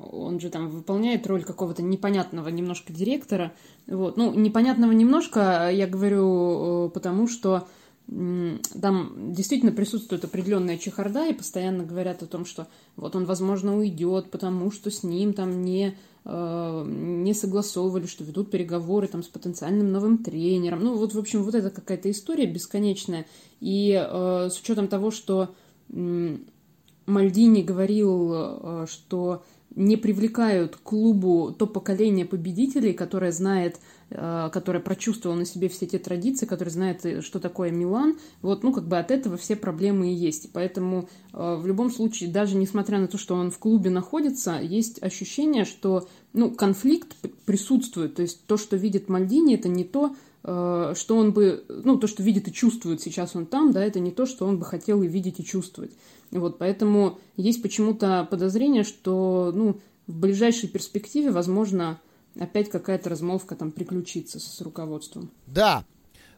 он 0.00 0.40
же 0.40 0.50
там 0.50 0.68
выполняет 0.68 1.26
роль 1.26 1.44
какого-то 1.44 1.82
непонятного 1.82 2.48
немножко 2.48 2.92
директора. 2.92 3.52
Вот. 3.86 4.16
Ну, 4.16 4.32
непонятного 4.34 4.92
немножко, 4.92 5.70
я 5.70 5.86
говорю, 5.86 6.86
э, 6.86 6.90
потому 6.90 7.28
что 7.28 7.66
там 8.10 9.32
действительно 9.32 9.70
присутствует 9.70 10.24
определенная 10.24 10.78
чехарда, 10.78 11.28
и 11.28 11.34
постоянно 11.34 11.84
говорят 11.84 12.24
о 12.24 12.26
том, 12.26 12.44
что 12.44 12.66
вот 12.96 13.14
он, 13.14 13.24
возможно, 13.24 13.76
уйдет, 13.76 14.32
потому 14.32 14.72
что 14.72 14.90
с 14.90 15.04
ним 15.04 15.32
там 15.32 15.62
не, 15.62 15.96
э, 16.24 16.84
не 16.86 17.34
согласовывали, 17.34 18.06
что 18.06 18.24
ведут 18.24 18.50
переговоры 18.50 19.06
там 19.06 19.22
с 19.22 19.28
потенциальным 19.28 19.92
новым 19.92 20.18
тренером. 20.18 20.82
Ну, 20.82 20.96
вот, 20.96 21.14
в 21.14 21.18
общем, 21.18 21.44
вот 21.44 21.54
это 21.54 21.70
какая-то 21.70 22.10
история 22.10 22.46
бесконечная. 22.46 23.26
И 23.60 23.92
э, 23.92 24.48
с 24.50 24.58
учетом 24.58 24.88
того, 24.88 25.12
что 25.12 25.54
э, 25.90 26.36
Мальдини 27.06 27.62
говорил, 27.62 28.32
э, 28.32 28.86
что 28.88 29.44
не 29.76 29.96
привлекают 29.96 30.76
к 30.76 30.82
клубу 30.82 31.54
то 31.56 31.66
поколение 31.66 32.24
победителей, 32.24 32.92
которое 32.92 33.30
знает, 33.30 33.78
э, 34.10 34.50
которое 34.52 34.80
прочувствовало 34.80 35.38
на 35.38 35.44
себе 35.44 35.68
все 35.68 35.86
те 35.86 35.98
традиции, 35.98 36.46
которое 36.46 36.70
знает, 36.70 37.06
э, 37.06 37.22
что 37.22 37.38
такое 37.38 37.70
Милан. 37.70 38.18
Вот, 38.42 38.64
ну, 38.64 38.72
как 38.72 38.88
бы 38.88 38.98
от 38.98 39.10
этого 39.10 39.36
все 39.36 39.54
проблемы 39.54 40.10
и 40.10 40.14
есть. 40.14 40.52
поэтому 40.52 41.08
э, 41.32 41.56
в 41.56 41.66
любом 41.66 41.90
случае, 41.90 42.30
даже 42.30 42.56
несмотря 42.56 42.98
на 42.98 43.06
то, 43.06 43.16
что 43.16 43.34
он 43.34 43.50
в 43.50 43.58
клубе 43.58 43.90
находится, 43.90 44.58
есть 44.60 45.02
ощущение, 45.02 45.64
что, 45.64 46.08
ну, 46.32 46.50
конфликт 46.50 47.14
присутствует. 47.46 48.16
То 48.16 48.22
есть 48.22 48.44
то, 48.46 48.56
что 48.56 48.76
видит 48.76 49.08
Мальдини, 49.08 49.54
это 49.54 49.68
не 49.68 49.84
то, 49.84 50.14
что 50.42 50.94
он 51.10 51.34
бы, 51.34 51.64
ну, 51.68 51.98
то, 51.98 52.06
что 52.06 52.22
видит 52.22 52.48
и 52.48 52.52
чувствует 52.52 53.02
сейчас 53.02 53.36
он 53.36 53.44
там, 53.44 53.72
да, 53.72 53.84
это 53.84 54.00
не 54.00 54.10
то, 54.10 54.24
что 54.24 54.46
он 54.46 54.58
бы 54.58 54.64
хотел 54.64 55.02
и 55.02 55.06
видеть 55.06 55.38
и 55.38 55.44
чувствовать. 55.44 55.92
Вот, 56.30 56.58
поэтому 56.58 57.18
есть 57.36 57.62
почему-то 57.62 58.26
подозрение, 58.30 58.84
что 58.84 59.52
ну, 59.54 59.80
в 60.06 60.18
ближайшей 60.18 60.68
перспективе, 60.68 61.30
возможно, 61.30 62.00
опять 62.38 62.70
какая-то 62.70 63.10
размолвка 63.10 63.56
там 63.56 63.72
приключится 63.72 64.38
с 64.38 64.60
руководством. 64.60 65.30
Да, 65.46 65.84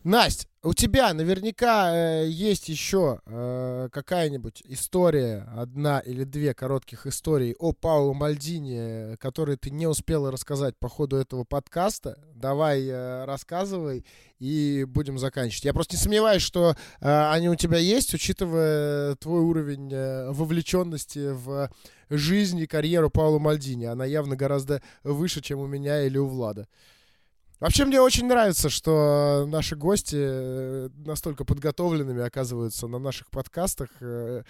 Настя, 0.04 0.48
у 0.64 0.74
тебя 0.74 1.14
наверняка 1.14 1.94
э, 1.94 2.28
есть 2.28 2.68
еще 2.68 3.20
э, 3.24 3.88
какая-нибудь 3.92 4.60
история, 4.66 5.48
одна 5.56 6.00
или 6.00 6.24
две 6.24 6.54
коротких 6.54 7.06
историй 7.06 7.54
о 7.60 7.72
Пауло 7.72 8.12
Мальдине, 8.12 9.16
которые 9.20 9.56
ты 9.56 9.70
не 9.70 9.86
успела 9.86 10.32
рассказать 10.32 10.76
по 10.76 10.88
ходу 10.88 11.16
этого 11.16 11.44
подкаста. 11.44 12.18
Давай 12.34 12.84
э, 12.84 13.24
рассказывай 13.26 14.04
и 14.40 14.84
будем 14.88 15.18
заканчивать. 15.18 15.66
Я 15.66 15.72
просто 15.72 15.94
не 15.94 16.02
сомневаюсь, 16.02 16.42
что 16.42 16.74
э, 17.00 17.30
они 17.30 17.48
у 17.48 17.54
тебя 17.54 17.78
есть, 17.78 18.12
учитывая 18.12 19.14
твой 19.16 19.42
уровень 19.42 19.88
э, 19.92 20.32
вовлеченности 20.32 21.30
в 21.32 21.70
жизнь 22.10 22.58
и 22.58 22.66
карьеру 22.66 23.08
Паула 23.08 23.38
Мальдини. 23.38 23.84
Она 23.84 24.04
явно 24.04 24.34
гораздо 24.34 24.82
выше, 25.04 25.42
чем 25.42 25.60
у 25.60 25.68
меня 25.68 26.02
или 26.02 26.18
у 26.18 26.26
Влада. 26.26 26.66
Вообще 27.62 27.84
мне 27.84 28.00
очень 28.00 28.26
нравится, 28.26 28.68
что 28.68 29.46
наши 29.46 29.76
гости 29.76 30.16
э, 30.18 30.88
настолько 31.06 31.44
подготовленными 31.44 32.20
оказываются 32.20 32.88
на 32.88 32.98
наших 32.98 33.30
подкастах 33.30 33.88
э, 34.00 34.42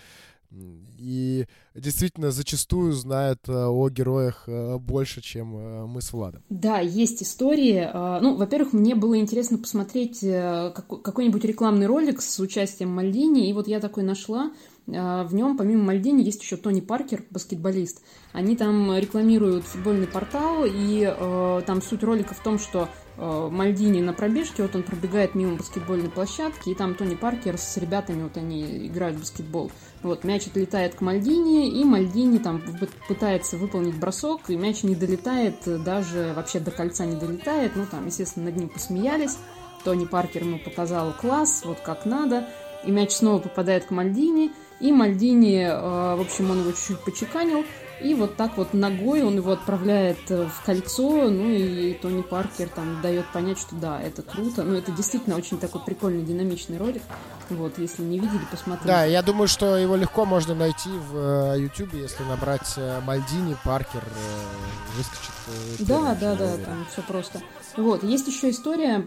и 0.51 1.45
действительно 1.75 2.31
зачастую 2.31 2.95
знают 2.95 3.41
э, 3.49 3.53
о 3.53 3.91
героях 3.91 4.49
больше, 4.81 5.21
чем 5.21 5.49
мы 5.91 6.01
с 6.01 6.15
Владом. 6.15 6.43
Да, 6.49 6.79
есть 6.79 7.23
истории. 7.23 7.87
Ну, 8.23 8.37
во-первых, 8.37 8.73
мне 8.73 8.95
было 8.95 9.19
интересно 9.19 9.59
посмотреть 9.59 10.21
какой-нибудь 10.23 11.45
рекламный 11.45 11.85
ролик 11.85 12.23
с 12.23 12.41
участием 12.41 12.89
Мальдини, 12.89 13.51
и 13.51 13.53
вот 13.53 13.69
я 13.69 13.81
такой 13.81 14.05
нашла. 14.05 14.53
В 14.87 15.29
нем, 15.33 15.57
помимо 15.57 15.85
Мальдини, 15.85 16.23
есть 16.23 16.43
еще 16.43 16.57
Тони 16.57 16.81
Паркер, 16.81 17.23
баскетболист. 17.31 18.03
Они 18.33 18.57
там 18.57 18.97
рекламируют 18.99 19.65
футбольный 19.65 20.09
портал, 20.09 20.65
и 20.65 21.05
э, 21.05 21.63
там 21.65 21.81
суть 21.81 22.03
ролика 22.03 22.35
в 22.35 22.43
том, 22.43 22.59
что 22.59 22.89
Э, 23.19 23.49
Мальдини 23.51 24.01
на 24.01 24.13
пробежке, 24.13 24.63
вот 24.63 24.75
он 24.75 24.83
пробегает 24.83 25.35
мимо 25.35 25.57
баскетбольной 25.57 26.09
площадки, 26.09 26.71
и 26.71 26.75
там 26.75 26.95
Тони 26.95 27.15
Паркер 27.15 27.59
с 27.59 27.77
ребятами, 27.77 28.23
вот 28.23 28.37
они 28.37 28.87
играют 28.87 29.17
в 29.17 29.21
баскетбол. 29.21 29.71
Вот, 30.03 30.25
мяч 30.25 30.47
отлетает 30.47 30.95
к 30.95 31.01
Мальдини, 31.03 31.69
и 31.69 31.85
Мальдини 31.85 32.39
там 32.39 32.63
пытается 33.09 33.57
выполнить 33.59 33.99
бросок, 33.99 34.49
и 34.49 34.57
мяч 34.57 34.83
не 34.83 34.95
долетает, 34.95 35.57
даже 35.85 36.33
вообще 36.35 36.59
до 36.59 36.71
кольца 36.71 37.05
не 37.05 37.17
долетает, 37.17 37.77
ну 37.77 37.87
там, 37.91 38.07
естественно, 38.07 38.47
над 38.47 38.57
ним 38.57 38.69
посмеялись. 38.69 39.37
Тони 39.85 40.07
Паркер 40.07 40.45
ему 40.45 40.59
показал 40.59 41.13
класс, 41.13 41.63
вот 41.65 41.81
как 41.81 42.07
надо, 42.07 42.49
и 42.85 42.91
мяч 42.91 43.13
снова 43.13 43.41
попадает 43.41 43.85
к 43.85 43.91
Мальдини, 43.91 44.53
и 44.83 44.93
Мальдини, 44.93 45.63
э, 45.63 46.17
в 46.17 46.21
общем, 46.21 46.51
он 46.51 46.61
его 46.61 46.73
чуть-чуть 46.73 47.01
почеканил, 47.01 47.65
и 48.03 48.15
вот 48.15 48.37
так 48.37 48.57
вот 48.57 48.75
ногой 48.75 49.23
он 49.23 49.37
его 49.37 49.53
отправляет 49.53 50.19
э, 50.29 50.47
в 50.47 50.65
кольцо, 50.67 51.31
ну 51.31 51.49
и 51.51 51.95
Тони 51.95 52.23
Паркер 52.23 52.69
там 52.69 53.01
дает 53.01 53.27
понять, 53.33 53.59
что 53.59 53.77
да, 53.77 54.03
это 54.03 54.23
круто. 54.23 54.65
Ну, 54.65 54.75
это 54.75 54.91
действительно 54.91 55.37
очень 55.37 55.59
такой 55.59 55.83
прикольный, 55.83 56.25
динамичный 56.25 56.79
ролик. 56.79 57.03
Вот, 57.49 57.79
если 57.79 58.03
не 58.03 58.19
видели, 58.19 58.43
посмотрите. 58.51 58.89
Да, 58.89 59.05
я 59.05 59.23
думаю, 59.23 59.47
что 59.47 59.77
его 59.77 59.95
легко 59.95 60.25
можно 60.25 60.55
найти 60.55 60.91
в 60.91 61.55
YouTube, 61.57 61.95
если 61.95 62.25
набрать 62.25 62.75
э, 62.77 63.01
Мальдини, 63.07 63.57
Паркер, 63.65 64.03
э, 64.03 64.97
выскочит. 64.97 65.87
Да, 65.87 66.17
да, 66.21 66.35
да, 66.35 66.57
там 66.57 66.87
все 66.91 67.03
просто. 67.03 67.41
Вот, 67.77 68.03
есть 68.03 68.27
еще 68.27 68.51
история 68.51 69.01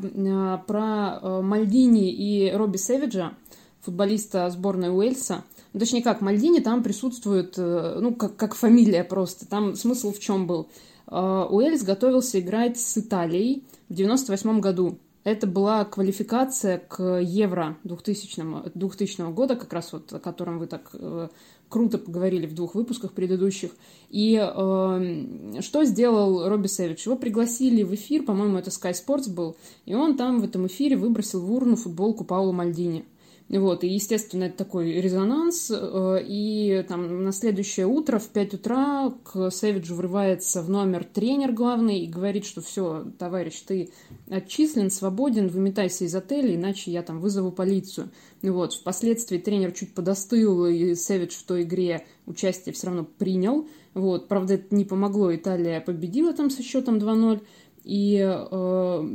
про 0.68 1.41
Мальдини 1.41 2.11
и 2.11 2.52
Робби 2.52 2.77
Сэвиджа, 2.77 3.34
футболиста 3.81 4.49
сборной 4.49 4.89
Уэльса. 4.89 5.43
Ну, 5.76 5.80
точнее 5.80 6.03
как, 6.03 6.22
Мальдини 6.22 6.61
там 6.61 6.84
присутствует, 6.84 7.56
э, 7.57 7.97
ну, 7.99 8.15
как, 8.15 8.38
как 8.38 8.56
фамилия 8.56 9.03
просто. 9.03 9.45
Там 9.45 9.76
смысл 9.76 10.14
в 10.14 10.19
чем 10.19 10.47
был? 10.47 10.69
Э, 11.06 11.47
Уэльс 11.49 11.84
готовился 11.84 12.39
играть 12.39 12.80
с 12.80 12.97
Италией 12.97 13.65
в 13.89 13.93
98 13.93 14.61
году. 14.61 14.99
Это 15.26 15.47
была 15.47 15.84
квалификация 15.84 16.77
к 16.77 17.19
Евро 17.19 17.76
2000, 17.84 18.72
2000 18.73 19.34
года, 19.34 19.57
как 19.57 19.73
раз 19.73 19.91
вот 19.91 20.14
о 20.14 20.19
котором 20.19 20.60
вы 20.60 20.68
так 20.68 20.91
э, 20.93 21.27
круто 21.68 21.97
поговорили 21.97 22.47
в 22.47 22.56
двух 22.56 22.73
выпусках 22.73 23.11
предыдущих. 23.11 23.72
И 24.10 24.39
э, 24.41 25.60
что 25.60 25.84
сделал 25.84 26.47
Робби 26.47 26.68
Сэвидж? 26.68 27.03
Его 27.06 27.18
пригласили 27.18 27.84
в 27.84 27.93
эфир, 27.93 28.23
по-моему, 28.23 28.57
это 28.60 28.69
Sky 28.69 28.93
Sports 28.93 29.30
был, 29.30 29.57
и 29.85 29.93
он 29.93 30.15
там 30.15 30.39
в 30.39 30.45
этом 30.45 30.68
эфире 30.68 30.95
выбросил 30.95 31.41
в 31.41 31.52
урну 31.52 31.76
футболку 31.76 32.23
Паула 32.23 32.53
Мальдини. 32.53 33.03
Вот, 33.47 33.84
и, 33.84 33.88
естественно, 33.88 34.45
это 34.45 34.57
такой 34.57 34.93
резонанс, 34.93 35.69
э, 35.69 36.19
и 36.27 36.84
там 36.88 37.23
на 37.23 37.31
следующее 37.31 37.85
утро 37.85 38.17
в 38.17 38.30
5 38.30 38.55
утра 38.55 39.13
к 39.23 39.51
Сэвиджу 39.51 39.93
врывается 39.93 40.63
в 40.63 40.69
номер 40.69 41.03
тренер 41.03 41.51
главный 41.51 41.99
и 41.99 42.07
говорит, 42.07 42.45
что 42.45 42.61
все, 42.61 43.05
товарищ, 43.19 43.61
ты 43.61 43.91
отчислен, 44.31 44.89
свободен, 44.89 45.49
выметайся 45.49 46.05
из 46.05 46.15
отеля, 46.15 46.55
иначе 46.55 46.89
я 46.89 47.03
там 47.03 47.19
вызову 47.19 47.51
полицию. 47.51 48.09
Вот, 48.41 48.73
впоследствии 48.73 49.38
тренер 49.38 49.73
чуть 49.73 49.93
подостыл, 49.93 50.65
и 50.65 50.95
Сэвидж 50.95 51.35
в 51.35 51.43
той 51.43 51.63
игре 51.63 52.07
участие 52.26 52.73
все 52.73 52.88
равно 52.88 53.03
принял. 53.03 53.67
Вот, 53.93 54.27
правда, 54.27 54.55
это 54.55 54.76
не 54.76 54.85
помогло, 54.85 55.34
Италия 55.34 55.81
победила 55.81 56.34
там 56.34 56.49
со 56.49 56.63
счетом 56.63 56.97
2-0. 56.97 57.41
И 57.86 58.20
э, 58.20 59.10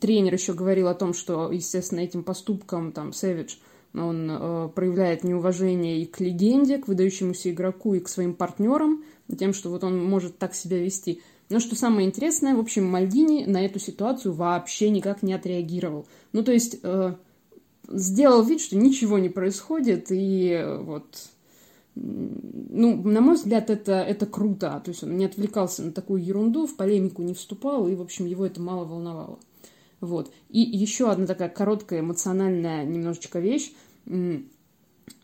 тренер 0.00 0.34
еще 0.34 0.52
говорил 0.52 0.88
о 0.88 0.94
том, 0.94 1.14
что, 1.14 1.52
естественно, 1.52 2.00
этим 2.00 2.24
поступком 2.24 2.92
там 2.92 3.12
Сэвидж 3.12 3.56
он 3.94 4.28
э, 4.30 4.68
проявляет 4.74 5.24
неуважение 5.24 6.02
и 6.02 6.06
к 6.06 6.20
легенде, 6.20 6.78
к 6.78 6.88
выдающемуся 6.88 7.50
игроку, 7.50 7.94
и 7.94 8.00
к 8.00 8.08
своим 8.08 8.34
партнерам, 8.34 9.04
тем, 9.38 9.54
что 9.54 9.70
вот 9.70 9.84
он 9.84 10.04
может 10.04 10.38
так 10.38 10.54
себя 10.54 10.78
вести. 10.78 11.22
Но 11.48 11.60
что 11.60 11.76
самое 11.76 12.06
интересное, 12.06 12.54
в 12.54 12.60
общем, 12.60 12.84
Мальдини 12.86 13.44
на 13.44 13.64
эту 13.64 13.78
ситуацию 13.78 14.34
вообще 14.34 14.90
никак 14.90 15.22
не 15.22 15.32
отреагировал. 15.32 16.06
Ну, 16.32 16.42
то 16.42 16.52
есть 16.52 16.80
э, 16.82 17.14
сделал 17.88 18.42
вид, 18.42 18.60
что 18.60 18.76
ничего 18.76 19.18
не 19.18 19.28
происходит, 19.28 20.08
и 20.10 20.50
э, 20.50 20.78
вот 20.78 21.06
ну, 21.96 23.02
на 23.02 23.20
мой 23.22 23.36
взгляд, 23.36 23.70
это, 23.70 23.92
это 23.92 24.26
круто. 24.26 24.80
То 24.84 24.90
есть 24.90 25.02
он 25.02 25.16
не 25.16 25.24
отвлекался 25.24 25.82
на 25.82 25.92
такую 25.92 26.22
ерунду, 26.22 26.66
в 26.66 26.76
полемику 26.76 27.22
не 27.22 27.32
вступал, 27.32 27.88
и, 27.88 27.94
в 27.94 28.02
общем, 28.02 28.26
его 28.26 28.44
это 28.44 28.60
мало 28.60 28.84
волновало. 28.84 29.38
Вот. 30.00 30.30
И 30.50 30.60
еще 30.60 31.10
одна 31.10 31.26
такая 31.26 31.48
короткая 31.48 32.00
эмоциональная 32.00 32.84
немножечко 32.84 33.40
вещь. 33.40 33.72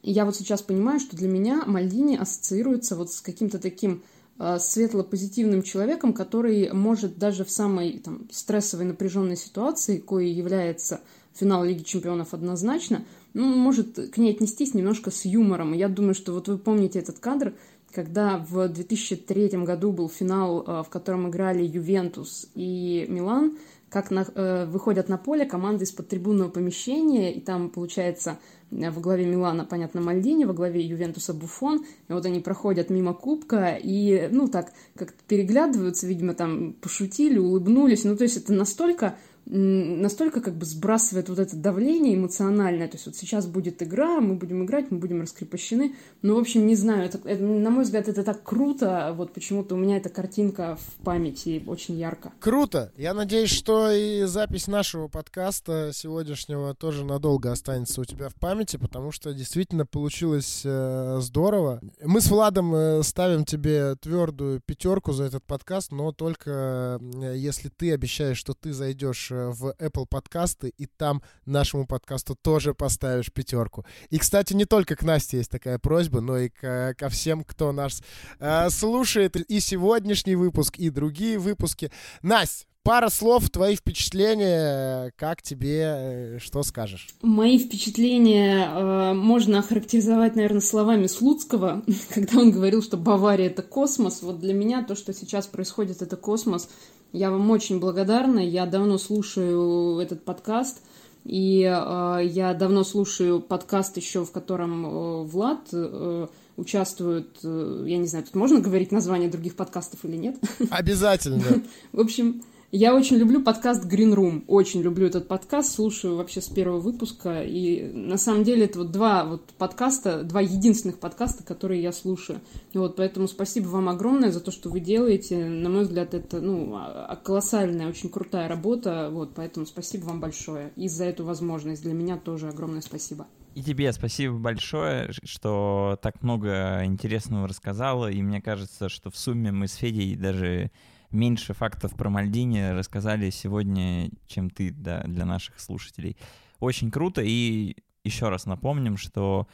Я 0.02 0.24
вот 0.24 0.34
сейчас 0.34 0.62
понимаю, 0.62 0.98
что 0.98 1.16
для 1.16 1.28
меня 1.28 1.64
Мальдини 1.66 2.16
ассоциируется 2.16 2.96
вот 2.96 3.12
с 3.12 3.20
каким-то 3.20 3.58
таким 3.58 4.02
э, 4.38 4.58
светло-позитивным 4.58 5.62
человеком, 5.62 6.12
который 6.12 6.72
может 6.72 7.18
даже 7.18 7.44
в 7.44 7.50
самой 7.50 7.98
там, 7.98 8.28
стрессовой 8.30 8.86
напряженной 8.86 9.36
ситуации, 9.36 9.98
коей 9.98 10.32
является 10.32 11.00
финал 11.34 11.64
Лиги 11.64 11.82
Чемпионов 11.82 12.32
однозначно, 12.32 13.04
ну, 13.34 13.46
может 13.46 14.10
к 14.12 14.16
ней 14.18 14.32
отнестись 14.32 14.74
немножко 14.74 15.10
с 15.10 15.24
юмором. 15.24 15.72
Я 15.72 15.88
думаю, 15.88 16.14
что 16.14 16.32
вот 16.32 16.48
вы 16.48 16.58
помните 16.58 16.98
этот 16.98 17.18
кадр, 17.18 17.54
когда 17.92 18.38
в 18.38 18.68
2003 18.68 19.48
году 19.64 19.92
был 19.92 20.08
финал, 20.08 20.62
э, 20.62 20.82
в 20.82 20.88
котором 20.88 21.28
играли 21.28 21.62
Ювентус 21.62 22.48
и 22.54 23.06
Милан, 23.08 23.56
как 23.92 24.10
на, 24.10 24.26
э, 24.34 24.64
выходят 24.66 25.10
на 25.10 25.18
поле 25.18 25.44
команды 25.44 25.84
из-под 25.84 26.08
трибунного 26.08 26.48
помещения, 26.48 27.34
и 27.34 27.40
там, 27.40 27.68
получается, 27.68 28.38
э, 28.70 28.90
во 28.90 29.00
главе 29.02 29.26
Милана, 29.26 29.66
понятно, 29.66 30.00
Мальдини, 30.00 30.46
во 30.46 30.54
главе 30.54 30.80
Ювентуса 30.80 31.34
Буфон, 31.34 31.84
и 32.08 32.12
вот 32.12 32.24
они 32.24 32.40
проходят 32.40 32.88
мимо 32.88 33.12
кубка, 33.12 33.78
и, 33.80 34.28
ну, 34.32 34.48
так, 34.48 34.72
как 34.96 35.12
переглядываются, 35.28 36.06
видимо, 36.06 36.32
там 36.32 36.72
пошутили, 36.72 37.38
улыбнулись, 37.38 38.04
ну, 38.04 38.16
то 38.16 38.24
есть 38.24 38.38
это 38.38 38.54
настолько 38.54 39.16
настолько 39.46 40.40
как 40.40 40.54
бы 40.54 40.64
сбрасывает 40.64 41.28
вот 41.28 41.38
это 41.38 41.56
давление 41.56 42.14
эмоциональное. 42.14 42.88
То 42.88 42.96
есть 42.96 43.06
вот 43.06 43.16
сейчас 43.16 43.46
будет 43.46 43.82
игра, 43.82 44.20
мы 44.20 44.34
будем 44.34 44.64
играть, 44.64 44.90
мы 44.90 44.98
будем 44.98 45.22
раскрепощены. 45.22 45.94
Ну, 46.22 46.36
в 46.36 46.38
общем, 46.38 46.66
не 46.66 46.76
знаю, 46.76 47.04
это, 47.04 47.18
это, 47.24 47.42
на 47.42 47.70
мой 47.70 47.84
взгляд, 47.84 48.08
это 48.08 48.22
так 48.22 48.42
круто. 48.42 49.12
Вот 49.16 49.32
почему-то 49.32 49.74
у 49.74 49.78
меня 49.78 49.96
эта 49.96 50.08
картинка 50.08 50.76
в 50.76 51.04
памяти 51.04 51.62
очень 51.66 51.96
ярко. 51.96 52.32
Круто. 52.40 52.92
Я 52.96 53.14
надеюсь, 53.14 53.50
что 53.50 53.90
и 53.90 54.22
запись 54.24 54.68
нашего 54.68 55.08
подкаста 55.08 55.90
сегодняшнего 55.92 56.74
тоже 56.74 57.04
надолго 57.04 57.50
останется 57.50 58.00
у 58.00 58.04
тебя 58.04 58.28
в 58.28 58.34
памяти, 58.34 58.76
потому 58.76 59.10
что 59.10 59.34
действительно 59.34 59.86
получилось 59.86 60.62
э, 60.64 61.18
здорово. 61.20 61.80
Мы 62.02 62.20
с 62.20 62.30
Владом 62.30 62.74
э, 62.74 63.02
ставим 63.02 63.44
тебе 63.44 63.96
твердую 63.96 64.60
пятерку 64.64 65.12
за 65.12 65.24
этот 65.24 65.44
подкаст, 65.44 65.90
но 65.90 66.12
только 66.12 67.00
э, 67.00 67.34
если 67.36 67.68
ты 67.68 67.92
обещаешь, 67.92 68.38
что 68.38 68.54
ты 68.54 68.72
зайдешь 68.72 69.31
в 69.32 69.74
Apple 69.78 70.06
подкасты, 70.08 70.72
и 70.76 70.86
там 70.86 71.22
нашему 71.46 71.86
подкасту 71.86 72.36
тоже 72.40 72.74
поставишь 72.74 73.32
пятерку. 73.32 73.84
И, 74.10 74.18
кстати, 74.18 74.54
не 74.54 74.64
только 74.64 74.96
к 74.96 75.02
Насте 75.02 75.38
есть 75.38 75.50
такая 75.50 75.78
просьба, 75.78 76.20
но 76.20 76.38
и 76.38 76.48
ко, 76.48 76.94
ко 76.96 77.08
всем, 77.08 77.44
кто 77.44 77.72
нас 77.72 78.02
э, 78.38 78.70
слушает 78.70 79.36
и 79.36 79.60
сегодняшний 79.60 80.36
выпуск, 80.36 80.78
и 80.78 80.90
другие 80.90 81.38
выпуски. 81.38 81.90
Настя, 82.22 82.66
Пара 82.84 83.10
слов, 83.10 83.48
твои 83.48 83.76
впечатления, 83.76 85.12
как 85.16 85.40
тебе, 85.40 85.82
э, 85.84 86.38
что 86.40 86.64
скажешь? 86.64 87.10
Мои 87.22 87.56
впечатления 87.56 88.66
э, 88.66 89.14
можно 89.14 89.60
охарактеризовать, 89.60 90.34
наверное, 90.34 90.60
словами 90.60 91.06
Слуцкого, 91.06 91.84
когда 92.12 92.40
он 92.40 92.50
говорил, 92.50 92.82
что 92.82 92.96
Бавария— 92.96 93.46
это 93.50 93.62
космос. 93.62 94.22
Вот 94.22 94.40
для 94.40 94.52
меня 94.52 94.82
то, 94.82 94.96
что 94.96 95.14
сейчас 95.14 95.46
происходит, 95.46 96.02
это 96.02 96.16
космос. 96.16 96.68
Я 97.12 97.30
вам 97.30 97.50
очень 97.50 97.78
благодарна. 97.78 98.38
Я 98.38 98.66
давно 98.66 98.98
слушаю 98.98 99.98
этот 99.98 100.24
подкаст. 100.24 100.82
И 101.24 101.62
э, 101.62 102.20
я 102.24 102.52
давно 102.54 102.82
слушаю 102.82 103.40
подкаст 103.40 103.96
еще, 103.96 104.24
в 104.24 104.32
котором 104.32 104.86
э, 104.86 105.22
Влад 105.24 105.68
э, 105.72 106.26
участвует, 106.56 107.38
э, 107.44 107.84
я 107.86 107.98
не 107.98 108.06
знаю, 108.06 108.24
тут 108.24 108.34
можно 108.34 108.60
говорить 108.60 108.90
название 108.90 109.28
других 109.28 109.54
подкастов 109.54 110.04
или 110.04 110.16
нет? 110.16 110.36
Обязательно. 110.70 111.44
В 111.92 112.00
общем, 112.00 112.42
я 112.74 112.94
очень 112.94 113.18
люблю 113.18 113.42
подкаст 113.42 113.84
Green 113.84 114.14
Room, 114.14 114.44
очень 114.48 114.80
люблю 114.80 115.06
этот 115.06 115.28
подкаст, 115.28 115.74
слушаю 115.74 116.16
вообще 116.16 116.40
с 116.40 116.48
первого 116.48 116.80
выпуска, 116.80 117.42
и 117.42 117.92
на 117.92 118.16
самом 118.16 118.44
деле 118.44 118.64
это 118.64 118.78
вот 118.78 118.90
два 118.90 119.26
вот 119.26 119.50
подкаста, 119.58 120.22
два 120.22 120.40
единственных 120.40 120.98
подкаста, 120.98 121.44
которые 121.44 121.82
я 121.82 121.92
слушаю. 121.92 122.40
И 122.72 122.78
вот 122.78 122.96
поэтому 122.96 123.28
спасибо 123.28 123.68
вам 123.68 123.90
огромное 123.90 124.30
за 124.30 124.40
то, 124.40 124.50
что 124.50 124.70
вы 124.70 124.80
делаете. 124.80 125.44
На 125.44 125.68
мой 125.68 125.82
взгляд, 125.82 126.14
это 126.14 126.40
ну, 126.40 126.74
а, 126.74 127.08
а, 127.10 127.16
колоссальная, 127.16 127.90
очень 127.90 128.08
крутая 128.08 128.48
работа, 128.48 129.10
вот, 129.12 129.34
поэтому 129.34 129.66
спасибо 129.66 130.06
вам 130.06 130.20
большое. 130.20 130.72
И 130.76 130.88
за 130.88 131.04
эту 131.04 131.26
возможность 131.26 131.82
для 131.82 131.92
меня 131.92 132.16
тоже 132.16 132.48
огромное 132.48 132.80
спасибо. 132.80 133.26
И 133.54 133.62
тебе 133.62 133.92
спасибо 133.92 134.38
большое, 134.38 135.10
что 135.24 135.98
так 136.00 136.22
много 136.22 136.86
интересного 136.86 137.46
рассказала, 137.46 138.10
и 138.10 138.22
мне 138.22 138.40
кажется, 138.40 138.88
что 138.88 139.10
в 139.10 139.16
сумме 139.18 139.52
мы 139.52 139.68
с 139.68 139.74
Федей 139.74 140.16
даже 140.16 140.70
меньше 141.12 141.54
фактов 141.54 141.94
про 141.96 142.10
Мальдини 142.10 142.70
рассказали 142.70 143.30
сегодня, 143.30 144.10
чем 144.26 144.50
ты 144.50 144.70
да, 144.70 145.02
для 145.04 145.24
наших 145.24 145.60
слушателей. 145.60 146.16
Очень 146.58 146.90
круто. 146.90 147.22
И 147.22 147.76
еще 148.04 148.28
раз 148.28 148.46
напомним, 148.46 148.96
что 148.96 149.46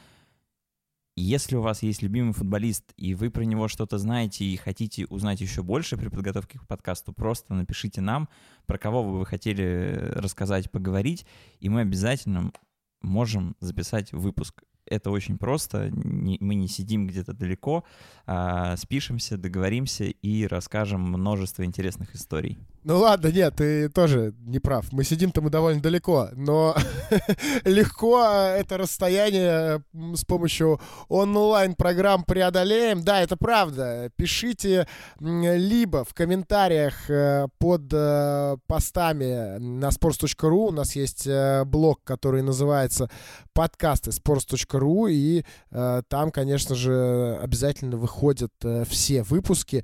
если 1.15 1.57
у 1.57 1.61
вас 1.61 1.83
есть 1.83 2.01
любимый 2.01 2.33
футболист, 2.33 2.93
и 2.95 3.13
вы 3.13 3.29
про 3.29 3.43
него 3.43 3.67
что-то 3.67 3.97
знаете 3.97 4.45
и 4.45 4.55
хотите 4.55 5.05
узнать 5.07 5.41
еще 5.41 5.63
больше 5.63 5.97
при 5.97 6.07
подготовке 6.07 6.59
к 6.59 6.67
подкасту, 6.67 7.11
просто 7.11 7.53
напишите 7.53 7.99
нам, 7.99 8.29
про 8.65 8.77
кого 8.77 9.03
вы 9.03 9.19
бы 9.19 9.25
хотели 9.25 10.13
рассказать, 10.15 10.71
поговорить, 10.71 11.25
и 11.59 11.67
мы 11.67 11.81
обязательно 11.81 12.53
можем 13.01 13.55
записать 13.59 14.13
выпуск 14.13 14.63
это 14.89 15.11
очень 15.11 15.37
просто. 15.37 15.89
Не, 15.91 16.37
мы 16.39 16.55
не 16.55 16.67
сидим 16.67 17.07
где-то 17.07 17.33
далеко, 17.33 17.83
а 18.25 18.75
спишемся, 18.77 19.37
договоримся 19.37 20.05
и 20.05 20.47
расскажем 20.47 21.01
множество 21.01 21.63
интересных 21.63 22.15
историй. 22.15 22.57
Ну 22.89 22.97
ладно, 22.97 23.27
нет, 23.27 23.53
ты 23.55 23.87
тоже 23.87 24.33
не 24.47 24.57
прав. 24.57 24.91
Мы 24.91 25.03
сидим-то 25.03 25.41
мы 25.41 25.51
довольно 25.51 25.79
далеко, 25.79 26.29
но 26.33 26.75
легко 27.63 28.25
это 28.25 28.79
расстояние 28.79 29.83
с 30.15 30.25
помощью 30.25 30.81
онлайн-программ 31.07 32.23
преодолеем. 32.23 33.03
Да, 33.03 33.21
это 33.21 33.37
правда. 33.37 34.09
Пишите 34.15 34.87
либо 35.19 36.03
в 36.03 36.15
комментариях 36.15 37.07
э, 37.11 37.47
под 37.59 37.93
э, 37.93 38.57
постами 38.65 39.59
на 39.59 39.89
sports.ru. 39.89 40.69
У 40.69 40.71
нас 40.71 40.95
есть 40.95 41.27
э, 41.27 41.65
блог, 41.65 42.03
который 42.03 42.41
называется 42.41 43.07
подкасты 43.53 44.09
sports.ru, 44.09 45.11
и 45.11 45.43
там, 45.69 46.31
конечно 46.31 46.75
же, 46.75 47.37
обязательно 47.41 47.97
выходят 47.97 48.53
все 48.87 49.21
выпуски. 49.23 49.83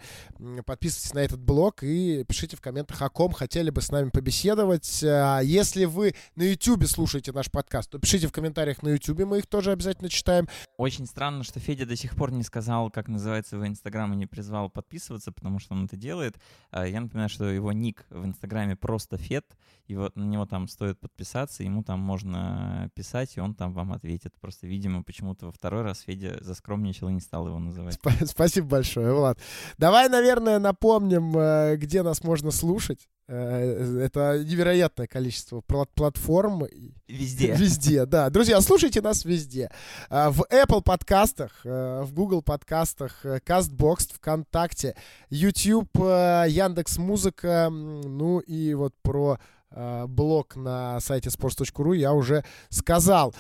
Подписывайтесь 0.65 1.13
на 1.13 1.19
этот 1.19 1.41
блог 1.41 1.83
и 1.83 2.23
пишите 2.23 2.55
в 2.55 2.61
комментах, 2.61 2.94
о 3.01 3.09
ком 3.09 3.31
хотели 3.31 3.69
бы 3.69 3.81
с 3.81 3.91
нами 3.91 4.09
побеседовать. 4.09 5.03
А 5.03 5.39
если 5.41 5.85
вы 5.85 6.15
на 6.35 6.43
YouTube 6.43 6.85
слушаете 6.85 7.31
наш 7.31 7.51
подкаст, 7.51 7.91
то 7.91 7.99
пишите 7.99 8.27
в 8.27 8.31
комментариях 8.31 8.83
на 8.83 8.89
YouTube, 8.89 9.25
мы 9.25 9.39
их 9.39 9.47
тоже 9.47 9.71
обязательно 9.71 10.09
читаем. 10.09 10.47
Очень 10.77 11.05
странно, 11.05 11.43
что 11.43 11.59
Федя 11.59 11.85
до 11.85 11.95
сих 11.95 12.15
пор 12.15 12.31
не 12.31 12.43
сказал, 12.43 12.89
как 12.89 13.07
называется 13.07 13.55
его 13.55 13.67
Инстаграм 13.67 14.13
и 14.13 14.15
не 14.15 14.25
призвал 14.25 14.69
подписываться, 14.69 15.31
потому 15.31 15.59
что 15.59 15.73
он 15.73 15.85
это 15.85 15.97
делает. 15.97 16.37
А 16.71 16.85
я 16.87 17.01
напоминаю, 17.01 17.29
что 17.29 17.45
его 17.45 17.71
ник 17.71 18.05
в 18.09 18.25
Инстаграме 18.25 18.75
просто 18.75 19.17
Фед, 19.17 19.45
и 19.87 19.95
вот 19.95 20.15
на 20.15 20.23
него 20.23 20.45
там 20.45 20.67
стоит 20.67 20.99
подписаться, 20.99 21.63
ему 21.63 21.83
там 21.83 21.99
можно 21.99 22.89
писать, 22.95 23.37
и 23.37 23.39
он 23.39 23.53
там 23.53 23.73
вам 23.73 23.93
ответит. 23.93 24.33
Просто, 24.39 24.67
видимо, 24.67 25.03
почему-то 25.03 25.47
во 25.47 25.51
второй 25.51 25.83
раз 25.83 25.99
Федя 25.99 26.37
заскромничал 26.41 27.09
и 27.09 27.13
не 27.13 27.19
стал 27.19 27.47
его 27.47 27.59
называть. 27.59 27.99
Спасибо 28.25 28.67
большое, 28.67 29.13
Влад. 29.13 29.39
Давай, 29.77 30.09
наверное, 30.09 30.59
напомним, 30.59 31.37
э, 31.37 31.75
где 31.77 32.01
нас 32.01 32.23
можно 32.23 32.51
слушать 32.51 32.74
слушать. 32.75 33.07
Э, 33.27 33.99
это 34.03 34.43
невероятное 34.43 35.07
количество 35.07 35.61
платформ. 35.61 36.65
Везде. 37.07 37.55
Везде, 37.55 38.05
да. 38.05 38.29
Друзья, 38.29 38.59
слушайте 38.61 39.01
нас 39.01 39.25
везде. 39.25 39.71
Э, 40.09 40.29
в 40.29 40.45
Apple 40.51 40.83
подкастах, 40.83 41.61
э, 41.63 42.01
в 42.03 42.13
Google 42.13 42.41
подкастах, 42.41 43.23
CastBox, 43.23 44.13
ВКонтакте, 44.15 44.95
YouTube, 45.29 45.89
Яндекс 45.95 46.97
Музыка, 46.97 47.69
ну 47.71 48.39
и 48.39 48.73
вот 48.73 48.93
про 49.01 49.39
блог 50.07 50.55
на 50.55 51.01
сайте 51.01 51.29
sports.ru 51.29 51.97
я 51.97 52.13
уже 52.13 52.45
сказал. 52.69 53.35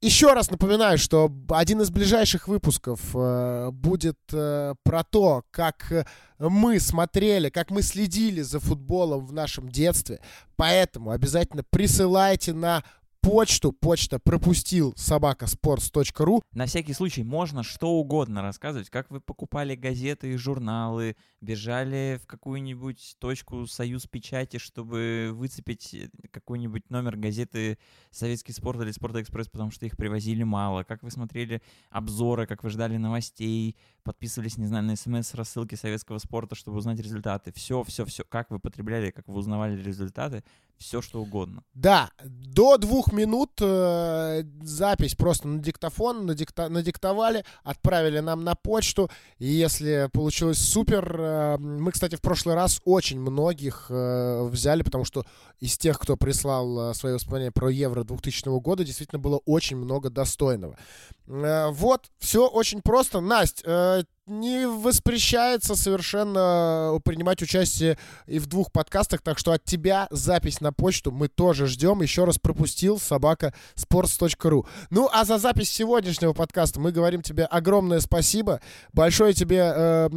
Еще 0.00 0.32
раз 0.32 0.48
напоминаю, 0.48 0.96
что 0.96 1.28
один 1.48 1.80
из 1.80 1.90
ближайших 1.90 2.46
выпусков 2.46 3.00
э, 3.14 3.70
будет 3.72 4.18
э, 4.32 4.74
про 4.84 5.02
то, 5.02 5.42
как 5.50 6.06
мы 6.38 6.78
смотрели, 6.78 7.48
как 7.48 7.72
мы 7.72 7.82
следили 7.82 8.42
за 8.42 8.60
футболом 8.60 9.26
в 9.26 9.32
нашем 9.32 9.68
детстве. 9.68 10.20
Поэтому 10.54 11.10
обязательно 11.10 11.64
присылайте 11.68 12.52
на 12.52 12.84
почту, 13.20 13.72
почта 13.72 14.18
пропустил 14.18 14.94
собакаспортс.ру. 14.96 16.42
На 16.52 16.66
всякий 16.66 16.92
случай 16.92 17.22
можно 17.22 17.62
что 17.62 17.90
угодно 17.90 18.42
рассказывать, 18.42 18.90
как 18.90 19.10
вы 19.10 19.20
покупали 19.20 19.74
газеты 19.74 20.32
и 20.32 20.36
журналы, 20.36 21.16
бежали 21.40 22.20
в 22.22 22.26
какую-нибудь 22.26 23.16
точку 23.18 23.66
Союз 23.66 24.06
Печати, 24.06 24.58
чтобы 24.58 25.30
выцепить 25.32 25.94
э, 25.94 26.08
какой-нибудь 26.30 26.90
номер 26.90 27.16
газеты 27.16 27.78
Советский 28.10 28.52
спорт 28.52 28.80
или 28.80 28.90
Спортэкспресс, 28.90 29.48
потому 29.48 29.70
что 29.70 29.86
их 29.86 29.96
привозили 29.96 30.42
мало, 30.42 30.84
как 30.84 31.02
вы 31.02 31.10
смотрели 31.10 31.62
обзоры, 31.90 32.46
как 32.46 32.64
вы 32.64 32.70
ждали 32.70 32.96
новостей, 32.96 33.76
подписывались, 34.02 34.56
не 34.56 34.66
знаю, 34.66 34.84
на 34.84 34.96
смс-рассылки 34.96 35.74
советского 35.74 36.18
спорта, 36.18 36.54
чтобы 36.54 36.78
узнать 36.78 36.98
результаты. 36.98 37.52
Все, 37.52 37.82
все, 37.84 38.04
все, 38.04 38.24
как 38.24 38.50
вы 38.50 38.58
потребляли, 38.58 39.10
как 39.10 39.28
вы 39.28 39.38
узнавали 39.38 39.80
результаты, 39.80 40.44
все 40.78 41.02
что 41.02 41.20
угодно. 41.20 41.62
Да, 41.74 42.10
до 42.24 42.78
двух 42.78 43.12
минут 43.12 43.52
э, 43.60 44.42
запись 44.62 45.14
просто 45.14 45.48
на 45.48 45.60
диктофон, 45.60 46.26
надикта, 46.26 46.68
надиктовали, 46.68 47.44
отправили 47.64 48.20
нам 48.20 48.44
на 48.44 48.54
почту. 48.54 49.10
И 49.38 49.46
если 49.46 50.08
получилось 50.12 50.58
супер, 50.58 51.16
э, 51.18 51.58
мы, 51.58 51.92
кстати, 51.92 52.14
в 52.14 52.20
прошлый 52.20 52.54
раз 52.54 52.80
очень 52.84 53.20
многих 53.20 53.86
э, 53.90 54.42
взяли, 54.44 54.82
потому 54.82 55.04
что 55.04 55.26
из 55.60 55.76
тех, 55.76 55.98
кто 55.98 56.16
прислал 56.16 56.90
э, 56.90 56.94
свои 56.94 57.14
воспоминания 57.14 57.52
про 57.52 57.68
Евро 57.70 58.04
2000 58.04 58.60
года, 58.60 58.84
действительно 58.84 59.18
было 59.18 59.40
очень 59.44 59.76
много 59.76 60.10
достойного. 60.10 60.78
Э, 61.26 61.68
вот, 61.70 62.10
все 62.18 62.46
очень 62.46 62.82
просто. 62.82 63.20
Настя, 63.20 63.62
э, 63.66 64.04
не 64.28 64.66
воспрещается 64.66 65.74
совершенно 65.74 66.94
э, 66.96 67.00
принимать 67.04 67.42
участие 67.42 67.98
и 68.26 68.38
в 68.38 68.46
двух 68.46 68.70
подкастах, 68.70 69.22
так 69.22 69.38
что 69.38 69.52
от 69.52 69.64
тебя 69.64 70.06
запись 70.10 70.60
на 70.60 70.72
почту 70.72 71.10
мы 71.10 71.28
тоже 71.28 71.66
ждем. 71.66 72.02
Еще 72.02 72.24
раз 72.24 72.38
пропустил 72.38 72.98
собака 72.98 73.54
sports.ru. 73.74 74.66
Ну, 74.90 75.08
а 75.12 75.24
за 75.24 75.38
запись 75.38 75.70
сегодняшнего 75.70 76.32
подкаста 76.32 76.80
мы 76.80 76.92
говорим 76.92 77.22
тебе 77.22 77.44
огромное 77.44 78.00
спасибо. 78.00 78.60
Большое 78.92 79.32
тебе 79.32 79.72
э, 79.74 80.08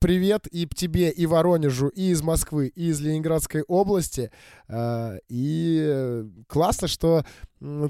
привет 0.00 0.46
и 0.50 0.66
тебе, 0.66 1.10
и 1.10 1.26
Воронежу, 1.26 1.88
и 1.88 2.10
из 2.10 2.22
Москвы, 2.22 2.68
и 2.68 2.88
из 2.88 3.00
Ленинградской 3.00 3.62
области. 3.62 4.30
Э, 4.68 5.18
и 5.28 5.80
э, 5.82 6.24
классно, 6.48 6.88
что 6.88 7.24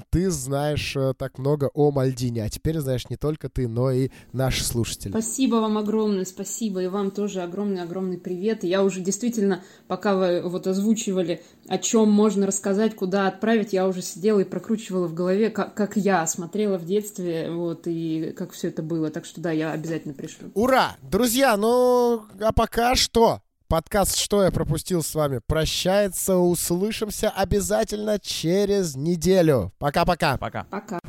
ты 0.09 0.29
знаешь 0.29 0.95
э, 0.97 1.13
так 1.17 1.37
много 1.37 1.69
о 1.73 1.91
Мальдине, 1.91 2.43
а 2.43 2.49
теперь 2.49 2.79
знаешь 2.79 3.09
не 3.09 3.15
только 3.15 3.47
ты, 3.47 3.69
но 3.69 3.91
и 3.91 4.09
наши 4.33 4.65
слушатели. 4.65 5.11
Спасибо 5.11 5.60
вам 5.61 5.77
огромное, 5.77 6.25
спасибо, 6.25 6.83
и 6.83 6.87
вам 6.87 7.11
тоже 7.11 7.41
огромный-огромный 7.41 8.17
привет. 8.17 8.63
Я 8.63 8.83
уже 8.83 8.99
действительно, 8.99 9.63
пока 9.87 10.15
вы 10.15 10.41
вот 10.41 10.67
озвучивали, 10.67 11.41
о 11.67 11.77
чем 11.77 12.11
можно 12.11 12.45
рассказать, 12.45 12.95
куда 12.95 13.27
отправить, 13.27 13.71
я 13.71 13.87
уже 13.87 14.01
сидела 14.01 14.41
и 14.41 14.43
прокручивала 14.43 15.07
в 15.07 15.13
голове, 15.13 15.49
как, 15.49 15.73
как 15.73 15.95
я 15.95 16.27
смотрела 16.27 16.77
в 16.77 16.85
детстве, 16.85 17.49
вот, 17.49 17.83
и 17.85 18.33
как 18.37 18.51
все 18.51 18.67
это 18.67 18.83
было. 18.83 19.09
Так 19.09 19.25
что 19.25 19.39
да, 19.39 19.51
я 19.51 19.71
обязательно 19.71 20.13
пришлю. 20.13 20.51
Ура! 20.53 20.97
Друзья, 21.01 21.55
ну, 21.55 22.23
а 22.39 22.51
пока 22.51 22.95
что? 22.95 23.39
Подкаст 23.71 24.17
«Что 24.17 24.43
я 24.43 24.51
пропустил» 24.51 25.01
с 25.01 25.15
вами 25.15 25.39
прощается. 25.47 26.35
Услышимся 26.35 27.29
обязательно 27.29 28.19
через 28.19 28.97
неделю. 28.97 29.71
Пока-пока. 29.79 30.35
Пока. 30.35 30.65
Пока. 30.69 30.99